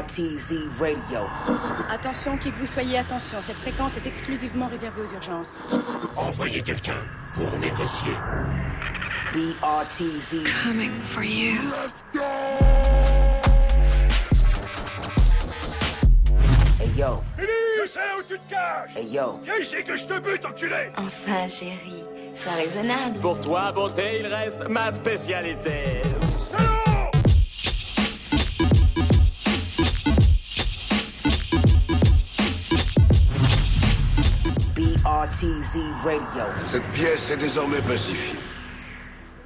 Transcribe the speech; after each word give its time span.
BRTZ 0.00 0.80
Radio. 0.80 1.28
Attention, 1.90 2.38
qui 2.38 2.50
que 2.50 2.56
vous 2.56 2.66
soyez, 2.66 2.96
attention, 2.96 3.38
cette 3.38 3.58
fréquence 3.58 3.98
est 3.98 4.06
exclusivement 4.06 4.66
réservée 4.66 5.02
aux 5.02 5.12
urgences. 5.12 5.60
Envoyez 6.16 6.62
quelqu'un 6.62 7.02
pour 7.34 7.50
négocier. 7.58 8.12
BRTZ. 9.34 10.44
Coming 10.64 10.92
for 11.12 11.22
you. 11.22 11.58
Hey 16.80 16.88
yo, 16.96 17.22
Je 17.36 17.86
sais 17.86 18.00
où 18.18 18.22
tu 18.22 18.38
te 18.38 18.50
caches 18.50 18.96
hey 18.96 19.06
yo. 19.14 19.38
Viens 19.44 19.58
ici 19.60 19.84
que 19.84 19.96
je 19.98 20.06
te 20.06 20.18
bute, 20.18 20.46
enculé 20.46 20.90
Enfin, 20.96 21.46
chérie, 21.46 22.04
sois 22.34 22.52
raisonnable. 22.52 23.18
Pour 23.20 23.38
toi, 23.38 23.70
beauté, 23.72 24.20
il 24.20 24.26
reste 24.26 24.66
ma 24.66 24.90
spécialité. 24.92 26.00
Radio. 35.72 36.42
Cette 36.66 36.82
pièce 36.86 37.30
est 37.30 37.36
désormais 37.36 37.80
pacifiée. 37.86 38.40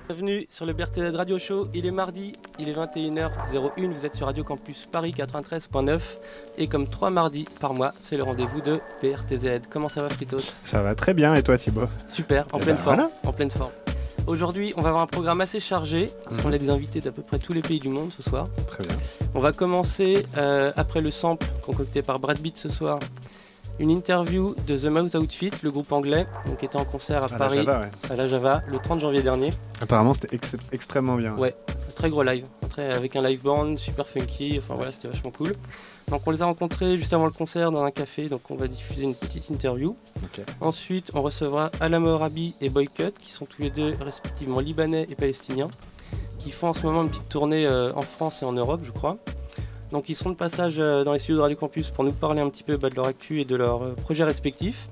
Bienvenue 0.09 0.47
sur 0.49 0.65
le 0.65 0.73
BRTZ 0.73 1.15
Radio 1.15 1.39
Show. 1.39 1.69
Il 1.75 1.85
est 1.85 1.91
mardi, 1.91 2.33
il 2.59 2.71
est 2.71 2.73
21h01. 2.73 3.91
Vous 3.93 4.07
êtes 4.07 4.17
sur 4.17 4.25
Radio 4.25 4.43
Campus 4.43 4.89
Paris 4.91 5.13
93.9. 5.15 6.01
Et 6.57 6.67
comme 6.67 6.89
trois 6.89 7.11
mardis 7.11 7.45
par 7.61 7.75
mois, 7.75 7.93
c'est 7.99 8.17
le 8.17 8.23
rendez-vous 8.23 8.63
de 8.63 8.81
BRTZ. 9.03 9.69
Comment 9.69 9.91
ça 9.91 10.01
va, 10.01 10.09
Fritos 10.09 10.39
Ça 10.65 10.81
va 10.81 10.95
très 10.95 11.13
bien 11.13 11.35
et 11.35 11.43
toi 11.43 11.59
Thibaut? 11.59 11.89
Super, 12.09 12.47
en 12.53 12.59
Eh 12.59 12.63
pleine 12.63 12.77
ben, 12.77 12.83
forme. 12.83 12.97
voilà. 12.97 13.11
En 13.27 13.33
pleine 13.35 13.51
forme. 13.51 13.73
Aujourd'hui, 14.27 14.73
on 14.79 14.81
va 14.81 14.89
avoir 14.89 15.03
un 15.03 15.07
programme 15.07 15.43
assez 15.43 15.61
chargé 15.61 16.07
parce 16.25 16.41
qu'on 16.41 16.53
a 16.55 16.59
des 16.59 16.71
invités 16.71 17.03
d'à 17.03 17.13
peu 17.13 17.21
près 17.21 17.39
tous 17.39 17.53
les 17.53 17.61
pays 17.61 17.81
du 17.81 17.91
monde 17.91 18.11
ce 18.17 18.23
soir. 18.23 18.49
Très 18.69 18.83
bien. 18.83 18.97
On 19.35 19.41
va 19.41 19.53
commencer 19.53 20.25
euh, 20.39 20.73
après 20.75 21.03
le 21.03 21.11
sample 21.11 21.47
concocté 21.61 22.01
par 22.01 22.19
Brad 22.19 22.39
Beat 22.41 22.57
ce 22.57 22.71
soir. 22.71 22.99
Une 23.81 23.91
interview 23.91 24.55
de 24.69 24.79
The 24.79 24.85
Mouse 24.85 25.15
Outfit, 25.17 25.51
le 25.63 25.71
groupe 25.73 25.91
anglais, 25.91 26.27
donc 26.47 26.59
qui 26.59 26.65
était 26.67 26.77
en 26.79 26.85
concert 26.85 27.23
à, 27.23 27.27
À 27.27 27.29
la 27.29 27.37
Paris, 27.37 27.57
Java, 27.65 27.81
ouais. 27.81 27.91
à 28.11 28.17
la 28.17 28.29
Java, 28.29 28.63
le 28.69 28.79
30 28.79 29.01
janvier 29.01 29.23
dernier. 29.23 29.53
Apparemment 29.83 30.15
c'était 30.15 30.35
ex- 30.37 30.55
extrêmement 30.71 31.17
bien. 31.17 31.35
Ouais, 31.37 31.57
très 31.97 32.09
gros 32.09 32.23
live, 32.23 32.45
très- 32.71 32.93
avec 32.95 33.17
un 33.17 33.23
live 33.23 33.43
band 33.43 33.77
super 33.77 34.07
funky, 34.07 34.61
enfin 34.63 34.77
voilà, 34.77 34.93
c'était 34.93 35.09
vachement 35.09 35.33
cool. 35.33 35.55
Donc 36.09 36.23
on 36.25 36.31
les 36.31 36.41
a 36.43 36.45
rencontrés 36.45 36.97
juste 36.99 37.13
avant 37.15 37.25
le 37.25 37.33
concert 37.33 37.73
dans 37.73 37.83
un 37.83 37.91
café, 37.91 38.29
donc 38.29 38.49
on 38.51 38.55
va 38.55 38.69
diffuser 38.69 39.03
une 39.03 39.17
petite 39.17 39.49
interview. 39.51 39.97
Ensuite, 40.61 41.11
on 41.15 41.23
recevra 41.23 41.71
Alamo 41.81 42.11
Arabi 42.11 42.55
et 42.61 42.69
Boycott, 42.69 43.15
qui 43.19 43.33
sont 43.33 43.45
tous 43.45 43.61
les 43.63 43.71
deux 43.71 43.95
respectivement 44.01 44.61
libanais 44.61 45.07
et 45.11 45.17
palestiniens, 45.17 45.69
qui 46.39 46.53
font 46.53 46.69
en 46.69 46.73
ce 46.75 46.87
moment 46.87 47.03
une 47.03 47.09
petite 47.11 47.29
tournée 47.29 47.67
euh, 47.67 47.93
en 47.95 48.03
France 48.03 48.43
et 48.43 48.45
en 48.45 48.53
Europe, 48.53 48.83
je 48.85 48.93
crois. 48.93 49.17
Donc 49.95 50.09
ils 50.09 50.17
seront 50.17 50.31
de 50.31 50.35
passage 50.35 50.81
euh, 50.81 51.05
dans 51.05 51.13
les 51.13 51.21
studios 51.21 51.37
de 51.37 51.43
Radio 51.43 51.57
Campus 51.57 51.91
pour 51.91 52.03
nous 52.03 52.11
parler 52.11 52.41
un 52.41 52.51
petit 52.51 52.65
peu 52.65 52.77
bah, 52.77 52.91
de 52.91 52.97
leur 52.97 53.07
actu 53.07 53.41
et 53.41 53.45
de 53.45 53.55
leurs 53.55 53.85
euh, 53.85 53.95
projets 53.95 54.25
respectifs. 54.25 54.89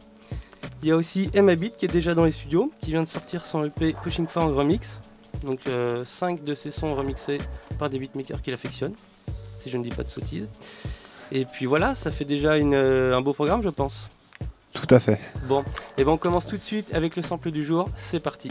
Il 0.80 0.88
y 0.88 0.92
a 0.92 0.96
aussi 0.96 1.28
Emma 1.34 1.56
Beat 1.56 1.76
qui 1.76 1.86
est 1.86 1.92
déjà 1.92 2.14
dans 2.14 2.24
les 2.24 2.30
studios, 2.30 2.70
qui 2.80 2.92
vient 2.92 3.02
de 3.02 3.08
sortir 3.08 3.44
son 3.44 3.64
EP 3.64 3.96
Pushing 4.00 4.28
Fang 4.28 4.54
Remix. 4.54 5.00
Donc 5.42 5.60
5 6.04 6.44
de 6.44 6.54
ses 6.54 6.70
sons 6.70 6.94
remixés 6.94 7.38
par 7.80 7.90
des 7.90 7.98
beatmakers 7.98 8.42
qu'il 8.42 8.54
affectionne, 8.54 8.92
si 9.58 9.70
je 9.70 9.76
ne 9.76 9.82
dis 9.82 9.88
pas 9.88 10.04
de 10.04 10.08
sottises. 10.08 10.46
Et 11.32 11.46
puis 11.46 11.66
voilà, 11.66 11.96
ça 11.96 12.12
fait 12.12 12.24
déjà 12.24 12.56
une, 12.56 12.74
euh, 12.74 13.16
un 13.16 13.22
beau 13.22 13.32
programme 13.32 13.62
je 13.64 13.70
pense. 13.70 14.08
Tout 14.72 14.94
à 14.94 15.00
fait. 15.00 15.18
Bon, 15.48 15.64
et 15.98 16.04
ben 16.04 16.12
on 16.12 16.16
commence 16.16 16.46
tout 16.46 16.56
de 16.56 16.62
suite 16.62 16.94
avec 16.94 17.16
le 17.16 17.22
sample 17.22 17.50
du 17.50 17.64
jour, 17.64 17.88
c'est 17.96 18.20
parti. 18.20 18.50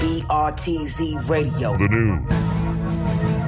BRTZ 0.00 1.16
Radio. 1.28 1.76
The 1.76 1.90
news. 1.90 2.53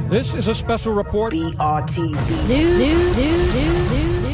This 0.08 0.34
is 0.34 0.46
a 0.46 0.54
special 0.54 0.92
report. 0.92 1.32
BRTZ. 1.32 2.48
Yo, 2.48 4.25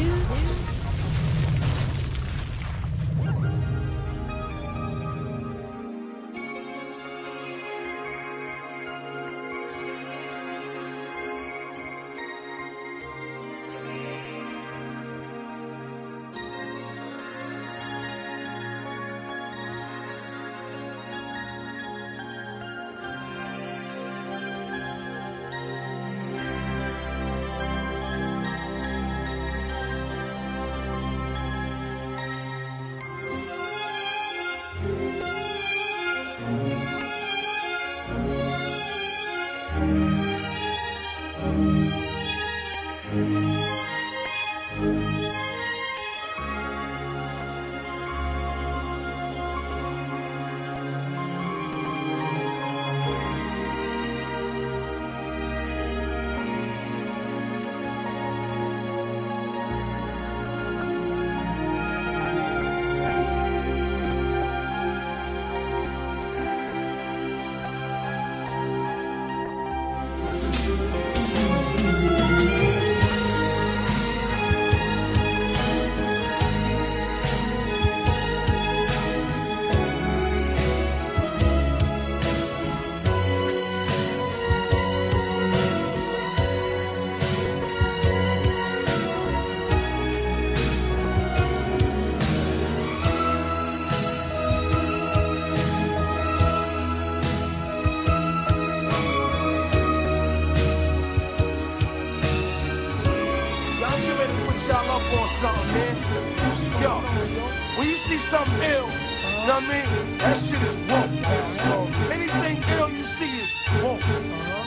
something 108.33 108.63
ill, 108.63 108.89
you 108.89 109.45
know 109.45 109.61
what 109.61 109.63
I 109.63 109.69
mean? 109.69 110.17
That 110.17 110.33
shit 110.33 110.57
is 110.57 110.77
woke. 110.89 111.93
Anything 112.09 112.57
ill 112.79 112.89
you 112.89 113.03
see 113.03 113.29
is 113.29 113.49
woke. 113.83 114.01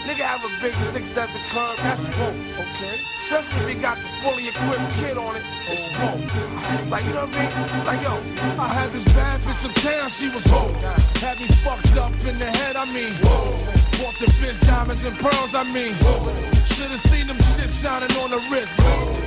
Nigga 0.06 0.22
have 0.22 0.44
a 0.47 0.53
big 0.62 0.78
six 0.94 1.16
at 1.19 1.27
the 1.34 1.41
curb, 1.50 1.75
that's 1.78 2.03
woke. 2.15 2.38
Okay. 2.62 3.03
Especially 3.27 3.59
if 3.62 3.69
he 3.75 3.75
got 3.75 3.99
the 3.99 4.06
fully 4.22 4.47
equipped 4.47 4.87
kid 5.03 5.19
on 5.19 5.34
it, 5.34 5.43
it's 5.66 5.82
woke. 5.99 6.22
Like, 6.93 7.04
you 7.06 7.15
know 7.19 7.27
what 7.27 7.34
I 7.34 7.43
mean? 7.43 7.84
Like, 7.91 8.03
yo, 8.06 8.15
I 8.54 8.69
had 8.69 8.93
this 8.93 9.04
bad 9.06 9.41
bitch 9.41 9.66
uptown, 9.69 10.10
she 10.10 10.31
was 10.31 10.47
woke. 10.47 10.71
Had 11.18 11.41
me 11.41 11.48
fucked 11.66 11.97
up 11.97 12.15
in 12.22 12.39
the 12.39 12.47
head, 12.47 12.77
I 12.77 12.86
mean, 12.95 13.15
whoa. 13.27 13.51
Bought 13.98 14.15
the 14.22 14.30
bitch 14.39 14.60
diamonds 14.65 15.04
and 15.04 15.16
pearls, 15.18 15.57
I 15.57 15.65
mean. 15.65 15.95
Should've 16.71 17.01
seen 17.10 17.27
them 17.27 17.39
shit 17.59 17.71
shining 17.71 18.15
on 18.22 18.30
the 18.30 18.39
wrist. 18.47 18.78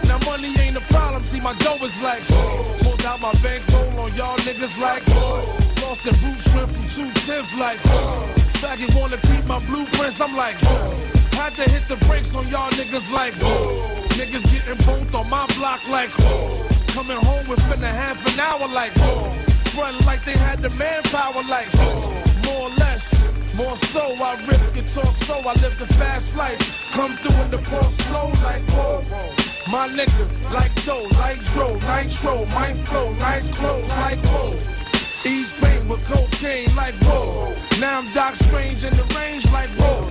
Now 0.08 0.18
money 0.24 0.56
ain't 0.64 0.79
see 1.24 1.40
my 1.40 1.54
dough 1.56 1.84
is 1.84 2.02
like 2.02 2.24
Pulled 2.82 3.04
out 3.06 3.20
my 3.22 3.34
bankroll 3.42 4.00
on 4.00 4.14
y'all 4.16 4.38
niggas 4.40 4.80
like 4.80 5.06
Lost 5.82 6.04
the 6.04 6.12
boot 6.22 6.40
shrimp 6.40 6.72
from 6.72 6.88
210 6.88 7.60
like 7.60 7.80
Faggot 8.62 8.94
wanna 9.00 9.18
keep 9.18 9.46
my 9.46 9.60
blueprints, 9.66 10.22
I'm 10.22 10.36
like 10.36 10.58
Had 11.34 11.54
to 11.56 11.70
hit 11.70 11.88
the 11.88 11.98
brakes 12.08 12.36
on 12.36 12.48
y'all 12.48 12.72
niggas 12.72 13.12
like 13.12 13.34
Niggas 14.20 14.46
getting 14.52 14.78
both 14.86 15.16
on 15.16 15.30
my 15.30 15.46
block 15.58 15.88
like 15.90 16.12
Coming 16.90 17.18
home 17.18 17.48
within 17.48 17.84
a 17.84 17.88
half 17.88 18.20
an 18.32 18.40
hour 18.40 18.68
like 18.74 18.94
Front 19.74 20.06
like 20.06 20.24
they 20.26 20.38
had 20.38 20.62
the 20.62 20.70
manpower 20.72 21.44
like 21.44 21.74
More 22.46 22.70
or 22.70 22.76
less 22.78 23.20
more 23.56 23.76
so, 23.76 24.16
I 24.24 24.36
rip 24.46 24.74
guitar 24.74 25.06
so 25.28 25.34
I 25.34 25.54
live 25.56 25.78
the 25.78 25.88
fast 25.96 26.34
life. 26.38 26.92
Come 26.92 27.18
through 27.18 27.44
in 27.44 27.52
the 27.52 27.58
ball 27.58 27.84
slow 27.84 28.32
like 28.42 28.62
whoa. 28.72 29.39
My 29.70 29.88
nigga, 29.88 30.52
like 30.52 30.74
dough, 30.84 31.08
like 31.20 31.38
dro, 31.54 31.76
nitro, 31.76 32.46
my 32.46 32.74
flow, 32.86 33.14
nice 33.14 33.48
clothes, 33.50 33.88
like 33.90 34.18
whoa. 34.26 34.54
East 35.24 35.62
Bay, 35.62 35.78
with 35.88 36.04
cocaine 36.06 36.74
like 36.76 36.96
whoa. 37.04 37.54
Now 37.80 38.00
I'm 38.00 38.12
Doc 38.14 38.34
Strange 38.34 38.84
in 38.84 38.94
the 38.94 39.04
range 39.16 39.46
like 39.52 39.70
whoa. 39.78 40.06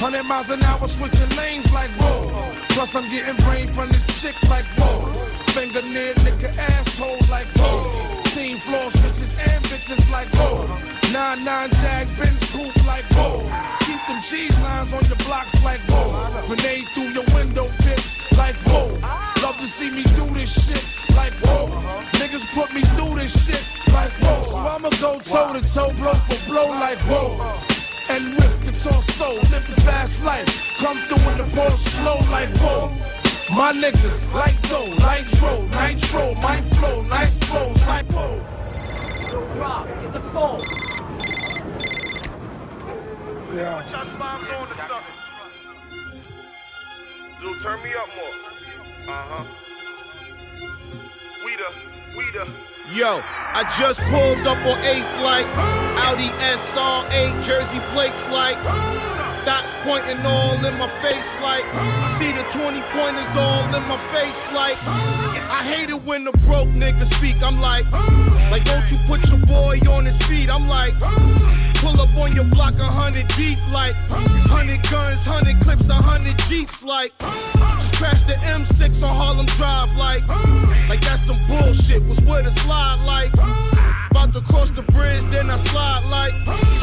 100 0.00 0.22
miles 0.22 0.48
an 0.48 0.62
hour 0.62 0.88
switching 0.88 1.28
lanes 1.36 1.70
like 1.74 1.90
whoa. 2.00 2.52
Plus 2.70 2.94
I'm 2.94 3.10
getting 3.10 3.36
brain 3.44 3.68
from 3.68 3.88
this 3.90 4.04
chick 4.22 4.36
like 4.48 4.64
whoa. 4.78 5.04
Finger 5.52 5.82
near 5.82 6.14
nigga 6.24 6.56
asshole 6.56 7.20
like 7.28 7.48
whoa. 7.56 8.22
Team 8.32 8.56
floor 8.58 8.90
switches 8.92 9.34
and 9.34 9.62
bitches 9.64 10.10
like 10.10 10.28
whoa. 10.36 10.64
9-9 11.12 11.68
jag 11.82 12.08
Benz 12.16 12.40
coupe 12.50 12.86
like 12.86 13.04
whoa. 13.12 13.44
Keep 13.80 14.00
them 14.08 14.22
cheese 14.22 14.58
lines 14.60 14.90
on 14.94 15.04
your 15.04 15.20
blocks 15.26 15.62
like 15.62 15.80
whoa. 15.90 16.46
Grenade 16.46 16.86
through 16.94 17.10
your 17.12 17.26
window, 17.34 17.68
bitch, 17.84 18.21
like 18.36 18.56
whoa. 18.66 18.88
Love 19.42 19.58
to 19.58 19.66
see 19.66 19.90
me 19.90 20.02
do 20.02 20.26
this 20.34 20.52
shit 20.66 20.84
like 21.16 21.32
whoa. 21.44 21.68
Niggas 22.20 22.46
put 22.54 22.72
me 22.72 22.82
through 22.94 23.16
this 23.16 23.32
shit 23.44 23.64
like 23.92 24.12
whoa. 24.22 24.42
So 24.50 24.58
I'ma 24.58 24.90
go 25.00 25.18
toe 25.20 25.52
to 25.52 25.74
toe, 25.74 25.92
blow 25.92 26.14
for 26.14 26.46
blow 26.46 26.68
like 26.68 26.98
whoa. 27.10 27.38
And 28.08 28.34
rip 28.34 28.64
your 28.64 28.72
torso, 28.72 29.34
live 29.50 29.66
the 29.68 29.80
fast 29.82 30.22
life. 30.24 30.48
Come 30.78 30.98
through 30.98 31.30
in 31.30 31.38
the 31.38 31.56
ball 31.56 31.70
slow 31.70 32.18
like 32.30 32.50
whoa. 32.58 32.90
My 33.54 33.72
niggas, 33.72 34.32
like 34.32 34.60
dough, 34.68 34.86
nitro, 34.86 35.62
nitro, 35.68 36.34
my 36.36 36.62
flow, 36.74 37.02
nice 37.02 37.36
flows, 37.36 37.82
like 37.86 38.06
whoa. 38.12 38.40
Rock, 39.58 39.86
get 39.86 40.12
the 40.12 40.20
phone. 40.32 40.62
Yeah. 43.54 43.82
Put 43.82 43.90
your 43.90 44.04
slimes 44.06 44.60
on 44.60 44.68
to 44.68 44.74
something. 44.74 45.21
Dude, 47.42 47.60
turn 47.60 47.82
me 47.82 47.90
up 47.98 48.06
more. 48.14 49.12
Uh-huh. 49.12 49.42
We 51.44 51.56
the, 51.58 51.66
we 52.16 52.30
the. 52.30 52.46
Yo, 52.94 53.18
I 53.18 53.66
just 53.80 53.98
pulled 54.06 54.46
up 54.46 54.62
on 54.62 54.78
A 54.86 55.02
flight. 55.18 55.50
Audi 56.06 56.30
SR8, 56.54 57.42
Jersey 57.42 57.80
plates 57.90 58.30
like. 58.30 58.54
Dots 59.42 59.74
pointing 59.82 60.24
all 60.24 60.54
in 60.54 60.78
my 60.78 60.86
face 61.02 61.34
like. 61.42 61.66
See 62.06 62.30
the 62.30 62.46
20 62.46 62.78
pointers 62.94 63.34
all 63.34 63.66
in 63.74 63.82
my 63.90 63.98
face 64.14 64.52
like. 64.52 64.78
I 65.50 65.66
hate 65.66 65.90
it 65.90 66.00
when 66.04 66.22
the 66.22 66.30
broke 66.46 66.68
niggas 66.78 67.12
speak. 67.12 67.42
I'm 67.42 67.58
like, 67.58 67.90
like, 68.52 68.62
don't 68.70 68.86
you 68.86 68.98
put 69.10 69.18
your 69.28 69.42
boy 69.50 69.82
on 69.90 70.04
his 70.04 70.16
feet? 70.30 70.48
I'm 70.48 70.68
like, 70.68 70.94
pull 71.82 72.00
up 72.00 72.16
on 72.16 72.32
your 72.32 72.46
block 72.54 72.74
a 72.78 72.84
hundred 72.86 73.26
deep 73.34 73.58
like. 73.74 73.94
Hundred 74.46 74.80
guns, 74.88 75.26
hundred 75.26 75.58
clips, 75.60 75.88
a 75.90 75.94
hundred 75.94 76.38
jeeps 76.46 76.84
like. 76.84 77.12
Just 77.18 77.96
crash 77.98 78.22
the 78.22 78.38
M6 78.54 79.02
on 79.02 79.14
Harlem 79.14 79.46
Drive 79.58 79.90
like. 79.98 80.22
Like 80.88 81.00
that's 81.02 81.26
some 81.26 81.38
bullshit. 81.50 82.02
Was 82.06 82.20
with 82.20 82.46
a 82.46 82.50
slide 82.50 83.02
like. 83.04 83.34
About 84.10 84.32
to 84.34 84.40
cross 84.40 84.70
the 84.70 84.82
bridge, 84.94 85.24
then 85.34 85.50
I 85.50 85.56
slide 85.56 86.06
like. 86.08 86.34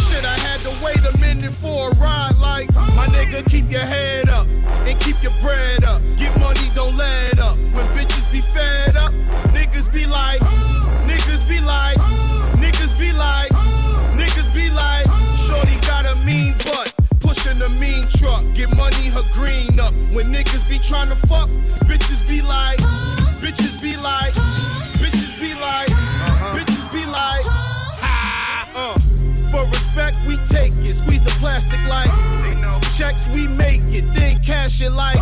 Shit, 0.06 0.26
I 0.26 0.38
had 0.44 0.60
to 0.68 0.74
wait 0.84 1.00
a 1.08 1.18
minute 1.18 1.54
for 1.54 1.92
a 1.92 1.96
ride 1.96 2.36
like. 2.38 2.68
My 3.00 3.08
nigga, 3.08 3.50
keep 3.50 3.72
your 3.72 3.88
head 3.88 4.30
up 4.30 4.48
and 4.86 5.00
keep 5.00 5.22
your 5.24 5.34
bread 5.42 5.86
up. 5.86 6.02
Get 6.18 6.38
money, 6.40 6.68
don't 6.76 6.96
let 6.98 7.40
up. 7.40 7.56
When 7.74 7.86
bitches 7.96 8.30
be 8.32 8.42
fed 8.42 8.98
up, 8.98 9.14
niggas 9.56 9.92
be 9.92 10.06
like, 10.06 10.42
niggas 11.08 11.48
be 11.48 11.60
like, 11.62 11.99
Pushing 17.60 17.76
a 17.76 17.80
mean 17.80 18.08
truck, 18.10 18.42
get 18.54 18.76
money, 18.78 19.10
her 19.10 19.24
green 19.34 19.80
up. 19.80 19.94
When 20.14 20.32
niggas 20.32 20.68
be 20.70 20.80
trying 20.80 21.10
to 21.10 21.16
fuck, 21.16 21.48
bitches 21.88 22.28
be 22.28 22.42
like, 22.42 22.78
bitches 23.40 23.82
be 23.82 23.98
like, 23.98 24.34
bitches 24.96 25.40
be 25.40 25.54
like, 25.56 25.88
bitches 26.56 26.92
be 26.92 27.06
like, 27.06 27.46
ha, 28.00 28.70
uh. 28.76 29.00
For 29.52 29.68
respect, 29.70 30.20
we 30.28 30.38
take 30.46 30.74
it, 30.86 30.94
squeeze 30.94 31.22
the 31.22 31.36
plastic 31.40 31.80
like, 31.90 32.10
checks 32.96 33.28
we 33.30 33.48
make 33.48 33.82
it, 33.88 34.06
then 34.14 34.42
cash 34.42 34.82
it 34.82 34.92
like, 34.92 35.18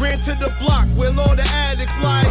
ran 0.00 0.20
to 0.20 0.34
the 0.38 0.54
block 0.60 0.88
where 0.96 1.10
all 1.18 1.34
the 1.34 1.48
addicts 1.66 1.98
like, 2.00 2.28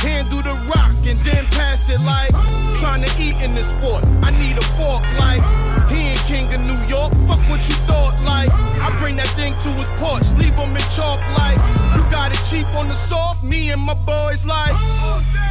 handle 0.00 0.40
the 0.42 0.56
rock 0.74 0.96
and 1.06 1.18
then 1.18 1.44
pass 1.52 1.90
it 1.90 2.00
like, 2.02 2.30
trying 2.76 3.02
to 3.02 3.10
eat 3.20 3.36
in 3.42 3.54
the 3.54 3.62
sport, 3.62 4.04
I 4.22 4.30
need 4.38 4.56
a 4.56 4.64
fork 4.76 5.02
like, 5.18 5.42
he 5.90 6.05
king 6.26 6.52
of 6.52 6.60
New 6.60 6.78
York, 6.90 7.14
fuck 7.30 7.38
what 7.46 7.62
you 7.70 7.74
thought 7.86 8.18
like, 8.26 8.50
I 8.82 8.90
bring 8.98 9.14
that 9.16 9.30
thing 9.38 9.54
to 9.62 9.70
his 9.78 9.88
porch, 10.02 10.26
leave 10.34 10.54
him 10.58 10.74
in 10.74 10.82
chalk 10.90 11.22
like, 11.38 11.54
you 11.94 12.02
got 12.10 12.34
it 12.34 12.42
cheap 12.50 12.66
on 12.74 12.88
the 12.88 12.94
soft, 12.94 13.44
me 13.44 13.70
and 13.70 13.80
my 13.80 13.94
boys 14.04 14.44
like, 14.44 14.74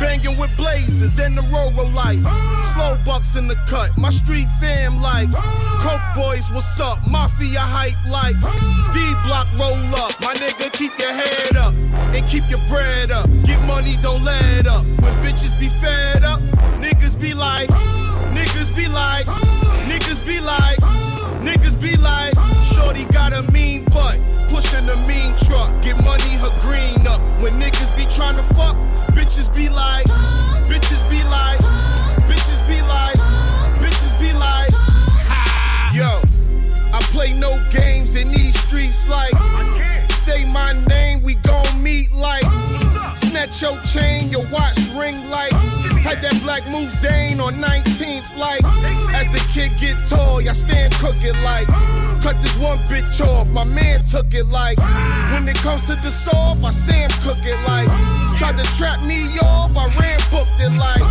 banging 0.03 0.37
with 0.37 0.51
blazers 0.57 1.17
and 1.17 1.37
the 1.37 1.43
Roro 1.43 1.87
life. 1.95 2.19
slow 2.75 2.99
bucks 3.05 3.37
in 3.37 3.47
the 3.47 3.55
cut, 3.71 3.97
my 3.97 4.09
street 4.09 4.47
fam 4.59 5.01
like, 5.01 5.31
Coke 5.79 6.03
boys, 6.13 6.51
what's 6.51 6.77
up, 6.81 6.99
mafia 7.09 7.63
hype 7.63 7.95
like, 8.11 8.35
D 8.91 8.99
block 9.23 9.47
roll 9.55 9.79
up, 9.95 10.11
my 10.19 10.35
nigga 10.35 10.71
keep 10.73 10.91
your 10.99 11.13
head 11.13 11.55
up, 11.55 11.73
and 12.11 12.27
keep 12.27 12.43
your 12.49 12.63
bread 12.67 13.11
up, 13.11 13.29
get 13.43 13.63
money, 13.63 13.95
don't 14.01 14.23
let 14.25 14.67
up, 14.67 14.83
when 14.99 15.13
bitches 15.23 15.57
be 15.57 15.69
fed 15.79 16.25
up, 16.25 16.41
niggas 16.83 17.15
be 17.17 17.33
like, 17.33 17.69
niggas 18.35 18.75
be 18.75 18.89
like, 18.89 19.25
got 23.15 23.31
a 23.31 23.49
mean 23.49 23.81
butt, 23.85 24.19
pushing 24.49 24.89
a 24.89 24.95
mean 25.07 25.33
truck, 25.47 25.71
get 25.81 25.95
money, 26.03 26.35
her 26.43 26.51
green 26.59 27.07
up, 27.07 27.21
when 27.41 27.53
niggas 27.53 27.95
be 27.95 28.03
trying 28.13 28.35
to 28.35 28.43
fuck, 28.53 28.75
bitches 29.15 29.47
be 29.55 29.69
like, 29.69 30.05
bitches 30.67 31.09
be 31.09 31.23
like, 31.31 31.57
bitches 32.27 32.61
be 32.67 32.81
like, 32.81 33.15
bitches 33.79 34.19
be 34.19 34.33
like, 34.37 34.69
yo, 35.95 36.11
I 36.91 36.99
play 37.13 37.31
no 37.31 37.57
games 37.71 38.15
in 38.15 38.27
these 38.31 38.59
streets 38.67 39.07
like, 39.07 39.31
say 40.11 40.43
my 40.51 40.73
name, 40.89 41.23
we 41.23 41.35
gon' 41.35 41.81
meet 41.81 42.11
like, 42.11 42.43
snatch 43.15 43.61
your 43.61 43.81
chain, 43.83 44.27
your 44.29 44.45
watch 44.49 44.77
ring 44.93 45.29
like, 45.29 45.53
had 46.03 46.21
that 46.21 46.37
black 46.43 46.69
move 46.69 46.91
Zane 46.91 47.39
on 47.39 47.53
19th 47.53 48.37
like, 48.37 48.61
as 49.15 49.27
the 49.29 49.41
kid 49.53 49.71
get 49.79 50.05
tall, 50.05 50.41
y'all 50.41 50.53
stand 50.53 50.93
crooked 50.95 51.33
like, 51.45 51.67
cut 52.25 52.41
this 52.41 52.57
one 52.57 52.79
bitch 52.89 53.21
off, 53.21 53.47
my 53.49 53.63
man 53.63 54.03
took 54.03 54.33
it 54.33 54.47
like, 54.47 54.79
when 55.29 55.47
it 55.47 55.55
comes 55.57 55.85
to 55.85 55.93
the 56.01 56.09
soft, 56.09 56.65
I 56.65 56.71
Sam 56.71 57.07
cook 57.21 57.37
it 57.45 57.53
like, 57.69 57.85
tried 58.35 58.57
to 58.57 58.65
trap 58.73 59.05
me 59.05 59.29
off, 59.45 59.77
I 59.77 59.85
ran 60.01 60.17
booked 60.33 60.57
it 60.57 60.73
like, 60.73 61.05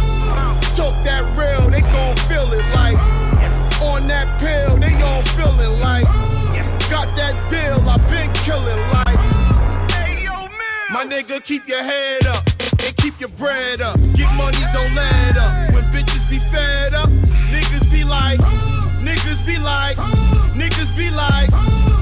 took 0.75 0.90
that 1.06 1.22
real, 1.38 1.70
they 1.70 1.82
gon' 1.87 2.16
feel 2.26 2.50
it 2.50 2.66
like, 2.75 2.99
on 3.78 4.08
that 4.08 4.26
pill, 4.43 4.74
they 4.82 4.91
all 5.06 5.22
feeling 5.38 5.79
like, 5.79 6.03
got 6.91 7.06
that 7.15 7.38
deal, 7.46 7.79
I 7.86 7.94
been 8.10 8.27
killing 8.43 8.82
like, 8.91 9.15
my 10.91 11.05
nigga 11.06 11.41
keep 11.44 11.69
your 11.69 11.84
head 11.84 12.27
up 12.27 12.43
and 12.82 12.96
keep 12.96 13.20
your 13.20 13.31
bread 13.38 13.81
up, 13.81 14.00
get 14.19 14.27
money, 14.34 14.58
don't 14.74 14.93
let 14.96 15.38
up, 15.38 15.74
when 15.74 15.84
bitches 15.94 16.29
be 16.29 16.41
fed 16.50 16.93
up, 16.93 17.08
niggas 17.55 17.88
be 17.93 18.03
like, 18.03 18.41
like, 21.31 21.50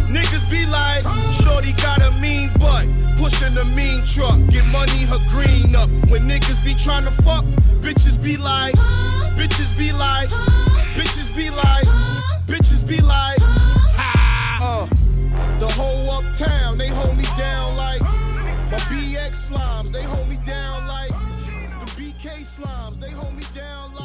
niggas 0.09 0.51
be 0.51 0.67
like, 0.67 1.03
shorty 1.41 1.73
got 1.83 1.99
a 2.03 2.11
mean 2.21 2.49
butt, 2.59 2.87
pushing 3.19 3.57
a 3.57 3.65
mean 3.77 4.05
truck, 4.05 4.39
get 4.51 4.67
money, 4.73 5.03
her 5.13 5.23
green 5.29 5.75
up, 5.77 5.89
when 6.11 6.23
niggas 6.29 6.63
be 6.65 6.75
trying 6.75 7.05
to 7.05 7.15
fuck, 7.23 7.45
bitches 7.85 8.21
be 8.23 8.37
like, 8.37 8.75
bitches 9.39 9.77
be 9.77 9.93
like, 9.93 10.29
bitches 10.99 11.35
be 11.37 11.51
like, 11.51 11.87
bitches 12.47 12.87
be 12.87 13.01
like, 13.01 13.41
ha, 13.99 14.59
uh, 14.63 14.87
the 15.61 15.69
whole 15.73 16.11
uptown, 16.11 16.79
they 16.79 16.89
hold 16.89 17.17
me 17.17 17.25
down 17.37 17.77
like, 17.77 18.01
my 18.71 18.79
BX 18.91 19.51
slimes, 19.51 19.91
they 19.93 20.03
hold 20.03 20.29
me 20.29 20.39
down 20.47 20.87
like, 20.87 21.11
the 21.81 21.87
BK 21.97 22.43
slimes, 22.43 22.99
they 22.99 23.11
hold 23.11 23.35
me 23.37 23.45
down 23.55 23.93
like, 23.95 24.02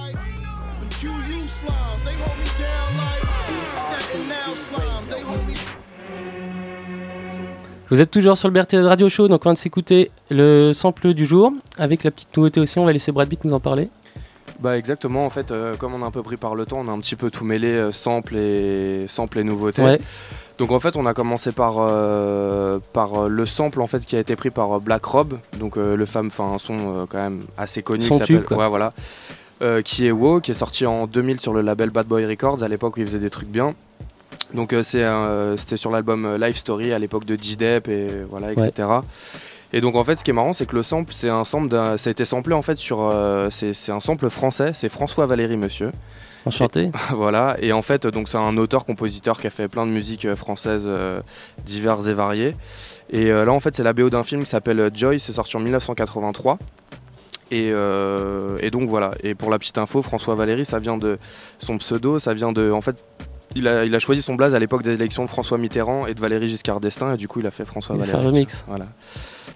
QU 1.08 1.48
slimes, 1.48 2.04
they 2.04 2.14
hold 2.14 2.38
me 2.38 2.50
down 2.60 2.90
like, 2.98 3.24
Staten 3.78 4.28
Now 4.28 4.54
slimes, 4.56 5.10
they 5.10 5.22
hold 5.22 5.48
me 5.48 5.54
Vous 7.90 8.02
êtes 8.02 8.12
toujours 8.12 8.36
sur 8.36 8.50
le 8.50 8.54
BRT 8.54 8.74
Radio 8.86 9.08
Show, 9.08 9.30
donc 9.30 9.46
on 9.46 9.50
vient 9.50 9.54
de 9.54 9.58
s'écouter 9.58 10.12
le 10.30 10.74
sample 10.74 11.14
du 11.14 11.26
jour. 11.26 11.54
Avec 11.78 12.04
la 12.04 12.12
petite 12.12 12.36
nouveauté 12.36 12.60
aussi, 12.60 12.78
on 12.80 12.86
va 12.86 12.92
laisser 12.92 13.14
Brad 13.14 13.30
Pitt 13.30 13.46
nous 13.46 13.54
en 13.54 13.62
parler. 13.62 13.88
Bah 14.60 14.78
exactement, 14.78 15.26
en 15.26 15.30
fait, 15.30 15.52
euh, 15.52 15.78
comme 15.78 15.94
on 15.94 16.04
a 16.04 16.06
un 16.06 16.12
peu 16.12 16.22
pris 16.22 16.36
par 16.36 16.56
le 16.56 16.66
temps, 16.66 16.80
on 16.82 16.90
a 16.90 16.92
un 16.92 17.00
petit 17.00 17.16
peu 17.16 17.32
tout 17.32 17.46
mêlé, 17.46 17.68
euh, 17.70 17.94
sample 17.94 18.36
et 18.36 19.06
sample 19.08 19.40
et 19.40 19.46
nouveautés. 19.46 19.84
Ouais. 19.84 20.02
Donc 20.58 20.72
en 20.72 20.82
fait, 20.82 20.98
on 20.98 21.06
a 21.06 21.14
commencé 21.14 21.54
par, 21.54 21.76
euh, 21.78 22.80
par 22.92 23.30
le 23.30 23.46
sample 23.46 23.80
en 23.82 23.88
fait 23.88 24.06
qui 24.06 24.18
a 24.18 24.20
été 24.20 24.36
pris 24.36 24.50
par 24.50 24.82
Black 24.82 25.06
Rob, 25.06 25.38
donc 25.58 25.78
le 25.78 26.06
femme, 26.06 26.28
enfin 26.28 26.56
un 26.56 26.58
son 26.58 27.06
quand 27.08 27.20
même 27.20 27.44
assez 27.58 27.84
connu 27.84 28.10
qui 28.10 28.18
s'appelle, 28.18 28.44
ouais 28.50 28.68
voilà, 28.68 28.92
Euh, 29.64 29.82
qui 29.82 30.06
est 30.06 30.12
Wow, 30.12 30.40
qui 30.40 30.52
est 30.52 30.54
sorti 30.54 30.86
en 30.86 31.08
2000 31.08 31.40
sur 31.40 31.52
le 31.52 31.62
label 31.62 31.90
Bad 31.90 32.06
Boy 32.06 32.26
Records 32.28 32.62
à 32.62 32.68
l'époque 32.68 32.96
où 32.98 33.00
il 33.00 33.08
faisait 33.08 33.18
des 33.18 33.32
trucs 33.32 33.48
bien. 33.50 33.74
Donc 34.54 34.72
euh, 34.72 34.84
c'est, 34.84 35.04
euh, 35.04 35.58
c'était 35.58 35.78
sur 35.78 35.90
l'album 35.90 36.26
euh, 36.26 36.38
Life 36.38 36.58
Story 36.58 36.94
à 36.94 37.00
l'époque 37.00 37.26
de 37.26 37.36
J-Dep 37.42 37.88
et 37.88 38.08
voilà 38.30 38.52
etc. 38.52 38.88
Et 39.74 39.82
donc 39.82 39.96
en 39.96 40.04
fait, 40.04 40.16
ce 40.16 40.24
qui 40.24 40.30
est 40.30 40.34
marrant, 40.34 40.54
c'est 40.54 40.68
que 40.68 40.76
le 40.76 40.84
sample, 40.84 41.12
c'est 41.12 41.30
un 41.30 41.44
sample, 41.44 41.70
d'un- 41.70 41.98
ça 41.98 42.10
a 42.10 42.12
été 42.12 42.24
samplé 42.24 42.54
en 42.54 42.62
fait 42.62 42.78
sur, 42.78 43.12
c'est 43.50 43.92
un 43.92 44.00
sample 44.00 44.30
français, 44.30 44.72
c'est 44.76 44.90
François 44.90 45.26
Valéry 45.26 45.58
Monsieur. 45.58 45.92
Enchanté. 46.46 46.84
Et- 46.84 46.92
voilà. 47.16 47.58
Et 47.60 47.74
en 47.74 47.82
fait, 47.82 48.06
donc 48.08 48.30
c'est 48.30 48.38
un 48.38 48.56
auteur-compositeur 48.58 49.42
qui 49.42 49.48
a 49.48 49.50
fait 49.50 49.68
plein 49.68 49.86
de 49.88 49.92
musiques 49.92 50.34
françaises 50.36 50.88
diverses 51.66 52.06
et 52.08 52.14
variées. 52.14 52.56
Et 53.10 53.30
là, 53.30 53.50
en 53.52 53.60
fait, 53.60 53.76
c'est 53.76 53.84
la 53.84 53.94
BO 53.94 54.10
d'un 54.12 54.24
film 54.24 54.44
qui 54.44 54.50
s'appelle 54.52 54.92
Joy, 54.94 55.20
c'est 55.20 55.32
sorti 55.34 55.58
en 55.58 55.62
1983. 55.62 56.58
Et, 57.52 57.70
euh, 57.72 58.58
et 58.62 58.72
donc 58.72 58.90
voilà. 58.90 59.12
Et 59.24 59.36
pour 59.36 59.50
la 59.52 59.58
petite 59.60 59.78
info, 59.78 60.02
François 60.02 60.36
Valéry, 60.36 60.66
ça 60.66 60.80
vient 60.80 60.98
de 60.98 61.18
son 61.60 61.78
pseudo, 61.78 62.20
ça 62.20 62.34
vient 62.34 62.52
de, 62.52 62.72
en 62.72 62.82
fait. 62.82 63.04
Il 63.56 63.68
a, 63.68 63.86
il 63.86 63.96
a 63.96 64.00
choisi 64.00 64.22
son 64.22 64.36
blaze 64.36 64.54
à 64.54 64.60
l'époque 64.60 64.84
des 64.84 64.94
élections 64.94 65.24
de 65.24 65.30
François 65.30 65.58
Mitterrand 65.58 66.06
et 66.06 66.14
de 66.14 66.20
Valéry 66.20 66.50
Giscard 66.50 66.82
d'Estaing 66.82 67.14
et 67.14 67.18
du 67.18 67.30
coup 67.30 67.40
il 67.40 67.48
a 67.48 67.52
fait 67.52 67.64
François 67.64 67.96
Il 67.96 68.02
a 68.02 68.06
fait 68.06 68.12
Valéry. 68.12 68.28
un 68.28 68.32
remix. 68.32 68.66
Voilà. 68.68 68.86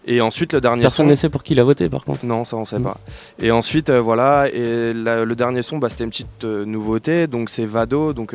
Et 0.08 0.22
ensuite 0.22 0.54
le 0.54 0.62
dernier 0.62 0.82
Personne 0.82 1.06
son- 1.06 1.10
ne 1.12 1.16
sait 1.16 1.28
pour 1.30 1.44
qui 1.44 1.54
il 1.54 1.60
a 1.60 1.64
voté 1.66 1.90
par 1.90 2.06
contre. 2.06 2.26
non, 2.26 2.46
ça 2.46 2.56
on 2.56 2.66
sait 2.66 2.80
Mm. 2.80 2.84
pas. 2.84 2.98
Et 3.38 3.52
ensuite, 3.52 3.90
euh, 3.90 4.00
voilà, 4.02 4.48
et 4.52 4.94
la- 4.94 5.26
le 5.26 5.36
dernier 5.36 5.62
son, 5.62 5.78
bah, 5.78 5.90
c'était 5.90 6.06
une 6.06 6.10
petite 6.10 6.46
euh, 6.46 6.64
nouveauté. 6.66 7.28
Donc 7.28 7.50
c'est 7.50 7.66
Vado, 7.66 8.14
donc 8.14 8.34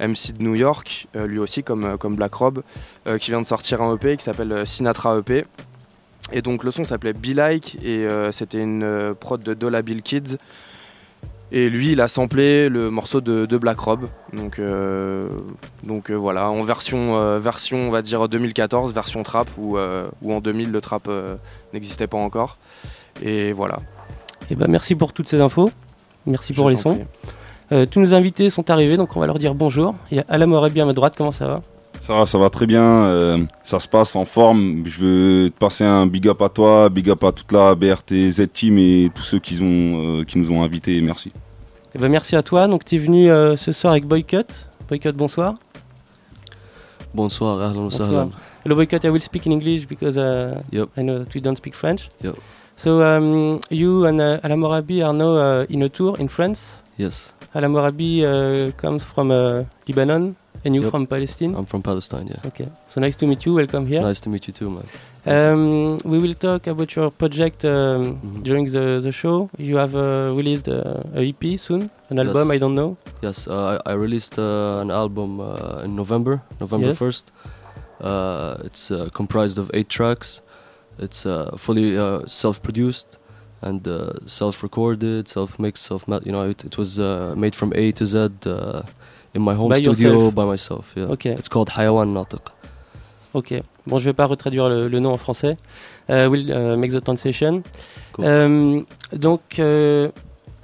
MC 0.00 0.32
de 0.32 0.42
New 0.42 0.54
York, 0.54 1.06
lui 1.14 1.38
aussi 1.38 1.62
comme, 1.62 1.98
comme 1.98 2.16
Black 2.16 2.32
Rob, 2.34 2.62
qui 3.20 3.30
vient 3.30 3.42
de 3.42 3.46
sortir 3.46 3.82
un 3.82 3.94
EP 3.94 4.16
qui 4.16 4.24
s'appelle 4.24 4.66
Sinatra 4.66 5.18
EP. 5.18 5.44
Et 6.32 6.42
donc 6.42 6.64
le 6.64 6.70
son 6.70 6.84
s'appelait 6.84 7.12
Be 7.12 7.34
Like 7.34 7.76
et 7.82 8.06
euh, 8.06 8.32
c'était 8.32 8.60
une 8.62 8.82
euh, 8.82 9.14
prod 9.14 9.42
de 9.42 9.54
Dolla 9.54 9.82
Bill 9.82 10.02
Kids. 10.02 10.36
Et 11.52 11.68
lui, 11.68 11.90
il 11.92 12.00
a 12.00 12.06
samplé 12.06 12.68
le 12.68 12.90
morceau 12.90 13.20
de, 13.20 13.44
de 13.44 13.58
Black 13.58 13.80
Rob. 13.80 14.08
Donc, 14.32 14.60
euh, 14.60 15.26
donc 15.82 16.10
euh, 16.10 16.14
voilà, 16.14 16.48
en 16.48 16.62
version, 16.62 17.38
version, 17.40 17.88
on 17.88 17.90
va 17.90 18.02
dire 18.02 18.28
2014, 18.28 18.94
version 18.94 19.24
trap, 19.24 19.48
où, 19.58 19.76
où 20.22 20.32
en 20.32 20.40
2000 20.40 20.70
le 20.70 20.80
trap 20.80 21.08
n'existait 21.74 22.06
pas 22.06 22.18
encore. 22.18 22.56
Et 23.20 23.50
voilà. 23.50 23.80
Et 24.48 24.54
ben 24.54 24.68
merci 24.68 24.94
pour 24.94 25.12
toutes 25.12 25.28
ces 25.28 25.40
infos. 25.40 25.72
Merci 26.24 26.52
pour 26.52 26.66
Je 26.66 26.70
les 26.70 26.76
sons. 26.76 27.00
tous 27.90 27.98
nos 27.98 28.14
invités 28.14 28.48
sont 28.48 28.70
arrivés, 28.70 28.96
donc 28.96 29.16
on 29.16 29.20
va 29.20 29.26
leur 29.26 29.40
dire 29.40 29.56
bonjour. 29.56 29.96
Il 30.12 30.18
y 30.18 30.20
a 30.20 30.48
Orebi 30.48 30.80
à 30.80 30.84
ma 30.84 30.92
droite, 30.92 31.14
comment 31.16 31.32
ça 31.32 31.48
va? 31.48 31.62
Ça 32.00 32.14
va, 32.14 32.26
ça 32.26 32.38
va 32.38 32.48
très 32.50 32.66
bien. 32.66 32.82
euh, 33.04 33.44
ça 33.62 33.78
se 33.78 33.86
passe 33.86 34.16
en 34.16 34.24
forme. 34.24 34.82
Je 34.86 35.00
veux 35.00 35.50
te 35.50 35.58
passer 35.58 35.84
un 35.84 36.06
big 36.06 36.26
up 36.28 36.40
à 36.42 36.48
toi, 36.48 36.88
big 36.88 37.10
up 37.10 37.22
à 37.24 37.30
toute 37.32 37.52
la 37.52 37.74
BRT 37.74 38.12
Z 38.30 38.48
Team 38.52 38.78
et 38.78 39.10
tous 39.14 39.22
ceux 39.22 39.38
qui, 39.38 39.60
ont, 39.60 40.20
euh, 40.20 40.24
qui 40.24 40.38
nous 40.38 40.50
ont 40.50 40.62
invités. 40.62 41.00
Merci. 41.02 41.30
Eh 41.94 41.98
ben 41.98 42.08
merci 42.08 42.36
à 42.36 42.42
toi. 42.42 42.66
Donc 42.68 42.84
tu 42.84 42.96
es 42.96 42.98
venu 42.98 43.30
euh, 43.30 43.56
ce 43.56 43.72
soir 43.72 43.92
avec 43.92 44.06
Boycott. 44.06 44.66
Boycott, 44.88 45.14
bonsoir. 45.14 45.54
Bonsoir, 47.12 47.60
ahlan 47.60 47.90
sahlan. 47.90 48.30
Hello 48.64 48.76
Boycott, 48.76 49.04
I 49.04 49.10
will 49.10 49.20
speak 49.22 49.46
in 49.46 49.52
English 49.52 49.86
because 49.86 50.16
uh, 50.16 50.62
Yep. 50.72 50.88
I 50.96 51.02
know 51.02 51.18
that 51.18 51.34
we 51.34 51.40
don't 51.40 51.56
speak 51.56 51.74
French. 51.74 52.08
Yep. 52.22 52.34
So 52.76 53.02
um, 53.02 53.60
you 53.70 54.06
and 54.06 54.20
uh, 54.20 54.40
Alam 54.42 54.62
Orabi 54.62 55.04
are 55.04 55.12
now 55.12 55.36
uh, 55.36 55.66
in 55.68 55.82
a 55.82 55.88
tour 55.88 56.16
in 56.18 56.28
France. 56.28 56.82
Yes. 56.96 57.34
Alam 57.54 57.74
Orabi 57.74 58.22
uh, 58.24 58.70
comes 58.76 59.02
from 59.02 59.30
uh, 59.30 59.64
Lebanon 59.86 60.34
and 60.64 60.74
you 60.74 60.82
Yep. 60.82 60.90
from 60.90 61.06
Palestine. 61.06 61.54
I'm 61.54 61.66
from 61.66 61.82
Palestine, 61.82 62.26
yeah. 62.28 62.46
Okay, 62.50 62.68
so 62.88 63.00
nice 63.00 63.16
to 63.16 63.26
meet 63.26 63.44
you. 63.46 63.54
Welcome 63.54 63.86
here. 63.86 64.00
Nice 64.02 64.20
to 64.20 64.28
meet 64.28 64.46
you 64.48 64.52
too, 64.52 64.70
man. 64.70 64.84
Um, 65.26 65.98
we 66.04 66.18
will 66.18 66.34
talk 66.34 66.66
about 66.66 66.94
your 66.96 67.10
project 67.10 67.64
um, 67.64 67.70
Mm-hmm. 67.70 68.40
during 68.42 68.64
the, 68.70 69.00
the 69.00 69.12
show. 69.12 69.50
You 69.58 69.76
have 69.76 69.94
uh, 69.94 70.32
released 70.40 70.68
uh, 70.68 71.02
a 71.14 71.22
EP 71.28 71.58
soon, 71.58 71.90
an 72.10 72.18
album, 72.18 72.48
Yes. 72.48 72.54
I 72.54 72.58
don't 72.58 72.74
know. 72.74 72.96
Yes, 73.22 73.46
uh, 73.48 73.78
I, 73.86 73.90
I 73.92 73.94
released 73.94 74.38
uh, 74.38 74.80
an 74.84 74.90
album 74.90 75.40
uh, 75.40 75.84
in 75.84 75.94
November, 75.96 76.42
November 76.60 76.88
Yes. 76.88 76.98
1st. 76.98 77.24
Uh, 78.00 78.56
it's 78.64 78.90
uh, 78.90 79.08
comprised 79.12 79.58
of 79.58 79.70
eight 79.74 79.88
tracks. 79.88 80.40
It's 80.98 81.24
uh, 81.26 81.54
fully 81.56 81.96
uh, 81.98 82.26
self-produced 82.26 83.18
and 83.62 83.86
uh, 83.86 84.12
self-recorded, 84.26 85.28
self-mixed, 85.28 85.82
self-mat. 85.84 86.24
You 86.26 86.32
know, 86.32 86.48
it, 86.48 86.64
it 86.64 86.78
was 86.78 86.98
uh, 86.98 87.34
made 87.36 87.54
from 87.54 87.72
A 87.76 87.92
to 87.92 88.06
Z 88.06 88.18
uh, 88.46 88.82
in 89.34 89.40
my 89.40 89.54
home 89.54 89.68
By 89.70 89.78
studio 89.78 90.10
yourself? 90.12 90.34
by 90.34 90.44
myself. 90.44 90.92
Yeah. 90.96 91.12
Okay. 91.12 91.32
It's 91.38 91.48
called 91.48 91.70
Hayawan 91.70 92.12
Natiq. 92.12 92.40
Ok. 93.34 93.54
Bon, 93.86 93.98
je 93.98 94.04
vais 94.04 94.12
pas 94.12 94.26
retraduire 94.26 94.68
le, 94.68 94.88
le 94.88 95.00
nom 95.00 95.12
en 95.12 95.16
français. 95.16 95.56
Uh, 96.08 96.26
we'll 96.28 96.50
uh, 96.50 96.76
make 96.76 96.90
the 96.92 97.02
translation. 97.02 97.62
Cool. 98.12 98.24
Euh, 98.24 98.80
donc, 99.12 99.40
euh, 99.58 100.10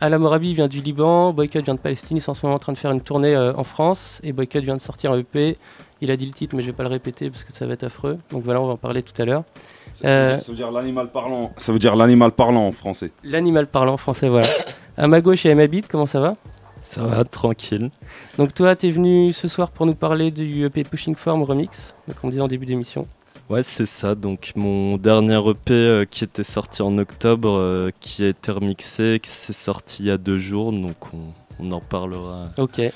Alam 0.01 0.25
Orabi 0.25 0.53
vient 0.55 0.69
du 0.69 0.81
Liban, 0.81 1.33
Boycott 1.33 1.65
vient 1.65 1.75
de 1.75 1.79
Palestine. 1.81 2.17
Ils 2.17 2.21
sont 2.21 2.33
en 2.33 2.35
ce 2.35 2.45
moment 2.45 2.57
en 2.57 2.59
train 2.59 2.73
de 2.73 2.79
faire 2.79 2.91
une 2.91 3.01
tournée 3.01 3.35
euh, 3.35 3.55
en 3.57 3.65
France. 3.65 4.21
Et 4.25 4.33
Boycott 4.33 4.63
vient 4.65 4.77
de 4.77 4.81
sortir 4.81 5.13
un 5.13 5.19
EP. 5.19 5.57
Il 6.03 6.11
a 6.11 6.17
dit 6.17 6.27
le 6.27 6.33
titre, 6.33 6.55
mais 6.55 6.63
je 6.63 6.67
vais 6.67 6.73
pas 6.75 6.83
le 6.83 6.91
répéter 6.91 7.31
parce 7.31 7.45
que 7.45 7.53
ça 7.53 7.65
va 7.67 7.73
être 7.73 7.85
affreux. 7.85 8.19
Donc 8.31 8.43
voilà, 8.45 8.61
on 8.61 8.67
va 8.67 8.73
en 8.75 8.77
parler 8.77 9.03
tout 9.03 9.15
à 9.23 9.25
l'heure. 9.25 9.45
Euh, 10.05 10.39
Ça 10.39 10.53
veut 10.53 10.57
dire 10.57 10.71
l'animal 10.71 11.11
parlant. 11.11 11.53
Ça 11.57 11.73
veut 11.73 11.79
dire 11.79 11.97
l'animal 11.97 12.33
parlant 12.33 12.67
en 12.67 12.73
français. 12.73 13.13
L'animal 13.25 13.67
parlant 13.69 13.95
en 13.95 13.97
français, 13.97 14.29
voilà. 14.29 14.49
à 14.99 15.07
ma 15.07 15.21
gauche, 15.23 15.45
il 15.45 15.49
y 15.49 15.51
a 15.53 15.55
Mabit, 15.55 15.83
comment 15.83 16.05
ça 16.07 16.21
va? 16.21 16.37
Ça 16.87 17.02
va, 17.02 17.25
tranquille. 17.25 17.90
Donc 18.38 18.55
toi, 18.55 18.76
tu 18.76 18.87
es 18.87 18.90
venu 18.90 19.33
ce 19.33 19.49
soir 19.49 19.73
pour 19.73 19.87
nous 19.87 19.97
parler 19.97 20.31
du 20.31 20.64
EP 20.64 20.85
Pushing 20.85 21.16
Form 21.16 21.43
Remix, 21.43 21.95
donc 22.07 22.16
on 22.23 22.28
disait 22.28 22.40
en 22.40 22.47
début 22.47 22.64
d'émission. 22.64 23.09
Ouais, 23.50 23.64
c'est 23.64 23.87
ça. 23.87 24.14
Donc, 24.14 24.52
mon 24.55 24.97
dernier 24.97 25.40
EP 25.50 25.73
euh, 25.73 26.05
qui 26.05 26.23
était 26.23 26.45
sorti 26.45 26.83
en 26.83 26.97
octobre, 26.99 27.50
euh, 27.50 27.90
qui 28.00 28.25
a 28.25 28.28
été 28.28 28.52
remixé, 28.52 29.21
qui 29.21 29.31
s'est 29.31 29.52
sorti 29.52 30.05
il 30.05 30.07
y 30.07 30.11
a 30.11 30.19
deux 30.19 30.38
jours. 30.38 30.73
Donc, 30.73 31.12
on, 31.12 31.33
on 31.59 31.71
en 31.73 31.81
parlera. 31.81 32.50
Ok. 32.59 32.78
Donc 32.78 32.93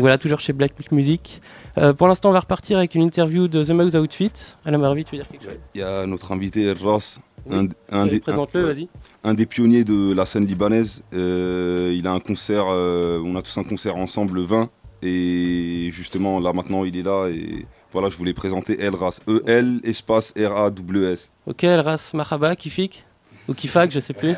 voilà, 0.00 0.18
toujours 0.18 0.40
chez 0.40 0.52
Black 0.52 0.78
Milk 0.78 0.92
Music. 0.92 1.40
Euh, 1.78 1.92
pour 1.92 2.08
l'instant, 2.08 2.30
on 2.30 2.32
va 2.32 2.40
repartir 2.40 2.78
avec 2.78 2.94
une 2.94 3.02
interview 3.02 3.48
de 3.48 3.64
The 3.64 3.70
Mouse 3.70 3.94
Outfit. 3.96 4.32
Alain 4.64 4.78
Marvi, 4.78 5.04
tu 5.04 5.16
veux 5.16 5.22
dire 5.22 5.28
quelque 5.28 5.44
chose? 5.44 5.58
Il 5.74 5.80
y 5.80 5.84
a 5.84 6.06
notre 6.06 6.32
invité 6.32 6.72
Ross, 6.72 7.20
Oui. 7.46 7.68
un, 7.90 8.06
des, 8.06 8.20
présente-le, 8.20 8.60
un- 8.62 8.66
vas-y. 8.66 8.88
un 9.24 9.34
des 9.34 9.46
pionniers 9.46 9.84
de 9.84 10.12
la 10.12 10.26
scène 10.26 10.44
libanaise. 10.46 11.02
Euh, 11.14 11.94
il 11.96 12.06
a 12.06 12.12
un 12.12 12.20
concert, 12.20 12.66
euh, 12.68 13.20
on 13.24 13.34
a 13.36 13.42
tous 13.42 13.56
un 13.58 13.64
concert 13.64 13.96
ensemble 13.96 14.34
le 14.34 14.42
20. 14.42 14.68
Et 15.02 15.88
justement, 15.92 16.38
là 16.40 16.52
maintenant, 16.52 16.84
il 16.84 16.96
est 16.96 17.02
là. 17.02 17.28
Et 17.28 17.66
voilà, 17.92 18.10
je 18.10 18.16
voulais 18.16 18.34
présenter 18.34 18.78
El 18.80 18.94
Ras. 18.94 19.20
E-L 19.28 19.80
espace 19.84 20.32
R-A-W-S. 20.36 21.28
Ok, 21.46 21.64
El 21.64 21.80
Ras 21.80 22.10
Mahaba, 22.14 22.54
Kifik 22.56 23.04
Ou 23.48 23.54
Kifak, 23.54 23.90
je 23.90 24.00
sais 24.00 24.12
plus. 24.12 24.34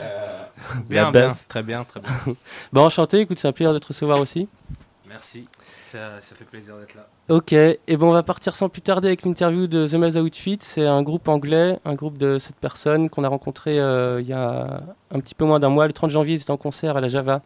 Bien, 0.89 1.07
La 1.07 1.11
bien, 1.11 1.27
base. 1.29 1.45
très 1.49 1.63
bien, 1.65 1.85
très 1.85 2.01
bien. 2.01 2.35
bah 2.73 2.83
enchanté, 2.83 3.21
écoute, 3.21 3.39
c'est 3.39 3.49
un 3.49 3.53
plaisir 3.53 3.75
de 3.75 3.79
te 3.81 3.89
recevoir 3.89 4.21
aussi. 4.21 4.47
Merci, 5.09 5.47
ça, 5.93 6.35
fait 6.35 6.45
plaisir 6.45 6.77
d'être 6.79 6.95
là. 6.95 7.07
Ok, 7.29 7.53
et 7.53 7.97
bon, 7.97 8.11
on 8.11 8.13
va 8.13 8.23
partir 8.23 8.57
sans 8.57 8.69
plus 8.69 8.83
tarder 8.83 9.09
avec 9.09 9.23
l'interview 9.25 9.67
de 9.67 9.87
The 9.87 9.95
Mouse 9.95 10.17
Outfit. 10.17 10.59
C'est 10.61 10.87
un 10.87 11.03
groupe 11.03 11.29
anglais, 11.29 11.79
un 11.85 11.95
groupe 11.95 12.19
de 12.19 12.39
cette 12.39 12.57
personne 12.57 13.11
qu'on 13.11 13.25
a 13.25 13.29
rencontré 13.29 13.79
euh, 13.79 14.21
il 14.21 14.27
y 14.27 14.33
a 14.33 14.83
un 15.11 15.21
petit 15.21 15.35
peu 15.35 15.45
moins 15.45 15.61
d'un 15.61 15.69
mois. 15.69 15.87
Le 15.87 15.93
30 15.93 16.11
janvier, 16.11 16.35
ils 16.35 16.41
étaient 16.41 16.51
en 16.51 16.57
concert 16.57 16.97
à 16.97 17.01
la 17.01 17.09
Java 17.09 17.43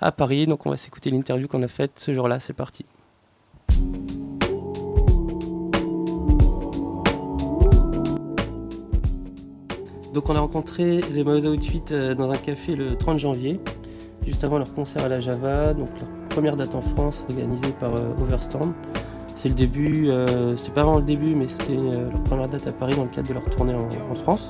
à 0.00 0.12
Paris. 0.12 0.46
Donc 0.46 0.66
on 0.66 0.70
va 0.70 0.76
s'écouter 0.76 1.10
l'interview 1.10 1.48
qu'on 1.48 1.62
a 1.62 1.68
faite 1.68 1.92
ce 1.96 2.12
jour-là. 2.12 2.40
C'est 2.40 2.52
parti. 2.52 2.84
Donc 10.12 10.30
on 10.30 10.36
a 10.36 10.40
rencontré 10.40 11.00
les 11.12 11.24
Mouse 11.24 11.44
Outfit 11.44 11.82
euh, 11.90 12.14
dans 12.14 12.30
un 12.30 12.36
café 12.36 12.76
le 12.76 12.96
30 12.96 13.18
janvier, 13.18 13.60
juste 14.24 14.44
avant 14.44 14.58
leur 14.58 14.72
concert 14.72 15.04
à 15.04 15.08
la 15.08 15.20
Java, 15.20 15.74
donc 15.74 15.88
leur 15.98 16.08
première 16.34 16.56
date 16.56 16.74
en 16.74 16.80
France 16.80 17.24
organisée 17.30 17.72
par 17.78 17.94
euh, 17.94 18.10
Overstorm. 18.20 18.74
C'est 19.36 19.48
le 19.48 19.54
début, 19.54 20.08
euh, 20.08 20.56
c'était 20.56 20.72
pas 20.72 20.82
vraiment 20.82 20.98
le 20.98 21.04
début, 21.04 21.34
mais 21.34 21.46
c'était 21.48 21.76
euh, 21.76 22.10
leur 22.10 22.24
première 22.24 22.48
date 22.48 22.66
à 22.66 22.72
Paris 22.72 22.96
dans 22.96 23.04
le 23.04 23.10
cadre 23.10 23.28
de 23.28 23.34
leur 23.34 23.44
tournée 23.44 23.74
en, 23.74 24.14
France. 24.14 24.48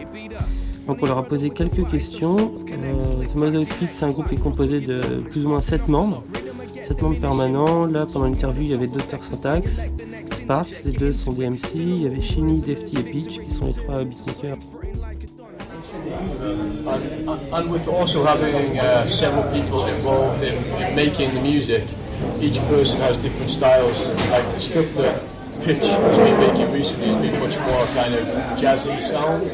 Donc 0.86 0.98
on 1.02 1.06
leur 1.06 1.18
a 1.18 1.24
posé 1.24 1.50
quelques 1.50 1.86
questions. 1.90 2.36
Euh, 2.36 3.58
Outfit, 3.58 3.88
c'est 3.92 4.04
un 4.04 4.12
groupe 4.12 4.28
qui 4.28 4.36
est 4.36 4.40
composé 4.40 4.80
de 4.80 5.00
plus 5.30 5.44
ou 5.44 5.48
moins 5.48 5.60
7 5.60 5.88
membres. 5.88 6.22
7 6.86 7.02
membres 7.02 7.20
permanents. 7.20 7.86
Là, 7.86 8.06
pendant 8.06 8.26
l'interview, 8.26 8.62
il 8.62 8.70
y 8.70 8.74
avait 8.74 8.86
Dr 8.86 9.22
Syntax, 9.22 9.80
Sparks, 10.32 10.84
les 10.84 10.92
deux 10.92 11.12
sont 11.12 11.32
des 11.32 11.50
MC. 11.50 11.74
Il 11.74 12.02
y 12.02 12.06
avait 12.06 12.20
Shinny, 12.20 12.62
Defty 12.62 12.96
et 12.96 13.02
Peach, 13.02 13.40
qui 13.40 13.50
sont 13.50 13.66
les 13.66 13.72
trois 13.72 14.04
beatmakers. 14.04 14.58
And, 16.86 17.28
and 17.28 17.70
with 17.70 17.88
also 17.88 18.24
having 18.24 18.78
uh, 18.78 19.06
several 19.06 19.44
people 19.52 19.86
involved 19.86 20.42
in, 20.42 20.62
in 20.80 20.94
making 20.94 21.34
the 21.34 21.40
music, 21.40 21.82
each 22.40 22.58
person 22.68 22.98
has 23.00 23.16
different 23.18 23.50
styles. 23.50 24.06
Like 24.30 24.44
the 24.52 24.60
stuff 24.60 24.94
that 24.94 25.22
Pitch 25.62 25.86
has 25.86 26.18
been 26.18 26.38
making 26.40 26.72
recently 26.72 27.06
has 27.06 27.16
been 27.16 27.40
much 27.40 27.58
more 27.60 27.86
kind 27.94 28.14
of 28.14 28.26
jazzy 28.58 29.00
sound. 29.00 29.48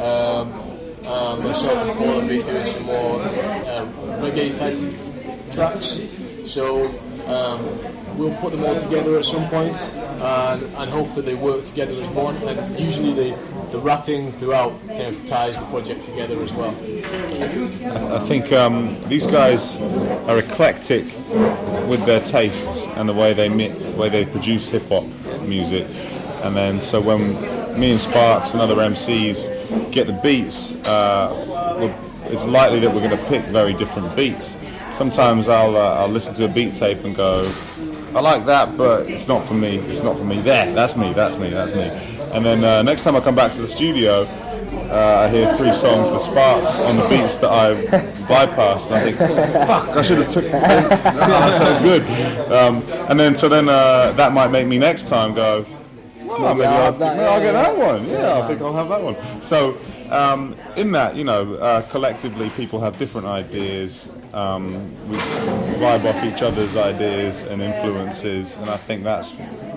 Um, 0.00 0.52
um, 1.06 1.44
myself 1.44 1.88
and 1.88 1.98
Paul 1.98 2.20
have 2.20 2.28
been 2.28 2.44
doing 2.46 2.64
some 2.64 2.82
more 2.84 3.20
uh, 3.20 3.86
reggae 4.18 4.56
type 4.56 5.52
tracks. 5.52 6.16
So 6.50 6.86
um, 7.28 8.18
we'll 8.18 8.34
put 8.36 8.52
them 8.52 8.64
all 8.64 8.78
together 8.78 9.18
at 9.18 9.24
some 9.24 9.48
point 9.48 9.76
and, 10.22 10.62
and 10.62 10.90
hope 10.90 11.14
that 11.14 11.24
they 11.24 11.34
work 11.34 11.64
together 11.64 11.92
as 11.92 12.08
one. 12.10 12.36
And 12.36 12.78
usually 12.78 13.12
the, 13.12 13.36
the 13.72 13.78
rapping 13.78 14.32
throughout 14.32 14.78
kind 14.86 15.14
of 15.14 15.26
ties 15.26 15.56
the 15.56 15.64
project 15.66 16.04
together 16.04 16.40
as 16.40 16.52
well. 16.52 16.74
I 18.14 18.18
think 18.20 18.52
um, 18.52 18.96
these 19.08 19.26
guys 19.26 19.78
are 20.28 20.38
eclectic 20.38 21.04
with 21.88 22.04
their 22.06 22.20
tastes 22.20 22.86
and 22.88 23.08
the 23.08 23.12
way 23.14 23.32
they 23.32 23.48
mi- 23.48 23.72
way 23.94 24.08
they 24.08 24.24
produce 24.24 24.68
hip 24.68 24.88
hop 24.88 25.04
music. 25.42 25.86
And 26.42 26.54
then 26.54 26.80
so 26.80 27.00
when 27.00 27.20
me 27.78 27.90
and 27.90 28.00
Sparks 28.00 28.52
and 28.52 28.60
other 28.60 28.76
MCs 28.76 29.90
get 29.92 30.06
the 30.06 30.12
beats, 30.12 30.72
uh, 30.86 31.98
it's 32.26 32.46
likely 32.46 32.80
that 32.80 32.92
we're 32.92 33.06
going 33.06 33.16
to 33.16 33.24
pick 33.26 33.42
very 33.46 33.74
different 33.74 34.14
beats. 34.16 34.56
Sometimes 34.92 35.48
I'll 35.48 35.76
uh, 35.76 36.00
I'll 36.00 36.08
listen 36.08 36.34
to 36.34 36.44
a 36.44 36.48
beat 36.48 36.74
tape 36.74 37.04
and 37.04 37.14
go, 37.16 37.52
I 38.14 38.20
like 38.20 38.44
that, 38.46 38.76
but 38.76 39.08
it's 39.08 39.26
not 39.26 39.44
for 39.44 39.54
me. 39.54 39.78
It's 39.78 40.02
not 40.02 40.18
for 40.18 40.24
me. 40.24 40.40
There, 40.40 40.72
that's 40.74 40.96
me. 40.96 41.12
That's 41.12 41.38
me. 41.38 41.50
That's 41.50 41.72
me. 41.74 41.88
And 42.34 42.44
then 42.44 42.62
uh, 42.62 42.82
next 42.82 43.02
time 43.04 43.16
I 43.16 43.20
come 43.20 43.34
back 43.34 43.52
to 43.52 43.60
the 43.62 43.68
studio, 43.68 44.22
uh, 44.90 45.24
I 45.26 45.28
hear 45.30 45.56
three 45.56 45.72
songs 45.72 46.10
with 46.10 46.20
Sparks 46.20 46.78
on 46.80 46.96
the 46.96 47.08
beats 47.08 47.38
that 47.38 47.50
I 47.50 47.74
bypassed. 48.28 48.86
And 48.86 48.94
I 48.96 49.02
think, 49.02 49.16
fuck, 49.66 49.88
I 49.96 50.02
should 50.02 50.18
have 50.18 50.30
took. 50.30 50.44
that 50.50 51.54
sounds 51.54 51.80
good. 51.80 52.02
Um, 52.52 52.82
and 53.08 53.18
then 53.18 53.34
so 53.34 53.48
then 53.48 53.68
uh, 53.70 54.12
that 54.12 54.32
might 54.32 54.48
make 54.50 54.66
me 54.66 54.78
next 54.78 55.08
time 55.08 55.32
go. 55.34 55.64
Well, 56.22 56.38
Maybe 56.54 56.60
maybe 56.60 56.64
I'll 56.66 56.92
that, 56.92 57.18
I'll 57.18 57.38
yeah, 57.38 57.44
get 57.44 57.54
yeah. 57.54 57.62
that 57.62 57.78
one. 57.78 58.06
Yeah, 58.06 58.12
Yeah, 58.18 58.44
I 58.44 58.48
think 58.48 58.60
I'll 58.62 58.72
have 58.74 58.88
that 58.88 59.02
one. 59.02 59.42
So, 59.42 59.72
um, 60.12 60.54
in 60.76 60.92
that, 60.92 61.16
you 61.16 61.24
know, 61.24 61.54
uh, 61.54 61.82
collectively, 61.90 62.50
people 62.50 62.80
have 62.80 62.98
different 62.98 63.26
ideas. 63.26 64.08
Um, 64.32 64.74
we 65.08 65.16
vibe 65.16 66.04
off 66.04 66.22
each 66.24 66.42
other's 66.42 66.76
ideas 66.76 67.44
and 67.44 67.60
influences, 67.62 68.56
and 68.58 68.70
I 68.70 68.76
think 68.76 69.04
that's 69.04 69.32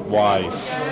why 0.06 0.42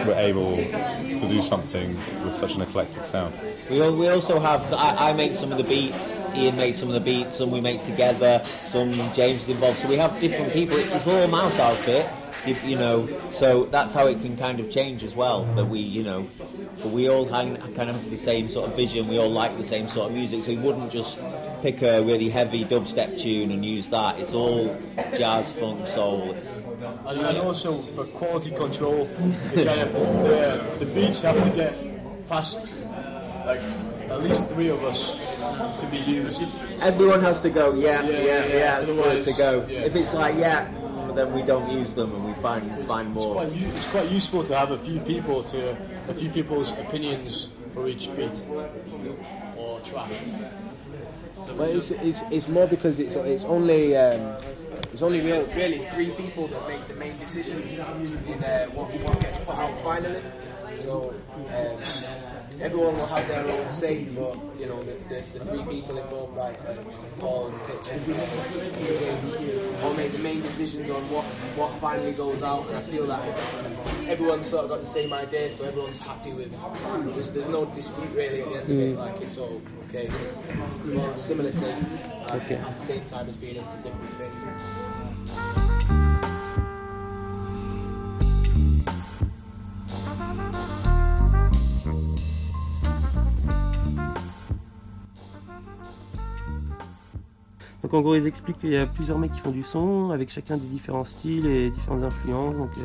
we're 0.06 0.16
able 0.16 0.56
to 0.56 1.28
do 1.28 1.42
something 1.42 1.96
with 2.24 2.36
such 2.36 2.56
an 2.56 2.62
eclectic 2.62 3.06
sound. 3.06 3.34
We, 3.70 3.80
we 3.92 4.08
also 4.10 4.40
have, 4.40 4.74
I, 4.74 5.10
I 5.10 5.14
make 5.14 5.36
some 5.36 5.52
of 5.52 5.58
the 5.58 5.64
beats, 5.64 6.26
Ian 6.34 6.56
makes 6.56 6.80
some 6.80 6.90
of 6.90 6.96
the 6.96 7.00
beats, 7.00 7.38
some 7.38 7.52
we 7.52 7.62
make 7.62 7.84
together, 7.84 8.44
some 8.66 8.92
James 9.14 9.44
is 9.44 9.50
involved. 9.50 9.80
So 9.80 9.88
we 9.88 9.98
have 9.98 10.20
different 10.20 10.52
people. 10.52 10.78
It's 10.78 11.08
all 11.08 11.28
mouse 11.28 11.60
outfit, 11.60 12.10
you, 12.46 12.56
you 12.64 12.76
know, 12.76 13.08
so 13.32 13.66
that's 13.66 13.94
how 13.94 14.08
it 14.08 14.22
can 14.22 14.36
kind 14.38 14.60
of 14.60 14.70
change 14.70 15.04
as 15.04 15.16
well. 15.16 15.46
That 15.56 15.66
we, 15.66 15.80
you 15.80 16.04
know, 16.04 16.28
we 16.86 17.10
all 17.10 17.26
hang, 17.26 17.58
kind 17.76 17.90
of 17.90 17.96
have 17.96 18.10
the 18.10 18.18
same 18.18 18.50
sort 18.50 18.70
of 18.70 18.76
vision, 18.76 19.08
we 19.08 19.18
all 19.18 19.32
like 19.32 19.58
the 19.58 19.64
same 19.64 19.88
sort 19.88 20.10
of 20.10 20.18
music, 20.18 20.44
so 20.44 20.50
we 20.50 20.58
wouldn't 20.58 20.92
just 20.92 21.20
pick 21.62 21.82
a 21.82 22.02
really 22.04 22.30
heavy 22.30 22.66
dubstep 22.66 23.20
tune 23.20 23.52
and 23.52 23.64
use 23.66 23.88
that. 23.90 24.20
It's 24.20 24.34
all 24.34 24.76
jazz, 25.18 25.52
funk, 25.52 25.88
soul. 25.88 26.32
It's, 26.32 26.50
And, 27.06 27.22
and 27.22 27.38
also 27.38 27.82
for 27.96 28.06
quality 28.06 28.52
control, 28.52 29.06
the, 29.54 29.66
kind 29.66 29.82
of, 29.82 29.94
the, 29.94 30.76
the 30.80 30.86
beats 30.86 31.22
have 31.22 31.42
to 31.42 31.56
get 31.56 31.74
past 32.28 32.70
like 33.46 33.60
at 34.10 34.22
least 34.22 34.46
three 34.50 34.70
of 34.70 34.84
us 34.84 35.80
to 35.80 35.86
be 35.88 35.98
used. 35.98 36.42
Everyone 36.82 37.22
has 37.22 37.40
to 37.42 37.50
go, 37.50 37.74
yeah, 37.74 38.02
yeah, 38.04 38.20
yeah, 38.20 38.46
yeah, 38.46 38.80
it's 38.80 38.92
for 38.92 39.12
it 39.12 39.24
to 39.26 39.34
go. 39.38 39.66
yeah. 39.70 39.80
If 39.82 39.96
it's 39.96 40.14
like, 40.14 40.36
yeah, 40.38 40.70
then 41.14 41.34
we 41.34 41.42
don't 41.42 41.72
use 41.72 41.94
them 41.94 42.14
and 42.14 42.26
we 42.26 42.33
find 42.44 42.86
find 42.86 43.08
It's 43.16 43.26
more. 43.26 43.34
quite, 43.36 43.54
it's 43.78 43.86
quite 43.96 44.10
useful 44.12 44.44
to 44.44 44.54
have 44.62 44.72
a 44.72 44.78
few 44.78 45.00
people 45.00 45.44
to 45.54 45.60
a 46.10 46.14
few 46.14 46.30
people's 46.30 46.70
opinions 46.86 47.48
for 47.74 47.88
each 47.88 48.06
beat 48.16 48.38
or 49.58 49.80
track. 49.82 50.12
But 51.58 51.70
it's, 51.70 51.92
it's, 51.92 52.22
it's 52.32 52.48
more 52.48 52.68
because 52.68 53.00
it's 53.00 53.16
it's 53.16 53.46
only 53.46 53.96
um, 53.98 54.36
it's 54.94 55.02
only 55.02 55.22
real, 55.22 55.46
really 55.56 55.80
three 55.94 56.12
people 56.12 56.48
that 56.48 56.68
make 56.68 56.88
the 56.88 56.96
main 56.96 57.18
decisions 57.18 57.72
in 57.74 58.44
uh, 58.44 58.68
what, 58.76 58.88
what 59.02 59.20
gets 59.20 59.40
put 59.40 59.56
out 59.56 59.76
finally. 59.82 60.22
So 60.76 61.14
um, 61.58 61.78
everyone 62.64 62.98
will 62.98 63.06
have 63.08 63.28
their 63.28 63.46
own 63.46 63.70
say, 63.70 64.04
but 64.06 64.38
you 64.58 64.66
know 64.68 64.82
the, 64.84 64.94
the, 65.10 65.22
the 65.38 65.46
three 65.46 65.64
people 65.64 65.98
involved, 65.98 66.36
like 66.38 66.58
uh, 66.62 66.74
Paul 67.20 67.48
and 67.48 67.60
Pitch 67.68 67.92
and 67.92 68.06
James, 68.06 69.84
all 69.84 69.94
make 69.94 70.12
the 70.14 70.20
main 70.20 70.42
decisions 70.42 70.90
on 70.90 71.02
what 71.12 71.26
what 71.60 71.72
finally 71.80 72.14
goes 72.14 72.42
out. 72.42 72.66
And 72.68 72.78
I 72.78 72.82
feel 72.82 73.06
that 73.08 73.22
everyone's 74.08 74.48
sort 74.48 74.64
of 74.64 74.70
got 74.72 74.80
the 74.80 74.86
same 74.86 75.12
idea, 75.14 75.52
so 75.52 75.66
everyone's 75.66 76.00
happy 76.00 76.32
with. 76.34 76.52
There's, 77.14 77.30
there's 77.32 77.50
no 77.50 77.66
dispute 77.66 78.10
really 78.16 78.42
at 78.42 78.50
the 78.50 78.56
end 78.62 78.72
of 78.72 78.80
it. 78.80 78.96
Mm. 78.96 78.98
Like 78.98 79.22
it's 79.22 79.38
all 79.38 79.62
okay. 79.90 80.10
Similar 81.18 81.52
tastes, 81.52 82.04
Okay. 82.32 82.56
at 82.56 82.74
the 82.74 82.80
same 82.82 83.06
time 83.06 83.30
as 83.30 83.36
being 83.36 83.56
into 83.58 83.78
different 83.78 84.14
things. 84.18 84.93
En 97.94 98.02
gros, 98.02 98.16
ils 98.16 98.26
expliquent 98.26 98.58
qu'il 98.58 98.72
y 98.72 98.78
a 98.78 98.88
plusieurs 98.88 99.20
mecs 99.20 99.32
qui 99.34 99.40
font 99.40 99.52
du 99.52 99.62
son, 99.62 100.10
avec 100.10 100.32
chacun 100.32 100.58
des 100.58 100.66
différents 100.66 101.06
styles 101.06 101.46
et 101.46 101.70
différentes 101.70 102.02
influences. 102.02 102.56
Donc 102.56 102.72
euh, 102.80 102.82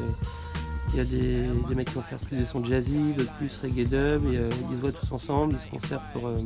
il 0.93 0.99
y 0.99 1.01
a 1.01 1.05
des, 1.05 1.75
mecs 1.75 1.89
qui 1.89 1.95
vont 1.95 2.03
faire 2.03 2.19
des 2.31 2.45
sons 2.45 2.63
jazzy, 2.63 3.15
d'autres 3.17 3.33
plus 3.39 3.57
reggae 3.63 3.89
dub, 3.89 4.27
euh, 4.27 4.51
ils 4.71 4.77
se 4.77 4.81
voient 4.83 4.93
tous 4.93 5.11
ensemble, 5.11 5.55
ils 5.55 5.61
se 5.61 5.69
concertent 5.69 6.13
pour, 6.13 6.27
euh, 6.27 6.39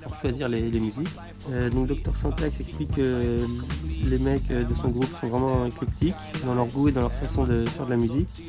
pour 0.00 0.14
choisir 0.14 0.48
les, 0.48 0.62
musiques. 0.70 1.08
Donc 1.72 1.88
Dr 1.88 2.16
Syntax 2.16 2.60
explique 2.60 2.92
que 2.92 3.44
les 4.04 4.18
mecs 4.18 4.46
de 4.46 4.74
son 4.80 4.88
groupe 4.88 5.08
sont 5.20 5.28
vraiment 5.28 5.66
éclectiques 5.66 6.14
dans 6.44 6.54
leur 6.54 6.66
goût 6.66 6.88
et 6.88 6.92
dans 6.92 7.00
leur 7.00 7.12
façon 7.12 7.44
de 7.46 7.66
faire 7.66 7.86
de 7.86 7.90
la 7.90 7.96
musique. 7.96 8.44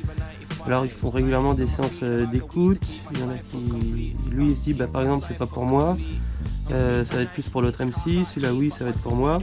Alors 0.64 0.84
ils 0.84 0.90
font 0.92 1.10
régulièrement 1.10 1.54
des 1.54 1.66
séances 1.66 2.04
d'écoute. 2.30 2.80
Il 3.12 3.18
y 3.18 3.22
en 3.24 3.30
a 3.30 3.38
qui, 3.38 4.14
lui, 4.30 4.48
il 4.48 4.54
se 4.54 4.60
dit, 4.60 4.74
bah, 4.74 4.86
par 4.86 5.02
exemple, 5.02 5.24
c'est 5.26 5.38
pas 5.38 5.46
pour 5.46 5.64
moi. 5.64 5.96
Euh, 6.70 7.04
ça 7.04 7.16
va 7.16 7.22
être 7.22 7.30
plus 7.30 7.48
pour 7.48 7.62
l'autre 7.62 7.82
MC, 7.84 8.24
celui-là 8.24 8.52
oui, 8.52 8.70
ça 8.70 8.84
va 8.84 8.90
être 8.90 9.02
pour 9.02 9.14
moi. 9.14 9.40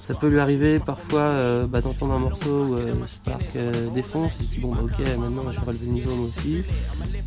Ça 0.00 0.14
peut 0.14 0.28
lui 0.28 0.40
arriver 0.40 0.78
parfois 0.78 1.20
euh, 1.20 1.66
bah, 1.66 1.80
d'entendre 1.82 2.14
un 2.14 2.18
morceau 2.18 2.64
où 2.64 2.74
euh, 2.74 2.94
Spark 3.06 3.44
défonce, 3.94 4.38
se 4.38 4.42
dit 4.42 4.58
bon 4.60 4.74
bah 4.74 4.80
ok 4.82 4.98
maintenant 5.18 5.42
je 5.52 5.60
vais 5.60 5.66
relever 5.66 5.86
le 5.86 5.92
niveau 5.92 6.14
moi 6.14 6.28
aussi. 6.36 6.62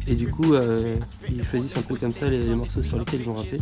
Et 0.07 0.15
du 0.15 0.27
coup 0.27 0.55
euh, 0.55 0.97
ils 1.29 1.43
choisissent 1.45 1.77
un 1.77 1.83
peu 1.83 1.95
comme 1.95 2.11
ça 2.11 2.27
les, 2.27 2.47
morceaux 2.49 2.81
sur 2.81 2.97
lesquels 2.97 3.21
ils 3.21 3.27
vont 3.27 3.35
rapper. 3.35 3.59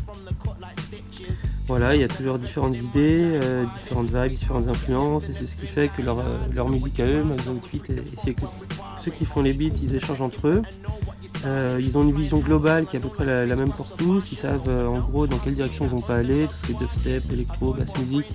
Voilà, 1.67 1.95
il 1.95 2.01
y 2.01 2.03
a 2.03 2.07
toujours 2.07 2.39
différentes 2.39 2.77
idées, 2.77 3.39
différentes 3.81 4.09
vagues, 4.09 4.31
différentes 4.31 4.67
influences, 4.67 5.29
et 5.29 5.33
c'est 5.33 5.45
ce 5.45 5.55
qui 5.55 5.67
fait 5.67 5.89
que 5.89 6.01
leur, 6.01 6.69
musique 6.69 6.99
à 6.99 7.05
eux, 7.05 7.23
Max 7.23 7.45
Outfit, 7.47 7.81
est, 7.89 7.93
est 7.93 8.19
si 8.21 8.29
éclectique. 8.29 8.49
Ceux 8.97 9.11
qui 9.11 9.25
font 9.25 9.41
les 9.41 9.53
beats, 9.53 9.77
ils 9.81 9.95
échangent 9.95 10.21
entre 10.21 10.47
eux. 10.47 10.61
Ils 11.79 11.97
ont 11.97 12.03
une 12.03 12.13
vision 12.13 12.39
globale 12.39 12.87
qui 12.87 12.95
est 12.95 12.99
à 12.99 13.01
peu 13.01 13.09
près 13.09 13.25
la, 13.25 13.55
même 13.55 13.71
pour 13.71 13.91
tous. 13.95 14.31
Ils 14.31 14.37
savent 14.37 14.69
en 14.69 14.99
gros 14.99 15.27
dans 15.27 15.37
quelle 15.37 15.55
direction 15.55 15.85
ils 15.85 15.91
vont 15.91 16.01
pas 16.01 16.17
aller, 16.17 16.47
tout 16.47 16.55
ce 16.61 16.65
qui 16.65 16.71
est 16.71 16.79
dubstep, 16.79 17.31
électro, 17.31 17.73
basse 17.73 17.95
musique. 17.97 18.27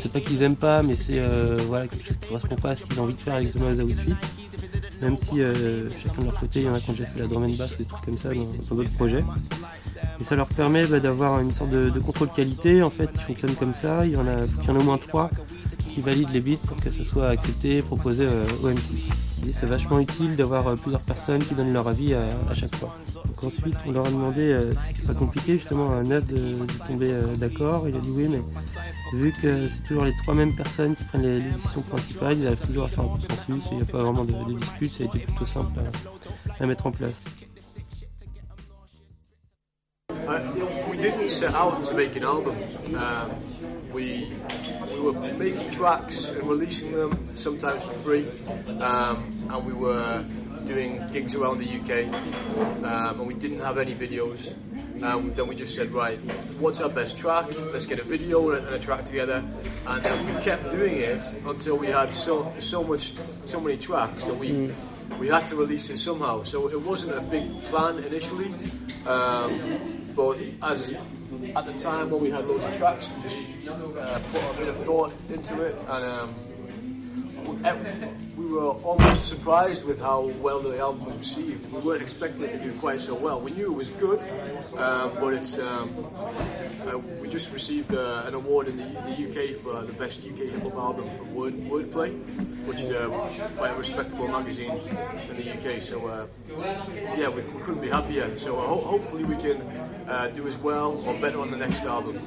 C'est 0.00 0.10
pas 0.10 0.20
qu'ils 0.20 0.42
aiment 0.42 0.56
pas, 0.56 0.82
mais 0.82 0.94
c'est 0.94 1.18
euh, 1.18 1.58
voilà, 1.66 1.86
quelque 1.86 2.06
chose 2.06 2.16
qui 2.16 2.28
correspond 2.28 2.56
pas 2.56 2.70
à 2.70 2.76
ce 2.76 2.84
qu'ils 2.84 2.98
ont 2.98 3.02
envie 3.02 3.14
de 3.14 3.20
faire 3.20 3.34
avec 3.34 3.52
The 3.52 3.56
Noise 3.56 3.80
Outfit. 3.80 4.14
Même 5.00 5.16
si 5.16 5.40
euh, 5.40 5.88
chacun 5.90 6.20
de 6.20 6.26
leur 6.26 6.38
côté, 6.38 6.60
il 6.60 6.66
y 6.66 6.68
en 6.68 6.74
a 6.74 6.80
qui 6.80 6.90
ont 6.90 6.92
déjà 6.92 7.06
fait 7.06 7.20
la 7.20 7.26
drum 7.26 7.44
and 7.44 7.56
bass 7.56 7.76
des 7.78 7.84
trucs 7.84 8.04
comme 8.04 8.18
ça 8.18 8.30
dans 8.34 8.74
d'autres 8.76 8.92
projets. 8.92 9.24
Et 10.20 10.24
ça 10.24 10.36
leur 10.36 10.48
permet 10.48 10.86
bah, 10.86 11.00
d'avoir 11.00 11.40
une 11.40 11.52
sorte 11.52 11.70
de, 11.70 11.98
contrôle 12.00 12.28
qualité 12.28 12.82
en 12.82 12.90
fait 12.90 13.10
qui 13.10 13.18
fonctionne 13.18 13.54
comme 13.54 13.72
ça. 13.72 14.04
Il 14.04 14.12
y 14.12 14.16
en 14.16 14.26
a, 14.26 14.44
y 14.44 14.70
en 14.70 14.74
ait 14.74 14.78
au 14.78 14.82
moins 14.82 14.98
trois 14.98 15.30
qui 15.92 16.00
valident 16.02 16.30
les 16.32 16.40
beats 16.40 16.66
pour 16.66 16.76
que 16.76 16.90
ça 16.90 17.04
soit 17.04 17.28
accepté, 17.28 17.82
proposé 17.82 18.24
euh, 18.26 18.44
au 18.62 18.68
MC. 18.68 18.80
C'est 19.52 19.66
vachement 19.66 19.98
utile 19.98 20.36
d'avoir 20.36 20.68
euh, 20.68 20.76
plusieurs 20.76 21.02
personnes 21.02 21.42
qui 21.42 21.54
donnent 21.54 21.72
leur 21.72 21.88
avis 21.88 22.14
à, 22.14 22.54
chaque 22.54 22.76
fois. 22.76 22.94
Donc 23.26 23.42
ensuite, 23.42 23.76
on 23.86 23.92
leur 23.92 24.06
a 24.06 24.10
demandé 24.10 24.60
si 24.76 24.88
c'était 24.88 25.06
pas 25.06 25.14
compliqué 25.14 25.56
justement 25.56 25.90
à 25.92 25.94
un 25.94 26.04
de, 26.04 26.20
de 26.20 26.86
tomber 26.86 27.10
d'accord. 27.38 27.88
Il 27.88 27.96
a 27.96 28.00
dit 28.00 28.10
oui, 28.14 28.28
mais 28.28 28.42
vu 29.12 29.32
que 29.32 29.68
c'est 29.68 29.82
toujours 29.82 30.04
les 30.04 30.14
trois 30.22 30.34
mêmes 30.34 30.54
personnes 30.54 30.94
qui 30.94 31.04
prennent 31.04 31.22
les, 31.22 31.40
décisions 31.40 31.82
principales, 31.82 32.38
ils 32.38 32.46
arrivent 32.46 32.66
toujours 32.66 32.84
à 32.84 32.88
faire 32.88 33.04
un 33.04 33.08
consensus. 33.08 33.64
et 33.66 33.68
Il 33.72 33.76
n'y 33.76 33.82
a 33.82 33.86
pas 33.86 34.02
vraiment 34.02 34.24
de, 34.24 34.32
de 34.32 34.58
dispute. 34.58 34.89
Ça 34.90 35.04
a 35.04 35.06
été 35.06 35.18
plutôt 35.20 35.46
simple 35.46 35.78
à- 35.80 36.52
mettre 36.66 36.86
en 36.86 36.92
place. 36.92 37.20
Uh, 40.10 40.38
we 40.90 40.96
didn't 40.96 41.28
set 41.28 41.54
out 41.54 41.82
to 41.84 41.94
make 41.94 42.16
album. 42.24 42.54
Um, 42.94 43.30
we 43.92 44.32
we 44.92 45.00
were 45.00 45.12
making 45.12 45.70
tracks 45.70 46.30
and 46.30 46.48
releasing 46.48 46.92
them 46.92 47.10
sometimes 47.34 47.80
for 47.82 47.92
free, 48.04 48.26
um, 48.80 49.24
doing 50.70 51.02
gigs 51.12 51.34
around 51.34 51.58
the 51.58 51.66
UK, 51.66 52.06
um, 52.84 53.18
and 53.18 53.26
we 53.26 53.34
didn't 53.34 53.58
have 53.58 53.76
any 53.76 53.94
videos. 53.94 54.54
Um, 55.02 55.32
then 55.34 55.48
we 55.48 55.56
just 55.56 55.74
said, 55.74 55.90
right, 55.90 56.18
what's 56.60 56.80
our 56.80 56.88
best 56.88 57.18
track? 57.18 57.46
Let's 57.72 57.86
get 57.86 57.98
a 57.98 58.04
video 58.04 58.50
and 58.52 58.66
a, 58.68 58.78
track 58.78 59.04
together, 59.04 59.42
and 59.86 60.02
then 60.04 60.26
we 60.26 60.40
kept 60.42 60.70
doing 60.70 60.96
it 60.98 61.24
until 61.44 61.76
we 61.76 61.88
had 61.88 62.10
so 62.10 62.52
so 62.60 62.84
much 62.84 63.14
so 63.46 63.60
many 63.60 63.78
tracks 63.78 64.24
that 64.26 64.36
we 64.36 64.70
we 65.18 65.26
had 65.26 65.48
to 65.48 65.56
release 65.56 65.90
it 65.90 65.98
somehow. 65.98 66.44
So 66.44 66.68
it 66.68 66.80
wasn't 66.80 67.16
a 67.16 67.20
big 67.20 67.60
plan 67.62 67.98
initially, 68.04 68.54
um, 69.06 70.12
but 70.14 70.38
as 70.62 70.94
at 71.56 71.66
the 71.66 71.74
time 71.78 72.10
when 72.10 72.22
we 72.22 72.30
had 72.30 72.46
loads 72.46 72.64
of 72.64 72.76
tracks, 72.76 73.10
we 73.16 73.22
just 73.22 73.36
uh, 73.68 74.20
put 74.32 74.42
a 74.54 74.58
bit 74.58 74.68
of 74.68 74.76
thought 74.84 75.12
into 75.30 75.62
it, 75.62 75.74
and 75.88 76.04
um, 76.04 76.34
we 78.50 78.56
were 78.56 78.72
almost 78.82 79.24
surprised 79.26 79.84
with 79.84 80.00
how 80.00 80.22
well 80.42 80.58
the 80.60 80.76
album 80.78 81.04
was 81.04 81.16
received. 81.18 81.70
We 81.72 81.78
weren't 81.80 82.02
expecting 82.02 82.42
it 82.42 82.50
to 82.50 82.58
do 82.58 82.72
quite 82.80 83.00
so 83.00 83.14
well. 83.14 83.40
We 83.40 83.52
knew 83.52 83.70
it 83.72 83.76
was 83.76 83.90
good, 83.90 84.20
um, 84.76 85.12
but 85.20 85.34
it's 85.34 85.56
um, 85.58 85.94
uh, 86.88 86.98
we 86.98 87.28
just 87.28 87.52
received 87.52 87.94
uh, 87.94 88.24
an 88.26 88.34
award 88.34 88.66
in 88.66 88.76
the, 88.78 88.86
in 88.86 88.92
the 88.94 89.28
UK 89.28 89.60
for 89.62 89.80
the 89.82 89.92
best 89.92 90.26
UK 90.26 90.50
hip 90.50 90.62
hop 90.62 90.74
album 90.74 91.08
from 91.16 91.32
Word 91.32 91.54
Wordplay, 91.70 92.10
which 92.66 92.80
is 92.80 92.90
a 92.90 93.06
quite 93.56 93.70
a 93.72 93.76
respectable 93.78 94.26
magazine 94.26 94.72
in 95.30 95.36
the 95.36 95.52
UK. 95.52 95.80
So 95.80 96.06
uh, 96.08 96.26
yeah, 97.16 97.28
we, 97.28 97.42
we 97.42 97.62
couldn't 97.62 97.82
be 97.82 97.88
happier. 97.88 98.36
So 98.36 98.58
uh, 98.58 98.66
ho- 98.66 98.80
hopefully 98.80 99.22
we 99.24 99.36
can 99.36 99.62
uh, 100.08 100.26
do 100.34 100.48
as 100.48 100.56
well 100.58 100.98
or 101.06 101.14
better 101.20 101.40
on 101.40 101.52
the 101.52 101.56
next 101.56 101.82
album. 101.84 102.20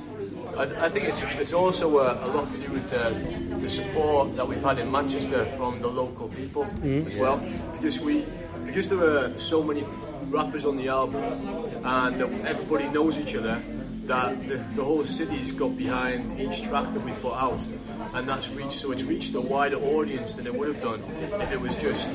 I, 0.57 0.85
I 0.85 0.89
think 0.89 1.05
it's, 1.07 1.21
it's 1.39 1.53
also 1.53 1.97
uh, 1.97 2.19
a 2.23 2.27
lot 2.27 2.49
to 2.51 2.57
do 2.57 2.71
with 2.71 2.89
the, 2.89 3.57
the 3.59 3.69
support 3.69 4.35
that 4.35 4.47
we've 4.47 4.61
had 4.63 4.77
in 4.79 4.91
Manchester 4.91 5.45
from 5.57 5.81
the 5.81 5.87
local 5.87 6.27
people 6.29 6.65
Mhm. 6.65 7.07
as 7.07 7.15
well, 7.17 7.41
because 7.73 7.99
we 7.99 8.25
because 8.65 8.87
there 8.87 9.03
are 9.03 9.37
so 9.37 9.61
many 9.61 9.83
rappers 10.29 10.65
on 10.65 10.77
the 10.77 10.87
album 10.87 11.21
and 11.83 12.21
everybody 12.45 12.87
knows 12.89 13.17
each 13.19 13.35
other. 13.35 13.57
That 14.05 14.35
the, 14.49 14.57
the 14.75 14.83
whole 14.83 15.05
city's 15.05 15.53
got 15.53 15.77
behind 15.77 16.37
each 16.37 16.63
track 16.63 16.91
that 16.93 17.01
we 17.05 17.13
put 17.13 17.35
out, 17.35 17.63
and 18.13 18.27
that's 18.27 18.49
reached 18.49 18.73
so 18.73 18.91
it's 18.91 19.03
reached 19.03 19.33
a 19.33 19.39
wider 19.39 19.77
audience 19.77 20.35
than 20.35 20.45
it 20.45 20.53
would 20.53 20.67
have 20.67 20.81
done 20.81 21.01
if 21.41 21.51
it 21.53 21.61
was 21.61 21.73
just 21.75 22.09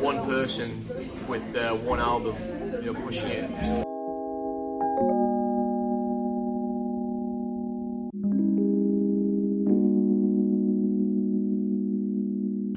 one 0.00 0.24
person 0.24 0.82
with 1.28 1.42
uh, 1.54 1.74
one 1.84 2.00
album, 2.00 2.34
you 2.82 2.92
know, 2.92 3.00
pushing 3.02 3.28
it. 3.28 3.87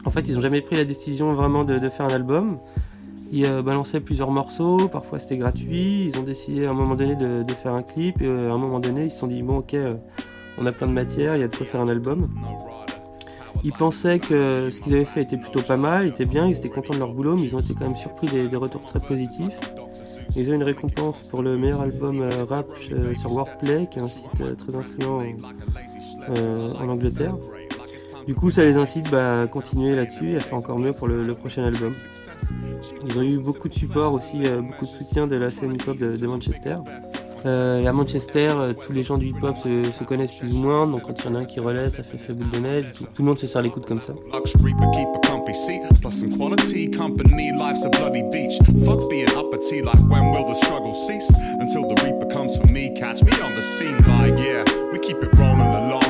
En 0.06 0.10
fait, 0.10 0.28
ils 0.28 0.36
n'ont 0.36 0.42
jamais 0.42 0.62
pris 0.62 0.76
la 0.76 0.86
décision 0.86 1.34
vraiment 1.34 1.64
de, 1.64 1.80
faire 1.90 2.08
un 2.08 2.14
album. 2.14 2.60
Ils 3.32 3.46
euh, 3.46 3.62
balançaient 3.62 4.00
plusieurs 4.00 4.32
morceaux, 4.32 4.90
parfois 4.90 5.18
c'était 5.18 5.38
gratuit. 5.38 6.06
Ils 6.06 6.20
ont 6.20 6.24
décidé 6.24 6.66
à 6.66 6.72
un 6.72 6.74
moment 6.74 6.96
donné 6.96 7.16
de, 7.16 7.54
faire 7.54 7.74
un 7.74 7.84
clip 7.84 8.22
et 8.22 8.26
euh, 8.26 8.52
à 8.52 8.54
un 8.54 8.58
moment 8.58 8.80
donné, 8.80 9.06
ils 9.06 9.12
se 9.12 9.20
sont 9.20 9.28
dit 9.28 9.42
bon, 9.44 9.60
ok, 9.60 9.74
euh, 9.74 9.92
on 10.58 10.66
a 10.66 10.72
plein 10.72 10.88
de 10.88 10.94
matière, 10.94 11.36
il 11.36 11.42
y 11.42 11.44
a 11.44 11.48
de 11.48 11.56
quoi 11.56 11.66
faire 11.66 11.82
un 11.82 11.88
album. 11.88 12.22
Ils 13.64 13.74
pensaient 13.74 14.20
que 14.20 14.70
ce 14.72 14.82
qu'ils 14.82 14.96
avaient 14.96 15.06
fait 15.06 15.22
était 15.22 15.38
plutôt 15.38 15.62
pas 15.62 15.78
mal, 15.78 16.08
était 16.08 16.26
bien, 16.26 16.48
ils 16.48 16.58
étaient 16.58 16.70
contents 16.70 16.94
de 16.94 17.00
leur 17.00 17.14
boulot, 17.14 17.36
mais 17.36 17.44
ils 17.44 17.56
ont 17.56 17.60
été 17.60 17.74
quand 17.74 17.86
même 17.86 17.96
surpris 17.96 18.28
des, 18.28 18.56
retours 18.56 18.84
très 18.86 19.00
positifs. 19.00 19.54
Ils 20.36 20.50
ont 20.50 20.54
une 20.54 20.64
récompense 20.64 21.28
pour 21.30 21.44
le 21.44 21.58
meilleur 21.58 21.82
album 21.82 22.28
rap 22.50 22.72
sur 22.72 23.34
Wordplay, 23.34 23.88
qui 23.92 24.00
est 24.00 24.02
un 24.02 24.08
site 24.08 24.58
très 24.58 24.76
influent 24.76 25.22
en 26.30 26.90
Angleterre. 26.90 27.36
Du 28.28 28.36
coup, 28.36 28.52
ça 28.52 28.64
les 28.64 28.78
incite 28.78 29.10
bah, 29.10 29.42
à 29.42 29.48
continuer 29.48 29.96
là-dessus 29.96 30.32
et 30.32 30.38
à 30.38 30.40
faire 30.40 30.58
encore 30.58 30.80
mieux 30.80 30.92
pour 30.92 31.08
le, 31.08 31.34
prochain 31.34 31.64
album. 31.64 31.92
Ils 33.08 33.18
ont 33.18 33.22
eu 33.22 33.38
beaucoup 33.40 33.68
de 33.68 33.74
support 33.74 34.14
aussi, 34.14 34.46
euh, 34.46 34.62
beaucoup 34.62 34.86
de 34.86 34.90
soutien 34.90 35.28
de 35.28 35.36
la 35.36 35.50
scène 35.50 35.74
hip-hop 35.74 35.98
de, 35.98 36.28
Manchester. 36.28 36.76
Euh, 37.46 37.80
et 37.80 37.88
à 37.88 37.94
Manchester, 37.94 38.50
euh, 38.52 38.74
tous 38.74 38.94
les 38.94 39.02
gens 39.02 39.18
du 39.18 39.30
hip-hop 39.30 39.58
se, 39.58 39.84
se 39.84 40.04
connaissent 40.04 40.38
plus 40.38 40.54
ou 40.54 40.58
moins, 40.58 40.88
donc 40.88 41.02
quand 41.02 41.14
il 41.20 41.26
y 41.26 41.28
en 41.30 41.36
a 41.36 41.40
un 41.40 41.46
qui 41.46 41.60
relaie, 41.60 41.90
ça 41.90 42.04
fait 42.04 42.36
boule 42.36 42.52
de 42.52 42.60
neige. 42.60 42.86
Tout, 42.92 43.06
le 43.18 43.26
monde 43.26 43.40
se 43.40 43.48
serre 43.48 43.64
les 43.64 43.72
coudes 43.72 43.86
comme 43.86 44.02
ça. 44.02 44.14
Until 51.62 51.88
the 51.88 52.02
reaper 52.04 52.26
comes 52.26 52.58
for 52.58 52.68
me. 52.74 52.90
Catch 52.96 53.24
me 53.24 53.32
on 53.44 53.54
the 53.56 53.62
scene. 53.62 53.96
Like 54.08 54.40
yeah, 54.40 54.64
we 54.92 55.00
keep 55.00 55.18
it 55.22 55.30
rolling 55.40 55.74
along. 55.76 56.01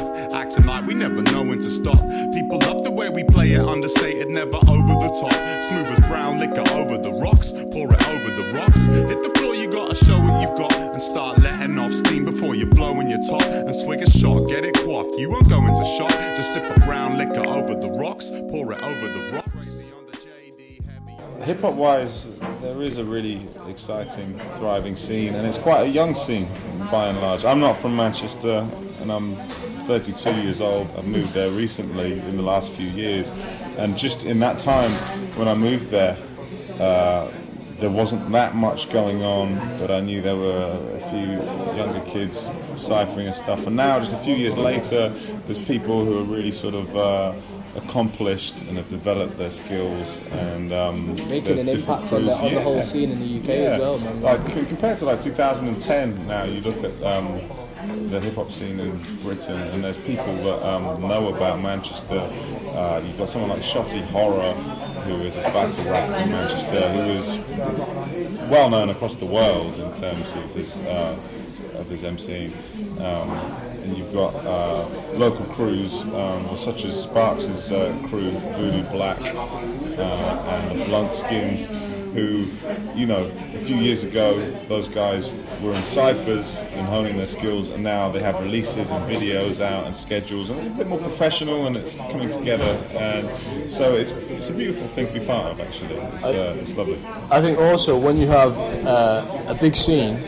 We 0.91 0.97
never 0.97 1.21
know 1.21 1.43
when 1.43 1.59
to 1.59 1.63
stop. 1.63 1.99
People 2.33 2.59
love 2.67 2.83
the 2.83 2.91
way 2.91 3.07
we 3.07 3.23
play 3.23 3.53
it. 3.53 3.61
Understated, 3.61 4.27
never 4.27 4.57
over 4.57 4.93
the 4.99 5.17
top. 5.23 5.63
Smooth 5.63 5.87
as 5.87 6.05
brown 6.09 6.37
liquor 6.37 6.67
over 6.75 6.97
the 6.97 7.13
rocks. 7.23 7.53
Pour 7.71 7.93
it 7.93 8.07
over 8.09 8.29
the 8.35 8.51
rocks. 8.59 8.87
Hit 8.87 9.23
the 9.23 9.31
floor, 9.39 9.55
you 9.55 9.71
gotta 9.71 9.95
show 9.95 10.19
what 10.19 10.41
you've 10.41 10.57
got. 10.57 10.73
And 10.91 11.01
start 11.01 11.41
letting 11.43 11.79
off 11.79 11.93
steam 11.93 12.25
before 12.25 12.55
you're 12.55 12.67
blowing 12.67 13.09
your 13.09 13.23
top. 13.23 13.41
And 13.41 13.73
swig 13.73 14.01
a 14.01 14.11
shot, 14.11 14.49
get 14.49 14.65
it 14.65 14.75
quaffed. 14.83 15.17
You 15.17 15.29
won't 15.29 15.47
go 15.47 15.65
into 15.65 15.81
shock. 15.97 16.11
Just 16.35 16.51
sip 16.51 16.69
a 16.69 16.77
brown 16.81 17.15
liquor 17.15 17.47
over 17.47 17.73
the 17.73 17.95
rocks. 17.97 18.29
Pour 18.51 18.73
it 18.73 18.83
over 18.83 19.07
the 19.07 19.31
rocks. 19.31 19.93
Hip 21.45 21.61
hop 21.61 21.75
wise, 21.75 22.27
there 22.61 22.81
is 22.81 22.97
a 22.97 23.05
really 23.05 23.47
exciting, 23.69 24.37
thriving 24.57 24.97
scene, 24.97 25.35
and 25.35 25.47
it's 25.47 25.57
quite 25.57 25.83
a 25.83 25.89
young 25.89 26.15
scene 26.15 26.49
by 26.91 27.07
and 27.07 27.21
large. 27.21 27.45
I'm 27.45 27.61
not 27.61 27.77
from 27.77 27.95
Manchester, 27.95 28.67
and 28.99 29.09
I'm 29.09 29.37
32 29.99 30.41
years 30.41 30.61
old. 30.61 30.89
I've 30.97 31.05
moved 31.05 31.33
there 31.33 31.49
recently 31.51 32.13
in 32.13 32.37
the 32.37 32.43
last 32.43 32.71
few 32.71 32.87
years, 32.87 33.29
and 33.77 33.97
just 33.97 34.23
in 34.23 34.39
that 34.39 34.57
time 34.57 34.91
when 35.35 35.49
I 35.49 35.53
moved 35.53 35.89
there, 35.89 36.15
uh, 36.79 37.29
there 37.77 37.89
wasn't 37.89 38.31
that 38.31 38.55
much 38.55 38.89
going 38.89 39.25
on, 39.25 39.55
but 39.79 39.91
I 39.91 39.99
knew 39.99 40.21
there 40.21 40.37
were 40.37 40.79
a 40.95 41.09
few 41.09 41.27
younger 41.75 41.99
kids 42.09 42.49
ciphering 42.77 43.27
and 43.27 43.35
stuff. 43.35 43.67
And 43.67 43.75
now, 43.75 43.99
just 43.99 44.13
a 44.13 44.17
few 44.19 44.33
years 44.35 44.55
later, 44.55 45.09
there's 45.45 45.61
people 45.65 46.05
who 46.05 46.19
are 46.19 46.23
really 46.23 46.51
sort 46.53 46.75
of 46.75 46.95
uh, 46.95 47.33
accomplished 47.75 48.61
and 48.61 48.77
have 48.77 48.89
developed 48.89 49.37
their 49.37 49.51
skills 49.51 50.21
and 50.31 50.71
um, 50.71 51.15
Making 51.27 51.59
an 51.59 51.67
impact 51.67 52.13
on 52.13 52.25
the- 52.27 52.33
on 52.33 52.53
the 52.53 52.61
whole 52.61 52.81
scene 52.81 53.11
in 53.11 53.19
the 53.19 53.39
UK 53.39 53.49
as 53.49 53.79
well, 53.81 53.99
man. 53.99 54.21
Like 54.21 54.45
compared 54.69 54.99
to 54.99 55.05
like 55.05 55.21
2010, 55.21 56.27
now 56.27 56.43
you 56.43 56.61
look 56.61 56.81
at 56.81 56.93
um, 57.03 57.41
the 58.11 58.19
hip 58.19 58.35
hop 58.35 58.51
scene 58.51 58.77
in 58.77 58.97
Britain, 59.23 59.61
and 59.61 59.83
there's 59.83 59.97
people 59.97 60.35
that 60.35 60.67
um, 60.67 61.01
know 61.01 61.33
about 61.33 61.61
Manchester. 61.61 62.19
Uh, 62.75 63.01
you've 63.05 63.17
got 63.17 63.29
someone 63.29 63.51
like 63.51 63.61
Shotty 63.61 64.03
Horroh, 64.07 64.53
who 65.03 65.21
is 65.21 65.37
a 65.37 65.43
battle 65.43 65.85
rapper 65.85 66.13
in 66.21 66.29
Manchester, 66.29 66.91
who 66.91 66.99
is 67.11 68.49
well 68.49 68.69
known 68.69 68.89
across 68.89 69.15
the 69.15 69.25
world 69.25 69.73
in 69.75 69.99
terms 69.99 70.35
of 70.35 70.53
his 70.53 70.77
uh, 70.81 71.17
of 71.75 71.87
his 71.89 72.01
MCing. 72.03 72.51
Um, 72.99 73.29
and 73.83 73.97
you've 73.97 74.13
got 74.13 74.35
uh, 74.35 74.85
local 75.13 75.45
crews 75.45 76.01
um, 76.13 76.57
such 76.57 76.83
as 76.83 77.01
Sparks' 77.01 77.71
uh, 77.71 77.97
crew, 78.07 78.31
Voodoo 78.31 78.83
Black, 78.91 79.19
uh, 79.21 80.01
and 80.01 80.79
the 80.79 80.85
Blunt 80.85 81.11
Skins, 81.11 81.67
who, 82.13 82.45
you 82.93 83.05
know, 83.05 83.25
few 83.71 83.81
years 83.81 84.03
ago, 84.03 84.37
those 84.67 84.89
guys 84.89 85.31
were 85.61 85.73
in 85.73 85.83
ciphers 85.83 86.57
and 86.73 86.85
honing 86.87 87.15
their 87.15 87.27
skills, 87.27 87.69
and 87.69 87.81
now 87.81 88.11
they 88.11 88.19
have 88.19 88.37
releases 88.41 88.89
and 88.89 89.09
videos 89.09 89.61
out 89.61 89.85
and 89.85 89.95
schedules, 89.95 90.49
and 90.49 90.59
a 90.67 90.69
bit 90.71 90.87
more 90.87 90.99
professional, 90.99 91.67
and 91.67 91.77
it's 91.77 91.95
coming 91.95 92.29
together. 92.29 92.77
And 92.97 93.71
so 93.71 93.95
it's, 93.95 94.11
it's 94.11 94.49
a 94.49 94.53
beautiful 94.53 94.89
thing 94.89 95.07
to 95.07 95.13
be 95.13 95.25
part 95.25 95.51
of, 95.51 95.61
actually. 95.61 95.95
It's, 95.95 96.23
uh, 96.25 96.57
it's 96.59 96.75
lovely. 96.75 97.01
I 97.29 97.39
think 97.39 97.59
also 97.59 97.97
when 97.97 98.17
you 98.17 98.27
have 98.27 98.57
uh, 98.85 99.25
a 99.47 99.55
big 99.55 99.77
scene, 99.77 100.21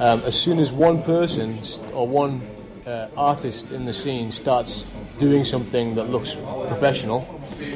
um, 0.00 0.22
as 0.24 0.40
soon 0.40 0.58
as 0.58 0.72
one 0.72 1.02
person 1.02 1.58
or 1.92 2.08
one 2.08 2.40
uh, 2.86 3.08
artist 3.14 3.72
in 3.72 3.84
the 3.84 3.92
scene 3.92 4.32
starts 4.32 4.86
doing 5.18 5.44
something 5.44 5.96
that 5.96 6.08
looks 6.08 6.34
professional, 6.66 7.28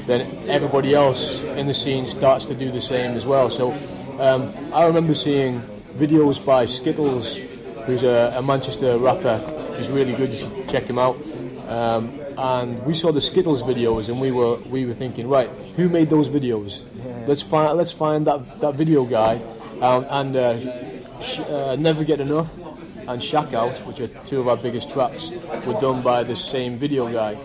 then 0.06 0.48
everybody 0.48 0.94
else 0.94 1.42
in 1.42 1.66
the 1.66 1.74
scene 1.74 2.06
starts 2.06 2.46
to 2.46 2.54
do 2.54 2.72
the 2.72 2.80
same 2.80 3.16
as 3.16 3.26
well. 3.26 3.50
So 3.50 3.76
um, 4.20 4.53
I 4.72 4.87
remember 4.87 5.14
seeing 5.14 5.61
videos 5.96 6.44
by 6.44 6.66
Skittles, 6.66 7.37
who's 7.87 8.03
a, 8.03 8.35
a 8.37 8.42
Manchester 8.42 8.98
rapper. 8.98 9.38
He's 9.77 9.90
really 9.90 10.12
good. 10.12 10.31
You 10.31 10.38
should 10.38 10.68
check 10.68 10.85
him 10.88 10.98
out. 10.98 11.20
Um, 11.68 12.20
and 12.37 12.85
we 12.85 12.94
saw 12.94 13.12
the 13.12 13.20
Skittles 13.20 13.62
videos, 13.62 14.09
and 14.09 14.20
we 14.20 14.31
were 14.31 14.57
we 14.70 14.85
were 14.87 14.94
thinking, 14.94 15.29
right, 15.29 15.48
who 15.77 15.88
made 15.88 16.11
those 16.11 16.29
videos? 16.29 16.85
Let's 17.27 17.42
find 17.42 17.77
let's 17.79 17.92
find 17.92 18.27
that 18.27 18.61
that 18.61 18.74
video 18.74 19.05
guy, 19.05 19.40
um, 19.81 20.07
and 20.11 20.37
uh, 20.37 21.22
sh- 21.22 21.40
uh, 21.40 21.77
never 21.79 22.05
get 22.05 22.20
enough, 22.20 22.53
and 23.09 23.22
Shack 23.22 23.55
Out, 23.55 23.79
which 23.87 24.00
are 24.00 24.09
two 24.09 24.40
of 24.40 24.48
our 24.48 24.57
biggest 24.57 24.90
tracks, 24.90 25.33
were 25.64 25.81
done 25.81 26.03
by 26.03 26.22
the 26.24 26.37
same 26.37 26.77
video 26.77 27.11
guy. 27.11 27.38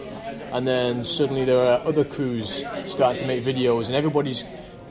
And 0.51 0.67
then 0.67 1.05
suddenly 1.05 1.45
there 1.45 1.59
are 1.59 1.79
other 1.87 2.03
crews 2.03 2.63
starting 2.87 3.21
to 3.21 3.27
make 3.27 3.43
videos, 3.43 3.87
and 3.87 3.95
everybody's 3.95 4.43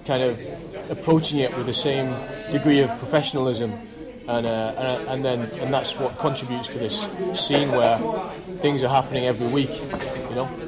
kind 0.05 0.23
of 0.23 0.41
approaching 0.89 1.41
it 1.41 1.57
with 1.57 1.67
the 1.67 1.75
same 1.75 2.15
degree 2.51 2.81
of 2.81 2.89
professionalism. 2.99 3.73
And, 4.27 4.47
uh, 4.47 4.75
and, 4.77 5.09
and 5.09 5.25
then 5.25 5.41
and 5.61 5.73
that's 5.73 5.97
what 5.99 6.19
contributes 6.19 6.69
to 6.69 6.79
this 6.79 7.09
scene 7.33 7.71
where 7.71 7.99
things 8.61 8.83
are 8.83 8.89
happening 8.89 9.25
every 9.25 9.47
week, 9.47 9.71
you 10.29 10.35
know. 10.35 10.68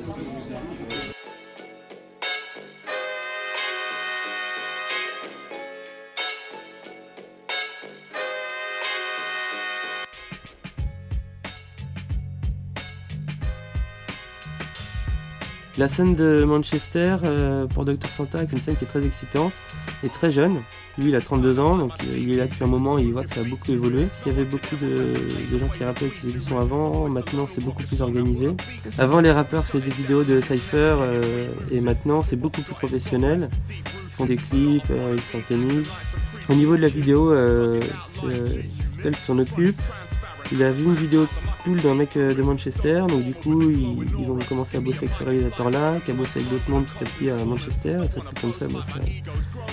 La 15.81 15.89
scène 15.89 16.15
de 16.15 16.45
Manchester, 16.45 17.17
euh, 17.25 17.67
pour 17.67 17.87
Dr. 17.87 18.13
Santa, 18.13 18.41
c'est 18.41 18.53
une 18.53 18.61
scène 18.61 18.77
qui 18.77 18.85
est 18.85 18.87
très 18.87 19.03
excitante 19.03 19.55
et 20.05 20.11
très 20.11 20.31
jeune. 20.31 20.61
Lui, 20.99 21.09
il 21.09 21.15
a 21.15 21.23
32 21.23 21.59
ans, 21.59 21.79
donc 21.79 21.93
euh, 22.03 22.19
il 22.19 22.35
est 22.35 22.37
là 22.37 22.45
depuis 22.45 22.63
un 22.63 22.67
moment 22.67 22.99
et 22.99 23.03
il 23.03 23.15
voit 23.15 23.25
que 23.25 23.33
ça 23.33 23.41
a 23.41 23.45
beaucoup 23.45 23.71
évolué. 23.71 24.07
Il 24.27 24.33
y 24.33 24.35
avait 24.35 24.45
beaucoup 24.45 24.77
de, 24.77 25.15
gens 25.59 25.69
qui 25.75 25.83
rappaient 25.83 26.11
qui 26.11 26.17
faisaient 26.17 26.39
du 26.39 26.45
son 26.45 26.59
avant, 26.59 27.09
maintenant 27.09 27.47
c'est 27.49 27.65
beaucoup 27.65 27.83
plus 27.83 28.03
organisé. 28.03 28.49
Avant, 28.99 29.23
les 29.23 29.33
rappeurs, 29.33 29.63
c'est 29.63 29.81
des 29.81 29.91
vidéos 29.91 30.23
de 30.23 30.43
Cypher 30.43 30.97
euh, 31.01 31.49
et 31.71 31.81
maintenant, 31.81 32.21
c'est 32.21 32.37
beaucoup 32.37 32.61
plus 32.61 32.75
professionnel. 32.75 33.49
Ils 33.71 34.13
font 34.13 34.27
des 34.27 34.37
clips, 34.37 34.85
ils 34.91 35.21
s'organisent. 35.33 35.89
Au 36.51 36.55
niveau 36.55 36.77
de 36.77 36.83
la 36.83 36.89
vidéo, 36.89 37.35
c'est 38.21 38.67
tel 39.03 39.17
qui 39.17 39.23
s'en 39.23 39.39
occupe. 39.39 39.81
Il 40.53 40.65
a 40.65 40.73
vu 40.73 40.85
une 40.85 40.95
vidéo 40.95 41.27
cool 41.65 41.81
d'un 41.81 41.95
mec 41.95 42.17
euh, 42.17 42.35
de 42.35 42.43
Manchester, 42.43 43.03
donc 43.09 43.23
du 43.23 43.35
coup 43.35 43.71
ils, 43.71 43.99
ils 44.19 44.31
ont 44.31 44.39
commencé 44.49 44.79
à 44.79 44.81
bosser 44.81 45.05
avec 45.05 45.15
ce 45.17 45.23
réalisateur-là, 45.23 45.99
qui 46.05 46.11
a 46.11 46.15
bossé 46.15 46.41
avec 46.41 46.51
d'autres 46.51 46.69
mondes 46.69 46.87
petit 46.87 47.05
à 47.05 47.07
petit 47.07 47.31
à 47.31 47.45
Manchester, 47.45 47.97
et 48.05 48.09
ça 48.09 48.21
fait 48.21 48.41
comme 48.41 48.53
ça, 48.53 48.67
bah, 48.67 48.81
ça, 48.85 48.95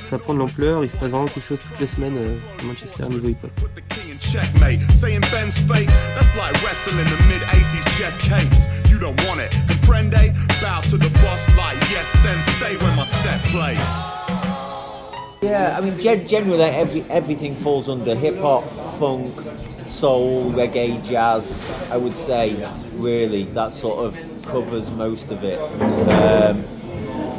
ça 0.08 0.18
prend 0.20 0.36
de 0.36 0.40
l'ampleur, 0.40 0.84
il 0.84 0.90
se 0.90 0.96
passe 0.96 1.10
vraiment 1.10 1.26
quelque 1.26 1.42
chose 1.48 1.58
toutes 1.68 1.80
les 1.80 1.88
semaines 1.88 2.16
euh, 2.18 2.38
à 2.62 2.64
Manchester 2.64 3.10
niveau 3.10 3.28
hip-hop. 3.28 3.52
king 3.90 4.14
and 4.14 4.20
checkmate. 4.20 4.82
Saying 4.92 5.22
Ben's 5.32 5.58
fake, 5.58 5.90
that's 6.16 6.36
like 6.38 6.54
wrestling 6.64 7.06
the 7.06 7.24
mid 7.26 7.42
80s 7.42 7.98
Jeff 7.98 8.16
Capes. 8.20 8.68
You 8.92 9.00
don't 9.00 9.20
want 9.28 9.40
it, 9.42 9.52
comprende? 9.68 10.36
Bow 10.62 10.82
to 10.92 10.98
the 10.98 11.10
boss 11.22 11.48
like 11.58 11.78
yes, 11.90 12.08
sensei 12.22 12.78
when 12.78 12.96
my 12.96 13.06
set 13.06 13.40
plays. 13.46 13.78
Yeah, 15.42 15.76
I 15.78 15.82
mean, 15.82 15.98
gen- 15.98 16.28
generally 16.28 16.64
every 16.64 17.04
everything 17.10 17.56
falls 17.56 17.90
under 17.90 18.16
hip 18.16 18.38
hop, 18.40 18.64
funk, 19.00 19.34
soul, 19.98 20.52
reggae, 20.52 21.04
jazz. 21.04 21.66
I 21.90 21.98
would 21.98 22.16
say, 22.16 22.54
really, 22.94 23.44
that 23.60 23.74
sort 23.74 24.06
of 24.06 24.14
covers 24.46 24.92
most 24.92 25.32
of 25.32 25.44
it. 25.44 25.60
Um, 26.12 26.64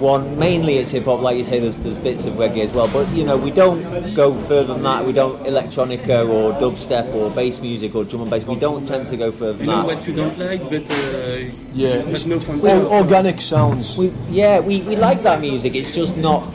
one 0.00 0.38
mainly 0.38 0.78
it's 0.78 0.92
hip 0.92 1.06
hop, 1.06 1.20
like 1.22 1.36
you 1.36 1.44
say. 1.44 1.58
There's 1.58 1.76
there's 1.78 1.98
bits 1.98 2.24
of 2.24 2.34
reggae 2.34 2.62
as 2.64 2.72
well, 2.72 2.86
but 2.88 3.08
you 3.10 3.24
know 3.24 3.36
we 3.36 3.50
don't 3.50 3.82
go 4.14 4.32
further 4.32 4.74
than 4.74 4.82
that. 4.84 5.04
We 5.04 5.12
don't 5.12 5.36
electronica 5.44 6.28
or 6.28 6.52
dubstep 6.60 7.12
or 7.14 7.30
bass 7.30 7.60
music 7.60 7.94
or 7.96 8.04
drum 8.04 8.22
and 8.22 8.30
bass. 8.30 8.44
We 8.44 8.54
don't 8.56 8.84
tend 8.86 9.06
to 9.08 9.16
go 9.16 9.32
further 9.32 9.64
You 9.64 9.66
than 9.66 9.66
know 9.66 9.86
that. 9.88 9.96
what 9.96 10.06
you 10.06 10.14
don't 10.14 10.38
like, 10.38 10.62
but 10.70 10.88
uh, 10.88 11.50
Yeah, 11.74 12.02
but 12.02 12.12
it's 12.12 12.26
no 12.26 12.88
organic 12.92 13.40
sounds. 13.40 13.98
We, 13.98 14.12
yeah, 14.30 14.60
we, 14.60 14.82
we 14.82 14.94
like 14.94 15.22
that 15.24 15.40
music. 15.40 15.74
It's 15.74 15.92
just 15.92 16.16
not 16.16 16.46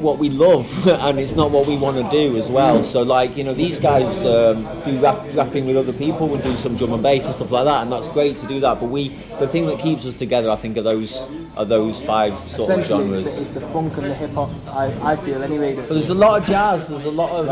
what 0.00 0.18
we 0.18 0.30
love, 0.30 0.86
and 1.06 1.18
it's 1.18 1.34
not 1.34 1.50
what 1.50 1.66
we 1.66 1.76
want 1.76 1.96
to 1.96 2.10
do 2.10 2.36
as 2.36 2.48
well. 2.50 2.82
So, 2.84 3.02
like 3.02 3.36
you 3.36 3.44
know, 3.44 3.54
these 3.54 3.78
guys 3.78 4.24
um, 4.24 4.62
do 4.84 4.98
rap, 5.00 5.20
rapping 5.34 5.66
with 5.66 5.76
other 5.76 5.92
people. 5.92 6.32
and 6.34 6.42
do 6.42 6.54
some 6.56 6.76
drum 6.76 6.92
and 6.92 7.02
bass 7.02 7.26
and 7.26 7.34
stuff 7.34 7.50
like 7.50 7.64
that, 7.64 7.82
and 7.82 7.92
that's 7.92 8.08
great 8.08 8.36
to 8.38 8.46
do 8.46 8.60
that. 8.60 8.80
But 8.80 8.86
we, 8.90 9.08
the 9.38 9.48
thing 9.48 9.66
that 9.66 9.78
keeps 9.78 10.06
us 10.06 10.14
together, 10.14 10.50
I 10.50 10.56
think, 10.56 10.76
are 10.78 10.82
those 10.82 11.26
are 11.56 11.64
those 11.64 12.00
five 12.02 12.36
sort 12.38 12.70
of 12.70 12.78
Essentially, 12.80 13.06
genres. 13.08 13.26
it's 13.26 13.34
the, 13.36 13.40
it's 13.42 13.50
the 13.50 13.60
funk 13.68 13.96
and 13.96 14.06
the 14.06 14.14
hip 14.14 14.32
hop. 14.32 14.50
I, 14.68 15.12
I 15.12 15.16
feel 15.16 15.42
anyway. 15.42 15.74
But 15.76 15.88
there's 15.88 16.10
a 16.10 16.14
lot 16.14 16.40
of 16.40 16.46
jazz. 16.46 16.88
There's 16.88 17.04
a 17.04 17.10
lot 17.10 17.30
of 17.30 17.46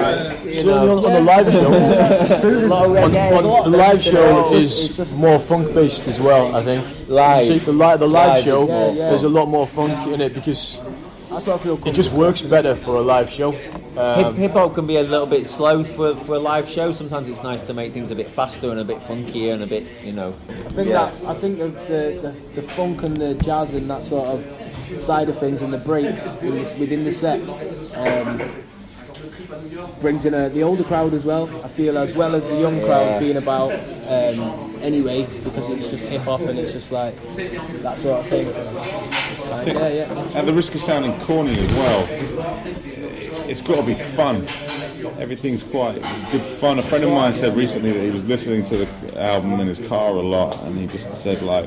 you 0.47 0.65
know, 0.65 0.99
on, 0.99 1.05
on 1.05 1.13
the 1.13 1.21
live 1.21 1.53
show. 1.53 1.73
It's 2.19 2.41
true, 2.41 2.55
there's 2.61 2.71
a 2.71 2.75
lot 2.75 2.89
on, 2.89 3.45
on 3.65 3.71
the 3.73 3.77
live 3.79 3.91
everything. 3.97 4.13
show 4.13 4.55
It's 4.55 4.87
just- 4.89 4.99
is 5.01 5.17
more 5.17 5.39
funk 5.39 5.75
based 5.75 6.07
as 6.07 6.21
well. 6.21 6.55
I 6.55 6.63
think. 6.65 6.87
Live. 7.09 7.47
You 7.47 7.59
see, 7.59 7.65
the, 7.65 7.73
li- 7.73 7.97
the 7.97 8.07
live, 8.07 8.29
Live 8.29 8.39
is 8.39 8.45
show, 8.45 8.67
more 8.67 8.95
there's 8.95 9.23
a 9.25 9.29
lot 9.29 9.47
more 9.49 9.67
funk 9.67 10.07
in 10.09 10.21
it 10.21 10.35
because 10.35 10.81
that's 11.39 11.47
what 11.47 11.61
I 11.61 11.63
feel. 11.63 11.89
it 11.89 11.95
just 11.95 12.13
works 12.13 12.43
better 12.43 12.75
for 12.75 12.97
a 12.97 13.01
live 13.01 13.31
show. 13.31 13.55
Um, 13.97 14.37
Hip 14.37 14.53
hop 14.53 14.75
can 14.75 14.87
be 14.87 14.97
a 14.97 15.03
little 15.03 15.27
bit 15.27 15.47
slow 15.47 15.83
for, 15.85 16.15
for 16.17 16.35
a 16.35 16.39
live 16.39 16.69
show. 16.69 16.93
Sometimes 16.93 17.29
it's 17.29 17.43
nice 17.43 17.63
to 17.63 17.75
make 17.75 17.93
things 17.93 18.11
a 18.11 18.15
bit 18.15 18.31
faster 18.31 18.71
and 18.71 18.81
a 18.81 18.85
bit 18.85 18.99
funkier 18.99 19.55
and 19.55 19.63
a 19.63 19.67
bit, 19.67 19.87
you 20.03 20.13
know. 20.13 20.35
I 20.49 20.53
think 20.71 20.89
that 20.89 21.25
I 21.25 21.35
think 21.35 21.59
the, 21.59 21.69
the, 21.69 22.19
the, 22.23 22.61
the 22.61 22.63
funk 22.63 23.03
and 23.03 23.17
the 23.17 23.35
jazz 23.35 23.75
and 23.75 23.89
that 23.91 24.05
sort 24.05 24.29
of 24.29 25.01
side 25.01 25.29
of 25.29 25.39
things 25.39 25.63
and 25.63 25.73
the 25.73 25.79
breaks 25.79 26.27
in 26.27 26.55
this, 26.55 26.75
within 26.75 27.05
the 27.05 27.13
set 27.13 27.41
um, 27.41 28.41
brings 30.01 30.25
in 30.25 30.35
a, 30.35 30.49
the 30.51 30.63
older 30.63 30.85
crowd 30.85 31.15
as 31.15 31.25
well. 31.25 31.49
I 31.65 31.69
feel 31.69 31.97
as 31.99 32.15
well 32.15 32.35
as 32.35 32.45
the 32.45 32.57
young 32.59 32.77
Yeah. 32.79 32.85
crowd 32.87 33.21
being 33.21 33.37
about 33.37 33.73
um, 34.07 34.75
anyway 34.83 35.27
because 35.45 35.69
it's 35.71 35.87
just 35.87 36.05
hip 36.05 36.23
hop 36.23 36.41
and 36.41 36.59
it's 36.59 36.73
just 36.73 36.93
like 36.93 37.15
that 37.83 37.99
sort 37.99 38.21
of 38.21 38.27
thing. 38.27 38.47
Like, 39.51 39.67
yeah, 39.67 39.89
yeah. 39.89 40.33
At 40.39 40.47
the 40.47 40.53
risk 40.53 40.75
of 40.75 40.83
sounding 40.83 41.19
corny 41.21 41.53
as 41.59 41.73
well, 41.73 42.07
it's 43.49 43.63
got 43.63 43.77
to 43.77 43.83
be 43.87 43.95
fun. 43.95 44.47
Everything's 45.19 45.63
quite 45.63 45.95
good 46.31 46.43
fun. 46.43 46.79
A 46.79 46.83
friend 46.83 47.05
of 47.05 47.11
mine 47.13 47.33
said 47.33 47.57
recently 47.57 47.93
that 47.93 48.03
he 48.03 48.11
was 48.11 48.25
listening 48.25 48.65
to 48.67 48.79
the 48.79 49.21
album 49.21 49.59
in 49.61 49.67
his 49.67 49.79
car 49.89 50.11
a 50.11 50.21
lot, 50.23 50.63
and 50.65 50.77
he 50.79 50.87
just 50.87 51.17
said 51.17 51.41
like 51.43 51.67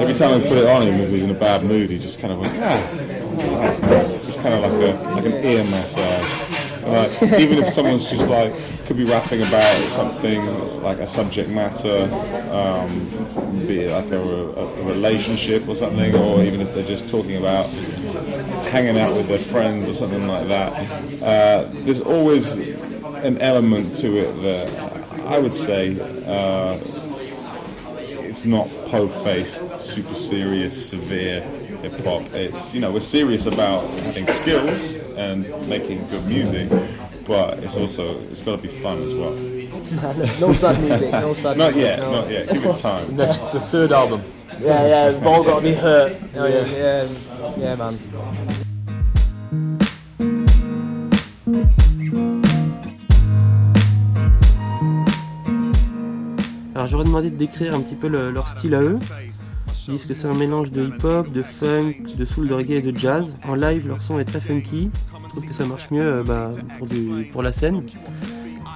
every 0.00 0.14
time 0.14 0.40
he 0.40 0.48
put 0.48 0.56
it 0.58 0.66
on, 0.66 0.82
even 0.84 1.00
if 1.00 1.08
he 1.08 1.14
was 1.14 1.22
in 1.24 1.30
a 1.30 1.34
bad 1.38 1.62
mood, 1.64 1.90
he 1.90 1.98
just 1.98 2.20
kind 2.20 2.32
of 2.32 2.38
went, 2.40 2.52
ah, 2.58 2.90
that's 2.94 3.82
nice. 3.82 4.24
Just 4.26 4.40
kind 4.40 4.54
of 4.54 4.62
like 4.62 4.72
a 4.72 5.10
like 5.14 5.24
an 5.26 5.44
ear 5.44 5.64
massage. 5.64 6.59
Like, 6.82 7.22
even 7.22 7.58
if 7.58 7.72
someone's 7.72 8.08
just 8.08 8.26
like 8.26 8.52
could 8.86 8.96
be 8.96 9.04
rapping 9.04 9.42
about 9.42 9.92
something 9.92 10.82
like 10.82 10.98
a 10.98 11.06
subject 11.06 11.50
matter, 11.50 12.08
um, 12.52 13.08
be 13.66 13.82
it 13.82 13.90
like 13.90 14.10
a, 14.10 14.18
a, 14.18 14.66
a 14.66 14.82
relationship 14.82 15.68
or 15.68 15.76
something, 15.76 16.14
or 16.14 16.42
even 16.42 16.60
if 16.60 16.74
they're 16.74 16.84
just 16.84 17.08
talking 17.08 17.36
about 17.36 17.66
hanging 18.70 18.98
out 18.98 19.14
with 19.14 19.28
their 19.28 19.38
friends 19.38 19.88
or 19.88 19.92
something 19.92 20.26
like 20.26 20.46
that. 20.48 20.72
Uh, 21.22 21.68
there's 21.84 22.00
always 22.00 22.56
an 22.56 23.38
element 23.38 23.94
to 23.96 24.16
it 24.16 24.32
that 24.42 25.20
I 25.26 25.38
would 25.38 25.54
say 25.54 25.98
uh, 26.26 26.78
it's 28.24 28.44
not 28.44 28.68
po-faced, 28.86 29.80
super 29.80 30.14
serious, 30.14 30.88
severe 30.90 31.42
hip 31.82 32.04
hop. 32.04 32.22
It's 32.32 32.74
you 32.74 32.80
know 32.80 32.92
we're 32.92 33.00
serious 33.00 33.46
about 33.46 33.88
having 34.00 34.26
skills 34.26 34.96
and 35.20 35.44
making 35.68 36.06
good 36.08 36.24
music, 36.26 36.68
but 37.26 37.58
it's 37.62 37.76
also 37.76 38.18
it's 38.32 38.40
got 38.40 38.56
to 38.56 38.62
be 38.62 38.68
fun 38.68 39.02
as 39.04 39.14
well. 39.14 39.34
no 40.40 40.52
sad 40.52 40.80
music, 40.82 41.12
no 41.12 41.34
sad 41.34 41.56
Not 41.58 41.74
music, 41.74 41.82
yet, 41.82 41.98
no. 41.98 42.10
not 42.12 42.30
yet. 42.30 42.48
Give 42.52 42.64
it 42.64 42.76
time. 42.78 43.16
next, 43.16 43.38
the 43.52 43.60
third 43.60 43.92
album. 43.92 44.22
Yeah, 44.60 44.86
yeah, 44.86 45.10
we've 45.12 45.26
all 45.26 45.44
got 45.44 45.56
to 45.56 45.62
be 45.62 45.74
hurt. 45.74 46.16
Oh, 46.36 46.46
yeah, 46.46 46.64
yeah, 46.66 47.54
yeah, 47.58 47.74
man. 47.76 47.98
Alors 56.74 56.86
j'aurais 56.86 57.04
demandé 57.04 57.30
de 57.30 57.36
décrire 57.36 57.74
un 57.74 57.80
petit 57.82 57.94
peu 57.96 58.08
le- 58.08 58.30
leur 58.30 58.48
style 58.48 58.74
à 58.74 58.80
eux. 58.82 58.98
Ils 59.88 59.92
disent 59.92 60.04
que 60.04 60.14
c'est 60.14 60.26
un 60.28 60.34
mélange 60.34 60.70
de 60.70 60.86
hip-hop, 60.86 61.30
de 61.32 61.42
funk, 61.42 61.94
de 62.16 62.24
soul, 62.24 62.48
de 62.48 62.54
reggae 62.54 62.72
et 62.72 62.82
de 62.82 62.96
jazz. 62.96 63.36
En 63.46 63.54
live, 63.54 63.88
leur 63.88 64.00
son 64.00 64.18
est 64.18 64.24
très 64.24 64.40
funky. 64.40 64.90
Je 65.24 65.28
trouve 65.30 65.44
que 65.46 65.54
ça 65.54 65.64
marche 65.66 65.90
mieux 65.90 66.02
euh, 66.02 66.22
bah, 66.22 66.48
pour, 66.78 66.86
du- 66.86 67.28
pour 67.32 67.42
la 67.42 67.52
scène. 67.52 67.82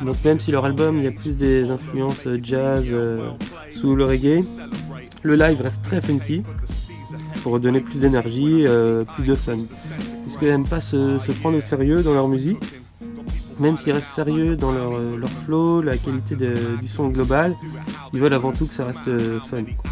Donc 0.05 0.17
même 0.25 0.41
si 0.41 0.51
leur 0.51 0.65
album, 0.65 0.99
il 0.99 1.05
y 1.05 1.07
a 1.07 1.13
plus 1.13 1.35
des 1.37 1.71
influences 1.71 2.27
euh, 2.27 2.39
jazz, 2.43 2.85
euh, 2.91 3.31
soul, 3.73 4.03
reggae, 4.03 4.41
le 5.23 5.37
live 5.37 5.61
reste 5.61 5.83
très 5.83 6.01
funky 6.01 6.43
pour 7.43 7.61
donner 7.61 7.81
plus 7.81 7.99
d'énergie, 8.01 8.63
euh, 8.65 9.05
plus 9.05 9.25
de 9.25 9.35
fun. 9.35 9.57
Parce 10.25 10.37
qu'ils 10.39 10.49
n'aiment 10.49 10.67
pas 10.69 10.81
se, 10.81 11.19
se 11.21 11.33
prendre 11.33 11.57
au 11.59 11.61
sérieux 11.61 12.03
dans 12.03 12.15
leur 12.15 12.29
musique 12.29 12.59
même 13.61 13.77
s'ils 13.77 13.93
restent 13.93 14.09
sérieux 14.13 14.57
dans 14.57 14.73
leur, 14.73 14.99
leur 14.99 15.31
flow, 15.31 15.81
la 15.81 15.97
qualité 15.97 16.35
de- 16.35 16.77
du 16.83 16.89
son 16.89 17.07
global, 17.11 17.55
ils 18.13 18.19
veulent 18.19 18.33
avant 18.35 18.51
tout 18.51 18.67
que 18.67 18.75
ça 18.75 18.85
reste 18.85 19.05
fun. 19.49 19.63
quoi. 19.63 19.91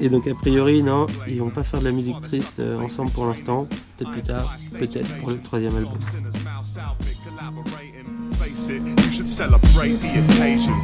Et 0.00 0.08
donc 0.08 0.26
a 0.26 0.34
priori, 0.34 0.82
non, 0.82 1.06
ils 1.28 1.40
vont 1.40 1.50
pas 1.50 1.62
faire 1.62 1.80
de 1.80 1.84
la 1.84 1.92
musique 1.92 2.20
triste 2.22 2.58
euh, 2.58 2.78
ensemble 2.78 3.10
pour 3.10 3.26
l'instant, 3.26 3.66
peut-être 3.96 4.10
plus 4.12 4.22
tard, 4.22 4.56
peut-être 4.78 5.18
pour 5.18 5.30
le 5.30 5.38
troisième 5.38 5.76
album. 5.76 5.98
You 8.40 9.10
should 9.10 9.28
celebrate 9.28 10.00
the 10.00 10.24
occasion. 10.24 10.74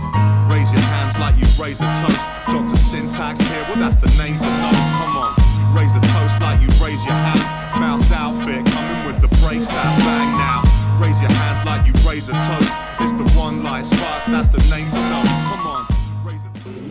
Raise 0.49 0.73
your 0.73 0.83
hands 0.83 1.19
like 1.19 1.37
you 1.37 1.47
raise 1.63 1.81
a 1.81 1.87
toast. 2.01 2.29
Dr. 2.47 2.77
Syntax 2.77 3.41
here, 3.41 3.65
well, 3.69 3.77
that's 3.77 3.97
the 3.97 4.11
name 4.19 4.39
to 4.39 4.45
know. 4.45 4.71
Come 5.01 5.17
on. 5.17 5.35
Raise 5.75 5.95
a 5.95 6.01
toast 6.01 6.41
like 6.41 6.61
you 6.61 6.69
raise 6.85 7.05
your 7.05 7.15
hands. 7.15 7.53
Mouse 7.81 8.13
outfit 8.13 8.65
coming 8.67 9.07
with 9.07 9.21
the 9.21 9.29
breaks 9.41 9.69
that 9.69 9.99
bang 10.01 10.37
now. 10.37 10.63
Raise 11.01 11.21
your 11.23 11.31
hands 11.31 11.65
like 11.65 11.87
you 11.87 11.93
raise 12.09 12.29
a 12.29 12.33
toast. 12.33 12.75
It's 13.01 13.13
the 13.13 13.31
one 13.39 13.63
light 13.63 13.87
sparks, 13.87 14.27
that's 14.27 14.49
the 14.49 14.63
name 14.71 14.89
to 14.91 14.97
know. 14.97 15.36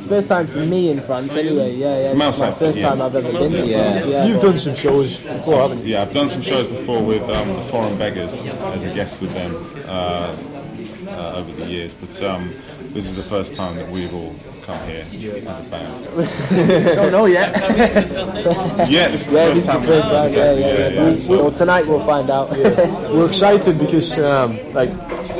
Come 0.05 0.13
on. 0.13 0.17
First 0.21 0.27
time 0.27 0.47
for 0.47 0.59
me 0.59 0.89
in 0.91 1.01
France, 1.01 1.35
anyway. 1.35 1.75
Yeah, 1.75 1.99
yeah. 2.09 2.13
Mouse 2.13 2.35
It's 2.35 2.39
my 2.39 2.51
first 2.51 2.77
yeah. 2.79 2.89
time 2.89 3.01
I've 3.01 3.15
ever 3.15 3.31
been 3.31 3.51
to 3.51 3.65
Yeah. 3.65 3.91
France. 3.93 4.05
Yeah, 4.05 4.25
You've 4.25 4.41
done 4.41 4.57
some 4.57 4.75
shows 4.75 5.19
before, 5.19 5.61
haven't 5.61 5.79
you? 5.79 5.93
Yeah, 5.93 6.01
I've 6.03 6.13
done 6.13 6.29
some 6.29 6.41
shows 6.41 6.67
before 6.67 7.01
with 7.03 7.23
um, 7.23 7.53
the 7.53 7.61
Foreign 7.61 7.97
Beggars 7.97 8.41
as 8.41 8.83
a 8.83 8.93
guest 8.93 9.19
with 9.19 9.33
them 9.33 9.55
uh, 9.87 10.35
uh, 11.09 11.33
over 11.37 11.51
the 11.53 11.65
years, 11.65 11.93
but 11.93 12.21
um, 12.23 12.53
this 12.93 13.05
is 13.05 13.15
the 13.15 13.23
first 13.23 13.55
time 13.55 13.75
that 13.77 13.89
we've 13.89 14.13
all 14.13 14.35
come 14.65 14.87
here 14.87 14.97
as 14.97 15.13
a 15.13 15.63
band. 15.69 16.05
Don't 16.95 17.11
know 17.11 17.25
yet. 17.25 17.55
Yeah, 18.89 19.09
this 19.09 19.21
is 19.21 19.27
the 19.27 19.33
yeah, 19.35 19.53
first 19.53 19.55
this 19.55 19.57
is 19.57 19.65
the 19.67 19.81
first 19.87 20.07
time. 20.07 20.33
Yeah, 20.33 20.53
yeah, 20.53 20.59
yeah. 20.59 20.67
Yeah, 20.77 21.09
yeah. 21.11 21.27
We'll- 21.29 21.39
Well, 21.43 21.51
tonight 21.51 21.85
we'll 21.87 22.05
find 22.05 22.29
out. 22.29 22.49
We're 23.13 23.27
excited 23.27 23.77
because, 23.77 24.17
um, 24.17 24.57
like, 24.73 24.89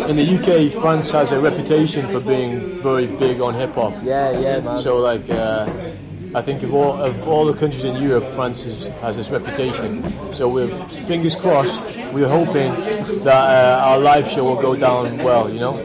in 0.09 0.15
the 0.17 0.27
UK, 0.38 0.71
France 0.81 1.11
has 1.11 1.31
a 1.31 1.39
reputation 1.39 2.07
for 2.11 2.19
being 2.19 2.81
very 2.81 3.07
big 3.07 3.41
on 3.41 3.55
hip 3.55 3.73
hop. 3.73 3.93
Yeah, 4.03 4.39
yeah, 4.39 4.59
man. 4.59 4.77
So, 4.77 4.97
like, 4.97 5.27
uh, 5.29 5.67
I 6.35 6.41
think 6.41 6.63
of 6.63 6.73
all 6.73 7.01
of 7.01 7.27
all 7.27 7.45
the 7.45 7.53
countries 7.57 7.85
in 7.85 7.95
Europe, 7.95 8.25
France 8.35 8.65
is, 8.65 8.88
has 9.01 9.15
this 9.15 9.31
reputation. 9.31 10.03
So 10.33 10.49
we're 10.49 10.67
fingers 11.07 11.35
crossed. 11.35 11.81
We're 12.13 12.27
hoping 12.27 12.73
that 13.23 13.43
uh, 13.57 13.88
our 13.88 13.97
live 13.99 14.27
show 14.29 14.43
will 14.43 14.61
go 14.61 14.75
down 14.75 15.17
well. 15.23 15.49
You 15.49 15.59
know. 15.61 15.75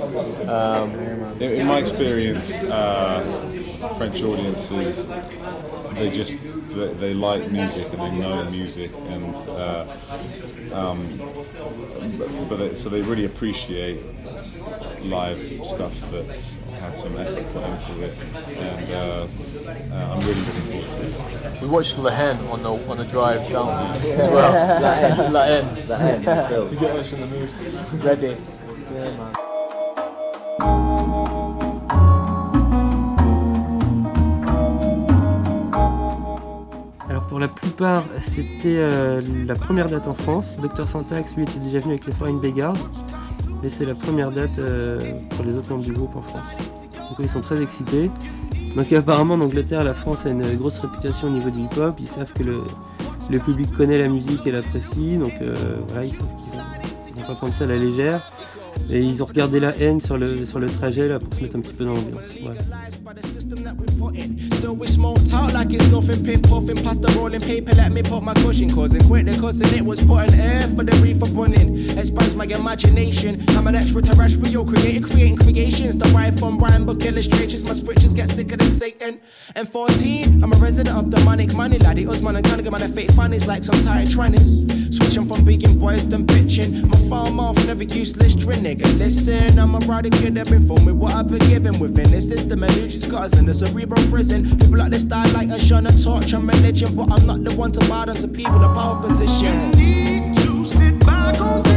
Um, 0.49 1.20
in, 1.41 1.53
in 1.61 1.67
my 1.67 1.79
experience, 1.79 2.53
uh, 2.53 3.23
French 3.97 4.23
audiences 4.23 5.07
they 5.95 6.11
just 6.11 6.37
they, 6.75 6.93
they 6.95 7.15
like 7.15 7.51
music 7.51 7.87
and 7.93 8.01
they 8.01 8.19
know 8.19 8.45
music 8.51 8.91
and 9.09 9.35
uh, 9.49 9.87
um, 10.73 11.21
but, 12.19 12.49
but 12.49 12.57
they, 12.57 12.75
so 12.75 12.89
they 12.89 13.03
really 13.03 13.25
appreciate 13.25 14.01
live 15.05 15.41
stuff 15.67 16.11
that 16.11 16.25
had 16.81 16.97
some 16.97 17.17
effort 17.19 17.53
put 17.53 17.63
into 17.65 18.05
it 18.05 18.15
and 18.57 18.93
uh, 18.93 19.27
uh, 19.93 20.15
I'm 20.15 20.21
really 20.27 20.41
looking 20.41 20.63
forward 20.63 20.91
to 20.91 21.49
it. 21.49 21.63
we 21.63 21.69
watched 21.69 21.99
La 21.99 22.11
Haine 22.11 22.39
on 22.49 22.63
the 22.63 22.73
on 22.91 22.97
the 22.99 23.05
drive 23.05 23.49
down 23.49 23.95
as 23.97 24.05
well. 24.05 24.53
La 24.83 24.95
Haine. 24.95 25.33
La 25.33 25.45
Haine. 25.45 25.89
La 25.89 25.97
Haine, 25.97 26.69
to 26.69 26.77
get 26.77 26.97
us 26.97 27.13
in 27.13 27.21
the 27.21 27.27
mood. 27.27 27.51
Ready. 28.05 28.37
Yeah, 28.93 29.17
man. 30.59 31.10
La 37.41 37.49
plupart, 37.49 38.05
c'était 38.21 38.77
euh, 38.77 39.21
la 39.47 39.55
première 39.55 39.89
date 39.89 40.07
en 40.07 40.15
France. 40.15 40.57
Dr 40.63 40.87
Syntax, 40.87 41.35
lui, 41.37 41.45
était 41.45 41.59
déjà 41.59 41.81
venu 41.81 41.93
avec 41.93 42.07
les 42.07 42.13
Foreign 42.13 42.39
Beggars. 42.39 42.77
Mais 43.63 43.69
c'est 43.69 43.87
la 43.87 43.95
première 43.95 44.31
date 44.31 44.59
euh, 44.59 44.99
pour 45.31 45.45
les 45.45 45.57
autres 45.57 45.71
membres 45.71 45.85
du 45.85 45.93
groupe 45.93 46.15
en 46.17 46.23
France. 46.23 46.45
Donc 46.97 47.19
ils 47.19 47.29
sont 47.29 47.41
très 47.41 47.63
excités. 47.63 48.11
Donc 48.77 48.93
apparemment 48.93 49.35
en 49.35 49.41
Angleterre, 49.41 49.85
la 49.85 49.95
France 49.95 50.27
a 50.27 50.31
une 50.31 50.55
grosse 50.57 50.79
réputation 50.79 51.29
au 51.29 51.31
niveau 51.31 51.51
du 51.51 51.61
hip-hop. 51.61 51.95
Ils 51.99 52.07
savent 52.07 52.33
que 52.33 52.43
le, 52.43 53.39
public 53.39 53.71
connaît 53.75 53.99
la 53.99 54.09
musique 54.09 54.47
et 54.47 54.53
l'apprécie. 54.53 55.19
Donc 55.19 55.33
euh, 55.41 55.55
voilà, 55.89 56.05
ils 56.05 56.15
savent 56.15 56.29
qu'ils 56.43 56.53
vont, 56.53 56.65
ils 57.09 57.21
vont 57.21 57.27
pas 57.27 57.35
prendre 57.35 57.55
ça 57.55 57.65
à 57.65 57.69
la 57.69 57.77
légère. 57.77 58.21
Et 58.93 59.01
ils 59.01 59.23
ont 59.23 59.27
regardé 59.27 59.61
la 59.61 59.77
haine 59.77 60.01
sur 60.01 60.19
le, 60.19 60.45
sur 60.45 60.59
le 60.59 60.67
trajet 60.69 61.09
là 61.09 61.19
pour 61.21 61.33
se 61.33 61.41
mettre 61.41 61.57
un 61.57 61.61
petit 61.61 61.73
peu 61.73 61.85
dans 61.85 61.95
l'ambiance. 61.95 62.25
Ouais. 62.43 62.55
Don't 64.61 64.79
wish 64.79 64.91
small 64.91 65.17
talk 65.17 65.53
like 65.53 65.73
it's 65.73 65.89
nothing 65.89 66.23
Piff 66.23 66.43
puffing 66.43 66.77
past 66.77 67.03
the 67.03 67.09
rolling 67.19 67.41
paper 67.41 67.75
Let 67.75 67.93
me 67.93 68.03
put 68.03 68.23
my 68.23 68.35
cushion 68.35 68.71
Causing 68.71 69.03
quick 69.03 69.27
the 69.27 69.33
cousin 69.41 69.67
It 69.75 69.85
was 69.85 70.05
put 70.05 70.29
an 70.29 70.39
air 70.39 70.69
for 70.77 70.85
the 70.85 70.93
reef 71.03 71.21
of 71.23 71.35
running 71.35 71.77
Expands 71.99 72.35
my 72.35 72.45
imagination 72.45 73.43
I'm 73.51 73.67
an 73.67 73.75
extra, 73.75 74.01
a 74.01 74.15
rash, 74.15 74.35
extraterrestrial 74.35 74.65
creator 74.65 75.07
Creating 75.07 75.37
creations 75.37 75.97
The 75.97 76.09
Derived 76.09 76.39
from 76.39 76.59
rhyme 76.59 76.87
book 76.87 77.05
illustrations 77.05 77.65
My 77.65 77.73
scriptures 77.73 78.13
get 78.13 78.29
sicker 78.29 78.57
than 78.57 78.71
Satan 78.71 79.21
And 79.57 79.69
14 79.69 80.45
I'm 80.45 80.53
a 80.53 80.57
resident 80.57 80.97
of 80.97 81.11
demonic 81.11 81.55
money 81.55 81.79
Laddie 81.79 82.07
Usman 82.07 82.37
and 82.37 82.45
Gunnigan 82.45 82.73
Man 82.73 82.83
of 82.83 82.95
fake 82.95 83.11
fannies 83.13 83.47
Like 83.47 83.65
some 83.65 83.83
tired 83.83 84.09
trannies 84.09 84.95
Switching 84.95 85.27
from 85.27 85.45
vegan 85.45 85.79
boys 85.79 86.07
than 86.07 86.27
bitching 86.27 86.85
My 86.89 87.09
farm 87.09 87.41
off 87.41 87.57
never 87.67 87.85
useless 87.85 88.35
drinning 88.35 88.80
Listen, 88.97 89.59
I'm 89.59 89.75
a 89.75 89.79
rider 89.81 90.11
kid 90.11 90.35
that 90.37 90.49
been 90.49 90.67
me 90.81 90.93
what 90.93 91.15
I've 91.15 91.29
been 91.29 91.47
given 91.49 91.79
within 91.79 92.11
this 92.11 92.29
system. 92.29 92.63
Us 93.21 93.39
in 93.39 93.47
the 93.47 93.55
cerebral 93.55 94.03
prison. 94.09 94.45
People 94.59 94.79
like 94.79 94.93
this 94.93 95.03
style 95.03 95.31
like 95.33 95.49
a 95.49 95.59
shun 95.59 95.87
a 95.87 95.93
torch 95.93 96.33
and 96.33 96.49
religion. 96.49 96.95
But 96.95 97.11
I'm 97.11 97.27
not 97.27 97.45
the 97.45 97.55
one 97.55 97.73
to 97.73 97.81
bow 97.89 98.05
to 98.07 98.29
people 98.29 98.63
in 98.63 98.75
power 98.75 99.01
position. 99.03 99.71
need 99.73 100.35
to 100.37 100.65
sit 100.65 100.99
back 101.01 101.41
on 101.41 101.70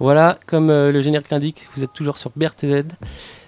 Voilà, 0.00 0.38
comme 0.46 0.70
euh, 0.70 0.90
le 0.92 1.00
générique 1.02 1.28
l'indique, 1.30 1.68
vous 1.76 1.84
êtes 1.84 1.92
toujours 1.92 2.16
sur 2.16 2.30
BRTZ. 2.34 2.84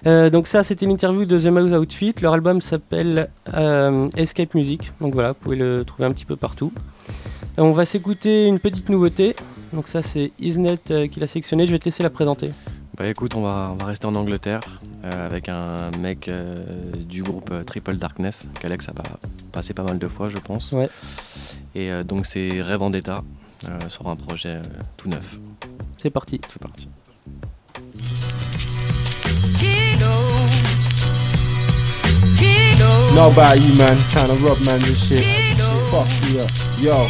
Euh, 0.06 0.28
donc 0.28 0.46
ça, 0.46 0.62
c'était 0.62 0.84
l'interview 0.84 1.24
de 1.24 1.38
The 1.40 1.46
Mouse 1.46 1.72
Outfit. 1.72 2.14
Leur 2.20 2.34
album 2.34 2.60
s'appelle 2.60 3.30
euh, 3.54 4.08
Escape 4.16 4.54
Music. 4.54 4.92
Donc 5.00 5.14
voilà, 5.14 5.30
vous 5.32 5.38
pouvez 5.40 5.56
le 5.56 5.82
trouver 5.86 6.04
un 6.04 6.12
petit 6.12 6.26
peu 6.26 6.36
partout. 6.36 6.70
Et 7.56 7.60
on 7.62 7.72
va 7.72 7.84
s'écouter 7.86 8.46
une 8.46 8.58
petite 8.58 8.90
nouveauté. 8.90 9.34
Donc 9.72 9.88
ça, 9.88 10.02
c'est 10.02 10.32
Isnet 10.38 10.78
euh, 10.90 11.06
qui 11.06 11.20
l'a 11.20 11.26
sélectionné. 11.26 11.66
Je 11.66 11.72
vais 11.72 11.78
te 11.78 11.86
laisser 11.86 12.02
la 12.02 12.10
présenter. 12.10 12.50
Bah 12.98 13.06
écoute, 13.08 13.34
on 13.34 13.40
va, 13.42 13.70
on 13.72 13.76
va 13.76 13.86
rester 13.86 14.04
en 14.06 14.14
Angleterre 14.14 14.60
euh, 15.04 15.26
avec 15.26 15.48
un 15.48 15.90
mec 15.98 16.28
euh, 16.28 16.62
du 17.08 17.22
groupe 17.22 17.48
euh, 17.50 17.64
Triple 17.64 17.96
Darkness, 17.96 18.46
qu'Alex 18.60 18.90
a 18.90 18.92
pas- 18.92 19.18
passé 19.52 19.72
pas 19.72 19.82
mal 19.84 19.98
de 19.98 20.06
fois, 20.08 20.28
je 20.28 20.36
pense. 20.36 20.72
Ouais. 20.72 20.90
Et 21.74 21.90
euh, 21.90 22.04
donc 22.04 22.26
c'est 22.26 22.60
Rêve 22.60 22.80
Vendetta 22.80 23.22
euh, 23.66 23.88
sur 23.88 24.08
un 24.08 24.16
projet 24.16 24.56
euh, 24.56 24.62
tout 24.98 25.08
neuf. 25.08 25.38
C'est 26.02 26.10
parti. 26.10 26.40
C'est 26.48 26.58
parti. 26.58 26.88
Know 33.14 33.30
about 33.30 33.60
you, 33.60 33.78
man. 33.78 33.96
Trying 34.10 34.26
to 34.26 34.34
rub 34.44 34.60
man 34.62 34.82
and 34.82 34.96
shit. 34.96 35.22
Fuck 35.92 36.08
you 36.28 36.40
up. 36.40 36.50
Yo. 36.80 37.06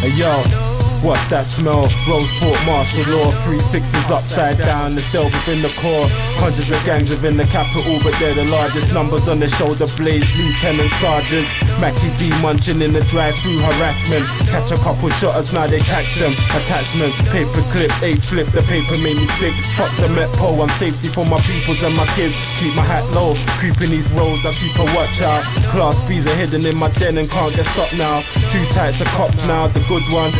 Hey, 0.00 0.12
yo. 0.16 0.75
What's 1.02 1.22
that 1.30 1.46
smell? 1.46 1.86
Roseport 2.08 2.58
martial 2.66 3.06
law. 3.14 3.30
Three 3.44 3.60
sixes 3.60 4.10
upside 4.10 4.58
down. 4.58 4.94
The 4.94 5.00
stealth 5.00 5.32
within 5.32 5.62
the 5.62 5.72
core. 5.78 6.08
Hundreds 6.42 6.70
of 6.70 6.82
gangs 6.84 7.10
within 7.10 7.36
the 7.36 7.44
capital, 7.44 8.00
but 8.02 8.14
they're 8.18 8.34
the 8.34 8.48
largest 8.50 8.92
numbers 8.92 9.28
on 9.28 9.38
the 9.38 9.48
shoulder 9.48 9.86
blades. 9.96 10.26
Lieutenant 10.34 10.90
sergeant. 10.98 11.46
Mackie 11.78 12.10
D 12.18 12.30
munching 12.40 12.80
in 12.82 12.92
the 12.92 13.04
drive-through 13.12 13.60
harassment. 13.60 14.24
Catch 14.50 14.72
a 14.72 14.78
couple 14.82 15.08
shotters, 15.10 15.52
now 15.52 15.66
they 15.66 15.80
catch 15.80 16.08
them. 16.18 16.32
Attachment, 16.56 17.12
paper 17.30 17.62
clip, 17.70 17.92
eight 18.02 18.22
flip. 18.22 18.48
The 18.50 18.62
paper 18.66 18.96
made 19.04 19.16
me 19.16 19.26
sick. 19.38 19.54
Fuck 19.76 19.94
the 20.00 20.08
Met 20.08 20.32
Pole. 20.34 20.60
I'm 20.62 20.70
safety 20.80 21.08
for 21.08 21.26
my 21.26 21.40
peoples 21.42 21.82
and 21.82 21.94
my 21.94 22.06
kids. 22.18 22.34
Keep 22.58 22.74
my 22.74 22.82
hat 22.82 23.04
low. 23.14 23.36
Creeping 23.60 23.90
these 23.90 24.10
roads, 24.12 24.44
I 24.46 24.52
keep 24.52 24.74
a 24.78 24.86
watch 24.96 25.20
out. 25.22 25.44
Class 25.70 26.00
B's 26.08 26.26
are 26.26 26.34
hidden 26.34 26.64
in 26.66 26.76
my 26.76 26.90
den 26.98 27.18
and 27.18 27.30
can't 27.30 27.54
get 27.54 27.66
stopped 27.76 27.94
now. 27.96 28.22
Two 28.50 28.64
types 28.72 29.00
of 29.00 29.06
cops 29.14 29.46
now. 29.46 29.68
The 29.68 29.80
good 29.86 30.04
one, 30.10 30.32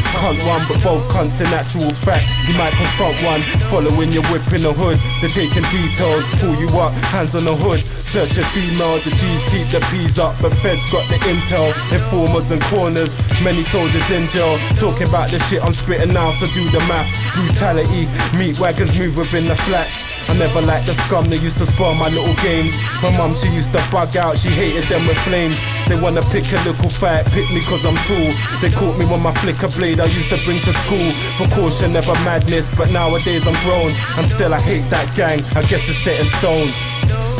one, 0.47 0.63
but 0.71 0.79
both 0.83 1.03
cunts 1.11 1.43
in 1.43 1.51
actual 1.53 1.91
fact. 1.93 2.25
You 2.47 2.55
might 2.57 2.73
confront 2.73 3.19
one, 3.27 3.43
following 3.69 4.13
your 4.15 4.23
whip 4.31 4.47
in 4.55 4.63
the 4.63 4.73
hood. 4.73 4.97
They're 5.21 5.35
taking 5.35 5.67
details, 5.75 6.25
pull 6.39 6.55
you 6.55 6.71
up, 6.79 6.95
hands 7.11 7.35
on 7.35 7.45
the 7.45 7.55
hood. 7.55 7.83
Search 8.07 8.39
a 8.39 8.45
female, 8.55 8.97
the 9.03 9.11
G's 9.11 9.43
keep 9.51 9.67
the 9.75 9.83
P's 9.91 10.19
up, 10.19 10.39
but 10.41 10.55
feds 10.63 10.81
got 10.95 11.05
the 11.11 11.19
intel. 11.27 11.75
Informers 11.93 12.51
and 12.51 12.63
corners, 12.71 13.19
many 13.43 13.63
soldiers 13.65 14.09
in 14.11 14.31
jail. 14.31 14.57
Talking 14.79 15.09
about 15.09 15.31
the 15.31 15.39
shit 15.51 15.63
I'm 15.63 15.75
spitting 15.75 16.15
now, 16.15 16.31
so 16.39 16.47
do 16.55 16.71
the 16.71 16.81
math. 16.87 17.11
Brutality, 17.35 18.07
meat 18.39 18.59
wagons 18.61 18.97
move 18.97 19.19
within 19.19 19.49
the 19.49 19.57
flats. 19.67 20.16
I 20.29 20.35
never 20.35 20.61
liked 20.61 20.87
the 20.87 20.95
scum 21.07 21.31
that 21.31 21.43
used 21.43 21.59
to 21.59 21.67
spoil 21.67 21.95
my 21.95 22.09
little 22.09 22.35
games. 22.43 22.75
My 23.03 23.11
mum, 23.17 23.35
she 23.37 23.49
used 23.51 23.71
to 23.73 23.83
bug 23.91 24.17
out, 24.17 24.37
she 24.39 24.49
hated 24.49 24.85
them 24.85 25.07
with 25.07 25.19
flames. 25.23 25.57
They 25.89 25.99
wanna 25.99 26.23
pick 26.35 26.45
a 26.51 26.59
little 26.67 26.91
fight, 26.91 27.27
pick 27.27 27.47
me 27.55 27.61
cause 27.63 27.87
I'm 27.87 27.97
tall. 28.11 28.31
They 28.61 28.71
caught 28.71 28.99
me 28.99 29.07
with 29.07 29.23
my 29.23 29.33
flicker 29.41 29.69
blade 29.69 30.01
I 30.01 30.07
used 30.07 30.31
to 30.31 30.39
bring 30.45 30.59
to 30.67 30.73
school. 30.83 31.11
For 31.39 31.47
caution, 31.55 31.93
never 31.93 32.15
madness, 32.27 32.69
but 32.75 32.91
nowadays 32.91 33.47
I'm 33.47 33.59
grown. 33.63 33.91
And 34.19 34.27
still 34.33 34.53
I 34.53 34.61
hate 34.61 34.89
that 34.91 35.07
gang, 35.15 35.41
I 35.55 35.63
guess 35.69 35.87
it's 35.89 36.03
set 36.03 36.19
in 36.19 36.27
stone. 36.43 36.69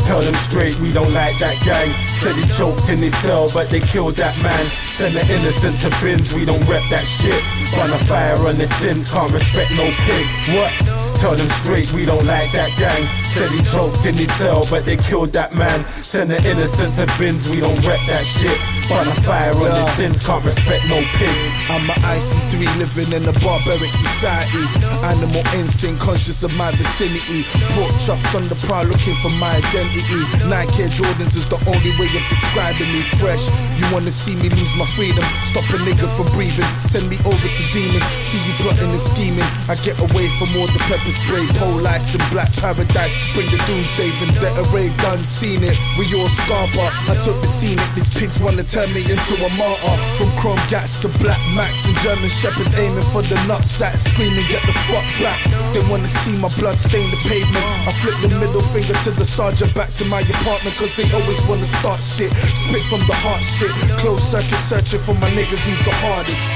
Tell 0.07 0.21
them 0.21 0.35
straight, 0.35 0.79
we 0.79 0.93
don't 0.93 1.13
like 1.13 1.37
that 1.39 1.59
gang. 1.65 1.91
Said 2.23 2.35
he 2.37 2.47
choked 2.53 2.87
in 2.87 2.99
his 2.99 3.15
cell, 3.19 3.51
but 3.53 3.67
they 3.69 3.81
killed 3.81 4.15
that 4.15 4.41
man. 4.41 4.65
Send 4.95 5.13
the 5.13 5.21
innocent 5.27 5.81
to 5.81 5.89
bins, 5.99 6.31
we 6.31 6.45
don't 6.45 6.63
rep 6.69 6.83
that 6.89 7.03
shit. 7.03 7.43
Run 7.75 7.91
a 7.91 7.99
fire 8.07 8.39
on 8.47 8.57
the 8.57 8.67
sins, 8.79 9.11
can't 9.11 9.33
respect 9.33 9.71
no 9.71 9.83
pig. 10.07 10.25
What? 10.55 10.96
Tell 11.19 11.35
them 11.35 11.49
straight, 11.49 11.91
we 11.93 12.05
don't 12.05 12.25
like 12.25 12.51
that 12.51 12.69
gang. 12.77 13.03
Said 13.33 13.49
he 13.51 13.63
choked 13.63 14.05
in 14.05 14.15
his 14.15 14.31
cell, 14.35 14.65
but 14.69 14.85
they 14.85 14.97
killed 14.97 15.33
that 15.33 15.55
man. 15.55 15.85
Send 16.03 16.29
the 16.29 16.37
innocent 16.47 16.95
to 16.95 17.05
bins, 17.17 17.49
we 17.49 17.59
don't 17.59 17.83
rep 17.85 17.99
that 18.07 18.23
shit. 18.23 18.76
Run 18.87 19.03
a 19.03 19.15
fire 19.27 19.51
on 19.51 19.67
the 19.67 19.85
sins, 19.99 20.23
can't 20.25 20.45
respect 20.45 20.87
no 20.87 21.03
pig. 21.19 21.35
I'm 21.67 21.91
a 21.91 21.95
IC3 22.07 22.55
living 22.79 23.11
in 23.11 23.27
a 23.27 23.35
barbaric 23.43 23.91
society. 23.91 24.63
Animal 25.03 25.43
instinct, 25.59 25.99
conscious 25.99 26.39
of 26.47 26.55
my 26.55 26.71
vicinity. 26.71 27.43
Pork 27.75 27.91
chops 27.99 28.31
on 28.31 28.47
the 28.47 28.55
prowl, 28.63 28.87
looking 28.87 29.15
for 29.19 29.27
my 29.43 29.59
identity. 29.59 30.23
Nike 30.47 30.87
Jordans 30.95 31.35
is 31.35 31.51
the 31.51 31.59
only 31.67 31.91
way 31.99 32.07
of 32.15 32.23
describing 32.31 32.87
me 32.95 33.03
fresh. 33.19 33.51
You 33.75 33.91
wanna 33.91 34.07
see 34.07 34.39
me 34.39 34.47
lose 34.55 34.71
my 34.79 34.87
freedom? 34.95 35.25
Stop 35.43 35.67
a 35.75 35.83
nigga 35.83 36.07
from 36.15 36.31
breathing. 36.31 36.63
Send 36.87 37.11
me 37.11 37.19
over 37.27 37.43
to 37.43 37.63
demons. 37.75 38.07
See 38.23 38.39
you 38.47 38.55
plotting 38.63 38.87
and 38.87 39.03
scheming. 39.03 39.51
I 39.67 39.75
get 39.83 39.99
away 39.99 40.31
from 40.39 40.55
all 40.55 40.71
the 40.71 40.79
pepper 40.87 41.11
spray, 41.11 41.43
pole 41.59 41.83
lights 41.83 42.15
and 42.15 42.23
black 42.31 42.55
paradise. 42.55 43.11
Bring 43.35 43.51
the 43.51 43.59
doomsday 43.67 44.15
vendetta 44.15 44.63
ray 44.71 44.95
gun, 45.03 45.19
seen 45.27 45.59
it. 45.59 45.75
We 45.99 46.07
all 46.15 46.31
scarper. 46.31 46.87
I 47.11 47.19
took 47.19 47.35
the 47.43 47.51
scenic. 47.51 47.83
These 47.99 48.07
pigs 48.15 48.39
wanna 48.39 48.63
turned 48.77 48.93
me 48.93 49.01
into 49.09 49.33
a 49.41 49.49
martyr. 49.57 49.97
From 50.21 50.29
chrome 50.37 50.61
gats 50.69 51.01
to 51.01 51.09
black 51.17 51.41
max 51.57 51.73
and 51.89 51.97
German 52.05 52.29
shepherds 52.29 52.75
aiming 52.77 53.09
for 53.09 53.23
the 53.25 53.33
nutsacks, 53.49 54.05
screaming, 54.05 54.45
get 54.53 54.61
the 54.69 54.75
fuck 54.85 55.07
back. 55.17 55.41
They 55.73 55.81
wanna 55.89 56.05
see 56.05 56.37
my 56.37 56.49
blood 56.61 56.77
stain 56.77 57.09
the 57.09 57.17
pavement. 57.25 57.65
I 57.89 57.91
flip 58.01 58.17
the 58.21 58.29
middle 58.37 58.61
finger 58.61 58.93
to 58.93 59.11
the 59.17 59.25
sergeant 59.25 59.73
back 59.73 59.89
to 59.97 60.05
my 60.05 60.21
apartment, 60.21 60.75
cause 60.77 60.93
they 60.95 61.09
always 61.09 61.41
wanna 61.49 61.65
start 61.65 61.99
shit. 62.01 62.29
Spit 62.53 62.83
from 62.85 63.01
the 63.09 63.17
heart 63.25 63.41
shit. 63.41 63.73
Close 63.97 64.21
circuit 64.21 64.61
searching 64.69 64.99
for 64.99 65.15
my 65.15 65.29
niggas 65.31 65.65
who's 65.65 65.81
the 65.81 65.95
hardest. 66.05 66.47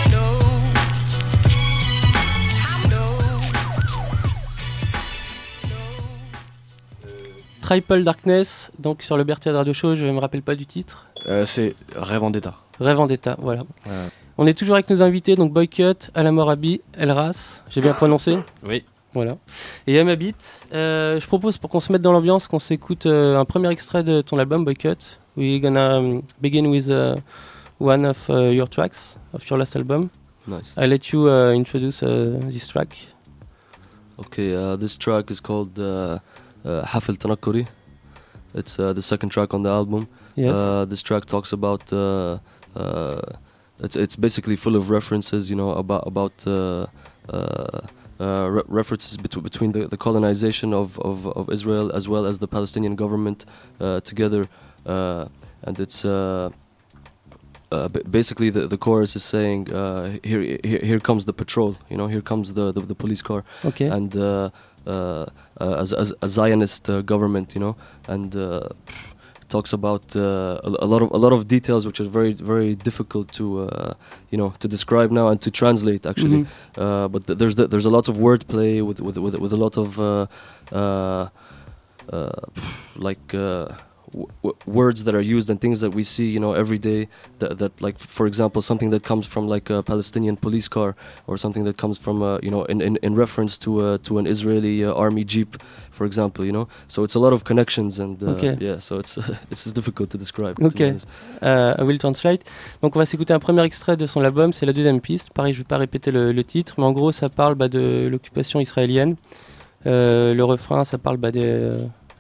Triple 7.63 8.03
Darkness, 8.03 8.69
donc 8.77 9.01
sur 9.01 9.17
le 9.17 9.23
Berthier 9.23 9.53
Radio 9.53 9.73
Show, 9.73 9.95
je 9.95 10.05
me 10.05 10.19
rappelle 10.19 10.43
pas 10.43 10.55
du 10.55 10.65
titre. 10.65 11.10
Euh, 11.27 11.45
c'est 11.45 11.75
Rêve 11.95 12.19
Vendetta. 12.21 12.55
Rêve 12.79 12.97
Vendetta, 12.97 13.35
voilà. 13.39 13.61
Ouais. 13.85 14.09
On 14.37 14.47
est 14.47 14.53
toujours 14.53 14.75
avec 14.75 14.89
nos 14.89 15.01
invités, 15.01 15.35
donc 15.35 15.53
Boycott, 15.53 16.09
Alamorabi, 16.15 16.81
Elras, 16.97 17.63
j'ai 17.69 17.81
bien 17.81 17.93
prononcé 17.93 18.37
Oui. 18.65 18.83
Voilà. 19.13 19.37
Et 19.87 19.99
Amabit, 19.99 20.35
euh, 20.73 21.19
je 21.19 21.27
propose 21.27 21.57
pour 21.57 21.69
qu'on 21.69 21.81
se 21.81 21.91
mette 21.91 22.01
dans 22.01 22.13
l'ambiance 22.13 22.47
qu'on 22.47 22.59
s'écoute 22.59 23.05
euh, 23.05 23.37
un 23.37 23.43
premier 23.43 23.69
extrait 23.69 24.03
de 24.03 24.21
ton 24.21 24.37
album 24.39 24.63
Boycott. 24.63 25.19
We're 25.35 25.59
gonna 25.59 25.97
um, 25.97 26.21
begin 26.41 26.67
with 26.67 26.87
uh, 26.89 27.17
one 27.79 28.05
of 28.05 28.17
uh, 28.29 28.51
your 28.53 28.69
tracks 28.69 29.17
of 29.33 29.47
your 29.49 29.59
last 29.59 29.75
album. 29.75 30.09
Nice. 30.47 30.73
I'll 30.77 30.89
let 30.89 31.11
you 31.11 31.27
uh, 31.27 31.51
introduce 31.53 32.01
uh, 32.03 32.39
this 32.49 32.67
track. 32.69 32.95
Okay, 34.17 34.55
uh, 34.55 34.77
this 34.77 34.97
track 34.97 35.29
is 35.29 35.41
called 35.41 35.77
uh, 35.77 36.19
uh, 36.63 36.83
Hafel 36.85 37.15
Tanakuri. 37.17 37.67
It's 38.53 38.79
uh, 38.79 38.93
the 38.93 39.01
second 39.01 39.29
track 39.29 39.53
on 39.53 39.63
the 39.63 39.69
album. 39.69 40.07
Yes. 40.35 40.57
Uh, 40.57 40.85
this 40.85 41.01
track 41.01 41.25
talks 41.25 41.51
about. 41.51 41.91
Uh, 41.91 42.39
uh, 42.75 43.21
it's 43.83 43.95
it's 43.95 44.15
basically 44.15 44.55
full 44.55 44.75
of 44.75 44.89
references, 44.89 45.49
you 45.49 45.55
know, 45.55 45.71
about 45.71 46.07
about 46.07 46.45
uh, 46.47 46.85
uh, 47.29 47.81
uh, 48.19 48.47
re- 48.49 48.63
references 48.67 49.17
betw- 49.17 49.41
between 49.41 49.71
the, 49.71 49.87
the 49.87 49.97
colonization 49.97 50.73
of, 50.73 50.99
of, 50.99 51.25
of 51.25 51.49
Israel 51.49 51.91
as 51.91 52.07
well 52.07 52.25
as 52.25 52.39
the 52.39 52.47
Palestinian 52.47 52.95
government 52.95 53.45
uh, 53.79 53.99
together, 54.01 54.47
uh, 54.85 55.25
and 55.63 55.79
it's. 55.79 56.05
Uh, 56.05 56.49
uh, 57.71 57.87
b- 57.87 58.01
basically, 58.03 58.49
the, 58.49 58.67
the 58.67 58.77
chorus 58.77 59.15
is 59.15 59.23
saying, 59.23 59.71
uh, 59.73 60.17
"Here, 60.23 60.41
here, 60.63 60.81
here 60.83 60.99
comes 60.99 61.23
the 61.23 61.33
patrol. 61.33 61.77
You 61.89 61.95
know, 61.95 62.07
here 62.07 62.21
comes 62.21 62.53
the, 62.53 62.71
the, 62.73 62.81
the 62.81 62.95
police 62.95 63.21
car." 63.21 63.45
Okay. 63.63 63.87
And 63.87 64.15
uh, 64.17 64.49
uh, 64.85 65.25
uh, 65.59 65.75
as, 65.79 65.93
as 65.93 66.13
a 66.21 66.27
Zionist 66.27 66.89
uh, 66.89 67.01
government, 67.01 67.55
you 67.55 67.61
know, 67.61 67.75
and 68.07 68.35
uh, 68.35 68.67
talks 69.55 69.71
about 69.79 70.03
uh, 70.15 70.21
a, 70.67 70.69
a 70.85 70.87
lot 70.93 71.01
of 71.05 71.09
a 71.17 71.19
lot 71.25 71.33
of 71.37 71.41
details 71.55 71.81
which 71.87 71.99
are 72.03 72.09
very 72.19 72.33
very 72.53 72.71
difficult 72.89 73.27
to 73.39 73.45
uh, 73.65 73.93
you 74.31 74.37
know 74.41 74.49
to 74.63 74.67
describe 74.75 75.09
now 75.19 75.25
and 75.31 75.39
to 75.45 75.49
translate 75.61 76.03
actually. 76.11 76.41
Mhm. 76.41 76.47
Uh, 76.83 77.07
but 77.13 77.21
th- 77.27 77.37
there's 77.39 77.55
the, 77.59 77.65
there's 77.71 77.87
a 77.91 77.93
lot 77.97 78.05
of 78.11 78.15
wordplay 78.25 78.73
with 78.87 78.99
with 79.07 79.17
with, 79.25 79.35
with 79.43 79.53
a 79.53 79.61
lot 79.65 79.75
of 79.83 79.89
uh, 79.99 80.03
uh, 80.81 81.25
uh, 82.15 82.29
like. 83.07 83.27
W- 84.13 84.55
words 84.65 85.03
that 85.05 85.15
are 85.15 85.21
used 85.37 85.49
and 85.49 85.59
things 85.61 85.79
that 85.79 85.93
we 85.95 86.03
see 86.03 86.27
you 86.35 86.39
know 86.43 86.51
every 86.63 86.77
day 86.77 87.07
that, 87.39 87.57
that 87.59 87.71
like 87.81 87.97
for 87.97 88.25
example 88.27 88.61
something 88.61 88.91
that 88.91 89.03
comes 89.03 89.25
from 89.25 89.47
like 89.47 89.69
a 89.69 89.81
palestinian 89.81 90.35
police 90.35 90.67
car 90.67 90.95
or 91.27 91.37
something 91.37 91.63
that 91.63 91.77
comes 91.77 91.97
from 91.97 92.21
uh, 92.21 92.37
you 92.43 92.51
know 92.51 92.63
in, 92.65 92.81
in, 92.81 92.97
in 93.01 93.15
reference 93.15 93.57
to 93.57 93.69
uh, 93.79 93.97
to 94.07 94.17
an 94.19 94.25
israeli 94.27 94.83
uh, 94.83 94.91
army 95.05 95.23
jeep 95.23 95.51
for 95.91 96.05
example 96.05 96.43
you 96.43 96.51
know 96.51 96.67
so 96.89 97.03
it's 97.05 97.15
a 97.15 97.19
lot 97.25 97.31
of 97.31 97.43
connections 97.45 97.99
and 97.99 98.21
uh, 98.21 98.31
Okay. 98.33 98.57
yeah 98.59 98.77
so 98.79 98.99
it's 98.99 99.17
it's 99.51 99.71
difficult 99.71 100.09
to 100.09 100.17
describe 100.17 100.55
Ok, 100.61 100.81
honest. 100.81 101.07
Euh, 101.43 101.75
I 101.79 101.83
will 101.83 101.97
translate. 101.99 102.41
Donc 102.81 102.95
on 102.95 102.99
va 102.99 103.05
s'écouter 103.05 103.33
un 103.33 103.39
premier 103.39 103.63
extrait 103.63 103.95
de 103.95 104.05
son 104.05 104.21
album, 104.23 104.51
c'est 104.51 104.65
la 104.65 104.73
deuxième 104.73 104.99
piste. 104.99 105.27
Pareil, 105.33 105.53
je 105.53 105.59
vais 105.59 105.69
pas 105.73 105.77
répéter 105.77 106.11
le, 106.11 106.33
le 106.33 106.43
titre, 106.43 106.73
mais 106.77 106.83
en 106.85 106.91
gros 106.91 107.11
ça 107.13 107.29
parle 107.29 107.55
bah, 107.55 107.69
de 107.69 108.07
l'occupation 108.11 108.59
israélienne. 108.59 109.15
Euh, 109.87 110.35
le 110.35 110.43
refrain, 110.43 110.83
ça 110.83 110.97
parle 110.99 111.17
bah, 111.17 111.31
de 111.31 111.73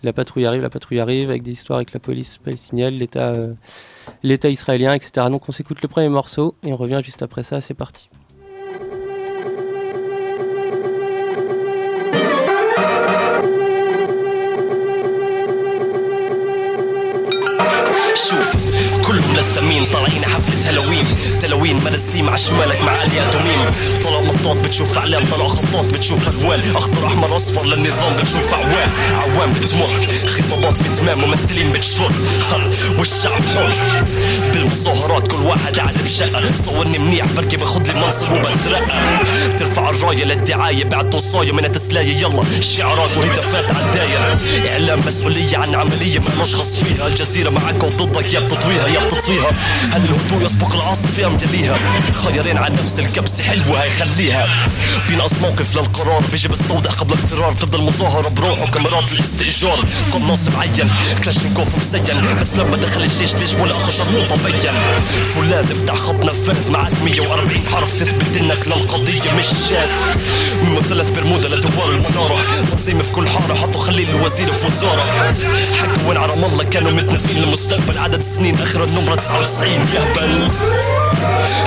la 0.03 0.13
patrouille 0.13 0.45
arrive, 0.45 0.61
la 0.61 0.69
patrouille 0.69 0.99
arrive, 0.99 1.29
avec 1.29 1.43
des 1.43 1.51
histoires 1.51 1.77
avec 1.77 1.93
la 1.93 1.99
police 1.99 2.37
palestinienne, 2.37 2.95
l'État, 2.95 3.29
euh, 3.29 3.53
l'État 4.23 4.49
israélien, 4.49 4.93
etc. 4.93 5.27
Donc 5.29 5.47
on 5.47 5.51
s'écoute 5.51 5.81
le 5.81 5.87
premier 5.87 6.09
morceau 6.09 6.55
et 6.63 6.73
on 6.73 6.77
revient 6.77 7.01
juste 7.03 7.21
après 7.21 7.43
ça. 7.43 7.61
C'est 7.61 7.73
parti. 7.73 8.09
لثمين 19.41 19.85
طالعين 19.85 20.25
حفلة 20.25 20.69
هالوين. 20.69 21.05
تلوين 21.39 21.83
مرسيم 21.83 22.29
عشمالك 22.29 22.81
مع 22.81 23.03
اليا 23.03 23.29
طلع 24.03 24.19
مطاط 24.19 24.57
بتشوف 24.57 24.97
اعلام 24.97 25.25
طلع 25.25 25.47
خطاط 25.47 25.85
بتشوف 25.85 26.29
الوان 26.29 26.75
اخضر 26.75 27.07
أحمر 27.07 27.35
أصفر 27.35 27.65
للنظام 27.65 28.11
بتشوف 28.11 28.53
عوام. 28.53 28.89
عوام 29.21 29.53
بتمر 29.53 29.89
خطابات 30.27 30.79
بتمام 30.83 31.21
ممثلين 31.21 31.71
بتشر. 31.71 32.11
والشعب 32.99 33.41
حر؟ 33.55 33.73
بالمظاهرات 34.53 35.27
كل 35.27 35.43
واحد 35.43 35.79
قاعد 35.79 35.97
بشقة. 36.03 36.51
صورني 36.65 36.99
منيح 36.99 37.25
بركي 37.25 37.57
باخد 37.57 37.87
لي 37.87 37.93
منصب 37.93 38.31
وبترقى 38.31 39.19
ترفع 39.57 39.89
الراية 39.89 40.23
للدعاية 40.23 40.83
بعد 40.83 41.15
وصاية 41.15 41.51
من 41.51 41.71
تسلاية. 41.71 42.17
يلا 42.17 42.43
شعارات 42.61 43.17
وهتافات 43.17 43.75
عالداير 43.75 44.37
إعلام 44.71 44.99
مسؤولية 45.07 45.57
عن 45.57 45.75
عملية 45.75 46.19
ما 46.19 46.43
فيها. 46.75 47.07
الجزيرة 47.07 47.49
معك 47.49 47.83
وضدك 47.83 48.33
يا 48.33 48.39
بتطويها 48.39 48.87
يا 48.87 48.99
بتطفيها 49.31 49.51
هل 49.91 50.01
الهدوء 50.05 50.45
يسبق 50.45 50.75
العاصفة 50.75 51.27
أم 51.27 51.37
يليها 51.41 51.77
خيرين 52.13 52.57
عن 52.57 52.73
نفس 52.73 52.99
الكبسة 52.99 53.43
حلوة 53.43 53.83
هيخليها 53.83 54.67
بينقص 55.09 55.33
موقف 55.41 55.75
للقرار 55.77 56.23
بيجي 56.31 56.47
بستوضح 56.47 56.91
قبل 56.91 57.13
الفرار. 57.13 57.51
بتبدا 57.51 57.77
المظاهرة 57.77 58.29
بروح 58.29 58.61
وكاميرات 58.61 59.11
الاستئجار. 59.11 59.85
قناص 60.11 60.47
معين 60.47 60.91
كلاشنكوف 61.23 61.75
مزين 61.77 62.03
بس 62.41 62.53
لما 62.55 62.77
دخل 62.77 63.03
الجيش 63.03 63.35
ليش 63.35 63.53
ولا 63.53 63.73
خشر 63.73 64.11
مو 64.11 64.21
طبين 64.21 64.59
فلان 65.35 65.65
افتح 65.71 65.95
خط 65.95 66.25
نفاذ 66.25 66.71
معك 66.71 66.91
140 67.03 67.61
حرف 67.71 67.93
تثبت 67.99 68.37
إنك 68.37 68.67
للقضية 68.67 69.31
مش 69.37 69.45
من 70.63 70.75
مثلث 70.75 71.09
برمودا 71.09 71.47
لدوار 71.55 71.89
المنارة. 71.89 72.39
تنظيم 72.71 73.03
في 73.03 73.11
كل 73.13 73.27
حارة 73.29 73.53
حطوا 73.53 73.81
خليل 73.81 74.09
الوزير 74.09 74.51
في 74.51 74.67
وزارة. 74.67 75.33
حكوا 75.81 76.07
وين 76.09 76.17
على 76.17 76.31
رام 76.33 76.45
الله 76.45 76.63
كانوا 76.63 76.91
متنبئين 76.91 77.37
للمستقبل 77.43 77.97
عدد 77.97 78.17
السنين 78.17 78.61
آخر 78.61 78.83
النمرة 78.83 79.15
99 79.21 79.71
يهبل 79.71 80.51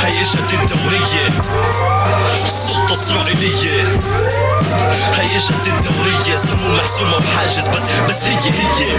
هي 0.01 0.21
اجت 0.21 0.55
الدورية. 0.55 1.29
السلطة 2.45 2.93
اسرائيلية 2.93 3.99
هي 5.15 5.37
اجت 5.37 5.67
الدورية. 5.67 6.35
سمو 6.35 6.77
محسومة 6.77 7.17
وحاجز 7.17 7.69
بس 7.69 7.83
بس 8.09 8.25
هي 8.25 8.37
هي. 8.37 8.97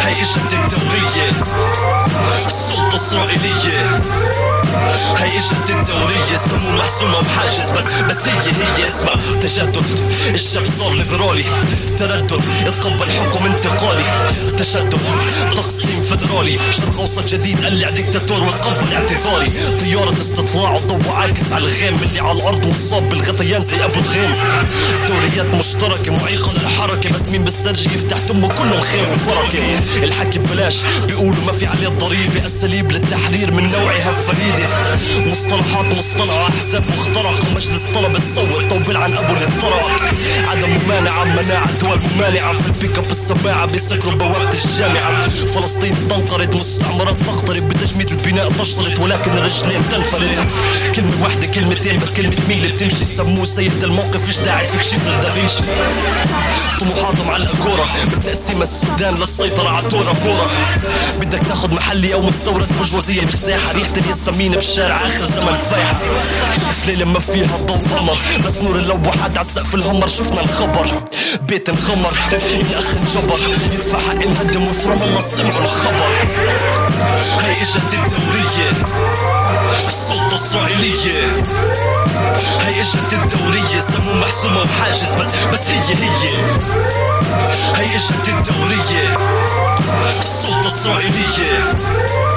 هي 0.00 0.22
اجت 0.22 0.52
الدورية. 0.52 1.30
السلطة 2.46 2.94
اسرائيلية 2.94 4.00
هي 5.16 5.38
اجت 5.38 5.70
الدورية 5.70 6.36
سمو 6.36 6.70
محسومة 6.70 7.18
وحاجز 7.18 7.70
بس 7.70 7.84
بس 8.10 8.28
هي 8.28 8.52
هي 8.76 8.88
اسمع 8.88 9.14
تجدد. 9.42 9.84
الشاب 10.34 10.66
صار 10.78 10.92
ليبرالي 10.92 11.44
تردد 11.98 12.44
يتقبل 12.66 13.10
حكم 13.10 13.46
انتقالي. 13.46 14.04
تشدد 14.58 14.98
تقسيم 15.50 16.02
فدرالي. 16.04 16.58
شرق 16.70 17.00
اوسط 17.00 17.26
جديد 17.26 17.64
قلع 17.64 17.90
ديكتاتور 17.90 18.44
وتقبل 18.44 18.94
اعتذاري. 18.94 19.52
طيارة 19.80 20.12
استطلاع 20.12 20.70
وضوء 20.70 21.08
عاكس 21.08 21.52
على 21.52 21.64
الغيم. 21.64 21.98
اللي 22.02 22.20
على 22.20 22.38
الأرض 22.38 22.66
مصاب 22.66 23.08
بالغثيان 23.08 23.60
زي 23.60 23.84
أبو 23.84 24.00
دغيم 24.00 24.34
دوريات 25.08 25.54
مشتركة 25.54 26.12
معيقة 26.12 26.52
للحركة. 26.52 27.10
بس 27.10 27.28
مين 27.28 27.44
بيسترجي؟ 27.44 27.94
يفتح 27.94 28.18
تمه 28.18 28.48
كلهم 28.48 28.80
خير 28.80 29.08
وبركة 29.12 29.78
الحكي 30.04 30.38
ببلاش 30.38 30.76
بيقولوا 31.06 31.44
ما 31.46 31.52
في 31.52 31.66
عليه 31.66 31.88
ضريبة 31.88 32.46
اساليب 32.46 32.92
للتحرير 32.92 33.52
من 33.52 33.72
نوعها 33.72 34.12
فريدة 34.12 34.63
مصطلحات 35.26 35.84
مصطلحة 35.84 36.48
أحزاب 36.48 36.84
مخترقة 36.88 37.54
مجلس 37.54 37.82
طلب 37.94 38.12
تصور 38.18 38.68
طوبل 38.70 38.96
عن 38.96 39.12
أبو 39.18 39.34
للطرق 39.34 39.90
عدم 40.48 40.78
ممانعة 40.84 41.24
مناعة 41.24 41.78
دول 41.80 41.98
ممانعة 42.16 42.52
في 42.52 42.66
البيك 42.66 42.98
أب 42.98 43.10
السماعة 43.10 43.66
بيسكروا 43.66 44.14
بوابة 44.14 44.58
الجامعة. 44.64 45.20
فلسطين 45.28 46.08
تنقرض 46.08 46.56
مستعمرات 46.56 47.16
تقترب 47.16 47.68
بتجميد 47.68 48.10
البناء 48.10 48.52
تشترط 48.52 48.98
ولكن 48.98 49.32
الرجلين 49.32 49.88
تنفلت. 49.90 50.50
كلمة 50.94 51.22
واحدة 51.22 51.46
كلمتين 51.46 51.98
بس 51.98 52.14
كلمة 52.16 52.36
مين 52.48 52.58
اللي 52.58 52.68
بتمشي؟ 52.68 53.04
سموه 53.04 53.44
سيد 53.44 53.84
الموقف 53.84 54.28
إيش 54.28 54.38
داعي 54.38 54.66
فيك؟ 54.66 54.82
شيء 54.82 54.98
دافنشي 55.22 55.62
طموحات 56.80 57.04
حاضم 57.04 57.30
على 57.30 57.42
الأجورة 57.42 57.86
بالتقسيمة 58.10 58.62
السودان 58.62 59.14
للسيطرة 59.14 59.68
على 59.68 59.88
تورا 59.88 60.12
بورا 60.12 60.46
بدك 61.20 61.38
تاخد 61.48 61.72
محلي 61.72 62.14
أو 62.14 62.22
مستورد 62.22 62.68
برجوازية 62.78 63.22
مساحة 63.22 63.72
ريحة 63.72 63.92
الياسمين 63.96 64.53
بالشارع 64.54 64.96
آخر 64.96 65.24
زمن 65.24 65.54
فايحة 65.54 65.94
في 66.72 66.86
ليلة 66.86 67.04
ما 67.04 67.20
فيها 67.20 67.56
ضوء 67.56 67.78
قمر 67.78 68.16
بس 68.46 68.58
نور 68.58 68.76
اللوحات 68.76 69.30
على 69.30 69.40
السقف 69.40 69.74
الهمر. 69.74 70.06
شفنا 70.06 70.40
الخبر. 70.40 70.86
بيت 71.40 71.68
انخمر. 71.68 72.12
الأخ 72.32 72.84
انجبر. 72.96 73.38
يدفع 73.72 73.98
وفي 74.68 74.88
رام 74.88 75.02
الله 75.02 75.20
سمعوا 75.20 75.62
الخبر 75.62 76.12
هاي 77.40 77.62
إجت 77.62 77.94
الدورية. 77.94 78.70
السلطة 79.86 80.26
الإسرائيلية. 80.28 81.42
هاي 82.60 82.80
إجت 82.80 83.12
الدورية. 83.12 83.80
سمو 83.80 84.14
محسومة 84.14 84.60
وحاجز. 84.60 85.12
بس 85.20 85.28
بس 85.52 85.68
هي 85.68 85.94
هي. 85.94 86.36
هاي 87.74 87.96
إجت 87.96 88.28
الدورية. 88.28 89.16
السلطة 90.20 90.60
الإسرائيلية. 90.60 91.74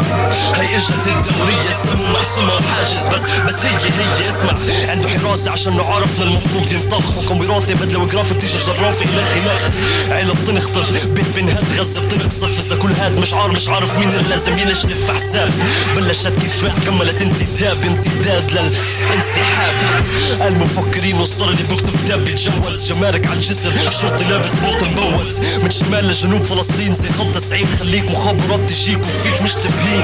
هاي 0.01 0.75
اجت 0.77 0.91
الدورية 1.07 1.71
سمو 1.83 2.07
محسومة 2.13 2.53
وحاجز 2.53 3.07
بس 3.13 3.21
بس 3.47 3.65
هي 3.65 3.91
هي 4.23 4.29
اسمع 4.29 4.53
عنده 4.89 5.09
حراسة 5.09 5.51
عشان 5.51 5.79
عرفنا 5.79 6.23
المفروض 6.25 6.71
ينطخ 6.71 7.11
حكم 7.15 7.39
وراثي 7.39 7.73
بدلة 7.73 7.99
وجرافة 7.99 8.35
بتيجي 8.35 8.57
جرافة 8.57 9.05
إلى 9.05 9.23
خلاخ 9.23 9.61
عيلة 10.09 10.33
بتنخطف 10.33 11.07
بيت 11.07 11.35
بنهد 11.35 11.63
غزة 11.79 12.05
بتنقصف 12.05 12.59
إذا 12.59 12.75
كل 12.75 12.91
هاد 12.91 13.11
مش 13.17 13.33
عارف 13.33 13.51
مش 13.55 13.69
عارف 13.69 13.97
مين 13.97 14.09
اللي 14.09 14.29
لازم 14.29 14.57
ينشلف 14.57 15.05
في 15.05 15.13
حساب. 15.13 15.53
بلشت 15.95 16.27
كفاح 16.27 16.73
كملت 16.85 17.21
انتداب 17.21 17.77
امتداد 17.83 18.51
للانسحاب. 18.51 19.73
المفكرين 20.41 21.15
والصار 21.15 21.49
اللي 21.49 21.63
بيكتب 21.69 21.93
كتاب 22.05 22.25
بيتجوز. 22.25 22.91
جمارك 22.93 23.25
على 23.27 23.35
الجسر 23.35 23.73
شرطي 24.01 24.23
لابس 24.23 24.53
بوط 24.53 24.83
مبوز 24.83 25.39
من 25.63 25.69
شمال 25.69 26.07
لجنوب 26.07 26.41
فلسطين 26.41 26.93
زي 26.93 27.09
خط 27.19 27.35
90 27.35 27.65
خليك 27.79 28.11
مخابرات 28.11 28.59
تجيك 28.69 28.99
وفيك 28.99 29.41
مش 29.41 29.55
تبهين 29.87 30.03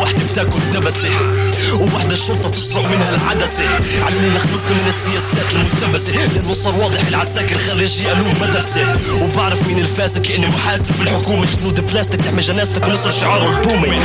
وحدة 0.00 0.24
بتاكل 0.32 0.60
دبسة 0.72 1.10
وواحدة 1.72 2.12
الشرطة 2.12 2.48
بتسرق 2.48 2.90
منها 2.90 3.10
العدسة. 3.14 3.64
علمني 4.02 4.38
خلصنا 4.38 4.72
من 4.72 4.88
السياسات 4.88 5.54
الملتبسة 5.54 6.12
لأنه 6.12 6.54
صار 6.54 6.76
واضح 6.76 7.06
العساكر 7.06 7.58
خريجي 7.58 8.08
قانون 8.08 8.34
مدرسة. 8.40 8.98
وبعرف 9.22 9.66
مين 9.66 9.78
الفاسد 9.78 10.26
كأني 10.26 10.46
محاسب 10.46 10.92
في 10.92 11.02
الحكومة. 11.02 11.46
جنود 11.58 11.92
بلاستيك 11.92 12.20
تحمي 12.20 12.40
جنازتك 12.40 12.88
ونصر 12.88 13.10
شعاره 13.10 13.50
البومي 13.50 14.00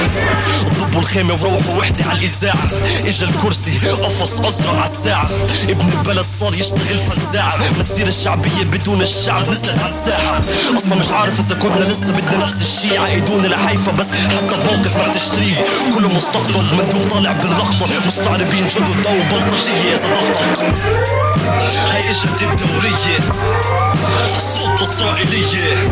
ضبوا 0.79 0.99
الخيمة 0.99 1.33
وروحوا 1.33 1.77
وحدة 1.79 2.05
على 2.05 2.19
الإذاعة. 2.19 2.69
إجا 3.05 3.25
الكرسي 3.25 3.79
قفص 3.79 4.39
أزرق 4.39 4.75
على 4.75 4.91
الساعة. 4.91 5.29
ابن 5.69 5.91
البلد 5.97 6.25
صار 6.39 6.53
يشتغل 6.53 6.99
فزاعة. 6.99 7.79
مسيرة 7.79 8.07
الشعبية 8.07 8.63
بدون 8.63 9.01
الشعب 9.01 9.49
نزلت 9.49 9.79
على 9.79 9.91
الساحة. 9.91 10.41
أصلا 10.77 10.95
مش 10.95 11.11
عارف 11.11 11.39
إذا 11.39 11.55
كنا 11.55 11.85
لسه 11.85 12.11
بدنا 12.11 12.37
نفس 12.37 12.61
الشيء 12.61 13.01
عقدونا 13.01 13.47
لحيفا 13.47 13.91
بس 14.03 14.11
حتى 14.11 14.55
الموقف 14.55 14.97
ما 14.97 15.07
بتشتريه 15.07 15.55
كله 15.95 16.09
مستقطب 16.09 16.63
مندوب 16.73 17.09
طالع 17.09 17.31
باللخبط 17.31 17.89
مستعربين 18.07 18.67
جدد 18.67 19.07
أو 19.07 19.15
بلطجية 19.31 19.93
إذا 19.93 20.07
ضغطت 20.07 20.61
هاي 21.91 22.09
اجت 22.09 22.41
الدورية. 22.41 23.17
السلطة 24.35 24.75
الإسرائيلية. 24.75 25.89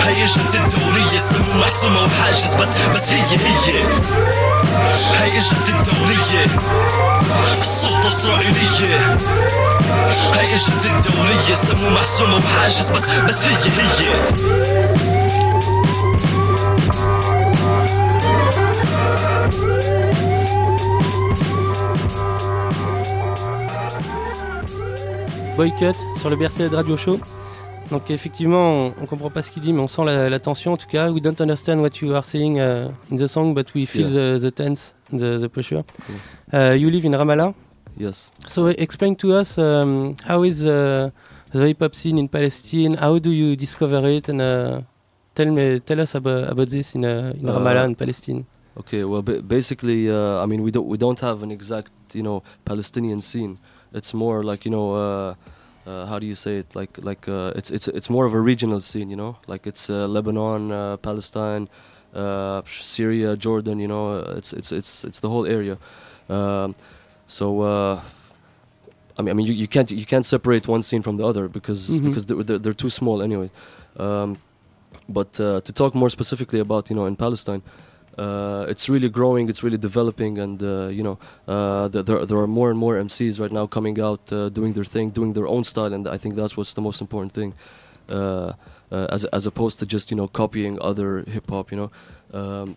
هاي 0.00 0.24
اجت 0.24 0.54
الدورية. 0.54 1.18
سمو 1.18 1.60
محسومة 1.60 2.04
وحاجز 2.04 2.54
بس 2.54 2.68
بس 2.94 3.10
هي 3.10 3.22
هي. 3.22 3.82
هاي 5.20 5.38
اجت 5.38 5.68
الدورية. 5.68 6.46
السلطة 7.60 8.02
الإسرائيلية. 8.02 9.16
هاي 10.34 10.54
اجت 10.54 10.86
الدورية. 10.86 11.54
سمو 11.54 11.90
محسومة 11.90 12.36
وحاجز 12.36 12.88
بس 12.88 13.04
بس 13.28 13.44
هي 13.44 13.70
هي. 13.78 14.97
Boycott 25.58 25.96
sur 26.18 26.30
le 26.30 26.36
BRT 26.36 26.70
de 26.70 26.76
Radio 26.76 26.96
Show. 26.96 27.18
Donc 27.90 28.12
effectivement, 28.12 28.86
on, 28.86 28.94
on 29.02 29.06
comprend 29.06 29.28
pas 29.28 29.42
ce 29.42 29.50
qu'il 29.50 29.60
dit, 29.60 29.72
mais 29.72 29.80
on 29.80 29.88
sent 29.88 30.04
la, 30.04 30.30
la 30.30 30.38
tension 30.38 30.74
en 30.74 30.76
tout 30.76 30.86
cas. 30.86 31.10
We 31.10 31.20
don't 31.20 31.40
understand 31.40 31.80
what 31.80 32.00
you 32.00 32.14
are 32.14 32.24
saying 32.24 32.60
uh, 32.60 32.92
in 33.10 33.16
the 33.16 33.26
song, 33.26 33.54
but 33.54 33.74
we 33.74 33.84
feel 33.84 34.08
the, 34.08 34.38
the 34.38 34.52
tense, 34.52 34.94
the, 35.10 35.38
the 35.40 35.48
pressure. 35.48 35.82
Uh, 36.54 36.76
you 36.78 36.88
live 36.90 37.04
in 37.04 37.10
Ramallah. 37.12 37.54
Yes. 37.96 38.30
So 38.46 38.68
explain 38.68 39.16
to 39.16 39.32
us 39.32 39.58
um, 39.58 40.14
how 40.24 40.44
is 40.44 40.64
uh, 40.64 41.10
the 41.52 41.66
hip 41.66 41.80
hop 41.80 41.96
scene 41.96 42.18
in 42.18 42.28
Palestine? 42.28 42.94
How 42.94 43.18
do 43.18 43.30
you 43.32 43.56
discover 43.56 44.06
it? 44.06 44.28
And 44.28 44.40
uh, 44.40 44.82
tell 45.34 45.46
me, 45.50 45.80
tell 45.80 45.98
us 46.00 46.14
about, 46.14 46.50
about 46.52 46.68
this 46.68 46.94
in, 46.94 47.04
uh, 47.04 47.32
in 47.36 47.48
Uh, 47.48 47.58
Ramallah 47.58 47.84
and 47.84 47.98
Palestine. 47.98 48.46
Okay, 48.78 49.02
well, 49.02 49.22
ba- 49.22 49.42
basically, 49.42 50.08
uh, 50.08 50.40
I 50.40 50.46
mean, 50.46 50.62
we 50.62 50.70
don't 50.70 50.86
we 50.86 50.96
don't 50.96 51.18
have 51.18 51.42
an 51.42 51.50
exact, 51.50 51.90
you 52.14 52.22
know, 52.22 52.44
Palestinian 52.64 53.20
scene. 53.20 53.58
It's 53.92 54.12
more 54.14 54.42
like 54.42 54.64
you 54.64 54.70
know, 54.70 54.92
uh, 54.94 55.34
uh, 55.86 56.06
how 56.06 56.18
do 56.18 56.26
you 56.26 56.34
say 56.34 56.58
it? 56.58 56.74
Like 56.74 56.98
like 56.98 57.28
uh, 57.28 57.52
it's 57.56 57.70
it's 57.70 57.88
it's 57.88 58.10
more 58.10 58.26
of 58.26 58.34
a 58.34 58.40
regional 58.40 58.80
scene, 58.80 59.10
you 59.10 59.16
know, 59.16 59.36
like 59.46 59.66
it's 59.66 59.88
uh, 59.90 60.06
Lebanon, 60.06 60.70
uh, 60.72 60.96
Palestine, 60.98 61.68
uh, 62.14 62.62
Syria, 62.80 63.36
Jordan. 63.36 63.78
You 63.80 63.88
know, 63.88 64.18
it's 64.36 64.52
it's 64.52 64.72
it's 64.72 65.04
it's 65.04 65.20
the 65.20 65.28
whole 65.28 65.46
area. 65.46 65.78
Um, 66.28 66.74
so. 67.26 67.60
Uh, 67.62 68.00
I 69.18 69.22
mean, 69.22 69.30
I 69.30 69.32
mean, 69.34 69.46
you, 69.48 69.52
you 69.54 69.66
can't 69.66 69.90
you 69.90 70.06
can't 70.06 70.24
separate 70.24 70.68
one 70.68 70.80
scene 70.82 71.02
from 71.02 71.16
the 71.16 71.24
other 71.26 71.48
because 71.48 71.88
Mhm. 71.90 72.04
because 72.04 72.26
they're, 72.26 72.44
they're, 72.44 72.58
they're 72.58 72.72
too 72.84 72.90
small 72.90 73.20
anyway. 73.20 73.50
Um, 73.96 74.36
but 75.08 75.40
uh, 75.40 75.60
to 75.62 75.72
talk 75.72 75.94
more 75.94 76.08
specifically 76.10 76.60
about 76.60 76.88
you 76.88 76.94
know 76.94 77.06
in 77.06 77.16
Palestine, 77.16 77.62
uh, 78.18 78.66
it's 78.68 78.88
really 78.88 79.08
growing, 79.08 79.48
it's 79.48 79.62
really 79.62 79.78
developing, 79.78 80.38
and 80.38 80.60
uh, 80.60 80.88
you 80.88 81.04
know 81.04 81.18
uh, 81.46 81.88
th- 81.88 82.04
there 82.04 82.26
there 82.26 82.38
are 82.38 82.48
more 82.48 82.68
and 82.68 82.78
more 82.78 82.96
MCs 82.96 83.38
right 83.38 83.52
now 83.52 83.66
coming 83.66 84.00
out 84.00 84.32
uh, 84.32 84.48
doing 84.48 84.72
their 84.72 84.84
thing, 84.84 85.10
doing 85.10 85.34
their 85.34 85.46
own 85.46 85.62
style, 85.62 85.92
and 85.92 86.08
I 86.08 86.18
think 86.18 86.34
that's 86.34 86.56
what's 86.56 86.74
the 86.74 86.80
most 86.80 87.00
important 87.00 87.32
thing, 87.32 87.54
uh, 88.08 88.54
uh, 88.90 89.06
as 89.10 89.24
as 89.26 89.46
opposed 89.46 89.78
to 89.78 89.86
just 89.86 90.10
you 90.10 90.16
know 90.16 90.26
copying 90.26 90.80
other 90.80 91.22
hip 91.22 91.48
hop, 91.48 91.70
you 91.70 91.78
know. 91.80 91.90
Um, 92.40 92.76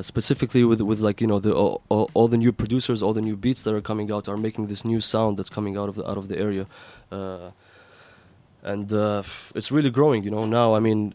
specifically 0.00 0.64
with 0.64 0.80
with 0.80 1.00
like 1.00 1.20
you 1.20 1.26
know 1.26 1.40
the 1.40 1.52
all, 1.52 1.82
all, 1.90 2.08
all 2.14 2.28
the 2.28 2.38
new 2.38 2.52
producers, 2.52 3.02
all 3.02 3.12
the 3.12 3.20
new 3.20 3.36
beats 3.36 3.62
that 3.62 3.74
are 3.74 3.82
coming 3.82 4.10
out 4.10 4.28
are 4.28 4.36
making 4.38 4.68
this 4.68 4.84
new 4.84 5.00
sound 5.00 5.36
that's 5.36 5.50
coming 5.50 5.76
out 5.76 5.88
of 5.90 5.96
the 5.96 6.08
out 6.08 6.16
of 6.16 6.28
the 6.28 6.38
area, 6.38 6.66
and 8.62 8.92
it's 9.54 9.70
really 9.70 9.90
growing. 9.90 10.24
You 10.24 10.30
know 10.30 10.46
now. 10.46 10.74
I 10.74 10.80
mean, 10.80 11.12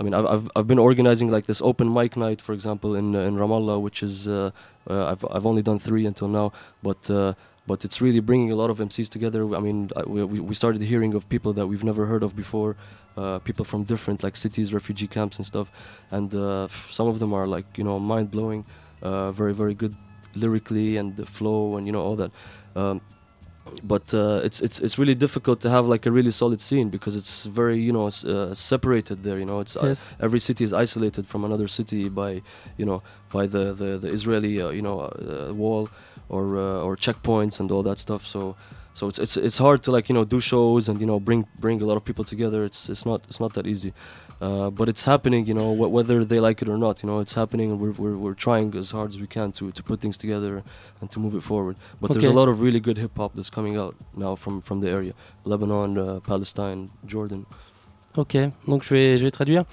I 0.00 0.02
mean 0.02 0.14
I've, 0.14 0.50
I've 0.56 0.66
been 0.66 0.78
organizing 0.78 1.30
like 1.30 1.44
this 1.44 1.60
open 1.60 1.92
mic 1.92 2.16
night, 2.16 2.40
for 2.40 2.54
example, 2.54 2.94
in 2.94 3.14
uh, 3.14 3.20
in 3.28 3.36
Ramallah, 3.36 3.80
which 3.80 4.02
is 4.02 4.26
uh, 4.26 4.50
uh, 4.88 5.04
I've 5.12 5.24
I've 5.30 5.46
only 5.46 5.62
done 5.62 5.78
three 5.78 6.06
until 6.06 6.28
now, 6.28 6.52
but. 6.82 7.10
Uh, 7.10 7.34
but 7.66 7.84
it's 7.84 8.00
really 8.00 8.18
bringing 8.18 8.50
a 8.50 8.56
lot 8.56 8.68
of 8.68 8.78
MCs 8.78 9.08
together. 9.08 9.54
I 9.54 9.60
mean, 9.60 9.90
we, 10.04 10.24
we 10.24 10.54
started 10.54 10.82
hearing 10.82 11.14
of 11.14 11.28
people 11.28 11.52
that 11.52 11.68
we've 11.68 11.84
never 11.84 12.06
heard 12.06 12.24
of 12.24 12.34
before, 12.34 12.74
uh, 13.16 13.38
people 13.38 13.64
from 13.64 13.84
different 13.84 14.24
like 14.24 14.34
cities, 14.34 14.74
refugee 14.74 15.06
camps 15.06 15.36
and 15.36 15.46
stuff, 15.46 15.70
and 16.10 16.34
uh, 16.34 16.66
some 16.90 17.06
of 17.06 17.20
them 17.20 17.32
are 17.32 17.46
like 17.46 17.66
you 17.78 17.84
know 17.84 18.00
mind 18.00 18.32
blowing, 18.32 18.64
very 19.02 19.54
very 19.54 19.74
good 19.74 19.94
lyrically 20.34 20.96
and 20.96 21.16
the 21.16 21.26
flow 21.26 21.76
and 21.76 21.86
you 21.86 21.92
know 21.92 22.02
all 22.02 22.16
that. 22.16 22.32
Um, 22.74 23.02
but 23.82 24.12
uh, 24.14 24.40
it's 24.42 24.60
it's 24.60 24.80
it's 24.80 24.98
really 24.98 25.14
difficult 25.14 25.60
to 25.60 25.70
have 25.70 25.86
like 25.86 26.06
a 26.06 26.10
really 26.10 26.30
solid 26.30 26.60
scene 26.60 26.88
because 26.88 27.16
it's 27.16 27.44
very 27.44 27.78
you 27.78 27.92
know 27.92 28.06
uh, 28.06 28.54
separated 28.54 29.22
there. 29.24 29.38
You 29.38 29.44
know, 29.44 29.60
it's 29.60 29.76
uh, 29.76 29.94
every 30.20 30.40
city 30.40 30.64
is 30.64 30.72
isolated 30.72 31.26
from 31.26 31.44
another 31.44 31.68
city 31.68 32.08
by 32.08 32.42
you 32.76 32.86
know 32.86 33.02
by 33.32 33.46
the 33.46 33.72
the, 33.72 33.98
the 33.98 34.08
Israeli 34.08 34.60
uh, 34.60 34.70
you 34.70 34.82
know 34.82 35.00
uh, 35.00 35.52
wall 35.54 35.88
or 36.28 36.58
uh, 36.58 36.86
or 36.86 36.96
checkpoints 36.96 37.60
and 37.60 37.70
all 37.70 37.82
that 37.82 37.98
stuff. 37.98 38.26
So 38.26 38.56
so 38.94 39.08
it's 39.08 39.18
it's 39.18 39.36
it's 39.36 39.58
hard 39.58 39.82
to 39.84 39.90
like 39.90 40.08
you 40.08 40.14
know 40.14 40.24
do 40.24 40.40
shows 40.40 40.88
and 40.88 41.00
you 41.00 41.06
know 41.06 41.20
bring 41.20 41.46
bring 41.58 41.80
a 41.82 41.84
lot 41.84 41.96
of 41.96 42.04
people 42.04 42.24
together. 42.24 42.64
It's 42.64 42.88
it's 42.88 43.06
not 43.06 43.24
it's 43.28 43.40
not 43.40 43.54
that 43.54 43.66
easy. 43.66 43.92
Uh, 44.40 44.70
but 44.70 44.88
it's 44.88 45.04
happening, 45.04 45.46
you 45.46 45.52
know, 45.52 45.74
wh- 45.74 45.92
whether 45.92 46.24
they 46.24 46.40
like 46.40 46.62
it 46.62 46.68
or 46.68 46.78
not. 46.78 47.02
You 47.02 47.08
know, 47.10 47.20
it's 47.20 47.34
happening, 47.34 47.70
and 47.72 47.78
we're, 47.78 47.92
we're, 47.92 48.16
we're 48.16 48.34
trying 48.34 48.74
as 48.74 48.90
hard 48.90 49.10
as 49.10 49.20
we 49.20 49.26
can 49.26 49.52
to, 49.52 49.70
to 49.72 49.82
put 49.82 50.00
things 50.00 50.16
together 50.16 50.62
and 51.00 51.10
to 51.10 51.20
move 51.20 51.34
it 51.34 51.42
forward. 51.42 51.76
But 52.00 52.12
there's 52.12 52.24
a 52.24 52.28
Okay. 52.28 52.36
lot 52.36 52.48
of 52.48 52.60
really 52.62 52.80
good 52.80 52.96
hip 52.96 53.18
hop 53.18 53.34
that's 53.34 53.50
coming 53.50 53.76
out 53.76 53.94
now 54.16 54.36
from, 54.36 54.62
from 54.62 54.80
the 54.80 54.88
area 54.90 55.12
Lebanon, 55.44 55.98
uh, 55.98 56.20
Palestine, 56.20 56.88
Jordan. 57.06 57.44
Ok, 58.16 58.36
donc 58.66 58.82
je 58.82 58.94
vais, 58.94 59.18
je 59.18 59.24
vais 59.24 59.30
traduire. 59.30 59.64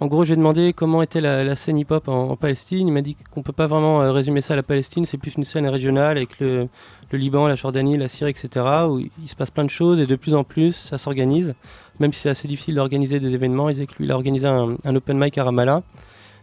En 0.00 0.06
gros, 0.06 0.24
je 0.24 0.30
vais 0.30 0.36
demander 0.36 0.72
comment 0.72 1.02
était 1.02 1.20
la, 1.20 1.42
la 1.44 1.56
scène 1.56 1.76
hip-hop 1.78 2.08
en, 2.08 2.30
en 2.30 2.36
Palestine. 2.36 2.88
Il 2.88 2.92
m'a 2.92 3.02
dit 3.02 3.16
qu'on 3.30 3.42
peut 3.42 3.52
pas 3.52 3.66
vraiment 3.66 4.00
euh, 4.02 4.12
résumer 4.12 4.40
ça 4.42 4.52
à 4.54 4.56
la 4.56 4.62
Palestine, 4.62 5.04
c'est 5.06 5.18
plus 5.18 5.34
une 5.36 5.44
scène 5.44 5.66
régionale 5.66 6.16
avec 6.16 6.38
le, 6.40 6.68
le 7.12 7.18
Liban, 7.18 7.46
la 7.46 7.54
Jordanie, 7.54 7.96
la 7.96 8.08
Syrie, 8.08 8.30
etc. 8.30 8.64
où 8.88 8.98
il 8.98 9.28
se 9.28 9.34
passe 9.34 9.50
plein 9.50 9.64
de 9.64 9.70
choses 9.70 10.00
et 10.00 10.06
de 10.06 10.16
plus 10.16 10.34
en 10.34 10.44
plus 10.44 10.72
ça 10.72 10.98
s'organise. 10.98 11.54
Même 11.98 12.12
si 12.12 12.20
c'est 12.20 12.30
assez 12.30 12.48
difficile 12.48 12.76
d'organiser 12.76 13.20
des 13.20 13.34
événements, 13.34 13.68
il 13.68 14.10
a 14.10 14.14
organisé 14.14 14.46
un, 14.46 14.96
open 14.96 15.18
mic 15.18 15.36
à 15.36 15.44
Ramallah. 15.44 15.82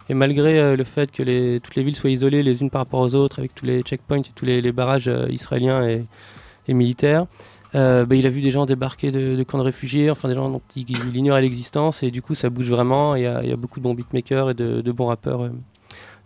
Et 0.09 0.13
malgré 0.13 0.59
euh, 0.59 0.76
le 0.76 0.84
fait 0.84 1.11
que 1.11 1.57
toutes 1.57 1.76
les 1.76 1.84
villes 1.84 1.95
soient 1.95 2.09
isolées 2.09 2.43
les 2.43 2.61
unes 2.61 2.70
par 2.70 2.82
rapport 2.82 3.01
aux 3.01 3.15
autres, 3.15 3.39
avec 3.39 3.53
tous 3.55 3.65
les 3.65 3.82
checkpoints 3.82 4.20
et 4.20 4.32
tous 4.36 4.45
les, 4.45 4.72
barrages 4.72 5.07
euh, 5.07 5.28
israéliens 5.30 5.88
et, 5.88 6.74
militaires, 6.74 7.26
Euh, 7.76 8.05
bah, 8.05 8.15
il 8.15 8.26
a 8.26 8.30
vu 8.30 8.41
des 8.41 8.51
gens 8.51 8.65
débarquer 8.65 9.11
de, 9.11 9.43
camps 9.43 9.57
de 9.57 9.63
réfugiés, 9.63 10.09
enfin 10.09 10.30
des 10.30 10.36
gens 10.36 10.49
dont 10.49 10.61
il, 10.78 10.89
il 10.89 11.15
ignorait 11.15 11.41
l'existence, 11.41 12.01
et 12.01 12.11
du 12.11 12.22
coup 12.22 12.34
ça 12.34 12.49
bouge 12.49 12.70
vraiment. 12.70 13.15
Il 13.15 13.24
y, 13.24 13.28
a- 13.28 13.55
beaucoup 13.57 13.80
de 13.82 13.84
bons 13.84 13.93
beatmakers 13.93 14.51
et 14.51 14.53
de, 14.53 14.91
bons 14.91 15.07
rappeurs 15.07 15.49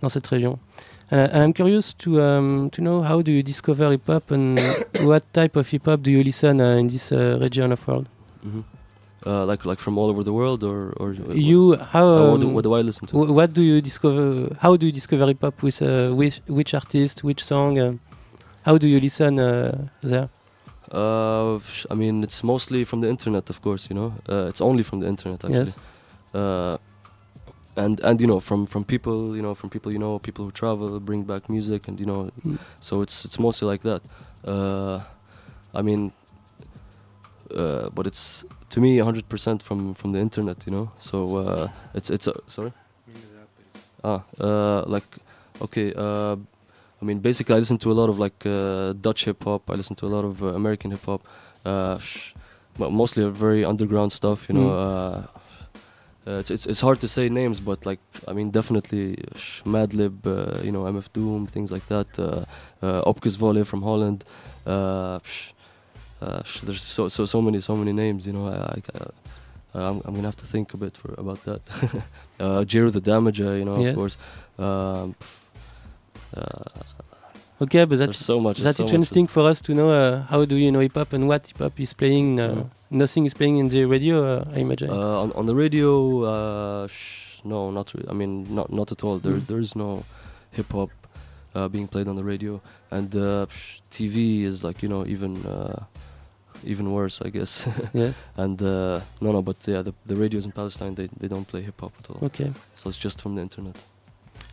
dans 0.02 0.10
cette 0.10 0.28
région. 0.28 0.60
Uh, 1.12 1.28
and 1.34 1.44
I'm 1.44 1.54
curious 1.54 1.94
to 1.94 2.22
um, 2.22 2.70
to 2.72 2.82
know 2.82 3.02
how 3.02 3.22
do 3.22 3.32
you 3.32 3.44
discover 3.44 3.92
hip 3.92 4.08
hop 4.08 4.32
and 4.32 4.58
what 5.10 5.24
type 5.34 5.56
of 5.60 5.68
hip 5.70 5.86
hop 5.86 6.02
do 6.04 6.12
you 6.12 6.24
listen 6.24 6.62
uh, 6.62 6.78
in 6.80 6.88
this 6.88 7.12
uh, 7.12 7.38
region 7.42 7.72
of 7.72 7.86
world? 7.88 8.08
Mhm. 8.46 8.64
Uh, 9.26 9.46
like 9.46 9.66
like 9.66 9.80
from 9.80 9.98
all 10.00 10.10
over 10.10 10.24
the 10.24 10.32
world, 10.34 10.64
or 10.64 10.94
or 11.02 11.14
You 11.50 11.76
how 11.94 12.06
Uh, 12.08 12.32
what, 12.32 12.40
do, 12.42 12.48
um, 12.48 12.54
what 12.56 12.64
do 12.64 12.74
I 12.74 12.82
listen 12.82 13.08
to? 13.08 13.14
wh- 13.18 13.36
What 13.36 13.54
do 13.54 13.62
you 13.62 13.82
discover? 13.82 14.56
How 14.60 14.78
do 14.78 14.86
you 14.86 14.92
discover 14.92 15.26
hip 15.28 15.42
hop 15.42 15.62
with 15.62 15.82
uh, 15.82 15.88
which 16.20 16.40
which 16.48 16.74
artist, 16.74 17.24
which 17.24 17.44
song? 17.44 17.78
Uh, 17.80 17.94
how 18.66 18.78
do 18.80 18.88
you 18.88 19.00
listen 19.00 19.38
uh, 19.40 19.88
there? 20.02 20.28
Uh, 20.94 21.60
I 21.92 21.96
mean, 21.96 22.24
it's 22.24 22.44
mostly 22.44 22.84
from 22.86 23.02
the 23.02 23.10
internet, 23.10 23.50
of 23.50 23.62
course. 23.62 23.88
You 23.90 23.96
know, 24.00 24.14
uh, 24.30 24.50
it's 24.50 24.62
only 24.62 24.84
from 24.84 25.00
the 25.02 25.08
internet 25.08 25.44
actually. 25.44 25.74
Yes. 26.34 26.80
And 27.76 28.00
and 28.02 28.20
you 28.22 28.28
know 28.28 28.40
from 28.42 28.66
from 28.66 28.84
people 28.84 29.36
you 29.36 29.42
know 29.42 29.56
from 29.56 29.70
people 29.70 29.92
you 29.92 30.00
know 30.00 30.20
people 30.20 30.44
who 30.46 30.52
travel 30.52 31.00
bring 31.00 31.24
back 31.24 31.50
music 31.50 31.88
and 31.88 32.00
you 32.00 32.06
know 32.06 32.30
Mm. 32.46 32.58
so 32.80 33.02
it's 33.02 33.26
it's 33.26 33.40
mostly 33.40 33.68
like 33.72 33.84
that. 33.90 34.02
Uh 34.44 35.00
i 35.74 35.82
mean 35.82 36.12
uh 37.56 37.90
but 37.96 38.08
it's 38.08 38.46
to 38.70 38.80
me 38.82 38.98
100% 39.02 39.62
from 39.64 39.94
from 39.94 40.12
the 40.14 40.20
internet 40.20 40.58
you 40.66 40.72
know? 40.72 40.92
So 40.98 41.36
uh 41.38 41.68
it's 41.94 42.10
it's 42.10 42.28
sorry? 42.48 42.72
Ah 44.04 44.22
uh 44.40 44.84
like 44.88 45.08
okay 45.62 45.94
uh 45.96 46.36
i 47.02 47.06
mean 47.06 47.20
basically 47.20 47.56
i 47.56 47.60
listen 47.60 47.78
to 47.78 47.92
a 47.92 47.98
lot 48.02 48.10
of 48.10 48.18
like 48.20 48.46
uh 48.46 48.94
dutch 49.02 49.26
hip 49.26 49.44
hop 49.44 49.70
i 49.70 49.76
listen 49.76 49.96
to 49.96 50.06
a 50.06 50.12
lot 50.16 50.26
of 50.26 50.42
uh, 50.44 50.48
american 50.62 50.92
hip 50.92 51.06
hop 51.06 51.22
uh 51.66 51.98
sh- 52.00 52.34
but 52.80 52.92
mostly 52.92 53.24
very 53.30 53.64
underground 53.66 54.12
stuff 54.12 54.50
you 54.50 54.56
know 54.56 54.70
Mm. 54.72 55.41
Uh 56.28 56.30
uh, 56.30 56.40
it's, 56.40 56.52
it's 56.52 56.66
it's 56.68 56.82
hard 56.82 57.00
to 57.00 57.08
say 57.08 57.30
names, 57.30 57.60
but 57.60 57.86
like 57.86 58.00
I 58.28 58.34
mean, 58.34 58.52
definitely 58.52 59.18
uh, 59.18 59.70
Madlib, 59.70 60.26
uh, 60.26 60.62
you 60.64 60.72
know, 60.72 60.84
MF 60.84 61.08
Doom, 61.14 61.48
things 61.48 61.72
like 61.72 61.88
that. 61.88 62.20
Uh, 62.20 62.46
uh, 62.82 63.02
Opgezwolle 63.14 63.66
from 63.66 63.82
Holland. 63.82 64.24
Uh, 64.66 65.20
uh, 66.22 66.44
there's 66.64 66.84
so 66.84 67.08
so 67.08 67.26
so 67.26 67.42
many 67.42 67.60
so 67.60 67.76
many 67.76 67.92
names. 67.94 68.26
You 68.26 68.34
know, 68.34 68.48
I, 68.48 68.54
I 68.54 68.98
uh, 69.74 69.90
I'm, 69.90 70.02
I'm 70.06 70.16
gonna 70.16 70.28
have 70.28 70.36
to 70.36 70.46
think 70.46 70.74
a 70.74 70.78
bit 70.78 70.98
for 70.98 71.14
about 71.18 71.44
that. 71.46 71.62
uh, 72.40 72.64
Jeru 72.66 72.92
the 72.92 73.02
Damaja, 73.02 73.58
you 73.58 73.66
know, 73.66 73.80
Yeah. 73.82 73.90
of 73.90 73.96
course. 73.96 74.18
Um, 74.60 75.16
uh, 76.36 76.64
Okay, 77.62 77.86
but 77.86 77.98
that's 78.00 78.18
so 78.26 78.40
much. 78.40 78.58
that's 78.60 78.78
so 78.78 78.84
much. 78.84 78.94
interesting 78.94 79.28
for 79.28 79.44
us 79.50 79.62
to 79.62 79.74
know 79.74 79.90
uh, 79.92 80.24
how 80.32 80.46
do 80.46 80.56
you 80.56 80.72
know 80.72 80.80
hip 80.80 80.96
hop 80.96 81.14
and 81.14 81.28
what 81.28 81.46
hip 81.48 81.58
hop 81.60 81.80
is 81.80 81.94
playing. 81.94 82.40
Uh, 82.40 82.54
Yeah. 82.56 82.64
Nothing 83.04 83.26
is 83.26 83.34
playing 83.34 83.58
in 83.60 83.70
the 83.70 83.86
radio, 83.86 84.16
uh, 84.24 84.44
I 84.56 84.60
imagine. 84.60 84.90
Uh, 84.90 85.22
on, 85.24 85.32
on 85.34 85.46
the 85.46 85.56
radio, 85.56 85.90
uh, 86.26 86.88
sh- 86.88 87.40
no, 87.46 87.72
not. 87.72 87.94
Re- 87.94 88.06
I 88.10 88.14
mean, 88.14 88.48
not 88.56 88.68
not 88.70 88.92
at 88.92 89.04
all. 89.04 89.18
There 89.20 89.36
Mm. 89.38 89.48
there 89.48 89.62
is 89.62 89.76
no 89.76 90.04
hip 90.52 90.72
hop 90.74 90.90
uh, 91.56 91.68
being 91.70 91.88
played 91.88 92.08
on 92.08 92.16
the 92.16 92.24
radio, 92.24 92.60
and 92.90 93.16
uh, 93.16 93.46
TV 93.90 94.44
is 94.44 94.64
like 94.64 94.84
you 94.84 94.90
know 94.90 95.06
even 95.08 95.46
uh, 95.46 95.84
even 96.66 96.86
worse, 96.92 97.22
I 97.28 97.30
guess. 97.32 97.68
Yeah. 97.94 98.12
And 98.36 98.62
uh, 98.62 99.00
no, 99.22 99.32
no, 99.32 99.42
but 99.42 99.58
yeah, 99.68 99.84
the 99.84 99.94
the 100.06 100.16
radios 100.16 100.46
in 100.46 100.52
Palestine 100.52 100.96
they 100.96 101.08
they 101.20 101.30
don't 101.30 101.48
play 101.48 101.62
hip 101.64 101.80
hop 101.82 101.94
at 102.00 102.10
all. 102.10 102.20
Okay. 102.26 102.52
So 102.76 102.90
it's 102.90 103.04
just 103.06 103.22
from 103.22 103.36
the 103.36 103.42
internet. 103.42 103.84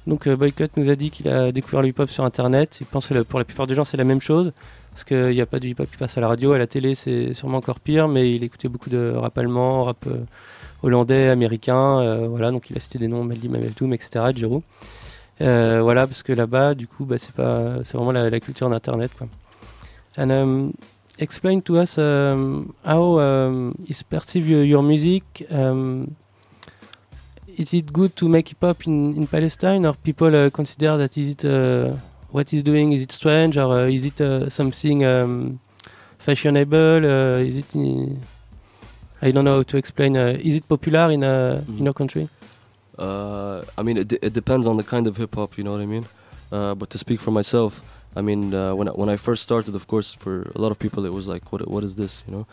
Donc 0.09 0.26
euh, 0.26 0.36
Boycott 0.36 0.76
nous 0.78 0.88
a 0.88 0.96
dit 0.96 1.11
qu'il 1.11 1.28
a 1.28 1.52
découvert 1.52 1.82
le 1.82 1.88
hip-hop 1.88 2.09
sur 2.09 2.24
Internet. 2.24 2.78
Il 2.80 2.86
pense 2.86 3.06
que 3.06 3.22
pour 3.22 3.38
la 3.38 3.44
plupart 3.44 3.66
des 3.66 3.74
gens 3.74 3.84
c'est 3.84 3.98
la 3.98 4.04
même 4.04 4.22
chose. 4.22 4.52
Parce 4.90 5.04
qu'il 5.04 5.30
n'y 5.30 5.40
a 5.40 5.46
pas 5.46 5.61
de 5.61 5.68
hip-hop 5.68 5.88
qui 5.88 5.98
passe 5.98 6.16
à 6.16 6.22
la 6.22 6.28
radio. 6.28 6.52
À 6.52 6.59
la 6.59 6.66
télé 6.66 6.94
c'est 6.94 7.34
sûrement 7.34 7.59
encore 7.59 7.78
pire. 7.78 8.09
Mais 8.09 8.34
il 8.34 8.42
écoutait 8.42 8.68
beaucoup 8.68 8.88
de 8.88 9.12
rap 9.14 9.36
allemand, 9.36 9.84
rap 9.84 10.06
euh, 10.06 10.24
hollandais, 10.82 11.28
américain. 11.28 12.00
euh, 12.00 12.26
voilà, 12.26 12.50
donc 12.50 12.70
il 12.70 12.76
a 12.76 12.80
cité 12.80 12.98
des 12.98 13.06
noms, 13.06 13.22
Meldy, 13.22 13.50
Mamel 13.50 13.72
Doom, 13.74 13.92
etc. 13.92 14.24
Giroud. 14.34 14.62
Euh, 15.42 15.80
voilà, 15.82 16.06
parce 16.06 16.22
que 16.22 16.32
là-bas, 16.32 16.74
du 16.74 16.88
coup, 16.88 17.04
bah, 17.04 17.18
c'est 17.18 17.34
pas, 17.34 17.84
c'est 17.84 17.96
vraiment 17.96 18.12
la, 18.12 18.40
culture 18.40 18.68
d'Internet. 18.70 19.11
And 20.16 20.30
um, 20.30 20.72
explain 21.18 21.61
to 21.61 21.76
us 21.76 21.98
um, 21.98 22.72
how 22.84 23.20
um, 23.20 23.74
is 23.88 24.02
perceive 24.02 24.48
your, 24.48 24.64
your 24.64 24.82
music. 24.82 25.46
Um, 25.50 26.09
is 27.59 27.74
it 27.74 27.92
good 27.92 28.14
to 28.16 28.28
make 28.28 28.48
hip 28.48 28.59
hop 28.61 28.86
in, 28.86 29.16
in 29.16 29.26
Palestine, 29.26 29.84
or 29.84 29.94
people 29.94 30.34
uh, 30.34 30.48
consider 30.50 30.96
that 30.96 31.18
is 31.18 31.30
it 31.30 31.44
uh, 31.44 31.96
what 32.30 32.50
he's 32.50 32.62
doing? 32.62 32.92
Is 32.92 33.02
it 33.02 33.12
strange, 33.12 33.56
or 33.56 33.80
uh, 33.80 33.86
is 33.86 34.04
it 34.04 34.20
uh, 34.20 34.48
something 34.48 35.04
um, 35.04 35.61
fashionable? 36.18 37.04
Uh, 37.04 37.38
is 37.38 37.56
it? 37.56 37.74
In, 37.74 38.20
I 39.20 39.32
don't 39.32 39.44
know 39.44 39.56
how 39.56 39.62
to 39.64 39.76
explain. 39.76 40.16
Uh, 40.16 40.36
is 40.38 40.54
it 40.54 40.68
popular 40.68 41.11
in 41.11 41.24
uh, 41.24 41.64
in 41.68 41.84
your 41.84 41.94
country? 41.94 42.28
Uh, 42.96 43.62
I 43.76 43.82
mean, 43.82 43.96
it, 43.96 44.12
it 44.12 44.32
depends 44.32 44.66
on 44.66 44.76
the 44.76 44.84
kind 44.84 45.06
of 45.06 45.16
hip 45.16 45.34
hop, 45.34 45.59
you 45.59 45.64
know 45.64 45.72
what 45.72 45.80
I 45.80 45.86
mean. 45.86 46.06
Uh, 46.50 46.74
but 46.74 46.90
to 46.90 46.98
speak 46.98 47.20
for 47.20 47.30
myself, 47.30 47.82
I 48.16 48.22
mean, 48.22 48.54
uh, 48.54 48.74
when 48.74 48.88
I, 48.88 48.92
when 48.92 49.09
I 49.09 49.16
first 49.16 49.42
started, 49.42 49.74
of 49.74 49.86
course, 49.86 50.14
for 50.14 50.50
a 50.54 50.59
lot 50.61 50.70
of 50.70 50.78
people, 50.78 51.04
it 51.06 51.12
was 51.12 51.26
like, 51.28 51.52
what 51.52 51.66
what 51.68 51.82
is 51.84 51.96
this, 51.96 52.22
you 52.26 52.32
know? 52.34 52.46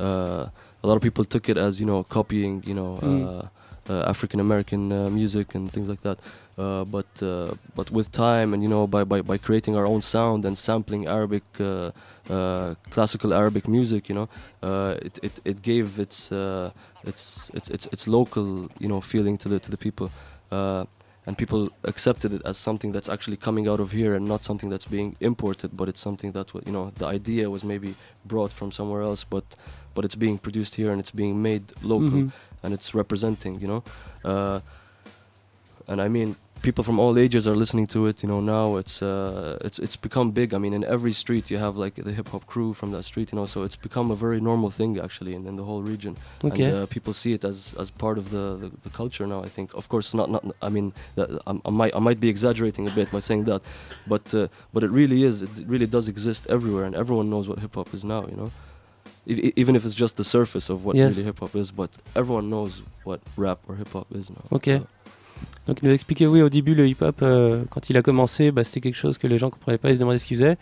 Uh, 0.00 0.46
a 0.82 0.86
lot 0.86 0.96
of 0.96 1.02
people 1.02 1.24
took 1.24 1.48
it 1.48 1.56
as 1.56 1.78
you 1.80 1.86
know 1.86 2.04
copying, 2.04 2.62
you 2.66 2.74
know, 2.74 2.98
Mm. 3.02 3.48
Uh, 3.90 4.02
African 4.02 4.38
American 4.38 4.92
uh, 4.92 5.10
music 5.10 5.56
and 5.56 5.72
things 5.72 5.88
like 5.88 6.02
that. 6.02 6.18
Uh, 6.56 6.84
but 6.84 7.06
but 7.74 7.90
with 7.90 8.12
time 8.12 8.54
and 8.54 8.62
you 8.62 8.68
know 8.68 8.86
by, 8.86 9.02
by, 9.04 9.22
by 9.22 9.38
creating 9.38 9.74
our 9.74 9.86
own 9.86 10.02
sound 10.02 10.44
and 10.44 10.56
sampling 10.56 11.06
Arabic 11.06 11.42
classical 12.90 13.34
Arabic 13.34 13.66
music, 13.66 14.08
you 14.08 14.14
know, 14.14 14.28
it, 15.02 15.18
it, 15.22 15.40
it 15.44 15.62
gave 15.62 15.98
its, 15.98 16.30
its 17.04 17.50
its 17.54 17.68
its 17.70 17.86
its 17.86 18.06
local 18.06 18.68
you 18.78 18.88
know 18.88 19.00
feeling 19.00 19.36
to 19.38 19.48
the 19.48 19.58
to 19.58 19.70
the 19.70 19.76
people. 19.76 20.10
And 21.24 21.38
people 21.38 21.70
accepted 21.84 22.32
it 22.32 22.42
as 22.44 22.58
something 22.58 22.90
that's 22.90 23.08
actually 23.08 23.36
coming 23.36 23.68
out 23.68 23.78
of 23.78 23.92
here 23.92 24.12
and 24.14 24.26
not 24.26 24.42
something 24.42 24.70
that's 24.70 24.86
being 24.86 25.14
imported 25.20 25.76
but 25.76 25.88
it's 25.88 26.00
something 26.00 26.32
that 26.32 26.52
you 26.66 26.72
know 26.72 26.90
the 26.96 27.06
idea 27.06 27.48
was 27.48 27.62
maybe 27.62 27.94
brought 28.24 28.52
from 28.52 28.72
somewhere 28.72 29.02
else 29.02 29.22
but 29.22 29.54
but 29.94 30.04
it's 30.04 30.14
being 30.16 30.38
produced 30.38 30.74
here 30.76 30.90
and 30.92 31.00
it's 31.00 31.10
being 31.22 31.40
made 31.42 31.64
local 31.82 32.10
Mhm. 32.18 32.32
and 32.62 32.74
it's 32.74 32.94
representing 32.94 33.60
you 33.60 33.68
know? 33.68 33.82
Uh, 34.24 34.60
and 35.88 36.00
i 36.00 36.08
mean 36.08 36.36
people 36.62 36.84
from 36.84 36.98
all 37.00 37.18
ages 37.18 37.44
are 37.48 37.56
listening 37.56 37.88
to 37.88 38.06
it 38.06 38.22
you 38.22 38.28
know 38.28 38.40
now 38.40 38.76
it's 38.76 39.02
uh, 39.02 39.58
it's 39.66 39.78
it's 39.80 39.96
become 39.96 40.30
big. 40.30 40.54
I 40.54 40.58
mean 40.58 40.72
in 40.72 40.84
every 40.84 41.12
street 41.12 41.50
you 41.50 41.58
have 41.58 41.74
like 41.84 41.96
the 42.08 42.12
hip 42.12 42.28
hop 42.28 42.44
crew 42.46 42.72
from 42.72 42.92
that 42.92 43.02
street 43.04 43.32
you 43.32 43.36
know 43.38 43.46
so 43.46 43.64
it's 43.64 43.74
become 43.88 44.12
a 44.12 44.14
very 44.14 44.40
normal 44.40 44.70
thing 44.70 44.96
actually 45.06 45.34
in, 45.34 45.42
in 45.50 45.56
the 45.56 45.64
whole 45.64 45.82
region. 45.92 46.16
Okay. 46.44 46.64
and 46.66 46.76
uh, 46.76 46.86
people 46.86 47.12
see 47.12 47.32
it 47.32 47.44
as 47.44 47.74
as 47.82 47.90
part 47.90 48.16
of 48.16 48.24
the, 48.30 48.44
the, 48.62 48.68
the 48.86 48.90
culture 48.90 49.26
now 49.26 49.40
i 49.42 49.48
think. 49.56 49.74
Of 49.74 49.88
course 49.88 50.14
not 50.20 50.28
not 50.30 50.42
i 50.62 50.68
mean 50.76 50.92
that, 51.16 51.28
I, 51.50 51.52
I 51.68 51.70
might 51.80 51.92
i 51.96 52.00
might 52.08 52.20
be 52.20 52.28
exaggerating 52.28 52.84
a 52.86 52.92
bit 52.98 53.08
by 53.10 53.20
saying 53.28 53.42
that 53.50 53.60
but 54.12 54.32
uh, 54.32 54.46
but 54.72 54.80
it 54.86 54.90
really 55.00 55.20
is 55.30 55.42
it 55.42 55.50
really 55.66 55.88
does 55.96 56.06
exist 56.14 56.46
everywhere 56.56 56.84
and 56.88 56.94
everyone 56.94 57.28
knows 57.32 57.46
what 57.48 57.58
hip 57.58 57.74
hop 57.74 57.92
is 57.92 58.04
now 58.04 58.22
you 58.30 58.36
know 58.40 58.50
E- 59.28 59.34
e- 59.48 59.52
even 59.56 59.74
if 59.76 59.84
it's 59.84 59.96
just 59.96 60.16
the 60.16 60.24
surface 60.24 60.68
of 60.70 60.84
what 60.84 60.94
Yes. 60.96 61.10
really 61.16 61.24
hip 61.28 61.38
hop 61.40 61.54
is 61.54 61.70
but 61.74 61.90
everyone 62.16 62.48
knows 62.48 62.82
what 63.04 63.18
rap 63.38 63.58
or 63.68 63.76
hip 63.76 63.88
hop 63.94 64.06
is 64.14 64.30
now 64.30 64.42
Ok. 64.50 64.64
So- 64.66 64.86
Donc 65.68 65.78
il 65.80 65.86
nous 65.86 65.90
a 65.92 65.94
expliqué, 65.94 66.26
oui, 66.26 66.42
au 66.42 66.48
début, 66.48 66.74
le 66.74 66.88
hip-hop, 66.88 67.16
euh, 67.22 67.62
quand 67.70 67.88
il 67.88 67.96
a 67.96 68.02
commencé, 68.02 68.50
bah, 68.50 68.64
c'était 68.64 68.80
quelque 68.80 68.96
chose 68.96 69.16
que 69.18 69.28
les 69.28 69.38
gens 69.38 69.48
comprenaient 69.50 69.78
pas, 69.78 69.90
ils 69.90 69.94
se 69.94 70.00
demandaient 70.00 70.18
ce 70.18 70.26
qu'il 70.26 70.36
faisait. 70.38 70.56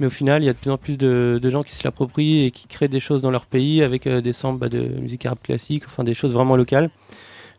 Mais 0.00 0.06
au 0.06 0.10
final, 0.10 0.42
il 0.42 0.46
y 0.46 0.48
a 0.48 0.52
de 0.54 0.58
plus 0.58 0.70
en 0.70 0.78
plus 0.78 0.96
de, 0.96 1.38
de 1.42 1.50
gens 1.50 1.62
qui 1.62 1.74
se 1.74 1.84
l'approprient 1.84 2.44
et 2.44 2.50
qui 2.50 2.66
créent 2.66 2.88
des 2.88 3.00
choses 3.00 3.20
dans 3.20 3.30
leur 3.30 3.44
pays 3.46 3.82
avec 3.82 4.06
euh, 4.06 4.20
des 4.22 4.32
samples 4.32 4.58
bah, 4.58 4.68
de 4.70 4.80
musique 5.00 5.26
arabe 5.26 5.38
classique, 5.42 5.84
enfin 5.86 6.02
des 6.04 6.14
choses 6.14 6.32
vraiment 6.32 6.56
locales. 6.56 6.88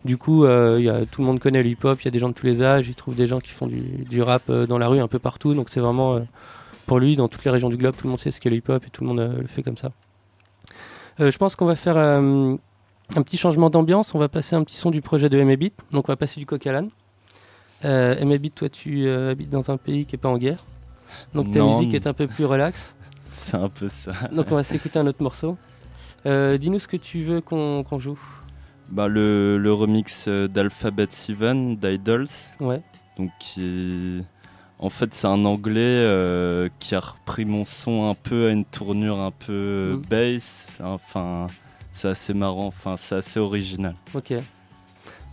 Du 0.05 0.17
coup, 0.17 0.45
euh, 0.45 0.79
y 0.81 0.89
a, 0.89 1.05
tout 1.05 1.21
le 1.21 1.27
monde 1.27 1.39
connaît 1.39 1.61
le 1.61 1.69
hip-hop, 1.69 2.01
il 2.01 2.05
y 2.05 2.07
a 2.07 2.11
des 2.11 2.19
gens 2.19 2.29
de 2.29 2.33
tous 2.33 2.45
les 2.47 2.63
âges, 2.63 2.87
il 2.87 2.95
trouve 2.95 3.13
des 3.15 3.27
gens 3.27 3.39
qui 3.39 3.51
font 3.51 3.67
du, 3.67 3.81
du 4.09 4.21
rap 4.23 4.43
euh, 4.49 4.65
dans 4.65 4.77
la 4.79 4.87
rue 4.87 4.99
un 4.99 5.07
peu 5.07 5.19
partout. 5.19 5.53
Donc 5.53 5.69
c'est 5.69 5.81
vraiment, 5.81 6.25
pour 6.87 6.99
lui, 6.99 7.15
dans 7.15 7.27
toutes 7.27 7.43
les 7.45 7.51
régions 7.51 7.69
du 7.69 7.77
globe, 7.77 7.95
tout 7.95 8.05
le 8.07 8.11
monde 8.11 8.19
sait 8.19 8.31
ce 8.31 8.39
qu'est 8.41 8.49
le 8.49 8.55
hip-hop 8.55 8.83
et 8.85 8.89
tout 8.89 9.03
le 9.03 9.09
monde 9.09 9.19
le 9.39 9.47
fait 9.47 9.61
comme 9.63 9.77
ça. 9.77 9.91
Euh, 11.19 11.31
je 11.31 11.37
pense 11.37 11.55
qu'on 11.55 11.65
va 11.65 11.75
faire 11.75 11.97
euh, 11.97 12.55
un 13.15 13.21
petit 13.21 13.37
changement 13.37 13.69
d'ambiance. 13.69 14.13
On 14.15 14.19
va 14.19 14.29
passer 14.29 14.55
un 14.55 14.63
petit 14.63 14.77
son 14.77 14.91
du 14.91 15.01
projet 15.01 15.29
de 15.29 15.41
MLBit. 15.41 15.73
Donc 15.91 16.09
on 16.09 16.11
va 16.11 16.15
passer 16.17 16.39
du 16.39 16.45
coq 16.45 16.65
à 16.67 16.71
l'âne. 16.71 16.89
Euh, 17.85 18.23
MLBit, 18.25 18.51
toi 18.51 18.69
tu 18.69 19.07
euh, 19.07 19.31
habites 19.31 19.49
dans 19.49 19.71
un 19.71 19.77
pays 19.77 20.05
qui 20.05 20.15
est 20.15 20.19
pas 20.19 20.29
en 20.29 20.37
guerre. 20.37 20.63
Donc 21.33 21.51
ta 21.51 21.59
Non. 21.59 21.77
musique 21.79 21.93
est 21.93 22.07
un 22.07 22.13
peu 22.13 22.27
plus 22.27 22.45
relax. 22.45 22.95
C'est 23.31 23.57
un 23.57 23.69
peu 23.69 23.87
ça. 23.87 24.11
Donc 24.33 24.47
on 24.51 24.55
va 24.55 24.63
s'écouter 24.63 24.99
un 24.99 25.07
autre 25.07 25.23
morceau. 25.23 25.57
Euh, 26.25 26.57
Dis-nous 26.57 26.79
ce 26.79 26.87
que 26.87 26.97
tu 26.97 27.23
veux 27.23 27.41
qu'on 27.41 27.85
joue. 27.99 28.19
Bah, 28.89 29.07
le, 29.07 29.57
le 29.57 29.71
remix 29.73 30.25
euh, 30.27 30.47
d'Alphabet 30.47 31.07
Seven 31.11 31.77
d'Idols. 31.77 32.27
Ouais. 32.59 32.81
Donc 33.17 33.29
qui 33.39 34.23
en 34.79 34.89
fait 34.89 35.13
c'est 35.13 35.27
un 35.27 35.43
anglais 35.45 35.79
euh, 35.81 36.69
qui 36.79 36.95
a 36.95 36.99
repris 37.01 37.45
mon 37.45 37.65
son 37.65 38.09
un 38.09 38.15
peu 38.15 38.47
à 38.47 38.51
une 38.51 38.65
tournure 38.65 39.19
un 39.19 39.31
peu 39.31 39.95
Mm. 39.97 40.01
bass. 40.09 40.67
Enfin 40.83 41.47
c'est 41.91 42.07
assez 42.09 42.33
marrant. 42.33 42.67
Enfin 42.67 42.95
c'est 42.97 43.15
assez 43.15 43.39
original. 43.39 43.95
Ok. 44.13 44.33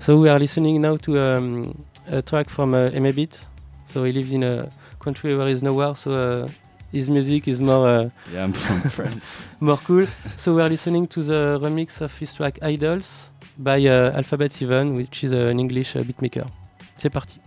So 0.01 0.17
we 0.21 0.29
are 0.29 0.39
listening 0.39 0.81
now 0.81 0.99
to 0.99 1.17
um, 1.17 1.73
a 2.11 2.21
track 2.23 2.51
from 2.51 2.75
uh, 2.75 2.91
MLBit. 2.93 3.47
So 3.87 4.05
he 4.05 4.13
lives 4.13 4.33
in 4.33 4.43
a 4.43 4.67
country 4.99 5.35
where 5.37 5.49
is 5.49 5.63
no 5.63 5.73
war. 5.73 5.97
So 5.97 6.11
uh, 6.11 6.49
his 6.93 7.09
music 7.09 7.49
is 7.49 7.61
more 7.61 7.87
uh, 7.89 8.11
Yeah, 8.35 8.45
I'm 8.45 8.53
from 8.53 8.83
France. 8.91 9.25
more 9.61 9.79
cool. 9.87 10.07
So 10.37 10.55
we're 10.55 10.69
listening 10.69 11.07
to 11.09 11.23
the 11.23 11.59
remix 11.63 12.01
of 12.03 12.13
his 12.19 12.35
track 12.35 12.59
Idols 12.63 13.31
by 13.59 13.79
uh, 13.87 14.13
Alphabet 14.15 14.53
Seven, 14.53 14.97
which 14.97 15.25
is 15.25 15.33
uh, 15.33 15.49
an 15.51 15.59
English 15.61 15.97
uh, 15.97 16.03
beatmaker. 16.03 16.45
C'est 16.99 17.11
parti. 17.11 17.39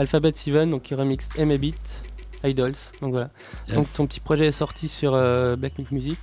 Alphabet 0.00 0.32
Seven, 0.34 0.70
donc 0.70 0.82
qui 0.82 0.94
remix 0.94 1.28
M 1.38 1.54
Beat, 1.58 1.76
Idols. 2.42 2.72
Donc 3.02 3.10
voilà. 3.12 3.28
Yes. 3.68 3.76
Donc 3.76 3.92
ton 3.94 4.06
petit 4.06 4.20
projet 4.20 4.46
est 4.46 4.52
sorti 4.52 4.88
sur 4.88 5.12
euh, 5.14 5.56
Black 5.56 5.76
Milk 5.78 5.90
Music, 5.92 6.18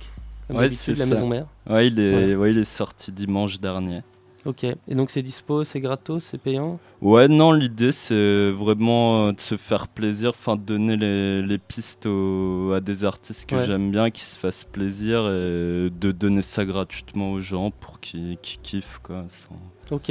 comme 0.48 0.56
Ouais, 0.56 0.68
c'est 0.68 0.98
la 0.98 1.06
ça. 1.06 1.14
maison 1.14 1.28
mère. 1.28 1.46
Ouais, 1.70 1.86
il 1.86 2.00
est, 2.00 2.14
Ouais. 2.30 2.34
ouais, 2.34 2.50
il 2.50 2.58
est 2.58 2.64
sorti 2.64 3.12
dimanche 3.12 3.60
dernier. 3.60 4.00
Ok. 4.44 4.64
Et 4.64 4.94
donc 4.94 5.10
c'est 5.10 5.22
dispo, 5.22 5.62
c'est 5.62 5.80
gratos, 5.80 6.24
c'est 6.24 6.38
payant? 6.38 6.80
Ouais, 7.02 7.28
non, 7.28 7.52
l'idée 7.52 7.92
c'est 7.92 8.50
vraiment 8.50 9.26
euh, 9.28 9.32
de 9.32 9.40
se 9.40 9.56
faire 9.56 9.86
plaisir, 9.88 10.30
enfin 10.30 10.56
de 10.56 10.62
donner 10.62 10.96
les, 10.96 11.42
les 11.42 11.58
pistes 11.58 12.06
aux- 12.06 12.72
à 12.72 12.80
des 12.80 13.04
artistes 13.04 13.46
que 13.48 13.56
Ouais. 13.56 13.66
j'aime 13.66 13.90
bien, 13.92 14.10
qui 14.10 14.22
se 14.22 14.38
fassent 14.38 14.64
plaisir 14.64 15.20
et 15.28 15.90
de 15.90 16.12
donner 16.12 16.42
ça 16.42 16.64
gratuitement 16.64 17.30
aux 17.32 17.40
gens 17.40 17.70
pour 17.70 18.00
qu'ils 18.00 18.38
qu'ils 18.42 18.60
kiffent 18.60 19.00
quoi. 19.04 19.24
sans- 19.28 19.60
Ok. 19.94 20.10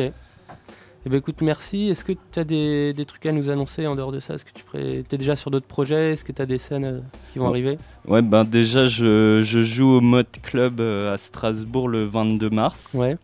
Eh 1.07 1.09
ben 1.09 1.19
écoute, 1.19 1.41
merci. 1.41 1.87
Est-ce 1.87 2.03
que 2.03 2.11
tu 2.11 2.37
as 2.37 2.43
des, 2.43 2.91
des 2.91 3.05
trucs 3.05 3.25
à 3.27 3.31
nous 3.31 3.49
annoncer 3.49 3.87
en 3.87 3.95
dehors 3.95 4.11
de 4.11 4.19
ça? 4.19 4.33
Est-ce 4.33 4.43
que 4.43 4.51
tu 4.53 4.65
pré... 4.65 5.05
es 5.09 5.17
déjà 5.17 5.37
sur 5.37 5.49
d'autres 5.51 5.65
projets? 5.65 6.11
Est-ce 6.11 6.25
que 6.25 6.33
tu 6.33 6.41
as 6.41 6.45
des 6.45 6.57
scènes 6.57 6.83
euh, 6.83 6.99
qui 7.31 7.39
vont 7.39 7.45
Ouais. 7.45 7.51
arriver? 7.51 7.77
Ouais, 8.05 8.21
ben 8.21 8.43
déjà 8.43 8.83
je, 8.87 9.39
je 9.41 9.63
joue 9.63 9.87
au 9.87 10.01
Mode 10.01 10.27
Club 10.43 10.81
euh, 10.81 11.13
à 11.13 11.17
Strasbourg 11.17 11.87
le 11.87 12.03
22 12.03 12.49
mars. 12.49 12.89
Ouais. 12.93 13.15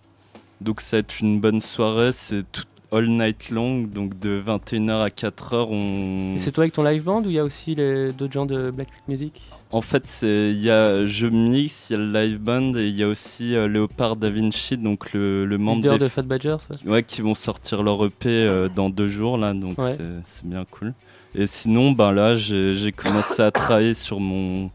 Donc 0.61 0.79
ça 0.79 0.95
va 0.95 0.99
être 1.01 1.19
une 1.19 1.41
bonne 1.41 1.59
soirée, 1.59 2.13
c'est 2.13 2.49
tout 2.53 2.63
all 2.93 3.09
night 3.09 3.49
long, 3.49 3.81
donc 3.81 4.17
de 4.17 4.41
21h 4.41 5.03
à 5.03 5.09
4h 5.09 5.67
on... 5.69 6.35
Et 6.35 6.37
c'est 6.37 6.53
toi 6.53 6.63
avec 6.63 6.73
ton 6.73 6.83
live 6.83 7.03
band 7.03 7.21
ou 7.23 7.29
il 7.31 7.33
y 7.33 7.39
a 7.39 7.43
aussi 7.43 7.75
les- 7.75 8.13
d'autres 8.13 8.31
gens 8.31 8.45
de 8.45 8.71
Black 8.71 8.87
Music? 9.09 9.41
En 9.73 9.81
fait, 9.81 10.03
c'est 10.05 10.51
il 10.51 10.61
y 10.61 10.69
a 10.69 11.05
je 11.05 11.25
mix, 11.27 11.89
il 11.89 11.93
y 11.93 11.95
a 11.95 11.99
le 11.99 12.11
live 12.11 12.37
band 12.37 12.73
et 12.75 12.85
il 12.87 12.95
y 12.95 13.03
a 13.03 13.07
aussi 13.07 13.55
euh, 13.55 13.67
Léopard 13.67 14.15
Da 14.15 14.29
Vinci, 14.29 14.77
donc 14.77 15.13
le, 15.13 15.45
le 15.45 15.57
membre 15.57 15.81
des 15.81 15.97
de 15.97 16.07
Fat 16.07 16.21
Badgers, 16.21 16.57
ouais. 16.85 16.91
ouais, 16.91 17.03
qui 17.03 17.21
vont 17.21 17.33
sortir 17.33 17.81
leur 17.81 18.05
EP 18.05 18.27
euh, 18.29 18.69
dans 18.69 18.89
deux 18.89 19.07
jours 19.07 19.37
là, 19.37 19.53
donc 19.53 19.77
Ouais. 19.79 19.95
c'est- 20.23 20.45
bien 20.45 20.65
cool. 20.69 20.93
Et 21.35 21.47
sinon, 21.47 21.91
ben 21.91 22.11
là, 22.11 22.35
j'ai 22.35 22.91
commencé 22.95 23.41
à 23.41 23.49
travailler 23.49 23.95
sur 23.95 24.19
mon. 24.19 24.69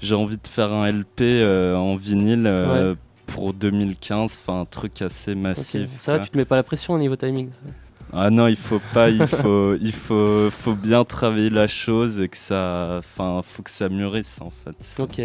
J'ai 0.00 0.14
envie 0.14 0.36
de 0.38 0.48
faire 0.48 0.72
un 0.72 0.86
LP 0.90 1.20
euh, 1.22 1.74
en 1.76 1.96
vinyle 1.96 2.44
euh, 2.46 2.94
pour 3.26 3.52
2015, 3.52 4.38
enfin 4.40 4.60
un 4.60 4.64
truc 4.64 5.02
assez 5.02 5.34
massif. 5.34 5.90
Ça 6.00 6.16
va, 6.16 6.24
tu 6.24 6.30
te 6.30 6.38
mets 6.38 6.46
pas 6.46 6.56
la 6.56 6.62
pression 6.62 6.94
au 6.94 6.98
niveau 6.98 7.16
timing 7.16 7.50
ça 7.50 7.70
Ah 8.12 8.30
non, 8.30 8.46
il 8.46 8.56
faut 8.56 8.80
pas, 8.94 9.10
il 9.10 9.26
faut, 9.26 9.74
il 9.74 9.92
faut, 9.92 10.50
faut 10.50 10.74
bien 10.74 11.04
travailler 11.04 11.50
la 11.50 11.66
chose 11.66 12.20
et 12.20 12.28
que 12.28 12.36
ça, 12.36 12.96
enfin, 12.98 13.40
faut 13.42 13.62
que 13.62 13.70
ça 13.70 13.88
mûrisse 13.88 14.38
en 14.40 14.50
fait. 14.50 15.02
Ok. 15.02 15.20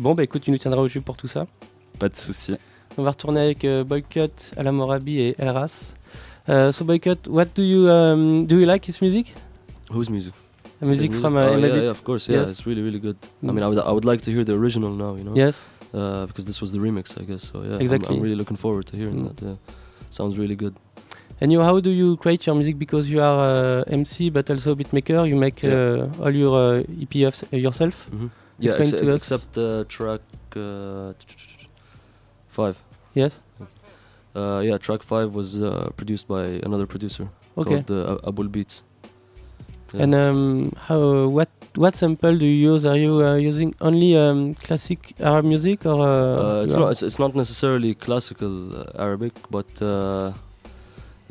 Bon, 0.00 0.14
bah 0.14 0.24
écoute, 0.24 0.42
tu 0.42 0.50
nous 0.50 0.58
tiendras 0.58 0.80
au 0.82 0.88
jus 0.88 1.00
pour 1.00 1.16
tout 1.16 1.28
ça. 1.28 1.46
Pas 1.98 2.08
de 2.08 2.16
souci. 2.16 2.54
On 2.98 3.02
va 3.04 3.10
retourner 3.12 3.40
avec 3.40 3.64
euh, 3.64 3.84
Boycott, 3.84 4.50
Alamorabi 4.56 5.20
et 5.20 5.34
Elras. 5.38 5.92
Uh, 6.48 6.72
so 6.72 6.84
Boycott, 6.84 7.28
what 7.28 7.46
do 7.54 7.62
you 7.62 7.88
um, 7.88 8.46
do 8.46 8.58
you 8.58 8.66
like 8.66 8.84
his 8.88 9.00
music? 9.00 9.32
Whose 9.90 10.10
music? 10.10 10.34
The 10.80 10.86
music 10.86 11.12
His 11.12 11.20
from 11.20 11.36
uh, 11.36 11.50
oh, 11.52 11.56
yeah, 11.58 11.66
yeah, 11.84 11.90
of 11.90 12.02
course, 12.02 12.26
yeah, 12.28 12.40
Yes. 12.40 12.50
it's 12.50 12.66
really, 12.66 12.82
really 12.82 12.98
good. 12.98 13.16
I 13.42 13.46
Mm. 13.46 13.54
mean, 13.54 13.62
I 13.62 13.68
would, 13.68 13.78
I 13.78 13.92
would 13.92 14.04
like 14.04 14.22
to 14.22 14.32
hear 14.32 14.42
the 14.44 14.54
original 14.54 14.90
now, 14.90 15.14
you 15.14 15.22
know? 15.22 15.36
Yes. 15.36 15.64
Uh, 15.94 16.26
because 16.26 16.44
this 16.46 16.60
was 16.60 16.72
the 16.72 16.78
remix, 16.80 17.16
I 17.16 17.22
guess. 17.24 17.42
So 17.52 17.62
yeah, 17.62 17.74
I'm- 17.74 17.80
Exactly. 17.80 18.16
I'm, 18.16 18.22
really 18.22 18.34
looking 18.34 18.56
forward 18.58 18.86
to 18.86 18.96
hearing 18.96 19.20
Mm. 19.22 19.28
that. 19.28 19.42
Yeah. 19.46 19.54
Sounds 20.10 20.36
really 20.36 20.56
good. 20.56 20.74
And 21.42 21.50
you, 21.52 21.60
how 21.68 21.80
do 21.80 21.90
you 21.90 22.16
create 22.22 22.42
your 22.46 22.54
music? 22.58 22.76
Because 22.78 23.04
you 23.12 23.20
are 23.28 23.38
uh, 23.82 24.00
MC 24.00 24.30
but 24.30 24.48
also 24.50 24.72
a 24.72 24.76
beatmaker. 24.80 25.20
You 25.30 25.36
make 25.46 25.58
Yeah. 25.62 25.74
uh, 25.74 26.22
all 26.24 26.34
your 26.42 26.54
uh, 26.78 27.02
EP 27.04 27.14
of, 27.30 27.34
uh, 27.52 27.56
yourself. 27.66 27.96
Mhm. 28.12 28.30
Yeah, 28.64 28.72
Explain 28.72 28.88
ex- 28.94 29.02
to 29.02 29.12
us. 29.14 29.20
except 29.22 29.58
uh, 29.58 29.84
track 29.96 30.20
uh, 30.56 31.12
five. 32.48 32.76
Yes. 33.14 33.40
Uh, 34.34 34.60
yeah, 34.64 34.78
track 34.78 35.02
five 35.02 35.34
was 35.34 35.48
uh, 35.60 35.90
produced 35.96 36.26
by 36.28 36.44
another 36.68 36.86
producer 36.86 37.28
Okay. 37.56 37.82
called 37.82 38.20
Abul 38.24 38.48
Beats. 38.48 38.82
Yeah. 39.92 40.02
And 40.04 40.14
um, 40.14 40.72
how 40.88 41.00
what 41.38 41.50
what 41.74 41.96
sample 41.96 42.38
do 42.38 42.46
you 42.46 42.72
use? 42.72 42.86
Are 42.86 42.96
you 42.96 43.12
uh, 43.26 43.34
using 43.50 43.74
only 43.80 44.16
um, 44.16 44.54
classic 44.54 45.00
Arab 45.20 45.44
music 45.44 45.84
or? 45.84 46.00
Uh, 46.00 46.60
Uh, 46.60 46.64
it's 46.64 46.74
not. 46.82 46.92
It's, 46.92 47.02
it's 47.02 47.18
not 47.18 47.34
necessarily 47.34 47.94
classical 47.94 48.54
uh, 48.80 49.04
Arabic, 49.06 49.32
but 49.50 49.68
uh, 49.82 50.32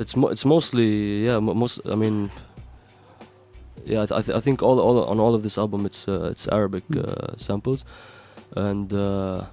it's 0.01 0.15
mo- 0.15 0.31
it's 0.33 0.45
mostly 0.45 0.89
yeah. 1.25 1.39
Mo- 1.45 1.53
most 1.63 1.79
I 1.85 1.95
mean, 1.95 2.29
yeah. 3.85 4.03
I, 4.03 4.05
th- 4.07 4.19
I, 4.19 4.21
th- 4.25 4.37
I 4.37 4.41
think 4.41 4.61
all, 4.61 4.79
all 4.79 4.97
on 5.11 5.19
all 5.19 5.33
of 5.35 5.41
this 5.43 5.57
album, 5.57 5.85
it's 5.85 6.07
uh, 6.07 6.29
it's 6.31 6.47
Arabic 6.47 6.83
Mm. 6.89 7.03
uh, 7.03 7.37
samples, 7.37 7.85
and 8.55 8.93
uh, 8.93 9.43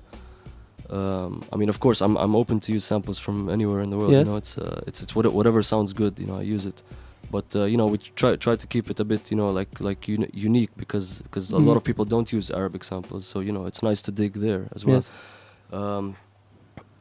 um, 0.90 1.42
I 1.53 1.57
mean, 1.57 1.68
of 1.68 1.78
course, 1.80 2.01
I'm 2.05 2.16
I'm 2.16 2.34
open 2.36 2.61
to 2.61 2.72
use 2.72 2.84
samples 2.84 3.18
from 3.18 3.49
anywhere 3.51 3.80
in 3.84 3.90
the 3.90 3.96
world. 3.96 4.12
Yes. 4.12 4.26
You 4.26 4.30
know, 4.32 4.36
it's 4.38 4.59
uh, 4.59 4.80
it's 4.86 5.03
it's 5.03 5.14
what, 5.14 5.26
whatever 5.32 5.62
sounds 5.62 5.92
good. 5.92 6.18
You 6.18 6.26
know, 6.26 6.38
I 6.38 6.42
use 6.57 6.66
it. 6.68 6.82
But 7.30 7.55
uh, 7.55 7.64
you 7.64 7.76
know, 7.76 7.86
we 7.92 7.99
try 7.99 8.36
try 8.36 8.57
to 8.57 8.66
keep 8.66 8.90
it 8.90 9.01
a 9.01 9.05
bit, 9.05 9.30
you 9.30 9.36
know, 9.36 9.51
like 9.59 9.68
like 9.80 10.09
uni- 10.09 10.30
unique 10.32 10.70
because 10.76 11.20
because 11.24 11.53
a 11.53 11.57
Mhm. 11.57 11.66
lot 11.66 11.76
of 11.76 11.84
people 11.84 12.05
don't 12.07 12.32
use 12.32 12.51
Arabic 12.55 12.84
samples. 12.84 13.26
So 13.26 13.40
you 13.40 13.53
know, 13.53 13.66
it's 13.66 13.82
nice 13.82 14.01
to 14.03 14.11
dig 14.12 14.32
there 14.32 14.62
as 14.74 14.84
well. 14.86 14.96
Yes. 14.96 15.11
Um, 15.72 16.16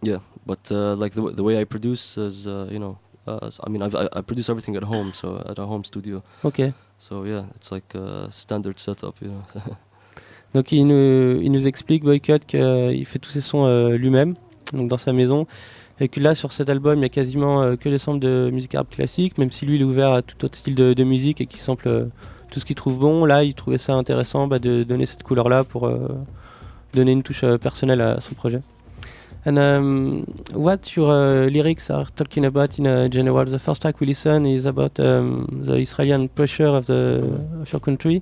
yeah, 0.02 0.20
but 0.46 0.70
uh, 0.72 0.96
like 1.04 1.14
the 1.14 1.22
w- 1.22 1.36
the 1.36 1.44
way 1.44 1.62
I 1.62 1.64
produce 1.66 2.18
is, 2.18 2.46
uh, 2.46 2.68
you 2.70 2.78
know, 2.80 2.98
uh, 3.28 3.48
s- 3.48 3.60
I 3.66 3.70
mean, 3.70 3.82
I, 3.82 3.88
I, 4.20 4.22
produce 4.22 4.50
everything 4.50 4.76
at 4.78 4.84
home, 4.84 5.12
so 5.14 5.38
at 5.50 5.60
a 5.60 5.66
home 5.66 5.84
studio. 5.84 6.22
Okay. 6.44 6.74
So 7.00 7.26
yeah, 7.26 7.46
it's 7.56 7.72
like 7.72 7.94
a 7.96 8.30
standard 8.32 8.80
setup, 8.80 9.16
you 9.22 9.30
know. 9.30 9.44
Donc 10.54 10.72
il 10.72 10.86
nous, 10.88 11.42
il 11.42 11.52
nous 11.52 11.68
explique 11.68 12.04
Boycott 12.04 12.46
qu'il 12.46 13.06
fait 13.06 13.20
tous 13.20 13.30
ses 13.32 13.42
sons 13.42 13.66
euh, 13.66 13.98
lui-même, 13.98 14.34
donc 14.72 14.88
dans 14.88 14.98
sa 14.98 15.12
maison, 15.12 15.46
et 16.00 16.08
que 16.08 16.22
là 16.22 16.36
sur 16.36 16.54
cet 16.54 16.70
album 16.70 17.00
il 17.00 17.02
y 17.02 17.06
a 17.06 17.10
quasiment 17.10 17.62
euh, 17.62 17.76
que 17.76 17.90
des 17.90 17.98
samples 17.98 18.20
de 18.20 18.50
musique 18.52 18.74
arabe 18.74 18.88
classique, 18.90 19.38
même 19.38 19.52
si 19.52 19.66
lui 19.66 19.76
il 19.76 19.82
est 19.82 19.86
ouvert 19.86 20.14
à 20.14 20.22
tout 20.22 20.46
autre 20.46 20.56
style 20.56 20.74
de, 20.74 20.94
de 20.94 21.04
musique 21.04 21.42
et 21.42 21.48
qu'il 21.48 21.60
sample 21.60 21.88
euh, 21.90 22.06
tout 22.50 22.62
ce 22.62 22.66
qu'il 22.66 22.78
trouve 22.78 22.98
bon. 22.98 23.26
Là 23.26 23.44
il 23.44 23.54
trouvait 23.56 23.78
ça 23.78 23.94
intéressant 23.94 24.48
bah, 24.48 24.58
de 24.58 24.84
donner 24.84 25.06
cette 25.06 25.22
couleur 25.22 25.50
là 25.50 25.66
pour 25.66 25.92
donner 26.94 27.12
une 27.12 27.24
touche 27.24 27.44
personnelle 27.62 28.00
à 28.02 28.22
son 28.22 28.34
projet. 28.34 28.62
And 29.48 29.58
um, 29.58 30.26
what 30.52 30.82
your 30.98 31.46
uh, 31.46 31.48
lyrics 31.56 31.90
are 31.90 32.06
talking 32.20 32.44
about 32.44 32.78
in 32.80 32.86
uh, 32.86 33.08
general? 33.08 33.46
The 33.46 33.60
first 33.60 33.82
track 33.82 33.96
we 34.02 34.08
listen 34.08 34.46
is 34.46 34.66
about 34.66 35.00
um, 35.00 35.62
the 35.68 35.76
Israeli 35.86 36.28
pressure 36.28 36.68
of 36.80 36.84
the 36.92 37.02
of 37.62 37.68
your 37.72 37.80
country, 37.88 38.18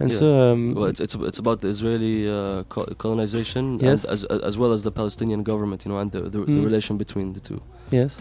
and 0.00 0.10
Yeah. 0.10 0.18
so 0.20 0.26
um, 0.52 0.74
well, 0.74 0.90
it's, 0.92 0.98
it's 1.06 1.14
it's 1.30 1.38
about 1.44 1.58
the 1.64 1.68
Israeli 1.68 2.16
uh, 2.28 2.64
co- 2.74 2.90
colonization, 3.04 3.64
Yes. 3.78 4.02
and 4.04 4.12
as 4.14 4.20
as 4.50 4.54
well 4.60 4.72
as 4.76 4.80
the 4.82 4.90
Palestinian 5.00 5.42
government, 5.50 5.84
you 5.84 5.90
know, 5.92 6.00
and 6.02 6.10
the 6.10 6.22
the, 6.34 6.40
the 6.54 6.60
Mm. 6.60 6.64
relation 6.70 6.94
between 7.04 7.28
the 7.36 7.40
two. 7.48 7.60
Yes. 8.00 8.12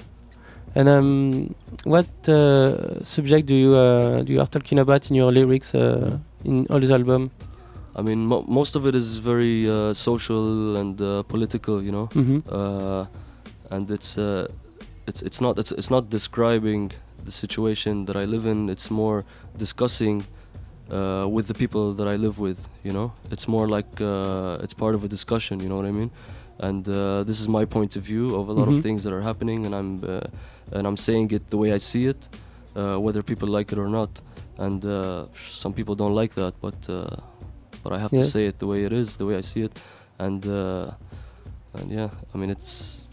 And 0.75 0.87
um, 0.87 1.55
what 1.95 2.09
uh, 2.29 3.03
subject 3.15 3.43
do 3.51 3.55
you 3.63 3.71
uh, 3.75 4.21
do 4.25 4.29
you 4.35 4.41
are 4.45 4.51
talking 4.55 4.77
about 4.85 5.01
in 5.09 5.15
your 5.21 5.31
lyrics 5.37 5.73
uh, 5.73 6.19
in 6.45 6.67
all 6.69 6.79
the 6.79 6.93
album? 6.93 7.31
I 7.99 8.01
mean, 8.01 8.25
mo- 8.25 8.45
most 8.47 8.75
of 8.75 8.85
it 8.87 8.95
is 8.95 9.07
very 9.31 9.69
uh, 9.69 9.93
social 9.93 10.77
and 10.81 10.95
uh, 11.01 11.23
political, 11.33 11.75
you 11.87 11.91
know, 11.91 12.07
Mhm. 12.21 12.39
uh, 12.59 13.05
and 13.75 13.91
it's 13.91 14.17
uh, 14.17 14.47
it's 15.09 15.21
it's 15.27 15.39
not 15.41 15.53
it's 15.61 15.71
it's 15.79 15.89
not 15.95 16.03
describing 16.17 16.91
the 17.25 17.31
situation 17.31 18.05
that 18.07 18.15
I 18.15 18.25
live 18.33 18.45
in. 18.53 18.69
It's 18.69 18.89
more 18.89 19.19
discussing 19.57 20.17
uh, 20.91 21.25
with 21.35 21.45
the 21.51 21.53
people 21.63 21.85
that 21.99 22.07
I 22.07 22.15
live 22.25 22.35
with. 22.47 22.59
You 22.87 22.93
know, 22.97 23.07
it's 23.33 23.47
more 23.47 23.67
like 23.77 23.91
uh, 24.01 24.63
it's 24.63 24.73
part 24.83 24.93
of 24.95 25.03
a 25.03 25.07
discussion. 25.07 25.59
You 25.63 25.67
know 25.69 25.77
what 25.81 25.89
I 25.93 25.95
mean? 25.99 26.11
And 26.67 26.87
uh, 26.87 26.95
this 27.29 27.39
is 27.43 27.47
my 27.47 27.65
point 27.65 27.95
of 27.97 28.03
view 28.11 28.25
of 28.39 28.49
a 28.49 28.53
lot 28.59 28.67
Mhm. 28.67 28.75
of 28.77 28.81
things 28.87 29.01
that 29.03 29.13
are 29.17 29.23
happening, 29.31 29.59
and 29.65 29.73
I'm 29.79 29.91
uh, 30.03 30.77
and 30.77 30.83
I'm 30.87 30.97
saying 30.97 31.31
it 31.37 31.43
the 31.49 31.57
way 31.57 31.69
I 31.77 31.79
see 31.79 32.03
it, 32.13 32.21
uh, 32.75 32.97
whether 33.05 33.21
people 33.23 33.49
like 33.57 33.67
it 33.73 33.79
or 33.79 33.89
not. 33.89 34.11
And 34.57 34.83
uh, 34.85 34.91
some 35.61 35.73
people 35.73 35.95
don't 35.95 36.15
like 36.21 36.33
that, 36.41 36.53
but 36.61 36.79
uh, 36.89 37.15
but 37.83 37.91
I 37.93 37.99
have 37.99 38.11
to 38.11 38.23
say 38.23 38.47
it 38.47 38.59
the 38.59 38.67
way 38.67 38.83
it 38.85 38.91
is, 38.93 39.17
the 39.17 39.25
way 39.25 39.35
I 39.37 39.41
see 39.41 39.61
it, 39.61 39.73
and 40.17 40.45
uh, 40.45 40.91
and 41.73 41.91
yeah, 41.91 42.09
I 42.33 42.37
mean 42.37 42.49
it's. 42.49 43.05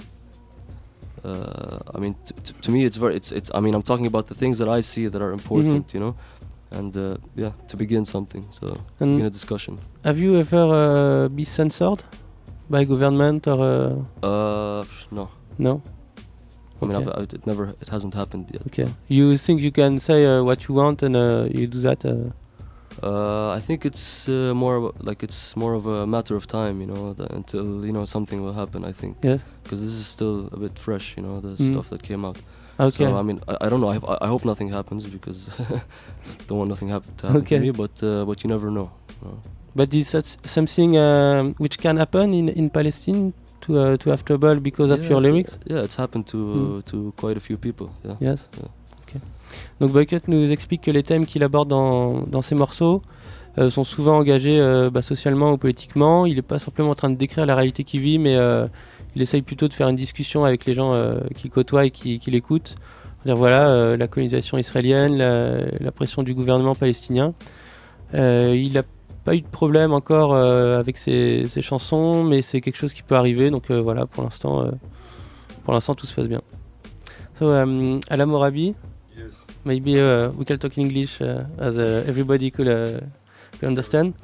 Uh, 1.25 1.79
I 1.95 1.99
mean, 1.99 2.15
t- 2.25 2.55
to 2.63 2.71
me, 2.71 2.85
it's 2.85 2.97
very. 2.97 3.17
It's. 3.17 3.33
It's. 3.33 3.51
I 3.55 3.61
mean, 3.61 3.75
I'm 3.75 3.83
talking 3.83 4.07
about 4.07 4.27
the 4.29 4.35
things 4.35 4.59
that 4.59 4.69
I 4.69 4.81
see 4.83 5.09
that 5.09 5.21
are 5.21 5.33
important, 5.33 5.93
you 5.95 5.99
know, 6.01 6.15
and 6.71 6.97
uh, 6.97 7.17
yeah, 7.35 7.51
to 7.69 7.77
begin 7.77 8.05
something. 8.05 8.45
So 8.53 8.67
to 8.69 8.81
And 9.01 9.13
begin 9.15 9.27
a 9.27 9.31
discussion. 9.31 9.79
Have 10.05 10.19
you 10.19 10.39
ever 10.39 11.25
uh, 11.25 11.29
been 11.29 11.45
censored 11.47 12.05
by 12.71 12.85
government 12.85 13.47
or? 13.49 14.05
Uh, 14.23 14.27
Uh, 14.27 14.85
no. 15.11 15.29
No. 15.59 15.83
I 16.83 16.85
mean, 16.87 16.97
Okay. 16.97 17.11
I've, 17.11 17.19
I, 17.33 17.37
it 17.37 17.47
never. 17.47 17.75
It 17.81 17.89
hasn't 17.89 18.15
happened 18.15 18.47
yet. 18.53 18.63
Okay. 18.67 18.89
You 19.09 19.37
think 19.39 19.61
you 19.63 19.73
can 19.73 19.99
say 19.99 20.27
uh, 20.27 20.45
what 20.45 20.69
you 20.69 20.75
want 20.75 21.03
and 21.03 21.17
uh, 21.17 21.49
you 21.51 21.67
do 21.67 21.81
that? 21.81 22.05
Uh, 23.03 23.07
Uh, 23.07 23.59
I 23.59 23.61
think 23.67 23.85
it's 23.85 24.29
uh, 24.29 24.55
more 24.55 24.77
of 24.77 24.85
a- 24.85 25.09
like 25.09 25.23
it's 25.27 25.57
more 25.57 25.75
of 25.77 25.87
a 25.87 26.07
matter 26.07 26.37
of 26.37 26.47
time, 26.47 26.81
you 26.81 26.87
know, 26.87 27.15
until 27.31 27.85
you 27.87 27.93
know 27.93 28.05
something 28.07 28.43
will 28.45 28.55
happen. 28.55 28.85
I 28.85 28.93
think. 28.93 29.17
Yes. 29.25 29.41
Because 29.63 29.81
this 29.85 29.95
is 29.95 30.07
still 30.07 30.49
a 30.53 30.57
bit 30.57 30.79
fresh, 30.79 31.17
you 31.17 31.23
know, 31.27 31.41
the 31.41 31.57
Mm. 31.57 31.67
stuff 31.73 31.89
that 31.89 32.03
came 32.03 32.25
out. 32.29 32.37
Okay. 32.79 33.05
So 33.05 33.17
I 33.19 33.23
mean, 33.23 33.39
I, 33.49 33.67
I 33.67 33.69
don't 33.71 33.81
know. 33.81 33.91
I, 33.91 33.99
I 34.27 34.29
hope 34.29 34.45
nothing 34.49 34.73
happens 34.73 35.07
because 35.07 35.49
don't 36.49 36.59
want 36.59 36.69
nothing 36.71 36.89
happen 36.91 37.13
to 37.17 37.27
happen 37.27 37.43
Okay. 37.43 37.59
to 37.59 37.65
me. 37.65 37.71
But 37.71 38.03
uh, 38.03 38.25
but 38.29 38.43
you 38.45 38.49
never 38.51 38.71
know. 38.71 38.89
you 39.23 39.29
know. 39.29 39.39
but 39.75 39.95
is 39.95 40.11
that 40.13 40.27
something 40.45 40.97
um, 40.97 41.55
which 41.59 41.77
can 41.79 41.97
happen 41.97 42.33
in 42.35 42.49
in 42.49 42.71
Palestine 42.71 43.33
to 43.63 43.71
uh, 43.79 43.97
to 43.97 44.11
have 44.11 44.23
trouble 44.25 44.61
because 44.61 44.91
of 44.95 45.01
your 45.11 45.21
lyrics? 45.21 45.59
Yeah, 45.71 45.85
it's 45.85 45.97
happened 45.97 46.27
to 46.33 46.37
Mm. 46.39 46.85
to 46.91 47.13
quite 47.17 47.37
a 47.37 47.41
few 47.41 47.57
people. 47.59 47.87
Yeah. 48.05 48.17
Yes. 48.31 48.49
Yeah. 48.61 48.69
Donc 49.81 49.93
Boycott 49.93 50.29
nous 50.29 50.51
explique 50.53 50.83
que 50.83 50.91
les 50.91 51.03
thèmes 51.03 51.27
qu'il 51.27 51.43
aborde 51.43 51.69
dans, 51.69 52.23
dans 52.23 52.43
ses 52.43 52.55
morceaux 52.55 53.03
euh, 53.59 53.71
sont 53.71 53.85
souvent 53.85 54.19
engagés 54.19 54.59
euh, 54.61 54.91
bah, 54.91 55.03
socialement 55.03 55.53
ou 55.53 55.57
politiquement. 55.57 56.27
Il 56.27 56.37
n'est 56.37 56.43
pas 56.43 56.59
simplement 56.59 56.91
en 56.91 56.95
train 56.95 57.11
de 57.11 57.17
décrire 57.17 57.47
la 57.47 57.55
réalité 57.55 57.85
qu'il 57.85 58.01
vit, 58.01 58.19
mais 58.19 58.37
euh, 58.37 58.67
il 59.15 59.23
essaye 59.23 59.43
plutôt 59.43 59.69
de 59.69 59.73
faire 59.73 59.89
une 59.89 59.97
discussion 59.97 60.45
avec 60.45 60.67
les 60.67 60.75
gens 60.75 60.95
euh, 60.95 61.21
qui 61.35 61.49
côtoient 61.49 61.87
et 61.87 61.91
qui, 61.91 62.19
qui 62.19 62.31
l'écoutent. 62.31 62.75
Dire 63.25 63.35
voilà 63.35 63.97
la 63.97 64.07
colonisation 64.07 64.57
israélienne, 64.57 65.17
la, 65.17 65.67
la 65.81 65.91
pression 65.91 66.23
du 66.23 66.33
gouvernement 66.33 66.77
palestinien. 66.77 67.35
Il 68.15 68.73
n'a 68.73 68.85
pas 69.25 69.35
eu 69.35 69.41
de 69.41 69.49
problème 69.49 69.93
encore 69.93 70.37
avec 70.37 70.97
ses, 70.97 71.49
chansons, 71.61 72.23
mais 72.23 72.41
c'est 72.41 72.61
quelque 72.61 72.77
chose 72.77 72.95
qui 72.95 73.03
peut 73.03 73.17
arriver. 73.17 73.51
Donc 73.51 73.73
voilà, 73.73 74.07
pour 74.07 74.23
l'instant, 74.23 74.71
pour 75.65 75.75
l'instant 75.75 75.97
tout 75.97 76.07
se 76.07 76.15
passe 76.15 76.29
bien. 76.29 76.41
So, 77.41 77.49
um, 77.49 77.99
Alam 78.09 78.31
Morabi, 78.31 78.77
maybe 79.67 80.01
uh, 80.01 80.31
we 80.39 80.45
can 80.45 80.59
talk 80.59 80.79
in 80.79 80.83
English 80.87 81.21
uh, 81.21 81.45
as 81.59 81.77
uh, 81.77 82.05
everybody 82.07 82.51
could, 82.51 82.69
uh, 82.69 83.01
could 83.59 83.67
understand. 83.69 84.15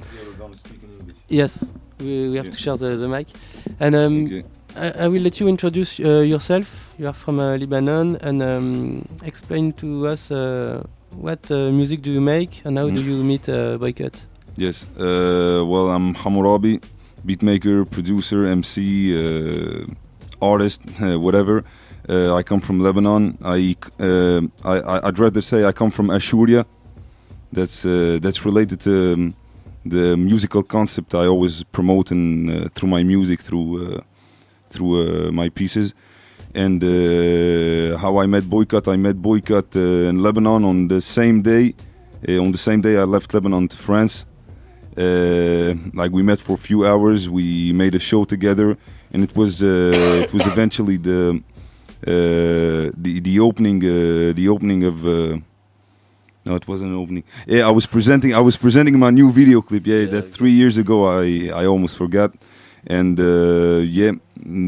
Yes, 1.29 1.63
we, 1.99 2.29
we 2.29 2.37
have 2.37 2.49
to 2.51 2.57
share 2.57 2.77
the, 2.77 2.95
the 2.97 3.07
mic. 3.07 3.27
And 3.79 3.95
um, 3.95 4.43
I, 4.75 5.05
I 5.05 5.07
will 5.07 5.21
let 5.21 5.39
you 5.39 5.47
introduce 5.47 5.99
uh, 5.99 6.19
yourself. 6.21 6.67
You 6.97 7.07
are 7.07 7.13
from 7.13 7.39
uh, 7.39 7.57
Lebanon 7.57 8.17
and 8.21 8.41
um, 8.41 9.05
explain 9.23 9.73
to 9.73 10.07
us 10.07 10.31
uh, 10.31 10.83
what 11.15 11.49
uh, 11.51 11.69
music 11.71 12.01
do 12.01 12.11
you 12.11 12.21
make 12.21 12.61
and 12.65 12.77
how 12.77 12.89
do 12.89 12.99
Mm. 13.01 13.05
you 13.05 13.23
meet 13.23 13.49
uh, 13.49 13.77
Boikutt? 13.77 14.15
Yes. 14.57 14.85
Uh, 14.97 15.63
well, 15.65 15.89
I'm 15.89 16.13
Hamorabi, 16.15 16.81
beatmaker, 17.25 17.85
producer, 17.89 18.45
MC, 18.45 18.77
uh, 19.13 19.85
artist, 20.41 20.81
whatever. 20.99 21.63
Uh, 22.07 22.35
I 22.35 22.43
come 22.43 22.59
from 22.59 22.79
Lebanon. 22.81 23.37
I, 23.43 23.75
uh, 23.99 24.41
I 24.65 25.07
I'd 25.07 25.19
rather 25.19 25.41
say 25.41 25.63
I 25.63 25.71
come 25.71 25.89
from 25.89 26.07
Ashuria. 26.07 26.65
That's 27.51 27.85
uh, 27.85 28.19
that's 28.21 28.43
related 28.45 28.81
to 28.81 29.13
um, 29.13 29.35
the 29.85 30.17
musical 30.17 30.63
concept 30.63 31.13
I 31.15 31.27
always 31.27 31.63
promote 31.63 32.11
in, 32.11 32.49
uh, 32.49 32.67
through 32.73 32.89
my 32.89 33.03
music, 33.03 33.39
through 33.39 33.85
uh, 33.85 34.01
through 34.69 35.27
uh, 35.27 35.31
my 35.31 35.49
pieces. 35.49 35.93
And 36.55 36.83
how 37.99 38.17
I 38.17 38.27
met 38.27 38.43
Boikutt, 38.43 38.87
I 38.87 38.95
met 38.95 39.15
Boikutt 39.15 39.75
in 39.75 40.21
Lebanon 40.21 40.63
on 40.63 40.87
the 40.87 41.01
same 41.01 41.41
day. 41.41 41.73
On 42.27 42.51
the 42.51 42.59
same 42.59 42.79
day, 42.81 42.97
I 42.97 43.05
left 43.05 43.33
Lebanon 43.33 43.67
to 43.69 43.77
France. 43.77 44.25
Like 44.95 46.11
we 46.11 46.21
met 46.21 46.39
for 46.39 46.53
a 46.53 46.57
few 46.57 46.85
hours, 46.85 47.27
we 47.27 47.73
made 47.73 47.95
a 47.95 47.99
show 47.99 48.23
together, 48.23 48.77
and 49.11 49.23
it 49.23 49.35
was 49.35 49.63
it 49.63 50.31
was 50.31 50.45
eventually 50.45 50.97
the 50.97 51.41
the 52.05 53.19
the 53.21 53.39
opening 53.39 53.83
uh, 53.83 54.33
the 54.33 54.47
opening 54.49 54.83
of. 54.83 55.05
Uh, 55.05 55.37
no, 56.45 56.55
it 56.55 56.67
wasn't 56.67 56.91
an 56.91 56.97
opening. 56.97 57.23
Yeah, 57.47 57.67
I 57.67 57.71
was 57.71 57.85
presenting. 57.85 58.33
I 58.33 58.41
was 58.41 58.57
presenting 58.57 58.99
my 58.99 59.11
new 59.11 59.31
video 59.31 59.61
clip. 59.61 59.87
Yeah, 59.87 60.05
that 60.07 60.29
three 60.33 60.51
years 60.51 60.77
ago. 60.77 61.05
I 61.05 61.49
I 61.53 61.65
almost 61.65 61.97
forgot. 61.97 62.31
And 62.87 63.17
uh, 63.19 63.79
yeah, 63.99 64.11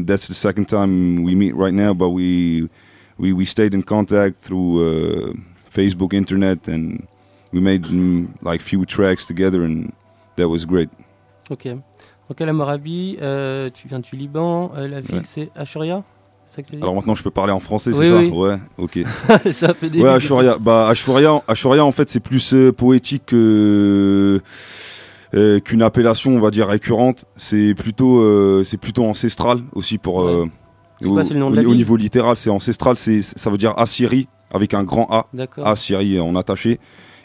that's 0.06 0.26
the 0.28 0.34
second 0.34 0.66
time 0.68 1.22
we 1.22 1.34
meet 1.34 1.54
right 1.54 1.74
now. 1.74 1.92
But 1.92 2.10
we 2.10 2.68
we 3.18 3.32
we 3.34 3.44
stayed 3.44 3.74
in 3.74 3.82
contact 3.82 4.40
through 4.40 4.80
uh, 4.80 5.32
Facebook, 5.70 6.14
internet, 6.14 6.66
and 6.66 7.06
we 7.52 7.60
made 7.60 7.82
mm, 7.84 8.28
like 8.40 8.62
few 8.62 8.86
tracks 8.86 9.26
together, 9.26 9.62
and 9.62 9.92
that 10.36 10.48
was 10.48 10.64
great. 10.64 10.88
Ok. 11.50 11.64
Donc 12.28 12.40
Al 12.40 12.48
Hamorabi, 12.48 13.18
euh, 13.22 13.70
tu 13.70 13.86
viens 13.86 14.00
du 14.00 14.16
Liban, 14.16 14.72
euh, 14.76 14.88
la 14.88 15.00
ville 15.00 15.18
Ouais. 15.18 15.22
c'est 15.24 15.48
Ashuria 15.54 16.02
C'est 16.02 16.15
ça 16.56 16.62
que 16.62 16.76
Alors 16.76 16.94
maintenant, 16.94 17.14
je 17.14 17.22
peux 17.22 17.30
parler 17.30 17.52
en 17.52 17.60
français, 17.60 17.92
c'est 17.92 17.98
Oui, 17.98 18.08
ça 18.08 18.16
oui. 18.16 18.30
Ouais, 18.30 18.58
ok. 18.78 18.98
Ça 19.52 19.74
fait 19.74 19.90
des 19.90 20.00
Ouais. 20.00 20.08
Ashuria. 20.08 20.56
Bah, 20.58 20.88
Ashuria, 20.88 21.42
Ashuria, 21.46 21.84
en 21.84 21.92
fait, 21.92 22.08
c'est 22.10 22.20
plus 22.20 22.54
euh, 22.54 22.72
poétique 22.72 23.24
que 23.26 24.40
euh, 25.34 25.60
qu'une 25.60 25.82
appellation, 25.82 26.34
on 26.34 26.40
va 26.40 26.50
dire 26.50 26.68
récurrente. 26.68 27.24
C'est 27.36 27.74
plutôt, 27.74 28.20
euh, 28.20 28.62
c'est 28.64 28.76
plutôt 28.78 29.04
ancestral 29.04 29.58
aussi 29.74 29.98
pour. 29.98 30.22
euh, 30.22 30.46
C'est 31.00 31.08
quoi, 31.08 31.24
c'est 31.24 31.34
le 31.34 31.40
nom 31.40 31.48
au, 31.48 31.50
de 31.50 31.56
la 31.56 31.68
au 31.68 31.74
niveau 31.74 31.96
littéral, 31.96 32.36
c'est 32.36 32.50
ancestral. 32.50 32.96
C'est, 32.96 33.20
ça 33.22 33.50
veut 33.50 33.58
dire 33.58 33.74
Assyrie 33.78 34.28
avec 34.52 34.72
un 34.74 34.84
grand 34.84 35.08
A. 35.10 35.26
D'accord. 35.34 35.66
Assyrie 35.66 36.18
en 36.20 36.34
attaché. 36.36 36.78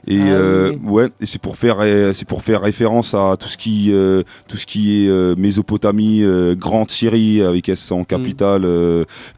Et 0.08 0.20
Ah, 0.20 0.26
euh, 0.32 0.72
oui, 0.84 0.90
ouais, 1.04 1.10
et 1.22 1.26
c'est 1.28 1.40
pour 1.40 1.58
faire 1.58 1.78
c'est 2.16 2.28
pour 2.28 2.42
faire 2.42 2.62
référence 2.62 3.14
à 3.14 3.36
tout 3.40 3.48
ce 3.48 3.56
qui 3.58 3.92
euh, 3.94 4.24
tout 4.48 4.58
ce 4.58 4.66
qui 4.66 5.06
est 5.06 5.10
euh, 5.10 5.36
Mésopotamie, 5.38 6.24
Grande 6.58 6.90
Syrie 6.90 7.42
avec 7.44 7.70
S 7.70 7.92
Mm. 7.92 7.94
en 7.94 8.04
capitale, 8.04 8.66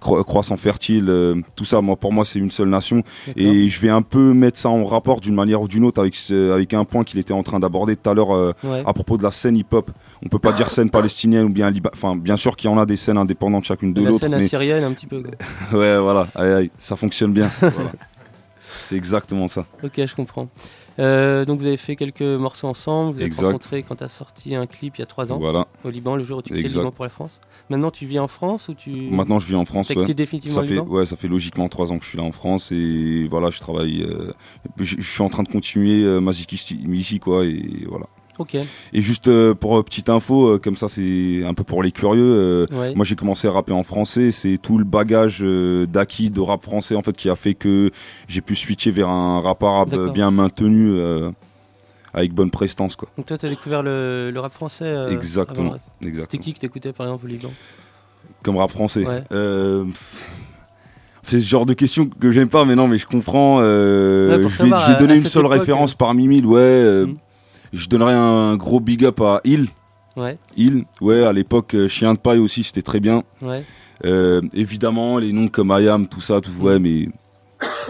cro- 0.01 0.23
croissant 0.23 0.55
fertile, 0.57 1.11
tout 1.55 1.65
ça. 1.65 1.81
Moi 1.81 1.95
pour 1.97 2.13
moi 2.13 2.23
c'est 2.25 2.39
une 2.39 2.51
seule 2.51 2.69
nation 2.69 3.03
et 3.35 3.67
je 3.67 3.81
vais 3.81 3.89
un 3.89 4.01
peu 4.01 4.33
mettre 4.33 4.57
ça 4.57 4.69
en 4.69 4.85
rapport 4.85 5.19
d'une 5.19 5.35
manière 5.35 5.61
ou 5.61 5.67
d'une 5.67 5.83
autre 5.83 5.99
avec 6.01 6.15
ce- 6.15 6.51
avec 6.51 6.73
un 6.73 6.85
point 6.85 7.03
qu'il 7.03 7.19
était 7.19 7.33
en 7.33 7.43
train 7.43 7.59
d'aborder 7.59 7.95
tout 7.95 8.09
à 8.09 8.13
l'heure 8.13 8.29
Ouais. 8.63 8.83
à 8.85 8.93
propos 8.93 9.17
de 9.17 9.23
la 9.23 9.31
scène 9.31 9.57
hip-hop. 9.57 9.91
On 10.25 10.29
peut 10.29 10.39
pas 10.39 10.53
dire 10.53 10.69
scène 10.69 10.89
palestinienne 10.89 11.45
ou 11.45 11.49
bien 11.49 11.71
enfin 11.93 12.15
bien 12.15 12.37
sûr 12.37 12.55
qu'il 12.55 12.69
y 12.69 12.73
en 12.73 12.77
a 12.77 12.85
des 12.85 12.95
scènes 12.95 13.17
indépendantes 13.17 13.65
chacune 13.65 13.93
de 13.93 14.01
La 14.01 14.09
l'autre. 14.11 14.21
scène 14.21 14.35
mais- 14.37 14.45
assyrienne 14.45 14.83
un 14.85 14.93
petit 14.93 15.07
peu. 15.07 15.21
quoi. 15.21 15.31
ouais 15.79 15.99
voilà, 15.99 16.27
aïe, 16.35 16.51
aïe, 16.53 16.71
ça 16.77 16.95
fonctionne 16.95 17.33
bien. 17.33 17.49
Voilà. 17.59 17.91
C'est 18.93 18.97
exactement 18.97 19.47
ça. 19.47 19.65
Ok, 19.83 19.93
je 20.05 20.15
comprends. 20.15 20.47
Euh, 20.99 21.43
donc 21.45 21.59
vous 21.59 21.65
avez 21.65 21.77
fait 21.77 21.95
quelques 21.95 22.21
morceaux 22.21 22.67
ensemble, 22.67 23.13
vous 23.15 23.21
êtes 23.21 23.25
Exact. 23.25 23.45
rencontrés 23.47 23.81
quand 23.81 23.95
tu 23.95 24.03
as 24.03 24.07
sorti 24.07 24.53
un 24.53 24.67
clip 24.67 24.95
il 24.97 24.99
y 24.99 25.03
a 25.03 25.07
trois 25.07 25.31
ans 25.31 25.39
Voilà. 25.39 25.65
au 25.83 25.89
Liban, 25.89 26.15
le 26.15 26.23
jour 26.23 26.37
où 26.37 26.41
tu 26.43 26.53
quittais 26.53 26.67
le. 26.67 26.81
Liban 26.81 26.91
pour 26.91 27.03
la 27.05 27.09
France. 27.09 27.39
Maintenant 27.71 27.89
tu 27.89 28.05
vis 28.05 28.19
en 28.19 28.27
France 28.27 28.67
ou 28.67 28.75
tu... 28.75 28.91
Maintenant, 28.91 29.39
je 29.39 29.47
vis 29.47 29.55
en 29.55 29.65
France. 29.65 29.89
Ouais. 29.89 30.13
définitivement 30.13 30.61
ça 30.61 30.67
fait, 30.67 30.75
Liban 30.75 30.85
ouais, 30.85 31.07
ça 31.07 31.15
fait 31.15 31.27
logiquement 31.27 31.67
trois 31.67 31.91
ans 31.91 31.97
que 31.97 32.03
je 32.03 32.09
suis 32.09 32.17
là 32.19 32.23
en 32.23 32.31
France 32.31 32.71
et 32.71 33.27
voilà, 33.27 33.49
je 33.49 33.59
travaille. 33.59 34.03
euh, 34.03 34.33
je, 34.77 34.97
je 34.99 35.09
suis 35.09 35.23
en 35.23 35.29
train 35.29 35.41
de 35.41 35.49
continuer 35.49 36.03
euh, 36.03 36.19
ma 36.19 36.29
ici, 36.29 36.77
ici, 36.87 37.19
quoi, 37.19 37.43
et 37.45 37.85
voilà. 37.89 38.05
Ok. 38.39 38.55
Et 38.55 39.01
juste 39.01 39.27
euh, 39.27 39.53
pour 39.53 39.77
euh, 39.77 39.83
petite 39.83 40.09
info, 40.09 40.47
euh, 40.55 40.57
comme 40.59 40.75
ça, 40.75 40.87
c'est 40.87 41.43
un 41.45 41.53
peu 41.53 41.63
pour 41.63 41.83
les 41.83 41.91
curieux. 41.91 42.65
Ouais. 42.71 42.95
Moi, 42.95 43.05
j'ai 43.05 43.15
commencé 43.15 43.47
à 43.47 43.51
rapper 43.51 43.73
en 43.73 43.83
français. 43.83 44.31
C'est 44.31 44.57
tout 44.57 44.77
le 44.79 44.85
bagage 44.85 45.41
d'acquis 45.87 46.29
de 46.31 46.39
rap 46.41 46.63
français 46.63 46.95
en 46.95 47.01
fait 47.03 47.15
qui 47.15 47.29
a 47.29 47.35
fait 47.35 47.53
que 47.53 47.91
j'ai 48.27 48.41
pu 48.41 48.55
switcher 48.55 48.91
vers 48.91 49.09
un 49.09 49.39
rap 49.39 49.61
arabe 49.63 50.11
bien 50.13 50.31
maintenu. 50.31 50.99
avec 52.15 52.31
bonne 52.33 52.51
prestance 52.51 52.95
quoi. 52.95 53.09
Donc 53.17 53.25
toi 53.25 53.37
tu 53.39 53.45
as 53.47 53.49
découvert 53.49 53.81
le, 53.81 54.29
le 54.31 54.39
rap 54.39 54.53
français 54.53 54.93
Exactement. 55.11 55.75
C'était 56.01 56.37
qui 56.37 56.53
que 56.53 56.59
t'écoutais 56.59 56.93
par 56.93 57.07
exemple 57.07 57.25
au 57.25 57.27
Liban? 57.27 57.51
Comme 58.43 58.57
rap 58.57 58.69
français. 58.71 59.05
Ouais. 59.05 59.23
C'est 61.25 61.39
ce 61.39 61.45
genre 61.45 61.65
de 61.65 61.73
questions 61.73 62.05
que 62.05 62.31
j'aime 62.31 62.49
pas, 62.49 62.65
mais 62.65 62.75
non, 62.75 62.87
mais 62.87 62.97
je 62.97 63.07
comprends. 63.07 63.59
Ouais, 63.59 63.63
je, 63.63 64.41
vais, 64.41 64.49
savoir, 64.49 64.81
je 64.81 64.87
vais 64.91 64.93
à- 64.97 64.99
donner 64.99 65.15
une 65.15 65.25
seule 65.25 65.45
référence 65.45 65.93
parmi 65.93 66.27
mille. 66.27 66.45
Ouais, 66.45 66.59
euh, 66.59 67.05
Mm. 67.07 67.15
Je 67.73 67.87
donnerais 67.89 68.13
un 68.13 68.55
gros 68.55 68.79
big 68.79 69.03
up 69.03 69.19
à 69.21 69.41
Il. 69.43 69.67
Ouais. 70.15 70.37
Il, 70.55 70.85
ouais, 71.01 71.23
à 71.23 71.33
l'époque, 71.33 71.73
euh, 71.73 71.87
Chien 71.87 72.13
de 72.13 72.19
paille 72.19 72.37
aussi, 72.37 72.63
c'était 72.63 72.83
très 72.83 72.99
bien. 72.99 73.23
Ouais. 73.41 73.63
Euh, 74.05 74.41
évidemment, 74.53 75.17
les 75.17 75.33
noms 75.33 75.47
comme 75.47 75.71
Ayam, 75.71 76.07
tout 76.07 76.21
ça, 76.21 76.39
tout, 76.39 76.51
ouais, 76.61 76.79
mais. 76.79 77.09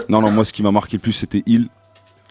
Non, 0.09 0.21
non, 0.21 0.31
moi, 0.31 0.45
ce 0.45 0.53
qui 0.53 0.63
m'a 0.63 0.71
marqué 0.71 0.97
le 0.97 1.01
plus, 1.01 1.13
c'était 1.13 1.43
Il. 1.45 1.67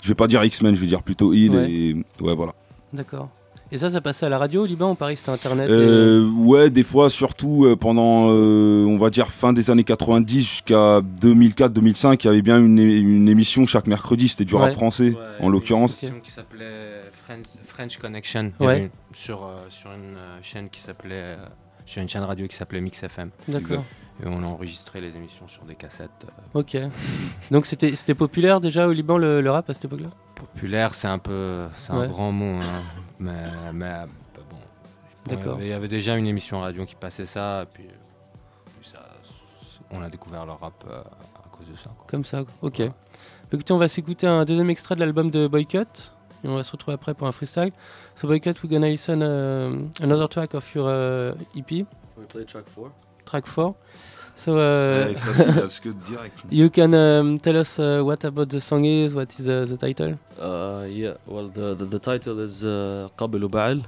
Je 0.03 0.09
vais 0.09 0.15
pas 0.15 0.27
dire 0.27 0.43
X-Men, 0.43 0.75
je 0.75 0.81
vais 0.81 0.87
dire 0.87 1.03
plutôt 1.03 1.33
Il. 1.35 1.51
Ouais. 1.51 1.71
Et 1.71 1.95
ouais, 2.21 2.35
voilà. 2.35 2.55
D'accord. 2.93 3.29
Et 3.71 3.79
ça, 3.79 3.89
ça 3.89 4.03
passait 4.03 4.27
à 4.27 4.29
la 4.29 4.37
radio 4.37 4.65
au 4.65 4.67
Liban 4.67 4.91
ou 4.91 4.95
Paris 4.95 5.17
c'était 5.17 5.31
internet 5.31 5.67
et- 5.67 5.73
Euh, 5.73 6.29
ouais, 6.31 6.69
des 6.69 6.83
fois, 6.83 7.09
surtout 7.09 7.65
euh, 7.65 7.75
pendant, 7.75 8.29
euh, 8.31 8.85
on 8.85 8.99
va 8.99 9.09
dire, 9.09 9.29
fin 9.29 9.55
des 9.55 9.71
années 9.71 9.83
90 9.83 10.41
jusqu'à 10.41 11.01
2004-2005, 11.01 12.23
il 12.23 12.27
y 12.27 12.29
avait 12.29 12.43
bien 12.43 12.59
une, 12.59 13.29
émission 13.29 13.65
chaque 13.65 13.87
mercredi, 13.87 14.29
c'était 14.29 14.45
du 14.45 14.55
rap 14.57 14.69
Ouais. 14.69 14.73
français, 14.75 15.15
en 15.41 15.49
l'occurrence. 15.49 15.97
Une 16.03 16.09
émission 16.09 16.21
qui 16.23 16.31
s'appelait 16.33 17.01
French, 17.25 17.45
French 17.65 17.97
Connection. 17.99 18.53
Ouais. 18.61 18.79
une- 18.85 18.91
sur, 19.15 19.45
euh, 19.45 19.57
sur 19.71 19.93
une 19.93 20.17
euh, 20.17 20.39
chaîne 20.43 20.69
qui 20.71 20.81
s'appelait. 20.81 21.37
euh, 21.39 21.47
sur 21.85 22.01
une 22.03 22.09
chaîne 22.09 22.23
radio 22.23 22.47
qui 22.47 22.55
s'appelait 22.57 22.81
Mix 22.81 23.03
FM. 23.03 23.31
D'accord. 23.49 23.85
Et 24.23 24.27
on 24.27 24.43
a 24.43 24.47
enregistré 24.47 25.01
les 25.01 25.17
émissions 25.17 25.49
sur 25.49 25.65
des 25.65 25.75
cassettes. 25.75 26.27
Ok. 26.55 26.77
Donc 27.51 27.67
c'était 27.67 27.97
c'était 27.97 28.15
populaire 28.15 28.61
déjà 28.61 28.87
au 28.87 28.93
Liban 28.93 29.19
le, 29.19 29.41
le 29.41 29.51
rap 29.51 29.69
à 29.69 29.75
cette 29.75 29.87
époque-là? 29.87 30.11
Populaire, 30.37 30.95
c'est 30.95 31.09
un 31.09 31.19
peu. 31.19 31.67
C'est 31.75 31.93
Ouais. 31.93 32.05
un 32.05 32.09
grand 32.09 32.31
mot. 32.31 32.61
hein. 32.61 32.83
Mais, 33.19 33.33
mais 33.73 33.87
euh, 33.87 34.07
bon. 34.51 34.57
D'accord. 35.27 35.59
Il 35.61 35.67
y 35.69 35.73
avait 35.73 35.89
déjà 35.89 36.17
une 36.17 36.27
émission 36.27 36.61
radio 36.61 36.85
qui 36.87 36.95
passait 36.95 37.27
ça. 37.27 37.63
Et 37.63 37.67
puis, 37.73 37.85
puis 38.81 38.89
ça, 38.89 39.01
on 39.91 40.03
a 40.03 40.09
découvert 40.11 40.45
le 40.47 40.53
rap 40.53 40.85
euh, 40.89 41.01
à 41.01 41.49
cause 41.51 41.69
de 41.69 41.77
ça. 41.77 41.91
quoi. 41.97 42.07
Comme 42.09 42.25
ça, 42.25 42.43
ok. 42.61 42.79
Bah, 42.81 42.93
Écoutez, 43.55 43.73
on 43.73 43.79
va 43.79 43.89
s'écouter 43.89 44.27
un 44.27 44.45
deuxième 44.45 44.71
extrait 44.71 44.95
de 44.95 45.01
l'album 45.01 45.31
de 45.31 45.47
Boycott. 45.47 46.15
et 46.45 46.49
on 46.49 46.57
va 46.57 46.63
se 46.63 46.73
retrouver 46.73 46.95
après 46.95 47.15
pour 47.15 47.29
un 47.29 47.33
freestyle. 47.33 47.73
So 48.15 48.29
Boikutt, 48.29 48.63
we're 48.63 48.71
gonna 48.71 48.89
listen 48.89 49.23
uh, 49.23 50.03
another 50.03 50.29
track 50.29 50.55
of 50.55 50.75
your 50.75 50.89
uh, 50.89 51.59
EP. 51.59 51.69
Can 51.69 51.87
we 52.17 52.27
play 52.27 52.45
track 52.45 52.69
4? 52.69 52.91
Track 53.25 53.47
4. 53.47 53.75
So 54.35 54.59
uh, 54.59 55.13
you 56.51 56.71
can 56.71 56.95
um, 56.95 57.39
tell 57.39 57.57
us 57.57 57.79
uh, 57.79 58.03
what 58.03 58.25
about 58.25 58.49
the 58.49 58.61
song 58.61 58.85
is, 58.85 59.15
what 59.15 59.39
is 59.39 59.47
uh, 59.47 59.67
the 59.69 59.77
title? 59.77 60.19
Uh, 60.39 60.87
yeah, 60.89 61.15
well 61.27 61.49
the, 61.49 61.75
the, 61.75 61.85
the 61.85 61.99
title 61.99 62.41
is 62.41 62.65
uh, 62.65 63.09
Qabilu 63.17 63.49
Ba'al, 63.51 63.85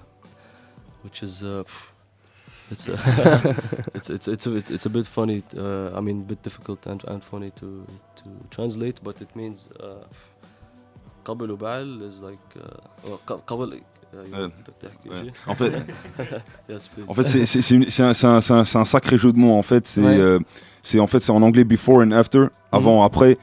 which 1.03 1.23
is 1.23 1.43
uh, 1.43 1.65
it's, 2.71 2.89
it's, 3.95 4.11
it's 4.11 4.29
it's 4.29 4.47
a, 4.47 4.55
it's 4.55 4.71
it's 4.71 4.87
a 4.87 4.91
bit 4.91 5.07
funny. 5.07 5.43
I 5.57 6.01
mean, 6.01 6.21
a 6.21 6.25
bit 6.25 6.43
difficult 6.43 6.87
and, 6.87 7.03
and 7.05 7.23
funny 7.23 7.51
to 7.53 7.87
to 8.17 8.25
translate, 8.51 9.01
but 9.03 9.21
it 9.23 9.35
means. 9.35 9.69
قبل 11.26 11.52
وبعل 11.52 12.10
is 12.10 12.22
like 12.24 12.58
uh, 12.62 13.08
well, 13.08 13.20
ق- 13.28 13.42
قبل. 13.48 13.74
uh, 13.74 13.76
you 13.76 14.34
Ouais. 14.34 14.40
want 14.42 14.52
to 14.66 14.72
تحكي 14.82 15.10
Ouais. 15.10 15.14
شي? 15.24 15.32
En 15.52 15.56
fait, 15.56 15.72
yes, 16.70 16.88
please. 16.88 17.06
en 17.08 17.14
fait, 17.14 17.28
c'est- 17.28 17.46
c'est 17.46 17.62
c'est 17.62 17.76
une- 17.76 17.90
c'est 17.90 18.04
un, 18.04 18.14
c'est 18.14 18.28
un- 18.28 18.42
c'est 18.42 18.54
un- 18.54 18.66
c'est 18.66 18.78
un 18.80 18.86
sacré 18.86 19.18
jeu 19.18 19.32
de 19.32 19.38
mots. 19.38 19.56
En 19.58 19.62
fait, 19.62 19.86
c'est 19.88 20.02
Ouais. 20.02 20.20
euh, 20.20 20.40
c'est 20.84 21.00
en 21.00 21.08
fait 21.08 21.22
c'est 21.22 21.32
en 21.32 21.42
anglais 21.42 21.64
before 21.64 22.00
and 22.06 22.12
after, 22.12 22.46
avant, 22.72 23.04
après. 23.10 23.38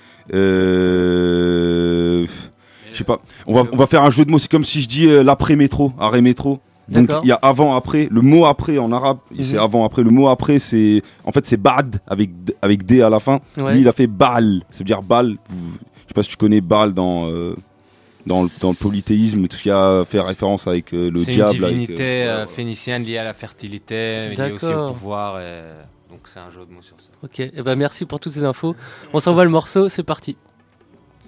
Euh, 0.87 2.27
je 2.93 2.97
sais 2.99 3.05
pas. 3.05 3.19
On 3.47 3.55
va 3.55 3.63
on 3.73 3.77
va 3.77 3.87
faire 3.87 4.03
un 4.03 4.11
jeu 4.11 4.25
de 4.25 4.31
mots. 4.31 4.39
C'est 4.39 4.51
comme 4.51 4.65
si 4.65 4.81
je 4.83 4.89
dis 4.89 5.07
euh, 5.07 5.23
l'après 5.23 5.57
métro, 5.57 5.93
arrêt 5.99 6.23
métro. 6.23 6.61
Donc 6.89 7.07
D'accord. 7.09 7.25
il 7.25 7.29
y 7.29 7.33
a 7.33 7.41
avant 7.53 7.75
après. 7.75 8.09
Le 8.11 8.21
mot 8.23 8.45
après 8.47 8.79
en 8.79 8.91
arabe, 8.93 9.19
c'est 9.37 9.55
Mhm. 9.55 9.59
avant 9.69 9.85
après. 9.85 10.03
Le 10.09 10.11
mot 10.11 10.29
après 10.29 10.59
c'est 10.69 11.03
en 11.25 11.33
fait 11.33 11.45
c'est 11.47 11.57
bad 11.71 12.01
avec 12.07 12.29
d- 12.45 12.55
avec 12.63 12.85
d 12.87 13.03
à 13.03 13.11
la 13.11 13.21
fin. 13.21 13.41
Ouais. 13.57 13.73
Lui 13.75 13.81
il 13.83 13.89
a 13.89 13.93
fait 13.93 14.07
bal, 14.07 14.63
ça 14.71 14.79
veut 14.79 14.85
dire 14.85 15.03
bal. 15.03 15.29
Vous- 15.49 15.73
Je 16.05 16.11
sais 16.11 16.15
pas 16.15 16.23
si 16.23 16.31
tu 16.31 16.37
connais 16.37 16.61
bal 16.61 16.95
dans 16.95 17.29
euh, 17.29 17.57
dans 18.26 18.44
le, 18.44 18.50
dans 18.62 18.74
polythéisme, 18.74 19.48
tout 19.48 19.58
ce 19.58 19.64
qui 19.64 19.72
a 19.72 20.04
fait 20.06 20.20
référence 20.20 20.68
avec 20.68 20.94
euh, 20.94 21.10
le 21.10 21.24
diable. 21.24 21.54
C'est 21.54 21.58
une 21.58 21.68
divinité 21.68 22.24
avec, 22.24 22.50
phénicienne 22.50 23.04
liée 23.04 23.18
à 23.18 23.24
la 23.24 23.34
fertilité, 23.34 24.30
liée 24.30 24.52
aussi 24.52 24.66
au 24.66 24.88
pouvoir. 24.88 25.40
Donc 26.10 26.22
c'est 26.26 26.40
un 26.40 26.50
jeu 26.50 26.66
de 26.66 26.72
mots 26.72 26.82
sur 26.82 27.00
ça. 27.00 27.10
Ok, 27.24 27.40
et 27.40 27.76
merci 27.76 28.06
pour 28.06 28.20
toutes 28.20 28.34
ces 28.34 28.44
infos. 28.44 28.76
On 29.14 29.20
s'envoie 29.20 29.44
le 29.44 29.50
morceau, 29.50 29.90
c'est 29.90 30.04
parti. 30.04 30.36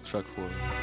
Track 0.06 0.26
4. 0.36 0.83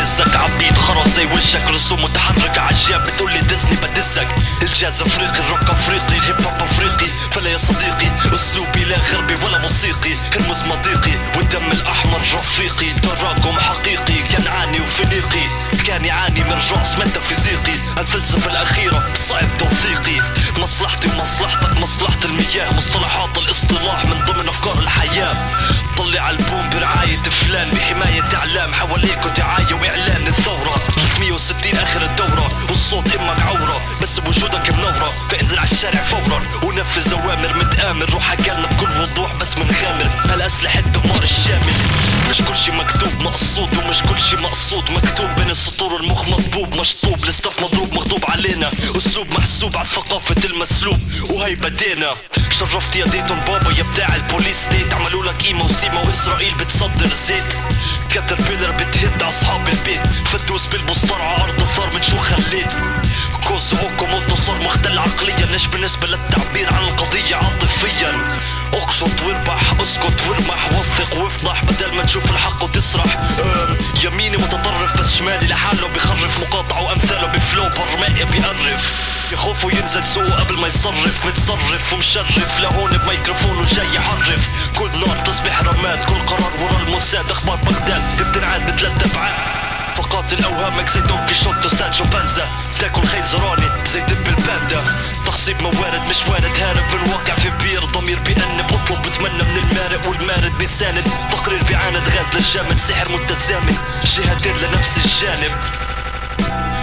بتهزك 0.00 0.36
عبيد 0.36 0.74
زي 1.16 1.26
وجهك 1.26 1.70
رسوم 1.70 2.02
متحرك 2.02 2.58
عجاب 2.58 3.04
بتقولي 3.04 3.40
دزني 3.40 3.76
بدزك. 3.82 4.28
الجاز 4.62 5.02
أفريقي 5.02 5.38
الروك 5.38 5.70
أفريقي 5.70 6.18
الهيب 6.18 6.42
هوب 6.42 6.62
أفريقي. 6.62 7.06
فلا 7.30 7.50
يا 7.50 7.56
صديقي 7.56 8.10
أسلوبي 8.34 8.84
لا 8.84 8.96
غربي 8.96 9.34
ولا 9.44 9.58
موسيقي. 9.58 10.14
هرمز 10.34 10.62
مضيقي 10.62 11.12
والدم 11.36 11.70
الأحمر 11.72 12.20
رفيقي. 12.34 12.92
تراكم 12.92 13.60
حقيقي 13.60 14.19
وفنيقي 14.90 15.48
كان 15.86 16.04
يعاني 16.04 16.44
من 16.44 16.52
رأس 16.52 16.98
ميتافيزيقي 16.98 17.72
الفلسفة 17.98 18.50
الأخيرة 18.50 19.08
صعب 19.14 19.58
توثيقي 19.58 20.20
مصلحتي 20.58 21.08
ومصلحتك 21.08 21.78
مصلحة 21.78 22.18
المياه. 22.24 22.74
مصطلحات 22.76 23.38
الاصطلاح 23.38 24.04
من 24.04 24.24
ضمن 24.24 24.48
أفكار 24.48 24.78
الحياة. 24.78 25.46
طلع 25.96 26.30
ألبوم 26.30 26.70
برعاية 26.70 27.22
فلان 27.22 27.70
بحماية 27.70 28.24
إعلام. 28.34 28.74
حواليك 28.74 29.26
ودعاية 29.26 29.74
وإعلان 29.74 30.26
الثورة. 30.26 30.74
360 30.96 31.76
آخر 31.76 32.02
الدورة. 32.02 32.66
والصوت 32.68 33.16
إمك 33.16 33.40
عورة 33.42 33.82
بس 34.02 34.20
بوجودك 34.20 34.70
منورة 34.70 35.12
فانزل 35.30 35.58
على 35.58 35.70
الشارع 35.70 36.02
فورا. 36.02 36.42
ونفذ 36.64 37.12
أوامر 37.12 37.56
متآمر. 37.56 38.10
روح 38.10 38.30
حكالنا 38.30 38.66
بكل 38.66 39.00
وضوح 39.00 39.34
بس 39.34 39.58
من 39.58 39.70
غامر 39.82 40.34
الأسلحة 40.34 40.78
الدمار 40.78 41.22
الشامل؟ 41.22 41.74
مش 42.30 42.42
كل 42.42 42.56
شي 42.56 42.70
مكتوب 42.70 43.20
مقصود 43.20 43.76
ومش 43.76 44.02
كل 44.02 44.20
شي 44.20 44.36
مقصود. 44.36 44.79
مكتوب 44.90 45.30
بين 45.36 45.50
السطور 45.50 46.00
المخ 46.00 46.28
مطبوب 46.28 46.74
مشطوب. 46.74 47.24
الاستاف 47.24 47.62
مضروب 47.62 47.94
مغضوب 47.94 48.24
علينا. 48.30 48.70
أسلوب 48.96 49.26
محسوب 49.30 49.76
على 49.76 49.88
ثقافة 49.88 50.44
المسلوب 50.44 50.98
وهي 51.30 51.54
بدينا. 51.54 52.14
شرفت 52.50 52.96
يا 52.96 53.04
ديتون 53.04 53.40
بابا 53.40 53.70
يا 53.78 53.82
بتاع 53.82 54.14
البوليس 54.14 54.56
ستيت 54.56 54.94
عملوا 54.94 55.24
لك 55.24 55.42
قيمة 55.42 55.64
وسيمة 55.64 56.00
وإسرائيل 56.00 56.54
بتصدر 56.54 57.08
زيت. 57.26 57.52
كتر 58.10 58.36
بيلر 58.48 58.70
بتهد 58.70 59.22
أصحاب 59.22 59.68
البيت. 59.68 60.06
فتوس 60.06 60.66
بالمسطرة 60.66 61.22
على 61.22 61.42
أرض 61.44 61.60
الثار 61.60 61.90
من 61.94 62.02
شو 62.02 62.18
خليت؟ 62.18 62.72
كوز 63.48 63.74
أوكو 63.74 64.34
صار 64.46 64.62
مختل 64.62 64.98
عقليا. 64.98 65.46
ليش 65.46 65.66
بالنسبة 65.66 66.06
للتعبير 66.06 66.72
عن 66.74 66.84
القضية 66.84 67.36
عاطفيا؟ 67.36 68.38
اقشط 68.72 69.22
واربح 69.22 69.80
اسكت 69.82 70.22
وارمح 70.28 70.72
وثق 70.72 71.18
وافضح 71.18 71.64
بدل 71.64 71.94
ما 71.94 72.02
تشوف 72.02 72.30
الحق 72.30 72.64
وتسرح. 72.64 73.18
يميني 74.04 74.36
متطرف 74.36 74.98
بس 74.98 75.16
شمالي 75.16 75.46
لحاله 75.46 75.88
بخرف. 75.88 76.38
مقاطعة 76.40 76.82
وامثاله 76.82 77.26
بفلو 77.26 77.62
برمائي 77.62 78.24
بيقرف. 78.24 79.10
يخوفوا 79.32 79.72
ينزل 79.72 80.06
سوقه 80.06 80.34
قبل 80.34 80.56
ما 80.56 80.68
يصرف. 80.68 81.26
متصرف 81.26 81.92
ومشرف 81.92 82.60
لهون 82.60 82.90
بميكروفون 82.90 83.58
وجاي 83.58 83.94
يحرف. 83.94 84.48
كل 84.78 84.90
نار 84.90 85.16
تصبح 85.26 85.62
رماد 85.62 86.04
كل 86.04 86.18
قرار 86.26 86.52
ورا 86.60 86.82
الموساد 86.86 87.30
أخبار 87.30 87.56
بغداد 87.56 88.22
بتنعاد 88.22 88.66
بثلاث 88.66 89.12
أبعاد. 89.12 89.69
فقاتل 89.94 90.44
اوهامك 90.44 90.88
زي 90.88 91.00
دون 91.00 91.26
كيشوت 91.26 91.66
وسانشو 91.66 92.04
بانزا. 92.04 92.48
تاكل 92.80 93.06
خيزراني 93.06 93.68
زي 93.86 94.00
دب 94.00 94.28
الباندا. 94.28 94.82
تخصيب 95.26 95.62
موارد 95.62 96.02
مش 96.08 96.26
وارد 96.28 96.60
هارب 96.60 96.94
من 96.94 97.06
الواقع 97.06 97.34
في 97.34 97.50
بير. 97.50 97.84
ضمير 97.84 98.18
بيأنب 98.18 98.72
اطلب 98.72 99.02
بتمنى 99.02 99.42
من 99.42 99.56
المارق 99.56 100.08
والمارد 100.08 100.58
بيساند. 100.58 101.08
تقرير 101.32 101.62
بيعاند 101.62 102.08
غاز 102.08 102.34
للجامد. 102.34 102.78
سحر 102.78 103.12
متزامن. 103.12 103.76
جهتين 104.04 104.56
لنفس 104.56 104.98
الجانب. 104.98 105.52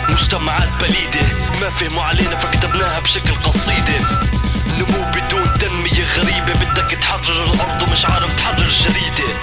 مجتمعات 0.09 0.69
بليدة 0.79 1.25
ما 1.61 1.69
فهموا 1.69 2.03
علينا 2.03 2.35
فكتبناها 2.35 2.99
بشكل 2.99 3.35
قصيدة. 3.35 3.99
نمو 4.77 5.11
بدون 5.11 5.53
تنمية 5.53 6.05
غريبة. 6.17 6.53
بدك 6.53 6.97
تحرر 7.01 7.43
الأرض 7.43 7.83
ومش 7.83 8.05
عارف 8.05 8.33
تحرر 8.33 8.69
جريدة. 8.69 9.33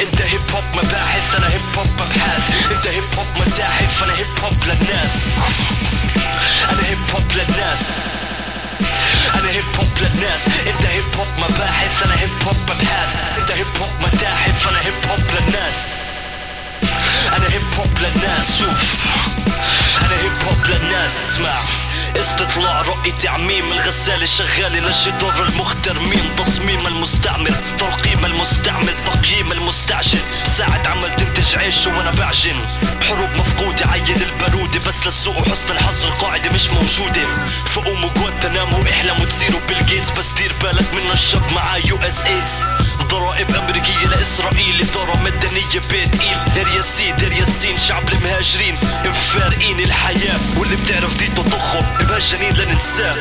انت 0.00 0.22
هيب 0.22 0.40
هوب 0.54 0.64
مباحث 0.74 1.34
أنا 1.36 1.48
هيب 1.48 1.60
هوب 1.78 1.86
ابحاث 2.02 2.42
انت 2.72 2.86
هيب 2.86 3.04
هوب 3.18 3.26
متاحف 3.46 4.02
أنا 4.04 4.12
هيب 4.16 4.26
هوب 4.42 4.56
للناس 4.64 5.34
أنا 6.72 6.88
هيب 6.88 6.98
هوب 7.14 7.32
للناس 7.32 7.82
أنا 9.34 9.50
هيب 9.50 9.64
هوب 9.78 9.98
للناس 9.98 10.46
انت 10.66 10.86
هيب 10.86 11.04
هوب 11.18 11.28
مباحث 11.38 12.02
أنا 12.04 12.20
هيب 12.20 12.30
هوب 12.46 12.70
ابحاث 12.70 13.08
انت 13.38 13.52
هيب 13.52 13.66
هوب 13.80 13.90
متاحف 14.02 14.68
أنا 14.68 14.78
هيب 14.78 15.10
هوب 15.10 15.20
للناس 15.20 15.76
أنا 17.36 17.46
هيب 17.52 17.74
هوب 17.78 17.98
للناس 17.98 18.58
شوف 18.58 19.06
أنا 20.00 20.20
هيب 20.22 20.32
هوب 20.46 20.64
للناس 20.66 21.12
اسمع 21.30 21.60
استطلاع 22.16 22.82
رؤية 22.82 23.12
تعميم 23.12 23.72
الغسالة 23.72 24.26
شغالة 24.26 24.78
للجدار 24.78 25.46
المخترمين 25.48 26.36
تصميم 26.36 26.86
المستعمر 26.86 27.54
ترقيم 27.78 28.24
المستعمل 28.24 28.94
تقييم 29.06 29.52
المستعجل. 29.52 30.18
ساعة 30.44 30.88
عمل 30.88 31.16
تنتج 31.16 31.58
عيش 31.58 31.86
وأنا 31.86 32.10
بعجن. 32.10 32.66
حروب 33.08 33.30
مفقودة 33.36 33.86
عين 33.86 34.22
البارودة 34.22 34.78
بس 34.86 35.06
للسوق 35.06 35.38
وحسن 35.38 35.70
الحظ 35.70 36.06
القاعدة 36.06 36.50
مش 36.50 36.66
موجودة. 36.66 37.26
فقوموا 37.66 38.10
جوانتنامو 38.16 38.82
احلموا 38.82 39.26
تصيروا 39.26 39.60
بيل 39.68 39.86
جيتس 39.86 40.10
بس 40.10 40.32
دير 40.32 40.52
بالك 40.62 40.94
من 40.94 41.10
الشب 41.12 41.52
مع 41.52 41.76
يو 41.76 41.98
إس 41.98 42.24
إيدز. 42.24 42.62
ضرائب 43.10 43.50
أمريكية 43.56 44.06
لإسرائيل 44.06 44.80
اداره 44.80 45.22
مدنية 45.24 45.80
بيت 45.90 46.20
إيل. 46.20 46.44
دير 46.54 46.68
ياسين 46.76 47.16
دير 47.16 47.32
ياسين 47.32 47.78
شعب 47.78 48.08
المهاجرين. 48.08 48.74
مفارقين 49.04 49.80
الحياة 49.80 50.38
واللي 50.58 50.76
بتعرف 50.76 51.16
دي 51.18 51.26
تضخم 51.26 51.84
مهجنين 52.00 52.52
لننساه 52.54 53.14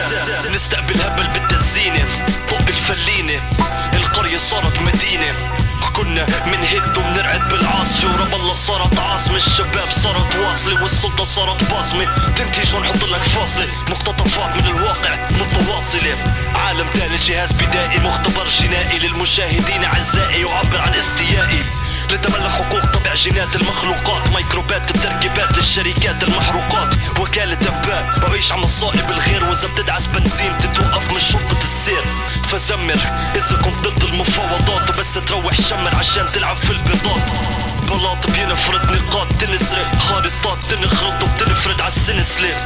نستقبل 0.54 1.02
هبل 1.02 1.28
بالدزينه 1.28 2.06
طب 2.52 2.70
الفلينة. 2.70 3.42
القرية 3.94 4.38
صارت 4.38 4.80
مدينة. 4.82 5.34
كنا 5.96 6.26
منهد 6.46 6.98
ومنرعد 6.98 7.48
بالعاصفة 7.48 8.08
ورب 8.14 8.36
الله 8.36 8.54
صارت 8.54 9.00
الشباب 9.48 9.92
صارت 9.92 10.36
واصلة 10.36 10.84
والسلطة 10.84 11.24
صارت 11.24 11.72
باصمة 11.72 12.06
تنتج 12.38 12.76
ونحط 12.76 13.04
لك 13.04 13.24
فاصلة؟ 13.24 13.68
مقتطفات 13.90 14.56
من 14.56 14.66
الواقع 14.66 15.16
متواصلة. 15.32 16.18
عالم 16.56 16.88
تاني 16.94 17.18
جهاز 17.18 17.52
بدائي 17.52 18.00
مختبر 18.00 18.48
جنائي 18.48 19.00
للمشاهدين 19.00 19.84
أعزائي. 19.84 20.42
يعبر 20.42 20.82
عن 20.82 20.94
استيائي. 20.94 21.66
لتملك 22.12 22.52
حقوق 22.52 22.86
طبع 22.86 23.14
جينات 23.14 23.56
المخلوقات. 23.56 24.30
ميكروبات 24.30 24.92
بتركيبات 24.92 25.58
للشركات 25.58 26.24
المحروقات. 26.24 26.96
وكالة 27.20 27.58
أنباء 27.70 28.16
بعيش 28.28 28.52
عم 28.52 28.64
الصائب 28.64 29.12
الغير. 29.12 29.44
وإذا 29.44 29.68
بتدعس 29.68 30.06
بنزين 30.06 30.58
تتوقف 30.58 31.12
من 31.12 31.20
شرطة 31.20 31.60
السير. 31.62 32.04
فزمر 32.44 33.00
إذا 33.36 33.58
كنت 33.58 33.88
ضد 33.88 34.04
المفاوضات 34.04 34.90
وبس 34.90 35.14
تروح 35.14 35.54
شمر 35.70 35.96
عشان 35.96 36.26
تلعب 36.26 36.58
في 36.58 36.72
البيضات. 36.72 37.30
بلاط 37.90 38.32
بينفرد 38.32 38.92
نقاط 38.92 39.28
تنسرق. 39.34 39.96
خارطات 39.96 40.64
تنخرط 40.64 41.24
وبتنفرد 41.24 41.82
عالسنسلة 41.82 42.58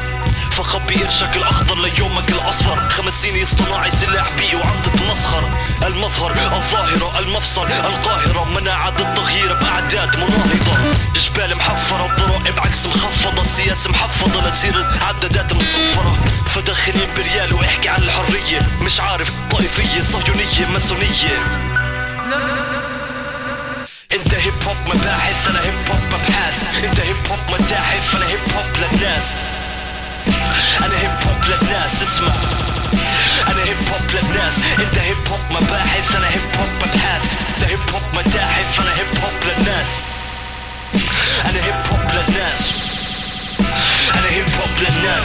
فخبي 0.52 0.96
قرشك 0.96 1.38
الاخضر 1.38 1.76
ليومك 1.76 2.30
الأصفر. 2.30 2.90
خمس 2.90 3.14
سنين 3.14 3.42
اصطناعي 3.42 3.92
سلاح 3.92 4.28
بيئي 4.38 4.56
وعم 4.56 4.82
تتمسخر. 4.84 5.44
المظهر 5.88 6.32
الظاهرة 6.32 7.20
المفصل 7.20 7.68
القاهرة. 7.68 8.50
مناعة 8.50 8.90
ضد 8.90 9.14
تغيير 9.14 9.54
باعداد 9.54 10.18
مناهضة. 10.18 10.98
جبال 11.16 11.56
محفرة 11.56 12.06
الضرائب 12.06 12.60
عكس 12.60 12.86
مخفضة. 12.86 13.42
السياسة 13.42 13.90
محفظة 13.90 14.48
لتصير 14.48 14.76
العدادات 14.76 15.54
مصفرة. 15.54 16.18
فدخل 16.46 16.94
امبريال 16.94 17.54
واحكي 17.54 17.90
عن 17.90 18.04
الحرية. 18.04 18.62
مش 18.82 19.00
عارف 19.00 19.30
طائفية 19.52 20.02
صهيونية 20.02 20.72
ماسونية. 20.74 21.44
انت 24.14 24.34
هيب 24.36 24.54
هوب 24.68 24.78
مباحث 24.88 25.48
أنا 25.50 25.60
هيب 25.62 25.90
هوب 25.90 26.14
ابحاث 26.14 26.54
انت 26.84 27.00
هيب 27.00 27.16
هوب 27.30 27.40
متاحف 27.62 28.16
أنا 28.16 28.28
هيب 28.28 28.40
هوب 28.56 28.78
للناس 28.78 29.30
أنا 30.86 30.98
هيب 31.02 31.12
هوب 31.28 31.46
للناس 31.46 32.02
اسمع 32.02 32.34
أنا 33.52 33.64
هيب 33.64 33.78
هوب 33.92 34.12
للناس 34.12 34.60
انت 34.80 34.98
هيب 35.00 35.18
هوب 35.32 35.40
مباحث 35.52 36.16
أنا 36.16 36.28
هيب 36.28 36.42
هوب 36.60 36.70
ابحاث 36.84 37.22
انت 37.56 37.64
هيب 37.70 37.80
هوب 37.94 38.04
متاحف 38.26 38.80
أنا 38.82 38.90
هيب 38.98 39.24
هوب 39.24 39.44
للناس 39.44 39.90
أنا 41.46 41.64
هيب 41.66 41.76
هوب 41.92 42.12
للناس 42.12 42.74
أنا 44.16 44.28
هيب 44.30 44.46
هوب 44.60 44.78
للناس 44.80 45.24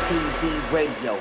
BRTZ 0.00 0.72
Radio. 0.72 1.12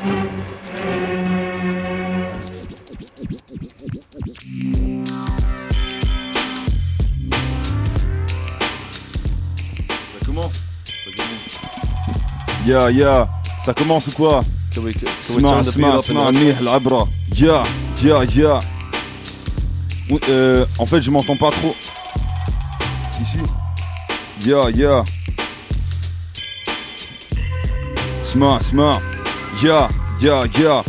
Ça 10.13 10.25
commence 10.25 10.53
Ça 10.53 11.11
commence. 11.15 12.65
Ya 12.65 12.89
ya, 12.91 13.29
ça 13.59 13.73
commence 13.73 14.07
ou 14.07 14.11
quoi 14.11 14.39
Can 14.73 14.81
we, 14.83 14.93
can 14.93 14.99
we 15.01 15.19
اسمع 15.19 15.49
turn 15.49 15.61
the 15.61 15.65
beat 15.65 15.67
اسمع 15.67 15.89
up 15.95 15.99
اسمع 15.99 16.27
and 16.29 16.37
منيح 16.37 16.57
العبرة 16.59 17.07
يا 17.41 17.63
يا 18.03 18.27
يا 18.37 18.59
Oui, 20.09 20.19
euh, 20.29 20.65
En 20.79 20.85
fait 20.85 21.01
je 21.01 21.11
m'entends 21.11 21.35
pas 21.37 21.51
trop 21.51 21.75
Ici 23.21 23.39
يا 24.47 24.69
يا 24.75 25.03
اسمع 28.30 28.56
اسمع. 28.56 29.00
يا 29.64 29.88
يا 30.22 30.48
يا. 30.58 30.84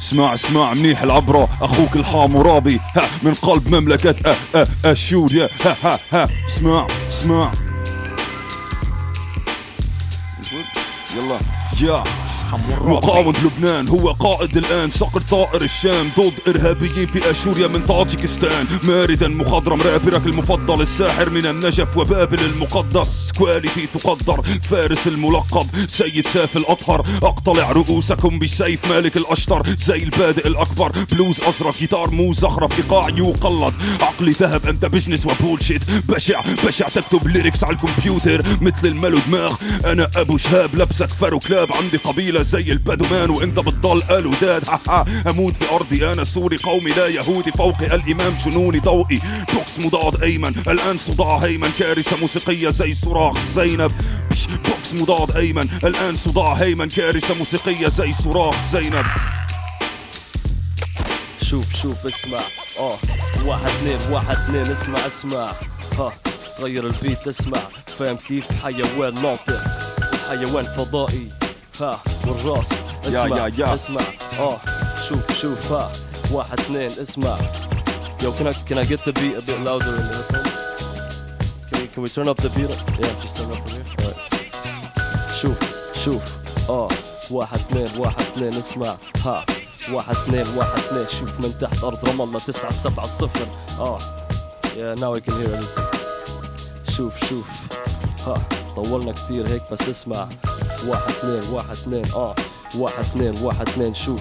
اسمع 0.00 0.34
اسمع. 0.34 0.74
منيح 0.74 1.02
العبرة 1.02 1.48
أخوك 1.62 1.96
الحامورابي 1.96 2.80
ها 2.96 3.02
من 3.22 3.32
قلب 3.34 3.74
مملكة. 3.74 4.14
أه 4.30 4.36
أه 4.54 4.66
اشوريا 4.84 5.48
ها 5.64 5.76
ها 5.84 5.98
ها. 6.12 6.28
اسمع 6.48 6.86
اسمع. 7.08 7.52
يلا. 11.16 11.38
يا. 11.82 12.02
مقاوم 12.80 13.32
لبنان 13.44 13.88
هو 13.88 14.12
قائد 14.12 14.56
الآن. 14.56 14.90
صقر 14.90 15.20
طائر 15.20 15.62
الشام 15.62 16.10
ضد 16.18 16.32
إرهابيين 16.48 17.06
في 17.06 17.30
أشوريا 17.30 17.68
من 17.68 17.84
طاجيكستان 17.84 18.66
ماردا 18.84 19.28
مخضرم 19.28 19.80
رابرك 19.80 20.26
المفضل 20.26 20.82
الساحر 20.82 21.30
من 21.30 21.46
النجف 21.46 21.96
وبابل 21.96 22.40
المقدس. 22.40 23.32
كواليتي 23.38 23.86
تقدر 23.86 24.42
فارس 24.62 25.06
الملقب. 25.06 25.66
سيد 25.86 26.26
ساف 26.26 26.56
الأطهر 26.56 27.06
أقتلع 27.22 27.72
رؤوسكم 27.72 28.38
بسيف 28.38 28.86
مالك 28.86 29.16
الاشطر 29.16 29.74
زي 29.78 30.02
البادئ 30.02 30.46
الأكبر 30.46 30.92
بلوز 31.12 31.40
أزرق 31.40 31.78
جيتار 31.78 32.10
مو 32.10 32.32
زخرف 32.32 32.78
إيقاع 32.78 33.08
يقلد. 33.08 33.74
عقلي 34.00 34.30
ذهب 34.30 34.66
أنت 34.66 34.86
بزنس 34.86 35.26
وبولشيت 35.26 35.90
بشع 35.90 36.42
بشع 36.66 36.88
تكتب 36.88 37.28
ليركس 37.28 37.64
على 37.64 37.76
الكمبيوتر. 37.76 38.42
مثل 38.60 38.88
الملو 38.88 39.18
دماغ 39.26 39.54
أنا 39.84 40.10
أبو 40.16 40.36
شهاب 40.36 40.74
لبسك 40.76 41.10
فرو 41.10 41.38
كلاب 41.38 41.72
عندي 41.72 41.98
زي 42.42 42.72
البدومان 42.72 43.30
وإنت 43.30 43.60
بتضل 43.60 44.02
آلوداد. 44.10 44.64
أموت 45.28 45.56
في 45.56 45.74
أرضي 45.74 46.12
أنا 46.12 46.24
سوري 46.24 46.56
قومي 46.56 46.90
لا 46.90 47.06
يهودي. 47.06 47.52
فوقي 47.52 47.94
الإمام 47.94 48.34
جنوني 48.34 48.78
ضوئي. 48.78 49.20
بوكس 49.54 49.78
مضاد 49.78 50.22
أيمن 50.22 50.54
الآن 50.68 50.98
صداع 50.98 51.36
هيمن. 51.36 51.70
كارثة 51.70 52.16
موسيقية 52.16 52.70
زي 52.70 52.94
صراخ 52.94 53.46
زينب. 53.54 53.92
بوكس 54.68 54.94
مضاد 54.94 55.36
أيمن 55.36 55.68
الآن 55.84 56.16
صداع 56.16 56.52
هيمن. 56.52 56.88
كارثة 56.88 57.34
موسيقية 57.34 57.88
زي 57.88 58.12
صراخ 58.12 58.54
زينب. 58.72 59.04
شوف 61.42 61.64
شوف 61.82 62.06
اسمع. 62.06 62.40
آه 62.78 62.98
واحد 63.46 63.64
اثنين 63.64 63.98
واحد 64.12 64.36
اثنين 64.36 64.72
اسمع 64.72 65.06
اسمع. 65.06 65.52
ها 65.98 66.12
غير 66.60 66.86
البيت 66.86 67.28
اسمع. 67.28 67.58
فاهم 67.98 68.16
كيف؟ 68.16 68.48
حيوان 68.64 69.14
ناطق. 69.14 69.60
وحيوان 70.26 70.64
فضائي. 70.64 71.28
ها. 71.80 72.02
والراس 72.26 72.68
يا- 73.04 73.24
اسمع 73.24 73.36
يا- 73.38 73.52
يا. 73.58 73.74
اسمع. 73.74 74.00
آه 74.40 74.60
شوف 75.08 75.32
شوف 75.40 75.72
ها 75.72 75.90
واحد 76.32 76.60
اثنين 76.60 76.90
اسمع. 77.02 77.36
Yo, 78.22 78.30
can 78.38 78.46
I 78.46 78.52
can 78.68 78.78
I 78.82 78.84
get 78.92 79.00
the 79.08 79.12
beat 79.20 79.34
a 79.40 79.42
bit 79.48 79.58
louder 79.68 79.92
in 80.00 80.04
the 80.10 80.14
headphones? 80.18 80.54
Can 81.68 81.76
we 81.80 81.86
can 81.92 82.00
we 82.04 82.08
turn 82.16 82.28
up 82.32 82.38
the 82.46 82.50
beat? 82.56 82.70
Yeah, 83.00 83.14
just 83.22 83.34
turn 83.38 83.50
up 83.54 83.60
the 83.66 83.70
beat. 83.76 83.88
Alright. 84.04 84.20
شوف 85.42 85.58
شوف. 86.04 86.22
آه 86.70 86.88
واحد 87.30 87.54
اثنين 87.58 87.88
واحد 87.98 88.20
اثنين 88.20 88.54
اسمع. 88.54 88.96
ها. 89.24 89.44
واحد 89.92 90.10
اثنين 90.16 90.46
واحد 90.56 90.78
اثنين. 90.78 91.06
شوف 91.20 91.40
من 91.40 91.58
تحت 91.60 91.84
أرض 91.84 92.04
رام 92.08 92.20
الله 92.20 92.38
تسعة 92.38 92.72
سبعة 92.72 93.06
صفر. 93.06 93.46
آه. 93.78 93.98
Yeah 94.76 94.94
now 95.00 95.14
I 95.16 95.20
can 95.20 95.34
hear 95.40 95.50
everything. 95.56 96.90
شوف 96.96 97.12
شوف. 97.28 97.46
ها 98.26 98.42
طولنا 98.76 99.12
كتير 99.12 99.48
هيك 99.48 99.62
بس 99.72 99.88
اسمع. 99.88 100.28
واحد 100.88 101.08
اثنين 101.08 101.52
واحد 101.54 101.70
اثنين 101.70 102.04
آه. 102.14 102.34
واحد 102.78 102.98
اثنين 103.00 103.34
واحد 103.42 103.68
اثنين 103.68 103.94
شوف. 103.94 104.20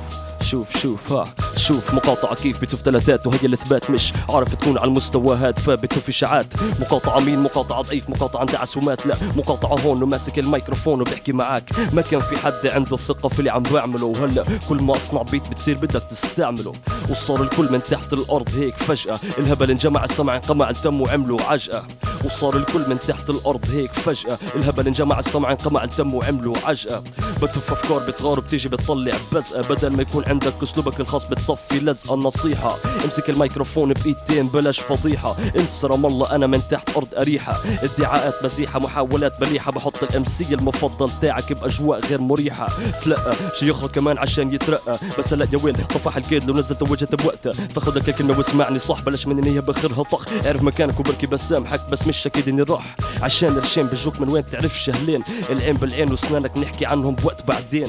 شوف 0.49 0.77
شوف 0.77 1.11
ها. 1.11 1.25
شوف 1.57 1.93
مقاطعة 1.93 2.35
كيف 2.35 2.61
بتوف 2.61 2.81
ثلاثات 2.81 3.27
وهي 3.27 3.39
الإثبات. 3.43 3.91
مش 3.91 4.13
عارف 4.29 4.55
تكون 4.55 4.77
على 4.77 4.87
المستوى 4.87 5.37
هاد 5.37 5.59
فبتوف 5.59 6.09
إشاعات. 6.09 6.45
مقاطعة 6.79 7.19
مين؟ 7.19 7.39
مقاطعة 7.39 7.81
ضعيف 7.81 8.09
مقاطعة 8.09 8.39
عند 8.39 8.55
عسومات. 8.55 9.05
لا 9.05 9.15
مقاطعة 9.35 9.79
هون 9.79 10.03
وماسك 10.03 10.39
الميكروفون 10.39 11.01
وبحكي 11.01 11.31
معاك. 11.31 11.69
ما 11.93 12.01
كان 12.01 12.21
في 12.21 12.37
حد 12.37 12.67
عنده 12.67 12.95
الثقة 12.95 13.29
في 13.29 13.39
اللي 13.39 13.49
عم 13.49 13.63
بعمله. 13.63 14.05
وهلا 14.05 14.45
كل 14.69 14.81
ما 14.81 14.95
أصنع 14.95 15.21
بيت 15.21 15.49
بتصير 15.51 15.77
بدك 15.77 16.03
تستعمله. 16.11 16.73
وصار 17.09 17.43
الكل 17.43 17.71
من 17.71 17.81
تحت 17.89 18.13
الأرض 18.13 18.49
هيك 18.55 18.75
فجأة. 18.75 19.19
الهبل 19.37 19.71
انجمع 19.71 20.03
السمع 20.03 20.35
انقمع 20.35 20.69
الدم 20.69 21.01
وعملوا 21.01 21.41
عجقة. 21.41 21.85
وصار 22.25 22.57
الكل 22.57 22.89
من 22.89 22.99
تحت 23.07 23.29
الأرض 23.29 23.65
هيك 23.71 23.91
فجأة. 23.91 24.37
الهبل 24.55 24.87
انجمع 24.87 25.19
السمع 25.19 25.51
انقمع 25.51 25.83
الدم 25.83 26.13
وعملوا 26.13 26.55
عجقة. 26.63 27.03
بتوف 27.41 27.71
أفكار 27.71 27.99
بتغار 27.99 28.39
بتيجي 28.39 28.69
بتطلع 28.69 29.13
بزقة. 29.33 29.75
بدل 29.75 29.95
ما 29.95 30.01
يكون 30.01 30.23
أسلوبك 30.47 30.99
الخاص 30.99 31.25
بتصفي 31.25 31.79
لزقة 31.79 32.13
النصيحة. 32.13 32.75
امسك 33.05 33.29
الميكروفون 33.29 33.93
بإيدين 33.93 34.47
بلاش 34.47 34.79
فضيحة. 34.79 35.35
انسى 35.57 35.87
رام 35.87 36.05
الله 36.05 36.35
أنا 36.35 36.47
من 36.47 36.61
تحت 36.69 36.97
أرض 36.97 37.07
أريحة. 37.17 37.57
ادعاءات 37.83 38.45
مزيحة 38.45 38.79
محاولات 38.79 39.39
بليحة 39.39 39.71
بحط 39.71 40.03
الامسي 40.03 40.53
المفضل 40.53 41.09
تاعك 41.21 41.53
بأجواء 41.53 41.99
غير 41.99 42.21
مريحة. 42.21 42.67
تلقى 43.03 43.35
شيوخه 43.59 43.87
كمان 43.87 44.17
عشان 44.17 44.53
يترقى. 44.53 44.99
بس 45.19 45.33
هلا 45.33 45.47
يا 45.53 45.59
ويل 45.63 45.87
طفح 45.87 46.17
الكيد 46.17 46.43
لو 46.43 46.53
نزلت 46.53 46.81
وجهت 46.81 47.15
بوقتها 47.15 47.51
فخذك 47.51 48.09
الكلمة 48.09 48.37
واسمعني 48.37 48.79
صح 48.79 49.01
بلاش 49.01 49.27
من 49.27 49.37
إني 49.37 49.61
بخرها 49.61 50.03
طخ. 50.03 50.25
اعرف 50.45 50.61
مكانك 50.61 50.99
وبركي 50.99 51.27
بسامحك 51.27 51.81
بس 51.91 52.07
مش 52.07 52.27
أكيد 52.27 52.47
إني 52.47 52.61
راح. 52.61 52.95
عشان 53.21 53.49
الرشين 53.49 53.87
بيجوك 53.87 54.21
من 54.21 54.29
وين 54.29 54.43
تعرف 54.51 54.79
شهلين. 54.79 55.23
العين 55.49 55.77
بالعين 55.77 56.11
واسنانك 56.11 56.57
نحكي 56.57 56.85
عنهم 56.85 57.15
بوقت 57.15 57.47
بعدين. 57.47 57.87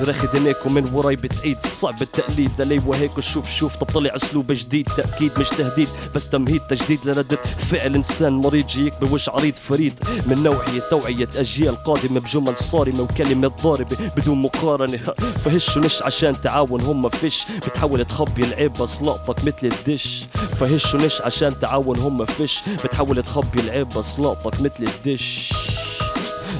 رخي 0.00 0.26
دنيك 0.38 0.66
ومن 0.66 0.90
وراي 0.92 1.16
بتعيد 1.16 1.58
صعب 1.84 2.02
التقليد. 2.02 2.50
دلي 2.58 2.82
وهيك 2.86 3.18
وشوف 3.18 3.50
شوف 3.50 3.76
طب 3.76 3.86
طلع 3.86 4.16
أسلوب 4.16 4.52
جديد 4.52 4.88
تأكيد 4.96 5.32
مش 5.38 5.48
تهديد 5.48 5.88
بس 6.14 6.28
تمهيد 6.28 6.60
تجديد 6.60 7.00
لردة 7.04 7.36
فعل 7.70 7.94
إنسان. 7.94 8.32
مريض 8.32 8.66
جيك 8.66 9.00
بوجه 9.00 9.30
عريض 9.30 9.54
فريد 9.68 9.94
من 10.26 10.42
نوعية 10.42 10.80
توعية 10.90 11.28
أجيال 11.36 11.76
قادمة 11.84 12.20
بجمل 12.20 12.56
صارمة 12.56 13.02
وكلمة 13.02 13.48
ضاربة 13.48 13.96
بدون 14.16 14.42
مقارنة. 14.42 14.98
فهش 15.44 15.76
ونش 15.76 16.02
عشان 16.02 16.40
تعاون 16.40 16.80
هم 16.80 17.08
فيش 17.08 17.44
بتحاول 17.66 18.04
تخبي 18.04 18.44
العيب 18.44 18.72
بس 18.72 19.02
لقطك 19.02 19.44
مثل 19.44 19.72
الدش. 19.76 20.24
فهش 20.60 20.94
ونش 20.94 21.22
عشان 21.22 21.60
تعاون 21.60 21.98
هم 21.98 22.24
فيش 22.24 22.60
بتحاول 22.84 23.22
تخبي 23.22 23.60
العيب 23.60 23.88
بس 23.88 24.18
لقطك 24.18 24.60
مثل 24.60 24.84
الدش. 24.84 25.52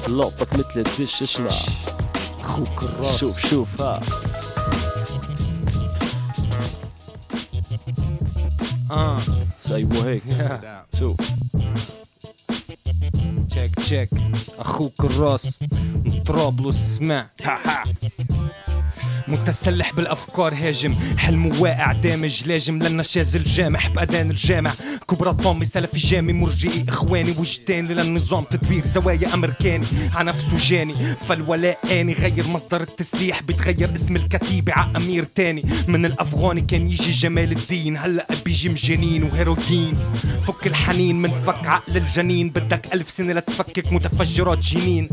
لقطك 0.07 0.53
مثل 0.53 0.85
الدش 0.87 1.21
اسمع. 1.23 1.47
أخوك 2.39 2.83
الراس. 2.83 3.17
شوف 3.19 3.49
شوف. 3.49 3.81
ها 3.81 4.01
اه 8.90 9.18
ايوه 9.70 10.06
هيك 10.08 10.22
شوف 10.98 11.16
تشيك 13.50 13.74
تشيك 13.74 14.10
اخوك 14.58 15.04
الراس 15.04 15.58
من 16.04 16.22
طرابلس 16.22 16.76
اسمع 16.76 17.26
متسلح 19.27 19.93
بالأفكار 19.93 20.53
هاجم 20.53 20.95
حلم 21.17 21.61
واقع 21.61 21.91
دامج 21.91 22.43
لاجم 22.45 22.83
لنا 22.83 23.03
شاذ 23.03 23.35
الجامح 23.35 23.87
باذان 23.87 24.29
الجامع. 24.29 24.71
كبرى 25.09 25.33
طامي 25.33 25.65
سلفي 25.65 25.97
جامي 25.97 26.33
مرجئي 26.33 26.85
إخواني 26.87 27.31
وجداني 27.31 27.93
للنظام 27.93 28.43
تدوير 28.43 28.85
زوايا 28.85 29.33
أمريكاني 29.33 29.85
نفسه 30.15 30.57
جاني. 30.57 31.15
فالولاء 31.29 31.79
آني 31.91 32.13
غير 32.13 32.47
مصدر 32.47 32.81
التسليح. 32.81 33.41
بيتغير 33.41 33.95
اسم 33.95 34.15
الكتيبة 34.15 34.73
ع 34.73 34.87
أمير 34.95 35.23
تاني. 35.23 35.63
من 35.87 36.05
الأفغاني 36.05 36.61
كان 36.61 36.89
يجي 36.89 37.11
جمال 37.11 37.51
الدين. 37.51 37.97
هلا 37.97 38.27
بيجي 38.45 38.69
مجانين 38.69 39.23
وهيروين 39.23 39.93
فك 40.47 40.67
الحنين 40.67 41.21
من 41.21 41.31
فك 41.31 41.67
عقل 41.67 41.97
الجنين. 41.97 42.49
بدك 42.49 42.93
ألف 42.93 43.11
سنة 43.11 43.33
لتفكك 43.33 43.93
متفجرات 43.93 44.59
جنين. 44.59 45.09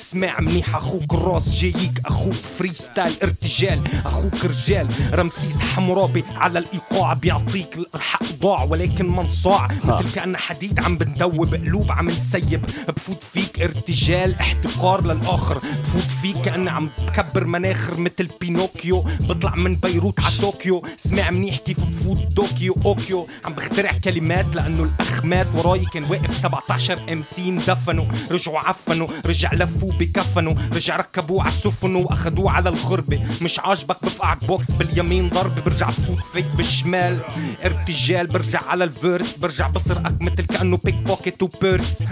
اسمع 0.00 0.40
منيح 0.40 0.76
أخوك 0.76 1.14
الراس 1.14 1.54
جايك 1.54 2.00
أخوك 2.06 2.34
فري 2.58 2.72
ستايل 2.72 3.12
ارتجال 3.56 4.06
أخوك 4.06 4.44
رجال. 4.44 4.88
رمسيس 5.12 5.60
حمرابي 5.60 6.24
على 6.36 6.58
الإيقاع 6.58 7.12
بيعطيك 7.12 7.76
الأرحاق 7.76 8.22
ضاع 8.42 8.62
ولكن 8.62 9.08
منصاع 9.10 9.68
مثل 9.84 10.12
كأن 10.14 10.36
حديد 10.36 10.80
عم 10.80 10.98
بندوب 10.98 11.54
قلوب 11.54 11.92
عم 11.92 12.10
نسيب. 12.10 12.64
بفوت 12.88 13.22
فيك 13.32 13.60
ارتجال 13.60 14.34
احتقار 14.34 15.04
للآخر. 15.04 15.58
بفوت 15.58 16.10
فيك 16.22 16.40
كأني 16.40 16.70
عم 16.70 16.90
بكبر 16.98 17.44
مناخر 17.44 18.00
مثل 18.00 18.28
بينوكيو. 18.40 19.04
بطلع 19.20 19.54
من 19.54 19.76
بيروت 19.76 20.20
على 20.20 20.36
طوكيو. 20.40 20.82
اسمع 21.06 21.30
منيح 21.30 21.56
كيف 21.56 21.80
بفوت 21.80 22.18
دوكيو 22.18 22.76
أوكيو. 22.84 23.28
عم 23.44 23.52
بخترع 23.52 23.92
كلمات 24.04 24.56
لأنه 24.56 24.82
الاخ 24.82 25.24
مات 25.24 25.46
وراي 25.54 25.84
كان 25.92 26.04
واقف 26.04 26.36
17 26.36 27.12
ام 27.12 27.22
سي 27.22 27.48
اندفنوا 27.48 28.04
رجعوا 28.30 28.58
عفنوا 28.58 29.08
رجع 29.26 29.52
لفوا 29.52 29.92
بكفنوا 29.92 30.54
رجع 30.72 30.96
ركبوه 30.96 31.42
على 31.42 31.52
السفن 31.52 31.94
وأخدوه 31.94 32.50
على 32.50 32.68
الغربة. 32.68 33.26
مش 33.46 33.60
عاجبك 33.60 33.96
بفقعك 34.02 34.44
بوكس 34.44 34.70
باليمين 34.70 35.28
ضربة 35.28 35.60
برجع 35.62 35.88
بفوت 35.88 36.18
فيك 36.32 36.46
بالشمال. 36.56 37.18
ارتجال 37.64 38.26
برجع 38.26 38.60
على 38.68 38.84
الفيرس 38.84 39.36
برجع 39.36 39.68
بسرقك 39.68 40.22
مثل 40.22 40.46
كأنه 40.46 40.78
بيك 40.84 40.94
بوكيت 40.94 41.42
وبيرس 41.42 42.02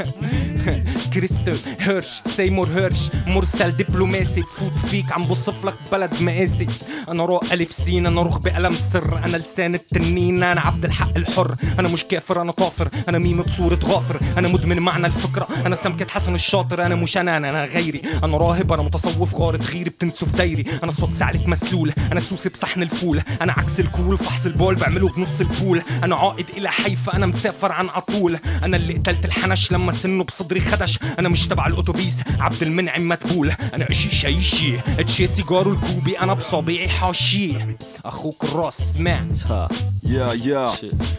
كريستال 1.14 1.56
هيرش 1.80 2.22
سيمور 2.26 2.68
هيرش 2.68 3.10
مرسل 3.26 3.76
دبلوماسي 3.76 4.42
تفوت 4.42 4.72
فيك 4.72 5.12
عم 5.12 5.24
بوصف 5.24 5.64
لك 5.64 5.74
بلد 5.92 6.22
مقاسي 6.22 6.66
أنا 7.08 7.24
راء 7.24 7.54
ألف 7.54 7.72
سين 7.72 8.06
أنا 8.06 8.22
رخ 8.22 8.38
بقلم 8.38 8.72
السر 8.72 9.18
أنا 9.24 9.36
لسان 9.36 9.74
التنين 9.74 10.42
أنا 10.42 10.60
عبد 10.60 10.84
الحق 10.84 11.16
الحر. 11.16 11.56
أنا 11.78 11.88
مش 11.88 12.04
كافر 12.04 12.42
أنا 12.42 12.52
طافر 12.52 12.88
أنا 13.08 13.18
ميم 13.18 13.42
بصورة 13.42 13.78
غافر. 13.84 14.20
أنا 14.38 14.48
مدمن 14.48 14.78
معنى 14.78 15.06
الفكرة. 15.06 15.48
أنا 15.66 15.76
سمكة 15.76 16.06
حسن 16.10 16.34
الشاطر 16.34 16.86
أنا 16.86 16.94
مش 16.94 17.16
أنا 17.16 17.36
أنا, 17.36 17.64
غيري. 17.64 18.02
أنا 18.24 18.36
راهب 18.36 18.72
أنا 18.72 18.82
متصوف 18.82 19.34
غارة 19.34 19.56
غيري 19.62 19.90
بتنسف 19.90 20.36
دايري. 20.36 20.64
أنا 20.82 20.92
صوت 20.92 21.12
عليك 21.22 21.48
مسلول. 21.48 21.92
أنا 22.12 22.20
سوسي 22.20 22.48
بصحن 22.48 22.82
الفول. 22.82 23.22
أنا 23.42 23.52
عكس 23.52 23.80
الكول 23.80 24.18
فحص 24.18 24.46
البول 24.46 24.74
بعمله 24.74 25.08
بنص 25.08 25.40
البول 25.40 25.82
أنا 26.04 26.16
عائد 26.16 26.46
إلى 26.56 26.70
حيفا 26.70 27.16
أنا 27.16 27.26
مسافر 27.26 27.72
عن 27.72 27.88
عطول 27.88 28.38
أنا 28.62 28.76
اللي 28.76 28.92
قتلت 28.94 29.24
الحنش 29.24 29.72
لما 29.72 29.92
سنه 29.92 30.24
بصدري 30.24 30.60
خدش. 30.60 30.98
أنا 31.18 31.28
مش 31.28 31.46
تبع 31.46 31.66
الأتوبيس 31.66 32.22
عبد 32.40 32.62
المنعم 32.62 33.08
متبول 33.08 33.52
أنا 33.74 33.90
إشي 33.90 34.10
شيشي 34.10 34.78
إتشي 34.98 35.26
سيجار 35.26 35.70
الكوبي 35.70 36.18
أنا 36.18 36.34
بصابعي 36.34 36.88
حاشيه 36.88 37.76
أخوك 38.04 38.44
الراس 38.44 38.94
سمعت؟ 38.94 39.70
يا 40.02 40.32
يا. 40.32 40.72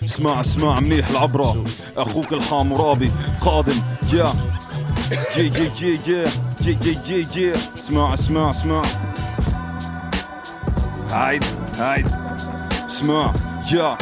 اسمع 0.04 0.42
اسمع 0.42 0.80
منيح 0.80 1.10
العبرة. 1.10 1.64
أخوك 1.98 2.34
الحامورابي 2.34 3.12
قادم. 3.42 3.82
يا. 4.14 4.34
جي 5.36 5.50
جي 5.50 5.70
جي 5.78 5.98
جي. 5.98 6.24
جي 6.62 6.74
جي 6.74 6.98
جي 7.08 7.22
جي. 7.22 7.54
اسمع 7.78 8.14
اسمع 8.14 8.50
اسمع. 8.50 8.82
Hide, 11.10 11.46
hide, 11.76 12.10
smør, 12.88 13.34
ja, 13.74 13.96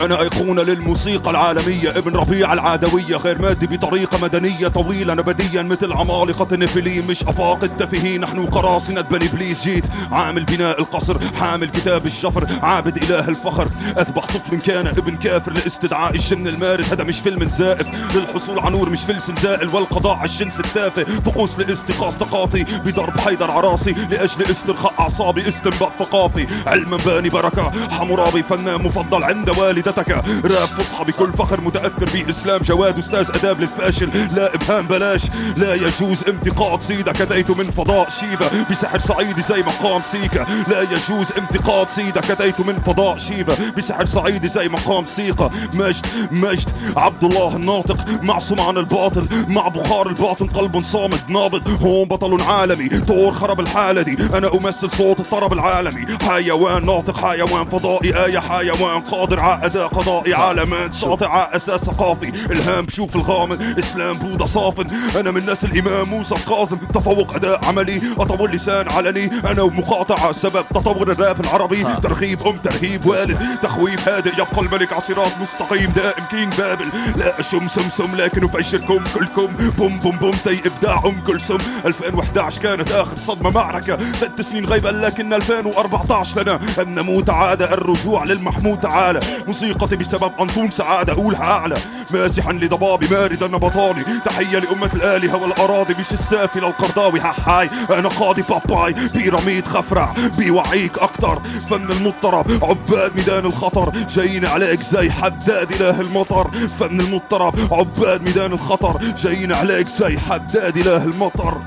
أنا 0.00 0.22
أيقونة 0.22 0.62
للموسيقى 0.62 1.30
العالمية. 1.30 1.90
ابن 1.90 2.16
ربيع 2.16 2.52
العادوية 2.52 3.16
غير 3.16 3.42
مادي 3.42 3.66
بطريقة 3.66 4.18
مدنية 4.22 4.68
طويلة 4.68 5.14
نبديا 5.14 5.62
مثل 5.62 5.92
عمالقة 5.92 6.56
نفلين 6.56 7.06
مش 7.10 7.22
أفاق 7.22 7.64
التافهين 7.64 8.20
نحن 8.20 8.46
قراصنة 8.46 9.00
بني 9.00 9.26
إبليس. 9.28 9.64
جيت 9.64 9.84
عامل 10.12 10.44
بناء 10.44 10.80
القصر 10.80 11.34
حامل 11.34 11.70
كتاب 11.70 12.06
الجفر 12.06 12.46
عابد 12.62 12.96
إله 12.96 13.28
الفخر 13.28 13.68
أذبح 13.98 14.26
طفل 14.26 14.60
كان 14.60 14.86
ابن 14.86 15.16
كافر. 15.16 15.52
لاستدعاء 15.52 16.14
الجن 16.14 16.46
المارد 16.46 16.84
هذا 16.92 17.04
مش 17.04 17.20
فيلم 17.20 17.48
زائف. 17.48 17.86
للحصول 18.14 18.58
على 18.58 18.70
نور 18.70 18.90
مش 18.90 19.00
فلس 19.00 19.30
زائل. 19.42 19.68
والقضاء 19.68 20.16
على 20.16 20.30
الجنس 20.30 20.60
التافه 20.60 21.06
طقوس 21.24 21.58
لاستيقاظ 21.58 22.14
طاقاتي 22.14 22.64
بضرب 22.64 23.20
حيدر 23.20 23.50
عراسي 23.50 23.92
لأجل 23.92 24.44
استرخاء 24.50 24.92
أعصابي 25.00 25.48
استنباء 25.48 25.92
ثقافي. 25.98 26.46
علما 26.66 26.96
باني 26.96 27.28
بركة 27.28 27.72
حمورابي 27.90 28.42
فنان 28.42 28.82
مفضل 28.82 29.24
عند 29.24 29.50
والدتك 29.88 30.24
راب 30.44 30.68
فصحى 30.68 31.04
بكل 31.04 31.32
فخر 31.32 31.60
متأثر 31.60 32.08
بإسلام. 32.14 32.60
جواد 32.62 32.98
أستاذ 32.98 33.30
أداب 33.34 33.60
للفاشل. 33.60 34.10
لا 34.36 34.54
إبهام 34.54 34.86
بلاش. 34.86 35.22
لا 35.56 35.74
يجوز 35.74 36.24
انتقاد. 36.28 36.82
سيدا 36.82 37.12
كديت 37.12 37.50
من 37.50 37.70
فضاء 37.70 38.08
شيفا 38.10 38.64
بسحر 38.70 38.98
صعيدي 38.98 39.42
زي 39.42 39.62
مقام 39.62 40.00
سيكا. 40.00 40.46
لا 40.68 40.82
يجوز 40.82 41.32
انتقاد. 41.38 41.90
سيدا 41.90 42.20
كديت 42.20 42.60
من 42.60 42.72
فضاء 42.86 43.18
شيفا 43.18 43.54
بسحر 43.76 44.06
صعيدي 44.06 44.48
زي 44.48 44.68
مقام 44.68 45.06
سيقا 45.06 45.50
مجد 45.74 46.06
مجد. 46.30 46.68
عبد 46.96 47.24
الله 47.24 47.56
الناطق. 47.56 47.96
معصوم 48.22 48.60
عن 48.60 48.76
الباطل. 48.76 49.28
مع 49.48 49.68
بخار 49.68 50.08
الباطن 50.08 50.46
قلب 50.46 50.80
صامد 50.80 51.20
نابض. 51.28 51.82
هون 51.82 52.08
بطل 52.08 52.42
عالمي. 52.42 52.88
طور 52.88 53.32
خرب 53.32 53.60
الحالة 53.60 54.02
دي. 54.02 54.16
أنا 54.38 54.54
أمثل 54.54 54.90
صوت 54.90 55.20
الطرب 55.20 55.52
العالمي. 55.52 56.18
حيوان 56.28 56.86
ناطق 56.86 57.16
حيوان 57.16 57.68
فضائي. 57.68 58.24
آية 58.24 58.38
حيوان 58.38 59.00
قادر. 59.00 59.40
على 59.40 59.77
قضائي 59.86 60.34
عالمان 60.34 60.90
ساطع 60.90 61.50
أساس 61.52 61.80
ثقافي. 61.80 62.28
إلهام 62.28 62.86
بشوف 62.86 63.16
الغامض. 63.16 63.78
إسلام 63.78 64.16
بوذا 64.16 64.46
صافن. 64.46 64.86
أنا 65.20 65.30
من 65.30 65.40
نسل 65.40 65.78
إمام 65.78 66.08
موسى 66.08 66.34
القاسم 66.34 66.76
تفوق 66.76 67.34
أداء 67.34 67.64
عملي. 67.64 68.00
أطول 68.18 68.50
لسان 68.50 68.88
علني. 68.88 69.30
أنا 69.50 69.62
ومقاطعة 69.62 70.32
سبب 70.32 70.64
تطور 70.74 71.12
الراب 71.12 71.40
العربي. 71.40 71.84
ترغيب 72.02 72.42
أم 72.42 72.56
ترهيب 72.56 73.06
والد. 73.06 73.38
تخويف 73.62 74.08
هادئ. 74.08 74.32
يبقى 74.32 74.60
الملك 74.60 74.92
على 74.92 75.02
صراط 75.02 75.38
مستقيم. 75.40 75.92
دائم 75.96 76.24
كينج 76.30 76.54
بابل. 76.54 76.86
لا 77.16 77.40
أشم 77.40 77.68
سمسم 77.68 78.16
لكن 78.16 78.44
أفجركم 78.44 79.04
كلكم. 79.14 79.46
بوم 79.78 79.98
بوم 79.98 80.16
بوم 80.16 80.34
زي 80.44 80.60
إبداع 80.66 81.02
أم 81.06 81.20
كلثوم 81.26 81.58
2011 81.86 82.62
كانت 82.62 82.92
آخر 82.92 83.16
صدمة 83.16 83.50
معركة. 83.50 83.98
ست 84.14 84.40
سنين 84.40 84.64
غيبة 84.66 84.90
لكن 84.90 85.32
2014 85.32 86.42
لنا. 86.42 86.60
أن 86.78 86.94
نموت 86.94 87.30
عادة 87.30 87.74
الرجوع 87.74 88.24
للمحمود. 88.24 88.80
تعالى 88.80 89.20
موسيقتي 89.68 89.96
بسبب 89.96 90.32
أنطون 90.40 90.70
سعادة 90.70 91.12
أقولها 91.12 91.42
أعلى 91.42 91.76
مازحا 92.10 92.52
لضبابي 92.52 93.06
ماردا 93.10 93.46
نبطاني 93.46 94.04
تحية 94.24 94.58
لأمة 94.58 94.90
الآلهة 94.94 95.36
والأراضي. 95.36 95.94
مش 96.00 96.12
السافلة 96.12 96.68
القرضاوي. 96.68 97.20
هاي. 97.20 97.70
أنا 97.90 98.08
قاضي 98.08 98.42
باباي. 98.42 98.92
بيراميد 99.14 99.66
خفرع. 99.66 100.14
بيوعيك 100.38 100.98
أكتر. 100.98 101.42
فن 101.70 101.90
المضطرب. 101.90 102.64
عباد 102.64 103.16
ميدان 103.16 103.44
الخطر. 103.44 103.92
جايين 104.14 104.46
عليك 104.46 104.82
زي 104.82 105.10
حداد 105.10 105.72
إله 105.72 106.00
المطر. 106.00 106.50
فن 106.80 107.00
المضطرب. 107.00 107.74
عباد 107.74 108.22
ميدان 108.22 108.52
الخطر. 108.52 109.14
جايين 109.22 109.52
عليك 109.52 109.88
زي 109.88 110.18
حداد 110.18 110.76
إله 110.76 111.04
المطر. 111.04 111.60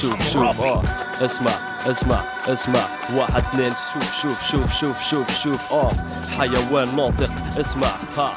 شوف 0.00 0.32
شوف 0.32 0.60
آه 0.60 0.82
اسمع 1.24 1.50
اسمع 1.86 2.20
اسمع 2.48 2.80
واحد 3.16 3.34
اثنين 3.36 3.70
شوف 3.92 4.22
شوف 4.22 4.42
شوف 4.50 4.72
شوف 4.72 5.02
شوف 5.02 5.38
شوف 5.38 5.72
آه 5.72 5.92
حيوان 6.38 6.96
ناطق 6.96 7.30
اسمع 7.58 7.88
ها 8.16 8.30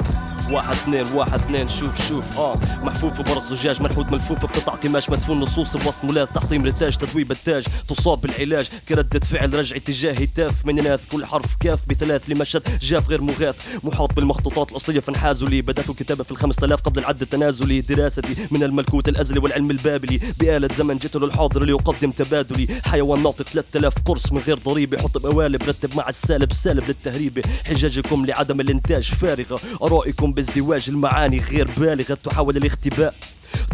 واحد 0.51 0.69
اثنين 0.75 1.07
واحد 1.13 1.33
اثنين 1.33 1.67
شوف 1.67 2.07
شوف. 2.07 2.39
آه 2.39 2.55
محفوف 2.83 3.21
بورق 3.21 3.43
زجاج 3.43 3.81
منحوت 3.81 4.11
ملفوف 4.11 4.37
بقطع 4.39 4.73
قماش 4.75 5.09
مدفون 5.09 5.39
نصوص 5.39 5.77
بوسط 5.77 6.05
مولات 6.05 6.29
تحطيم 6.35 6.65
رتاج 6.65 6.97
تذويب 6.97 7.31
التاج. 7.31 7.65
تصاب 7.87 8.21
بالعلاج 8.21 8.69
كردة 8.89 9.19
فعل 9.19 9.53
رجع 9.53 9.75
اتجاه 9.75 10.13
هتاف 10.13 10.65
من 10.65 10.83
ناث 10.83 11.05
كل 11.05 11.25
حرف 11.25 11.55
كاف 11.59 11.89
بثلاث 11.89 12.29
لمشهد 12.29 12.63
جاف 12.81 13.09
غير 13.09 13.21
مغاث 13.21 13.55
محاط 13.83 14.13
بالمخطوطات 14.13 14.71
الأصلية 14.71 14.99
في 14.99 15.11
نحازلي 15.11 15.61
بدأت 15.61 15.89
الكتابة 15.89 16.23
في 16.23 16.31
الخمسة 16.31 16.65
آلاف 16.65 16.81
قبل 16.81 16.99
العد 16.99 17.21
التنازلي. 17.21 17.81
دراستي 17.81 18.35
من 18.51 18.63
الملكوت 18.63 19.09
الأزلي 19.09 19.39
والعلم 19.39 19.71
البابلي. 19.71 20.19
بآلة 20.39 20.69
زمن 20.77 20.97
جئت 20.97 21.15
للحاضر 21.15 21.63
ليقدم 21.63 22.11
تبادلي. 22.11 22.67
حيوان 22.85 23.23
ناطق 23.23 23.49
3000 23.49 23.93
قرص 24.05 24.31
من 24.31 24.41
غير 24.47 24.57
ضريبة. 24.57 24.97
حط 24.97 25.17
بقوالب 25.17 25.63
رتب 25.63 25.95
مع 25.95 26.09
السالب 26.09 26.53
سالب 26.53 26.83
للتهريبه 26.87 27.41
حجاجكم 27.65 28.25
لعدم 28.25 28.61
الإنتاج 28.61 29.03
فارغة. 29.03 29.59
آرائكم 29.81 30.33
بازدواج 30.37 30.89
المعاني 30.89 31.39
غير 31.39 31.71
بالغة 31.77 32.17
تحاول 32.23 32.57
الاختباء. 32.57 33.15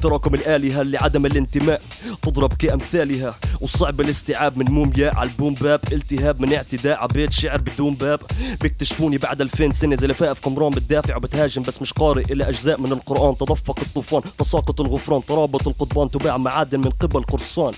تراكم 0.02 0.36
الآلهة 0.36 0.82
لعدم 0.84 1.26
الانتماء. 1.26 1.82
تضرب 2.22 2.54
كأمثالها. 2.54 3.36
وصعب 3.62 4.02
الاستيعاب 4.02 4.58
من 4.58 4.66
مومياء 4.72 5.16
على 5.16 5.30
البوم 5.30 5.54
باب. 5.54 5.80
التهاب 5.92 6.42
من 6.42 6.54
اعتداء 6.54 6.98
على 6.98 7.10
بيت 7.14 7.34
شعر 7.34 7.58
بدون 7.58 7.96
باب. 7.96 8.20
بيكتشفوني 8.62 9.18
بعد 9.18 9.42
2000 9.42 9.72
سنة 9.72 9.96
زي 9.96 10.08
لفائف 10.08 10.40
قمران 10.40 10.72
بتدافع 10.72 11.16
وبتهاجم 11.16 11.64
بس 11.64 11.82
مش 11.82 11.94
قارئ 11.94 12.34
إلى 12.34 12.50
أجزاء 12.50 12.82
من 12.82 12.92
القرآن. 12.92 13.38
تدفق 13.38 13.80
الطوفان. 13.80 14.22
تساقط 14.38 14.82
الغفران. 14.82 15.26
ترابط 15.26 15.68
القضبان. 15.68 16.10
تباع 16.12 16.38
معادن 16.38 16.80
من 16.80 16.90
قبل 16.90 17.22
قرصان. 17.22 17.74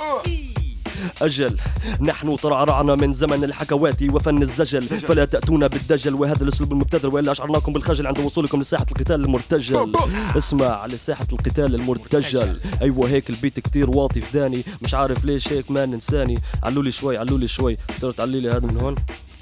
أجل 1.21 1.57
نحن 2.01 2.35
ترعرعنا 2.37 2.95
من 2.95 3.13
زمن 3.13 3.43
الحكوات 3.43 4.03
وفن 4.03 4.41
الزجل. 4.41 4.85
فلا 4.85 5.25
تأتونا 5.25 5.67
بالدجل 5.67 6.13
وهذا 6.13 6.43
الأسلوب 6.43 6.71
المبتذل 6.71 7.07
وإلا 7.07 7.31
أشعرناكم 7.31 7.73
بالخجل 7.73 8.07
عند 8.07 8.19
وصولكم 8.19 8.61
لساحة 8.61 8.85
القتال 8.91 9.15
المرتجل. 9.15 9.93
اسمع 10.37 10.85
لساحة 10.85 11.27
القتال 11.33 11.75
المرتجل. 11.75 12.59
أيوة 12.81 13.09
هيك 13.09 13.29
البيت 13.29 13.59
كتير 13.59 13.89
واطي 13.89 14.21
في 14.21 14.31
داني. 14.39 14.63
مش 14.81 14.93
عارف 14.93 15.25
ليش 15.25 15.53
هيك 15.53 15.71
ما 15.71 15.85
ننساني. 15.85 16.41
علولي 16.63 16.91
شوي 16.91 17.17
علولي 17.17 17.47
شوي. 17.47 17.77
تقدر 17.87 18.11
تعلي 18.11 18.39
لي 18.39 18.49
هذا 18.49 18.67
من 18.67 18.77
هون. 18.77 18.95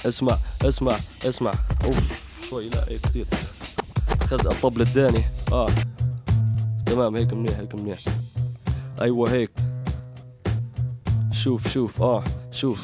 اسمع 0.05 0.37
اسمع 0.61 0.99
اسمع. 1.25 1.53
أوف 1.85 2.23
شوي 2.49 2.69
لا 2.69 2.85
هيك 2.89 3.01
كتير. 3.01 3.25
خزق 4.29 4.51
الطبل 4.51 4.81
الداني. 4.81 5.23
آه. 5.51 5.69
تمام 6.85 7.15
هيك 7.15 7.33
منيح 7.33 7.59
هيك 7.59 7.75
منيح. 7.75 7.99
أيوه 9.01 9.31
هيك. 9.31 9.51
شوف 11.33 11.67
شوف 11.67 12.01
آه 12.01 12.23
شوف. 12.51 12.83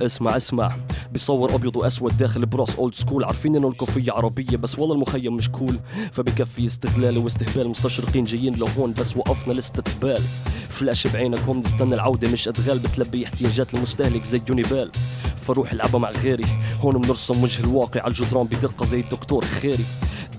اسمع 0.00 0.36
اسمع. 0.36 0.76
بيصور 1.12 1.54
أبيض 1.54 1.76
وأسود 1.76 2.16
داخل 2.18 2.46
براس 2.46 2.76
اولد 2.76 2.94
سكول 2.94 3.24
عارفين 3.24 3.56
إنه 3.56 3.68
الكوفية 3.68 4.12
عربية 4.12 4.56
بس 4.56 4.78
والله 4.78 4.94
المخيم 4.94 5.36
مش 5.36 5.48
كول 5.50 5.78
فبكفي 6.12 6.66
استغلال 6.66 7.18
واستهبال. 7.18 7.68
مستشرقين 7.68 8.24
جايين 8.24 8.54
لهون 8.54 8.92
بس 8.92 9.16
وقفنا 9.16 9.52
الاستقبال 9.52 10.22
فلاش 10.68 11.06
بعينك 11.06 11.40
هم 11.40 11.58
نستنى 11.58 11.94
العودة 11.94 12.28
مش 12.30 12.48
أدغال. 12.48 12.78
بتلبي 12.78 13.26
احتياجات 13.26 13.74
المستهلك 13.74 14.24
زي 14.24 14.42
يونيبال 14.48 14.90
فروح 15.36 15.72
العبها 15.72 15.98
مع 16.00 16.10
غيري. 16.10 16.46
هون 16.80 16.98
بنرسم 17.00 17.42
وجه 17.42 17.64
الواقع 17.64 18.00
على 18.00 18.10
الجدران 18.10 18.46
بدقة 18.46 18.86
زي 18.86 19.00
الدكتور 19.00 19.44
خيري. 19.44 19.84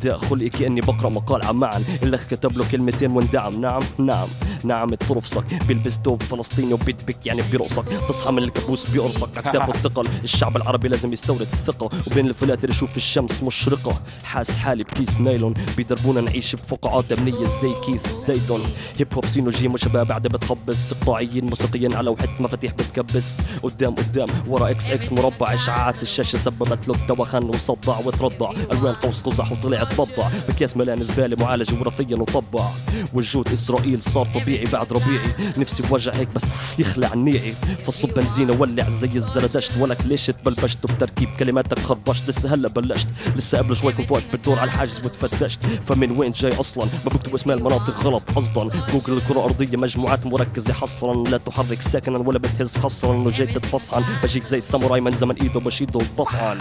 داء 0.03 0.17
خلقي 0.17 0.49
كأني 0.49 0.81
بقرأ 0.81 1.09
مقال 1.09 1.45
عمان 1.45 1.83
الاخ 2.03 2.23
كتب 2.31 2.57
له 2.57 2.69
كلمتين 2.71 3.11
واندعم 3.11 3.61
نعم 3.61 3.81
نعم. 3.97 4.27
نعم 4.63 4.95
ترفصك 4.95 5.43
بيلبس 5.67 5.99
توب 5.99 6.23
فلسطيني 6.23 6.73
وبيدبك 6.73 7.25
يعني 7.25 7.41
بيرقصك 7.51 7.85
تصحى 8.09 8.31
من 8.31 8.43
الكابوس 8.43 8.89
بيقرصك 8.89 9.29
بدك 9.29 9.43
تاخذ 9.43 9.73
ثقل. 9.89 10.07
الشعب 10.23 10.57
العربي 10.57 10.87
لازم 10.87 11.13
يستورد 11.13 11.41
الثقة. 11.41 11.89
وبين 12.11 12.27
الفلاتر 12.27 12.69
يشوف 12.69 12.97
الشمس 12.97 13.43
مشرقة. 13.43 14.01
حاس 14.23 14.57
حالي 14.57 14.83
بكيس 14.83 15.21
نايلون. 15.21 15.53
بيدربونا 15.77 16.21
نعيش 16.21 16.55
بفقاعات 16.55 17.11
أمنية 17.11 17.45
زي 17.61 17.73
كيث 17.85 18.01
دايدون. 18.27 18.61
هيب 18.97 19.13
هوب 19.13 19.25
سينو 19.25 19.49
جيم 19.49 19.73
وشباب 19.73 20.09
قاعدة 20.09 20.29
بتخبص. 20.29 20.91
اقطاعيين 20.93 21.45
موسيقيين 21.45 21.93
على 21.93 22.09
وحدة 22.09 22.29
مفاتيح 22.39 22.73
بتكبس. 22.73 23.37
قدام 23.63 23.95
قدام. 23.95 24.27
ورا 24.47 24.69
إكس 24.69 24.89
إكس 24.89 25.11
مربع. 25.11 25.53
إشعاعات 25.53 26.01
الشاشة 26.03 26.37
سببت 26.37 26.87
له 26.87 26.95
دوخان 27.07 27.43
وصدع 27.43 27.97
وترضع. 28.05 28.51
ألوان 28.71 28.93
قوس 28.95 29.21
قزح 29.21 29.51
وطلع 29.51 29.83
تبضع 29.83 30.29
بكياس 30.49 30.77
ملان 30.77 31.03
زبالة 31.03 31.45
معالجة 31.45 31.79
وراثيا 31.79 32.15
وطبع. 32.15 32.69
والجود 33.13 33.47
إسرائيل 33.47 34.01
صار 34.03 34.25
طبيعي. 34.25 34.48
طبيعي 34.49 34.65
بعد 34.65 34.93
ربيعي 34.93 35.53
نفسي 35.57 35.83
بوجع 35.83 36.13
هيك 36.13 36.27
بس 36.35 36.43
يخلع 36.79 37.13
النيعي 37.13 37.53
فالصب 37.85 38.09
بنزينة 38.09 38.53
ولع 38.59 38.89
زي 38.89 39.09
الزردشت. 39.15 39.71
ولك 39.79 39.97
ليش 40.05 40.27
تبلبشت 40.27 40.91
بتركيب 40.91 41.29
كلماتك 41.39 41.79
خربشت. 41.79 42.29
لسه 42.29 42.53
هلأ 42.53 42.69
بلشت 42.69 43.07
لسه 43.35 43.57
قبل 43.57 43.75
شوي 43.75 43.93
كنت 43.93 44.11
واقف 44.11 44.31
بالدور 44.31 44.59
على 44.59 44.67
الحاجز 44.67 44.97
وتفتشت. 45.05 45.65
فمن 45.65 46.11
وين 46.11 46.31
جاي 46.31 46.59
أصلا؟ 46.59 46.85
ما 46.85 47.11
بكتب 47.11 47.33
اسماء 47.33 47.57
المناطق 47.57 48.03
غلط 48.03 48.23
قصدا 48.35 48.69
جوجل 48.93 49.13
الكره 49.13 49.39
الارضيه 49.39 49.77
مجموعات 49.77 50.25
مركزة 50.25 50.73
حصرا. 50.73 51.23
لا 51.29 51.37
تحرك 51.37 51.81
ساكنا 51.81 52.19
ولا 52.19 52.39
بتهز 52.39 52.77
خصرا 52.77 53.15
انه 53.15 53.31
جاي 53.31 53.47
تتفصحن 53.47 54.03
بجيك 54.23 54.43
زي 54.43 54.57
الساموراي 54.57 55.01
من 55.01 55.11
زمن 55.11 55.35
إيده 55.41 55.59
بشيده 55.59 55.99
بطعن 56.17 56.57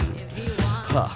ها 0.91 1.07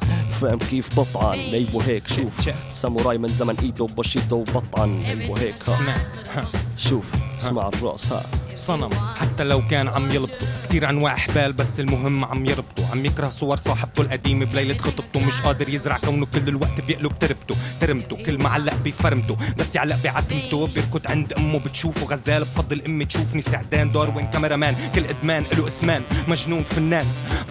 فاهم 0.41 0.57
كيف 0.59 0.99
بطعن 0.99 1.39
أيوه 1.39 1.83
هيك 1.87 2.07
شوف. 2.07 2.49
ساموراي 2.71 3.17
من 3.17 3.27
زمن 3.27 3.55
ايده 3.63 3.85
بشيده 3.85 4.35
وبطعن 4.35 5.03
أيوه 5.05 5.39
هيك 5.39 5.55
ها. 5.69 5.95
ها. 6.35 6.45
شوف. 6.77 7.05
اسمع 7.43 7.69
ها. 8.11 8.23
صنم. 8.55 8.89
حتى 9.15 9.43
لو 9.43 9.67
كان 9.67 9.87
عم 9.87 10.09
يلبطوا. 10.09 10.47
كتير 10.67 10.89
أنواع 10.89 11.15
حبال 11.15 11.53
بس 11.53 11.79
المهم 11.79 12.25
عم 12.25 12.45
يربطوا. 12.45 12.85
عم 12.91 13.05
يكره 13.05 13.29
صور 13.29 13.57
صاحبته 13.57 14.01
القديمة 14.01 14.45
بليلة 14.45 14.77
خطبته. 14.77 15.27
مش 15.27 15.41
قادر 15.41 15.69
يزرع 15.69 15.97
كونه 15.97 16.25
كل 16.25 16.47
الوقت 16.47 16.81
بيقلب 16.87 17.19
تربته. 17.19 17.55
ترمته. 17.81 18.23
كل 18.23 18.43
ما 18.43 18.49
علق 18.49 18.75
بفرمته. 18.85 19.37
بس 19.57 19.75
يعلق 19.75 20.03
بعتمته. 20.03 20.67
بيركض 20.67 21.01
عند 21.07 21.33
أمه 21.33 21.59
بتشوفه 21.59 22.05
غزال. 22.05 22.41
بفضل 22.41 22.81
أمي 22.87 23.05
تشوفني 23.05 23.41
سعدان. 23.41 23.91
داروين 23.91 24.25
كاميرامان 24.27 24.75
كل 24.95 25.05
إدمان 25.05 25.43
له 25.57 25.67
إسمان. 25.67 26.01
مجنون 26.27 26.63
فنان. 26.63 27.05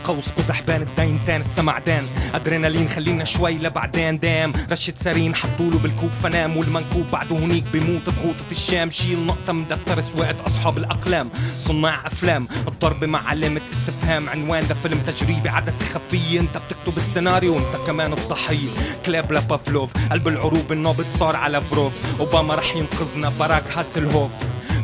قوس 0.05 0.29
قزحبان 0.29 0.83
الداينتان 0.83 1.41
السمعدان 1.41 2.05
أدرينالين 2.35 2.89
خلينا 2.89 3.25
شوي 3.25 3.55
لبعدين. 3.59 4.19
دام. 4.19 4.53
رشة 4.71 4.95
سارين 4.97 5.35
حطوله 5.35 5.79
بالكوب. 5.79 6.11
فنام 6.23 6.57
والمنكوب 6.57 7.11
بعده 7.13 7.37
هنيك 7.37 7.65
بيموت 7.73 8.11
بغوطة 8.11 8.51
الشام. 8.51 8.91
شيل 8.91 9.27
نقطة 9.27 9.53
من 9.53 9.69
دفتر 9.83 10.01
سواقة 10.01 10.47
أصحاب 10.47 10.79
الأقلام 10.79 11.31
صناع 11.59 12.07
أفلام 12.07 12.49
الضرب 12.69 13.05
مع 13.05 13.29
علامة 13.29 13.61
استفهام 13.73 14.29
عنوان 14.29 14.69
ده 14.69 14.75
فيلم 14.75 15.01
تجريبي 15.01 15.49
عدسة 15.49 15.85
خفية 15.85 16.41
أنت 16.41 16.57
بتكتب 16.57 16.97
السيناريو 16.97 17.55
وانت 17.55 17.77
كمان 17.87 18.13
الضحية. 18.13 18.69
كلاب 19.07 19.33
لبافلوف 19.33 19.91
قلب 20.11 20.29
العروب 20.29 20.73
النابض 20.73 21.07
صار 21.09 21.37
على 21.37 21.61
فروف. 21.61 21.93
أوباما 22.21 22.55
رح 22.55 22.77
ينقذنا 22.77 23.33
باراك 23.39 23.65
هاسلهوف. 23.77 24.31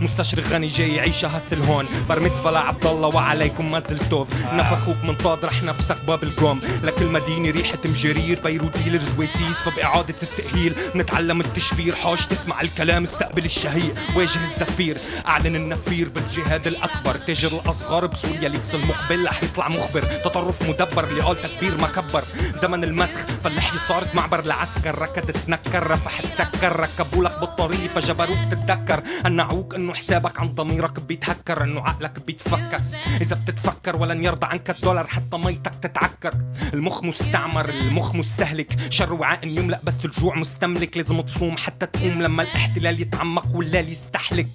مستشرق 0.00 0.44
غني 0.44 0.66
جاي 0.66 0.94
يعيشها 0.94 1.36
هسل 1.36 1.62
هون 1.62 1.86
بر 2.08 2.20
ميتزفا 2.20 2.50
لعبد 2.50 2.86
الله 2.86 3.08
وعليكم 3.08 3.70
مازلتوف 3.70 4.28
نفخوك 4.52 4.96
من 5.04 5.16
طاد 5.16 5.44
رح 5.44 5.62
نفسك 5.62 5.96
باب 6.06 6.22
الجوم. 6.22 6.60
لكل 6.82 7.06
مدينة 7.06 7.50
ريحة 7.50 7.78
مجرير 7.84 8.40
بيروت 8.44 8.78
ديلر 8.78 9.02
جويسيس 9.16 9.62
فبإعادة 9.62 10.14
التأهيل 10.22 10.74
نتعلم 10.94 11.40
التشفير. 11.40 11.94
حاج 11.94 12.26
تسمع 12.26 12.60
الكلام 12.60 13.02
استقبل 13.02 13.44
الشهيق 13.44 13.94
واجه 14.16 14.42
الزفير. 14.44 14.87
أعلن 15.26 15.56
النفير 15.56 16.08
بالجهاد 16.08 16.66
الأكبر. 16.66 17.16
تاجر 17.16 17.48
الأصغر 17.48 18.06
بسوريا 18.06 18.48
ليكس 18.48 18.74
المقبل 18.74 19.26
رح 19.26 19.42
يطلع 19.42 19.68
مخبر. 19.68 20.02
تطرف 20.02 20.68
مدبر 20.68 21.04
اللي 21.04 21.22
قال 21.22 21.42
تكبير 21.42 21.80
ما 21.80 21.88
كبر. 21.88 22.22
زمن 22.56 22.84
المسخ 22.84 23.20
فاللحية 23.26 23.78
صارت 23.78 24.14
معبر 24.14 24.44
لعسكر 24.44 24.98
ركض 24.98 25.30
تنكر 25.30 25.90
رفح 25.90 26.20
تسكر 26.20 26.80
ركبولك 26.80 27.38
بالطريق 27.40 27.90
فجبروك 27.94 28.38
تتذكر. 28.50 29.02
قنعوك 29.24 29.74
انه 29.74 29.94
حسابك 29.94 30.40
عن 30.40 30.54
ضميرك 30.54 31.00
بيتهكر. 31.00 31.64
انه 31.64 31.80
عقلك 31.80 32.26
بيتفكر. 32.26 32.80
إذا 33.20 33.36
بتتفكر 33.36 33.96
ولن 33.96 34.24
يرضى 34.24 34.46
عنك 34.46 34.70
الدولار 34.70 35.06
حتى 35.06 35.36
ميتك 35.36 35.74
تتعكر. 35.74 36.34
المخ 36.74 37.04
مستعمر 37.04 37.68
المخ 37.68 38.14
مستهلك. 38.14 38.76
شر 38.90 39.14
وعاء 39.14 39.46
يملأ 39.46 39.80
بس 39.84 39.96
الجوع 40.04 40.34
مستملك. 40.36 40.96
لازم 40.96 41.20
تصوم 41.20 41.56
حتى 41.56 41.86
تقوم 41.86 42.22
لما 42.22 42.42
الاحتلال 42.42 43.00
يتعمق 43.00 43.56
والليل 43.56 43.88
يستحلك. 43.88 44.48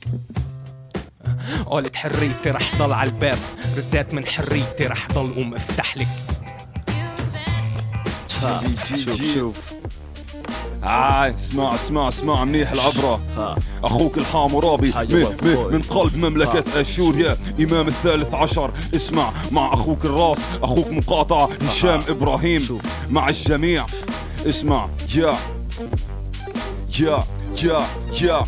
قالت 1.66 1.96
حريتي 1.96 2.50
رح 2.50 2.76
ضل 2.78 2.94
على 2.94 3.10
الباب. 3.10 3.38
ردات 3.78 4.14
من 4.14 4.26
حريتي 4.26 4.88
رح 4.88 5.08
ضل 5.14 5.34
قوم 5.34 5.56
أفتح 5.56 5.98
لك. 5.98 6.08
شوف 9.06 9.22
شوف. 9.34 9.56
آه 10.84 11.36
اسمع 11.36 11.76
اسمع 11.76 12.08
اسمع 12.08 12.44
منيح 12.44 12.72
العبرة. 12.72 13.20
أخوك 13.84 14.18
الحامورابي 14.18 14.94
من, 15.72 15.82
قلب 15.90 16.18
مملكة 16.18 16.82
أشوريا 16.82 17.38
إمام 17.60 17.88
الثالث 17.88 18.34
عشر. 18.34 18.72
اسمع 18.96 19.32
مع 19.52 19.74
أخوك 19.74 20.06
الراس 20.06 20.40
أخوك 20.64 20.88
مقاطعة 20.88 21.50
هشام 21.70 22.02
إبراهيم. 22.10 22.80
مع 23.10 23.30
الجميع. 23.30 23.86
اسمع 24.46 24.90
يا 25.16 25.38
يا 27.00 27.24
يا 27.64 27.86
يا 28.22 28.44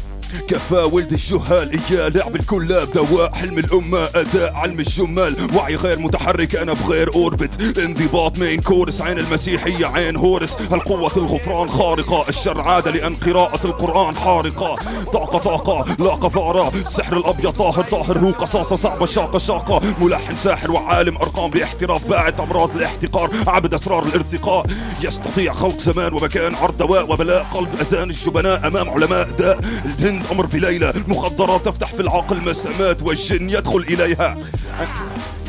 كفى 0.47 0.89
ولد 0.91 1.11
الجهال 1.11 1.79
إياه 1.91 2.09
لعب 2.09 2.35
الكلاب 2.35 2.91
دواء 2.91 3.33
حلم 3.33 3.57
الأمة 3.57 4.09
أداء 4.15 4.53
علم 4.53 4.79
الجمال. 4.79 5.35
وعي 5.55 5.75
غير 5.75 5.99
متحرك 5.99 6.55
أنا 6.55 6.73
بغير 6.73 7.13
أوربت. 7.15 7.77
انضباط 7.77 8.37
مين؟ 8.37 8.61
كورس 8.61 9.01
عين 9.01 9.19
المسيحية 9.19 9.85
عين 9.85 10.15
هورس. 10.15 10.57
القوة 10.71 11.11
الغفران 11.17 11.69
خارقة 11.69 12.25
الشر 12.29 12.61
عادة 12.61 12.91
لأن 12.91 13.15
قراءة 13.15 13.59
القرآن 13.65 14.15
حارقة. 14.15 14.75
طاقة 15.13 15.37
طاقة 15.37 15.95
لا 15.99 16.11
قذارة. 16.11 16.71
السحر 16.75 17.17
الأبيض 17.17 17.51
طاهر 17.51 17.83
طاهر 17.83 18.17
هو 18.17 18.31
قصاصة 18.31 18.75
صعبة 18.75 19.05
شاقة 19.05 19.39
شاقة 19.39 19.81
ملحن 20.01 20.35
ساحر 20.35 20.71
وعالم 20.71 21.17
أرقام 21.17 21.49
باحتراف 21.51 22.07
باعت 22.09 22.39
أمراض 22.39 22.69
الاحتقار. 22.75 23.31
عبد 23.47 23.73
أسرار 23.73 24.03
الارتقاء. 24.05 24.65
يستطيع 25.01 25.53
خلق 25.53 25.77
زمان 25.77 26.13
ومكان 26.13 26.55
عرض 26.55 26.77
دواء 26.77 27.11
وبلاء. 27.13 27.45
قلب 27.53 27.69
أذان 27.81 28.09
الجبناء 28.09 28.67
أمام 28.67 28.89
علماء 28.89 29.29
داء. 29.29 29.59
الهند 29.99 30.23
أمر 30.31 30.45
بليلة 30.45 30.89
المخدرات 30.89 31.65
تفتح 31.65 31.87
في 31.93 31.99
العقل 31.99 32.41
مسامات 32.41 33.01
والجن 33.01 33.49
يدخل 33.49 33.77
إليها. 33.77 34.37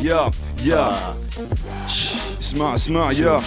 يا 0.02 0.30
يا. 0.64 0.92
اسمع 2.40 2.74
اسمع 2.74 3.12
يا. 3.12 3.40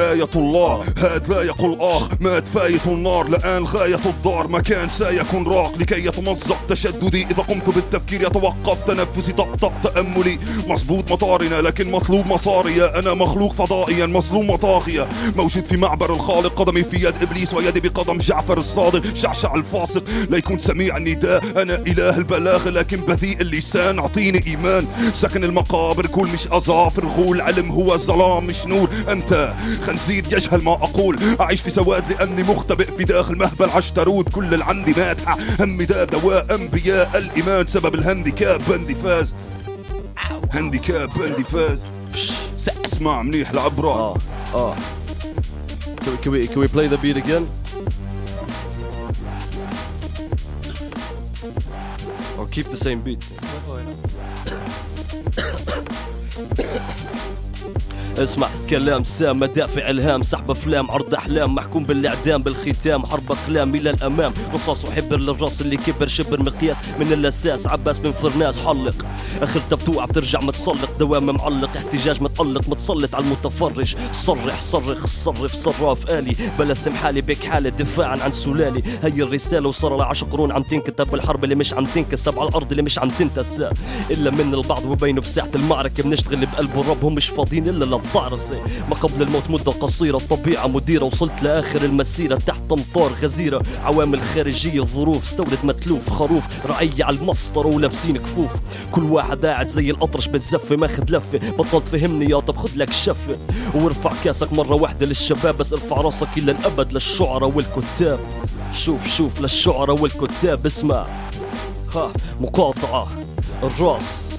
آية 0.00 0.28
الله. 0.36 0.84
هاد 0.98 1.28
لا 1.28 1.42
يقول 1.42 1.76
آخ. 1.80 2.08
مات 2.20 2.48
فاية 2.48 2.80
النار. 2.86 3.28
لآن 3.28 3.64
غاية 3.64 4.00
الدار. 4.06 4.48
مكان 4.48 4.88
سيكون 4.88 5.46
راق. 5.48 5.78
لكي 5.78 6.06
يتمزق 6.06 6.58
تشددي. 6.68 7.26
إذا 7.30 7.42
قمت 7.42 7.70
بالتفكير 7.70 8.22
يتوقف. 8.22 8.82
تنفسي 8.82 9.32
طقطق 9.32 9.72
تأملي. 9.84 10.38
مظبوط 10.68 11.12
مطارنا. 11.12 11.60
لكن 11.60 11.90
مطلوب 11.90 12.26
مصاريا 12.26 12.98
أنا 12.98 13.14
مخلوق 13.14 13.52
فضائيا. 13.52 14.06
مظلوم 14.06 14.50
وطاغية 14.50 15.08
موجود 15.36 15.64
في 15.64 15.76
معبر 15.76 16.12
الخالق. 16.14 16.62
قدمي 16.62 16.82
في 16.82 16.96
يد 16.96 17.14
إبليس. 17.22 17.54
ويدي 17.54 17.80
بقدم 17.80 18.18
جعفر 18.18 18.58
الصادق. 18.58 19.14
شعشع 19.14 19.54
الفاسق. 19.54 20.04
لا 20.30 20.38
يكون 20.38 20.58
سميع 20.58 20.96
النداء. 20.96 21.62
أنا 21.62 21.74
إله 21.74 22.16
البلاغة 22.16 22.70
لكن 22.70 22.96
بذيء 22.96 23.40
اللسان. 23.40 23.98
أعطيني 23.98 24.46
إيمان. 24.46 24.86
سكن 25.12 25.44
المقابر. 25.44 26.06
كل 26.06 26.28
مش 26.34 26.48
أظافر. 26.48 27.06
غول. 27.06 27.40
علم 27.40 27.70
هو 27.70 27.94
الظلام 27.94 28.44
مش 28.44 28.66
نور. 28.66 28.88
أنت 29.08 29.52
خنزير 29.82 30.24
يجهل 30.32 30.62
ما 30.62 30.72
أقول 30.72 31.18
أعيش 31.40 31.60
في 31.60 31.70
سواد 31.70 32.12
لأني 32.12 32.42
مختبئ 32.42 32.96
في 32.96 33.04
داخل 33.04 33.36
مهبل 33.36 33.70
عشترود 33.70 34.28
كل 34.28 34.54
اللي 34.54 34.64
عندي 34.64 34.92
مادحة 34.96 35.38
همي 35.60 35.84
ده 35.84 36.04
دواء 36.04 36.54
أنبياء 36.54 37.18
الإيمان 37.18 37.66
سبب 37.66 37.94
الهنديكاب 37.94 38.60
بندي 38.68 38.94
فاز 38.94 39.34
هنديكاب 40.52 41.10
بندي 41.16 41.44
فاز 41.44 41.80
اسمع 42.84 43.22
منيح 43.22 43.50
العبرة 43.50 43.88
آه 43.88 44.16
آه 44.54 44.74
Can 46.02 46.10
we, 46.10 46.16
can 46.24 46.30
we, 46.32 46.48
can 46.52 46.60
we 46.60 46.68
play 46.76 46.88
the 46.88 46.98
beat 47.04 47.16
again? 47.24 47.44
Or 52.38 52.46
keep 52.54 52.66
the 52.74 52.80
same 52.86 53.00
beat? 53.06 53.22
اسمع 58.18 58.48
كلام 58.70 59.04
سام 59.04 59.40
مدافع 59.40 59.90
الهام 59.90 60.22
سحب 60.22 60.50
أفلام 60.50 60.90
عرض 60.90 61.14
أحلام 61.14 61.54
محكوم 61.54 61.84
بالإعدام 61.84 62.42
بالختام 62.42 63.06
حرب 63.06 63.32
أقلام 63.32 63.74
إلى 63.74 63.90
الأمام. 63.90 64.32
رصاص 64.54 64.84
وحبر 64.84 65.20
للراس 65.20 65.60
اللي 65.60 65.76
كبر 65.76 66.06
شبر 66.06 66.42
مقياس. 66.42 66.76
من 67.00 67.12
الأساس 67.12 67.66
عباس 67.68 68.00
من 68.00 68.12
فرناس 68.12 68.60
حلق. 68.60 68.94
آخر 69.42 69.60
تبتوع 69.70 70.04
بترجع 70.04 70.40
متسلق 70.40 70.98
دوام 70.98 71.26
معلق 71.26 71.70
احتجاج 71.76 72.22
متألق 72.22 72.68
متسلط 72.68 73.14
على 73.14 73.24
المتفرج. 73.24 73.96
صرح 74.12 74.60
صرخ 74.60 75.06
صرف 75.06 75.54
صراف 75.54 76.10
آلي. 76.10 76.36
بلثم 76.58 76.92
حالي 76.92 77.20
بك 77.20 77.44
حالي 77.44 77.70
دفاعا 77.70 78.18
عن 78.18 78.32
سلالي. 78.32 78.82
هي 79.02 79.22
الرسالة 79.22 79.68
وصار 79.68 79.96
لها 79.96 80.06
عشر 80.06 80.26
قرون 80.26 80.52
عم 80.52 80.62
تنكتب. 80.62 81.10
بالحرب 81.10 81.44
اللي 81.44 81.54
مش 81.54 81.74
عم 81.74 81.84
تنكسب 81.84 82.38
على 82.38 82.48
الأرض 82.48 82.70
اللي 82.70 82.82
مش 82.82 82.98
عم 82.98 83.08
تنتسى 83.08 83.70
إلا 84.10 84.30
من 84.30 84.54
البعض 84.54 84.84
وبينه 84.84 85.20
بساعة 85.20 85.50
المعركة 85.54 86.02
بنشتغل 86.02 86.46
بقلب 86.46 86.70
الرب 86.80 87.04
هم 87.04 87.14
مش 87.14 87.26
فاضيين 87.26 87.68
إلا 87.68 87.84
للطعرسة 88.02 88.56
ما 88.90 88.96
قبل 88.96 89.22
الموت 89.22 89.50
مدة 89.50 89.72
قصيرة 89.72 90.16
الطبيعة 90.16 90.66
مديرة 90.66 91.04
وصلت 91.04 91.42
لآخر 91.42 91.84
المسيرة 91.84 92.36
تحت 92.36 92.62
أمطار 92.72 93.12
غزيرة. 93.22 93.62
عوامل 93.84 94.22
خارجية 94.22 94.80
ظروف 94.80 95.22
استورد 95.22 95.58
متلوف 95.64 96.10
خروف. 96.10 96.44
رعية 96.66 97.04
على 97.04 97.16
المسطرة 97.16 97.66
ولابسين 97.66 98.16
كفوف. 98.16 98.50
كل 98.92 99.02
واحد 99.02 99.46
قاعد 99.46 99.66
زي 99.66 99.90
الأطرش 99.90 100.28
بالزفة 100.28 100.76
ماخد 100.76 101.10
لفة 101.10 101.50
بطلت 101.58 101.88
فهمني 101.88 102.30
يا 102.30 102.40
طب 102.40 102.56
خد 102.56 102.76
لك 102.76 102.92
شفة 102.92 103.38
وارفع 103.74 104.12
كاسك 104.24 104.52
مرة 104.52 104.74
واحدة 104.74 105.06
للشباب 105.06 105.58
بس 105.58 105.72
ارفع 105.72 105.96
راسك 105.96 106.28
إلى 106.36 106.52
الأبد 106.52 106.92
للشعراء 106.92 107.52
والكتاب. 107.54 108.20
شوف 108.72 109.16
شوف 109.16 109.40
للشعراء 109.40 110.00
والكتاب 110.00 110.66
اسمع. 110.66 111.06
ها 111.94 112.12
مقاطعة. 112.40 113.08
الراس 113.62 114.32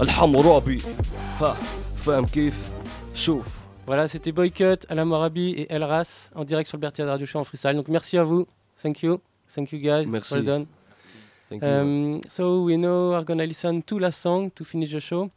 الحمرابي 0.00 0.82
ها 1.40 1.56
فاهم 2.06 2.26
كيف؟ 2.26 2.54
Voilà, 3.86 4.08
c'était 4.08 4.30
Boycott, 4.30 4.84
Alam 4.90 5.12
Arabi 5.12 5.50
et 5.50 5.72
El 5.72 5.82
Ras 5.82 6.30
en 6.34 6.44
direct 6.44 6.68
sur 6.68 6.76
le 6.76 6.82
Berthier 6.82 7.04
de 7.04 7.08
Radio 7.08 7.26
Show 7.26 7.38
en 7.38 7.44
freestyle. 7.44 7.74
Donc 7.74 7.88
merci 7.88 8.18
à 8.18 8.24
vous. 8.24 8.46
Thank 8.82 9.02
you. 9.02 9.20
Thank 9.52 9.72
you 9.72 9.78
guys. 9.78 10.06
Merci. 10.06 10.34
Well 10.34 10.44
done. 10.44 10.66
Thank 11.48 11.62
um, 11.62 11.68
you. 11.68 12.16
Euh, 12.16 12.20
so 12.28 12.64
we 12.64 12.76
know 12.76 13.14
are 13.14 13.24
gonna 13.24 13.46
listen 13.46 13.82
to 13.82 13.98
la 13.98 14.10
song 14.10 14.50
to 14.50 14.64
finish 14.64 14.92
the 14.92 15.00
show. 15.00 15.30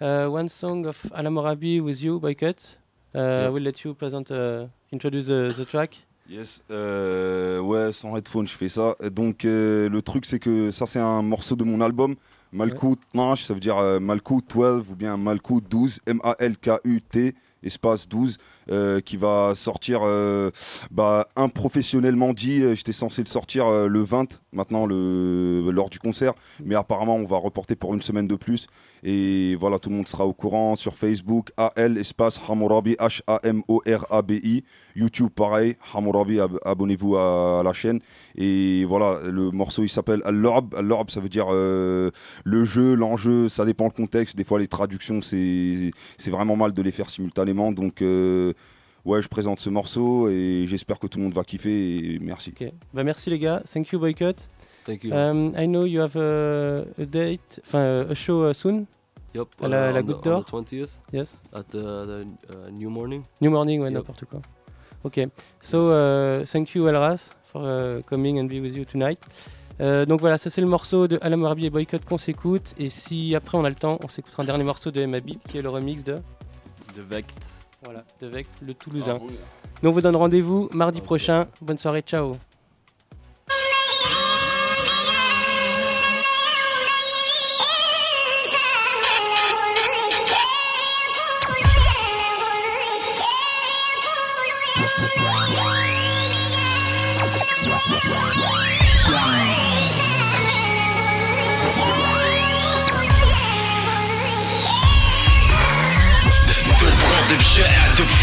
Uh, 0.00 0.26
one 0.28 0.48
song 0.48 0.86
of 0.86 0.96
Alam 1.14 1.36
Arabi 1.38 1.80
with 1.80 2.00
you, 2.00 2.18
Boycott. 2.18 2.78
Uh, 3.14 3.18
yeah. 3.18 3.46
I 3.46 3.48
will 3.50 3.62
let 3.62 3.84
you 3.84 3.94
present, 3.94 4.30
uh, 4.30 4.66
introduce 4.90 5.26
the, 5.26 5.66
track. 5.70 5.98
Yes, 6.28 6.62
euh, 6.70 7.60
ouais, 7.60 7.92
sans 7.92 8.16
headphone, 8.16 8.48
je 8.48 8.54
fais 8.54 8.68
ça. 8.68 8.96
Donc 9.12 9.44
euh, 9.44 9.88
le 9.88 10.02
truc, 10.02 10.24
c'est 10.24 10.38
que 10.38 10.70
ça, 10.70 10.86
c'est 10.86 11.00
un 11.00 11.22
morceau 11.22 11.54
de 11.54 11.64
mon 11.64 11.80
album 11.80 12.16
Malkout 12.52 12.96
12, 13.14 13.40
ça 13.40 13.54
veut 13.54 13.60
dire 13.60 13.76
euh, 13.78 14.00
Malkout 14.00 14.42
12 14.48 14.90
ou 14.90 14.94
bien 14.96 15.16
Malkout 15.16 15.60
12, 15.68 16.00
M-A-L-K-U-T, 16.06 17.34
espace 17.62 18.08
12, 18.08 18.38
euh, 18.70 19.00
qui 19.00 19.16
va 19.16 19.52
sortir 19.54 20.00
euh, 20.02 20.50
bah, 20.90 21.28
improfessionnellement 21.36 22.32
dit. 22.32 22.62
euh, 22.62 22.74
J'étais 22.74 22.92
censé 22.92 23.22
le 23.22 23.28
sortir 23.28 23.70
le 23.70 24.00
20, 24.00 24.40
maintenant, 24.52 24.86
le, 24.86 25.70
lors 25.70 25.90
du 25.90 25.98
concert. 25.98 26.34
Mais 26.64 26.74
apparemment, 26.74 27.16
on 27.16 27.24
va 27.24 27.36
reporter 27.36 27.76
pour 27.76 27.94
une 27.94 28.02
semaine 28.02 28.26
de 28.26 28.36
plus. 28.36 28.66
Et 29.08 29.54
voilà, 29.54 29.78
tout 29.78 29.88
le 29.88 29.94
monde 29.94 30.08
sera 30.08 30.26
au 30.26 30.32
courant 30.32 30.74
sur 30.74 30.96
Facebook, 30.96 31.52
AL, 31.56 31.96
espace 31.96 32.40
Hamourabi, 32.50 32.96
H-A-M-O-R-A-B-I. 32.98 34.64
YouTube, 34.96 35.28
pareil, 35.32 35.76
Hamourabi, 35.94 36.40
ab- 36.40 36.58
abonnez-vous 36.64 37.16
à, 37.16 37.62
la 37.64 37.72
chaîne. 37.72 38.00
Et 38.36 38.84
voilà, 38.84 39.20
le 39.22 39.52
morceau, 39.52 39.84
il 39.84 39.88
s'appelle 39.88 40.22
Al-Lorb. 40.24 40.74
Al-Lorb, 40.74 41.10
ça 41.10 41.20
veut 41.20 41.28
dire 41.28 41.46
euh, 41.50 42.10
le 42.42 42.64
jeu, 42.64 42.94
l'enjeu, 42.94 43.48
ça 43.48 43.64
dépend 43.64 43.84
le 43.84 43.90
contexte. 43.92 44.34
Des 44.36 44.42
fois, 44.42 44.58
les 44.58 44.66
traductions, 44.66 45.20
c'est 45.22 45.92
c'est 46.16 46.32
vraiment 46.32 46.56
mal 46.56 46.74
de 46.74 46.82
les 46.82 46.90
faire 46.92 47.08
simultanément. 47.08 47.70
Donc, 47.70 48.02
euh, 48.02 48.54
ouais, 49.04 49.22
je 49.22 49.28
présente 49.28 49.60
ce 49.60 49.70
morceau 49.70 50.28
et 50.28 50.64
j'espère 50.66 50.98
que 50.98 51.06
tout 51.06 51.18
le 51.18 51.24
monde 51.24 51.34
va 51.34 51.44
kiffer. 51.44 52.14
Et 52.14 52.18
merci. 52.18 52.52
Ok. 52.60 52.72
Bah, 52.92 53.04
merci 53.04 53.30
les 53.30 53.38
gars. 53.38 53.62
Thank 53.72 53.92
you, 53.92 54.00
Boycott. 54.00 54.48
Thank 54.84 55.04
you. 55.04 55.12
Um, 55.12 55.52
I 55.56 55.66
know 55.66 55.84
you 55.84 56.00
have 56.00 56.16
a, 56.16 56.84
a 57.00 57.04
date, 57.06 57.60
enfin 57.66 58.06
a 58.10 58.14
show 58.14 58.48
uh, 58.50 58.52
soon. 58.54 58.86
À 59.62 59.68
la, 59.68 59.90
uh, 59.90 59.94
la 59.94 60.02
Goutte 60.02 60.24
d'Or. 60.24 60.44
the 60.44 60.48
20th. 60.50 61.00
Yes. 61.12 61.36
At 61.52 61.64
the, 61.70 61.72
the 61.72 62.26
uh, 62.50 62.70
New 62.72 62.90
Morning. 62.90 63.22
New 63.40 63.50
Morning, 63.50 63.80
ouais, 63.80 63.88
Yep. 63.90 63.94
n'importe 63.98 64.24
quoi. 64.24 64.40
Ok. 65.04 65.20
So, 65.62 65.84
uh, 65.90 66.44
thank 66.46 66.74
you, 66.74 66.86
Elras, 66.88 67.30
for 67.44 67.62
uh, 67.62 68.02
coming 68.02 68.38
and 68.40 68.44
be 68.48 68.60
with 68.60 68.74
you 68.76 68.84
tonight. 68.84 69.18
Euh, 69.80 70.06
donc 70.06 70.20
voilà, 70.20 70.38
ça 70.38 70.48
c'est 70.48 70.62
le 70.62 70.66
morceau 70.66 71.06
de 71.06 71.18
Alam 71.20 71.44
Arabi 71.44 71.66
et 71.66 71.70
Boycott 71.70 72.04
qu'on 72.04 72.16
s'écoute. 72.18 72.74
Et 72.78 72.88
si 72.88 73.34
après 73.34 73.58
on 73.58 73.64
a 73.64 73.68
le 73.68 73.74
temps, 73.74 73.98
on 74.02 74.08
s'écoutera 74.08 74.42
un 74.42 74.46
dernier 74.46 74.64
morceau 74.64 74.90
de 74.90 75.00
Emma 75.02 75.20
Beat 75.20 75.42
qui 75.46 75.58
est 75.58 75.62
le 75.62 75.68
remix 75.68 76.02
de. 76.02 76.14
De 76.96 77.02
Vect. 77.02 77.36
Voilà, 77.84 78.02
de 78.20 78.26
Vect, 78.26 78.50
le 78.66 78.72
Toulousain. 78.72 79.18
Ah, 79.20 79.24
oui. 79.24 79.36
Nous 79.82 79.90
on 79.90 79.92
vous 79.92 80.00
donne 80.00 80.16
rendez-vous 80.16 80.70
mardi 80.72 81.02
prochain. 81.02 81.46
Bonne 81.60 81.76
soirée, 81.76 82.00
ciao. 82.00 82.36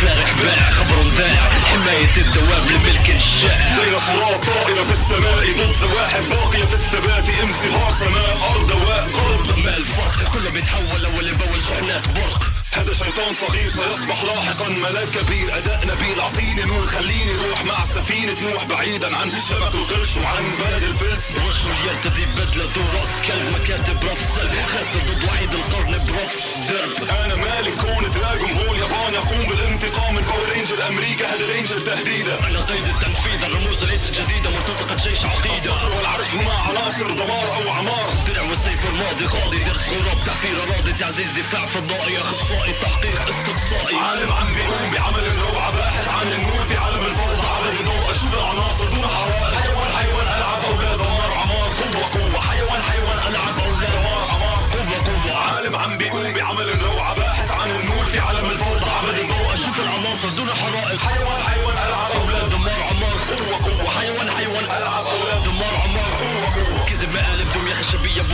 فارح 0.03 0.33
بائع 0.41 0.69
خبر 0.71 1.09
ذائع 1.09 1.49
حماية 1.65 2.17
الدوام 2.17 2.65
لملك 2.69 3.09
الشائع 3.09 3.75
ديناصورات 3.83 4.45
طائرة 4.45 4.83
في 4.83 4.91
السماء 4.91 5.51
ضد 5.57 5.71
زواحف 5.71 6.25
باقية 6.29 6.65
في 6.65 6.73
الثبات. 6.73 7.29
انصهار 7.29 7.91
سماء 7.91 8.51
أرض 8.51 8.67
دواء 8.67 9.09
قرب. 9.13 9.59
ما 9.59 9.77
الفرق؟ 9.77 10.33
كله 10.33 10.49
بيتحول 10.49 11.05
أول 11.05 11.33
بأول 11.33 11.63
شحنات 11.69 12.07
برق. 12.07 12.43
هذا 12.71 12.93
شيطان 12.93 13.33
صغير 13.33 13.69
سيصبح 13.69 14.23
لاحقا. 14.23 14.69
ملاك 14.69 15.07
كبير 15.09 15.57
أداء 15.57 15.81
نبيل 15.85 16.19
أعطيني 16.19 16.63
نور 16.63 16.85
خليني 16.85 17.31
روح 17.35 17.63
مع 17.65 17.85
سفينة 17.85 18.35
نوح 18.41 18.63
بعيدا 18.63 19.17
عن 19.17 19.31
سمك 19.41 19.75
القرش 19.75 20.17
وعن 20.17 20.43
بلد 20.59 20.83
الفلس. 20.83 21.35
رجل 21.35 21.75
يرتدي 21.87 22.25
بدلة 22.25 22.65
ذو 22.75 22.83
رأس 22.99 23.13
كلب 23.27 23.61
مكاتب 23.61 24.03
رفصل 24.03 24.49
خاسر 24.67 24.99
ضد 25.07 25.23
وحيد 25.23 25.53
القرن 25.55 26.05
برفس 26.05 26.43
درب. 26.69 27.09
أنا 27.09 27.35
مالك 27.35 27.73
كون 27.81 28.11
دراجون 28.11 28.53
بول 28.53 28.62
أمريكا 31.13 31.35
هذا 31.35 31.53
رينجر 31.53 31.79
تهديدا. 31.79 32.45
على 32.45 32.57
قيد 32.57 32.87
التنفيذ 32.87 33.43
الرموز 33.45 33.83
ليست 33.83 34.21
جديدة 34.21 34.49
مرتزقة 34.49 34.95
جيش 34.95 35.25
عقيدة. 35.25 35.55
الصقر 35.55 35.91
والعرش 35.97 36.33
هما 36.33 36.53
عناصر 36.53 37.11
دمار 37.11 37.47
أو 37.55 37.69
عمار 37.69 38.09
درع 38.27 38.41
والسيف 38.41 38.85
الماضي 38.85 39.25
قاضي 39.25 39.59
درس 39.59 39.89
غراب. 39.89 40.23
تعفير 40.25 40.55
أراضي 40.63 40.93
تعزيز 40.93 41.31
دفاع 41.31 41.65
فضائي 41.65 42.17
أخصائي 42.17 42.73
تحقيق 42.81 43.27
استقصائي. 43.29 43.95
عالم 43.95 44.31
عم 44.31 44.53
بيقوم 44.53 44.91
بعمل 44.93 45.39
روعة 45.41 45.71
باحث 45.71 46.07
عن 46.07 46.27
النور 46.31 46.61
في 46.63 46.77
عالم 46.77 47.05
الفوضى 47.05 47.47
عبد 47.47 47.79
النور 47.79 48.11
أشوف 48.11 48.33
العناصر 48.33 48.85
دون 48.85 49.07
حرائق 49.07 49.53
حيوان 49.61 49.91
حيوان 49.97 50.27
ألعب 50.27 50.63
أولاد 50.65 50.97
دمار 50.97 51.33
عمار 51.33 51.69
قوة 51.69 52.03
قوة. 52.13 52.41
حيوان 52.41 52.81
حيوان 52.91 53.17
ألعب 53.27 53.59
أولاد 53.59 53.91
دمار 53.91 54.27
عمار 54.29 54.59
قوة 54.73 54.97
قوة. 55.07 55.37
عالم 55.37 55.75
عم 55.75 55.97
بيقوم 55.97 56.33
بعمل 56.33 56.81
روعة 56.81 57.15
باحث 57.15 57.51
عن 57.51 57.71
النور 57.71 58.05
في 58.05 58.19
عالم 58.19 58.49
الفوضى 58.49 58.72
أشوف 59.73 59.85
العناصر 59.85 60.29
دون 60.29 60.49
حرائق. 60.49 61.01
حيوان 61.01 61.41
حيوان 61.41 61.62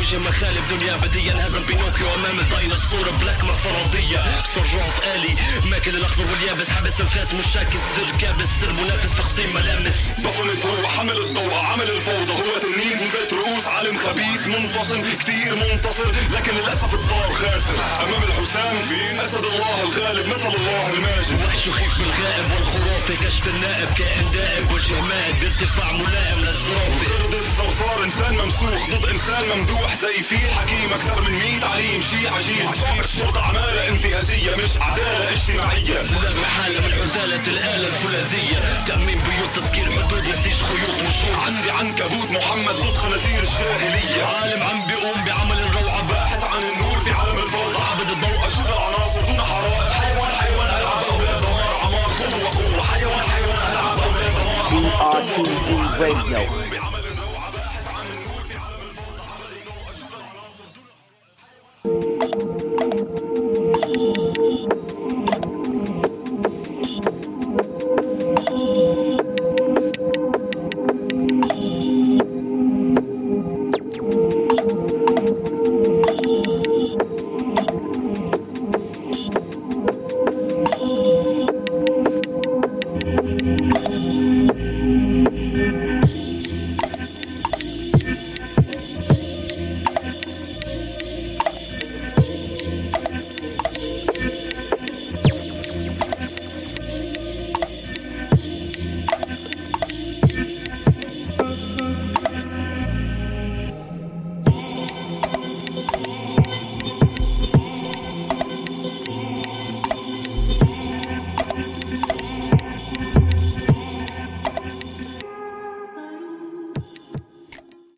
بوجه 0.09 0.29
مخالب 0.29 0.67
دنيا 0.67 0.95
أبدية 0.95 1.31
انهزم 1.31 1.63
بينوكيو 1.63 2.13
أمام 2.15 2.39
الديناصور 2.39 3.09
بلاك 3.09 3.43
ما 3.43 3.53
فرضية 3.53 4.43
صراف 4.43 5.01
آلي. 5.15 5.35
ماكل 5.63 5.95
الأخضر 5.95 6.25
واليابس. 6.31 6.69
حابس 6.69 7.01
انفاس 7.01 7.33
مش 7.33 7.45
شاكس 7.53 7.79
سر 7.95 8.17
كابس. 8.21 8.47
سر 8.61 8.73
منافس. 8.73 9.15
تقسيم 9.15 9.53
ملامس. 9.55 9.95
طفلت 10.23 10.65
هو 10.65 10.87
حمل 10.87 11.17
الضوء. 11.17 11.53
عمل 11.53 11.89
الفوضى. 11.89 12.33
هو 12.33 12.57
تلميذ 12.61 13.03
من 13.03 13.09
زيت 13.09 13.33
رؤوس 13.33 13.67
عالم 13.67 13.97
خبيث. 13.97 14.47
منفصل. 14.47 15.01
كتير 15.19 15.55
منتصر. 15.55 16.11
لكن 16.35 16.55
للأسف 16.55 16.93
الطار 16.93 17.31
خاسر. 17.31 17.75
أمام 18.03 18.23
الحسام. 18.23 18.75
أسد 19.19 19.45
الله 19.45 19.81
الغالب. 19.83 20.27
مثل 20.27 20.47
الله 20.47 20.89
الماجد. 20.89 21.43
وحش 21.47 21.67
يخيف 21.67 21.97
بالغائب 21.97 22.51
والخرافي 22.51 23.15
كشف 23.15 23.47
النائب. 23.47 23.93
كائن 23.93 24.31
دائب. 24.31 24.71
وجه 24.71 25.01
مائب 25.01 25.39
بارتفاع 25.39 25.91
ملائم 25.91 26.39
للزرافة 26.39 27.15
قرد 27.15 27.33
الثرثار 27.33 28.03
إنسان 28.03 28.37
ممسوخ. 28.37 28.89
ضد 28.89 29.05
إنسان 29.05 29.43
ممدوح. 29.49 29.98
زي 29.99 30.23
فيل 30.23 30.51
حكيم 30.51 30.93
أكثر 30.93 31.21
من 31.21 31.31
100 31.31 31.65
عليم 31.73 32.01
شيء 32.01 32.33
عجيب 32.33 32.99
الشرطة 32.99 33.41
عمالة 33.41 33.87
انتهازية 33.87 34.55
مش 34.55 34.77
عدالة 34.81 35.31
اجتماعية. 35.31 36.01
لا 36.01 36.33
محالة 36.41 36.79
من 36.79 36.93
عزالة 36.93 37.43
الآلة 37.47 37.87
الفولاذية 37.87 38.83
تأمين 38.85 39.19
بيوت 39.19 39.55
تسكير 39.55 39.91
حدود 39.91 40.27
نسيج 40.27 40.53
خيوط 40.53 41.01
وشوط 41.07 41.47
عندي 41.47 41.71
عنكبوت 41.71 42.31
محمد 42.31 42.75
ضد 42.75 42.97
خنازير 42.97 43.43
الجاهلية. 43.43 44.23
عالم 44.23 44.63
عم 44.63 44.87
بيقوم 44.87 45.23
بعمل 45.25 45.59
الروعة. 45.59 46.01
باحث 46.01 46.43
عن 46.43 46.63
النور 46.63 46.99
في 46.99 47.11
عالم 47.11 47.37
الفوضى 47.37 47.83
عبد 47.91 48.09
الضوء. 48.09 48.47
أشوف 48.47 48.69
العناصر 48.69 49.21
دون 49.21 49.41
حرائق. 49.41 49.91
حيوان 49.91 50.31
حيوان 50.41 50.67
ألعب 50.67 51.03
أولاد 51.11 51.41
دمار 51.41 51.79
عمار 51.83 52.11
قوة 52.19 52.49
قوة. 52.57 52.83
حيوان 52.83 53.21
حيوان 53.35 53.71
ألعب 53.71 53.99
أولاد 53.99 54.33
دمار 54.33 54.69
BRTZ 54.71 55.69
Radio. 56.01 56.68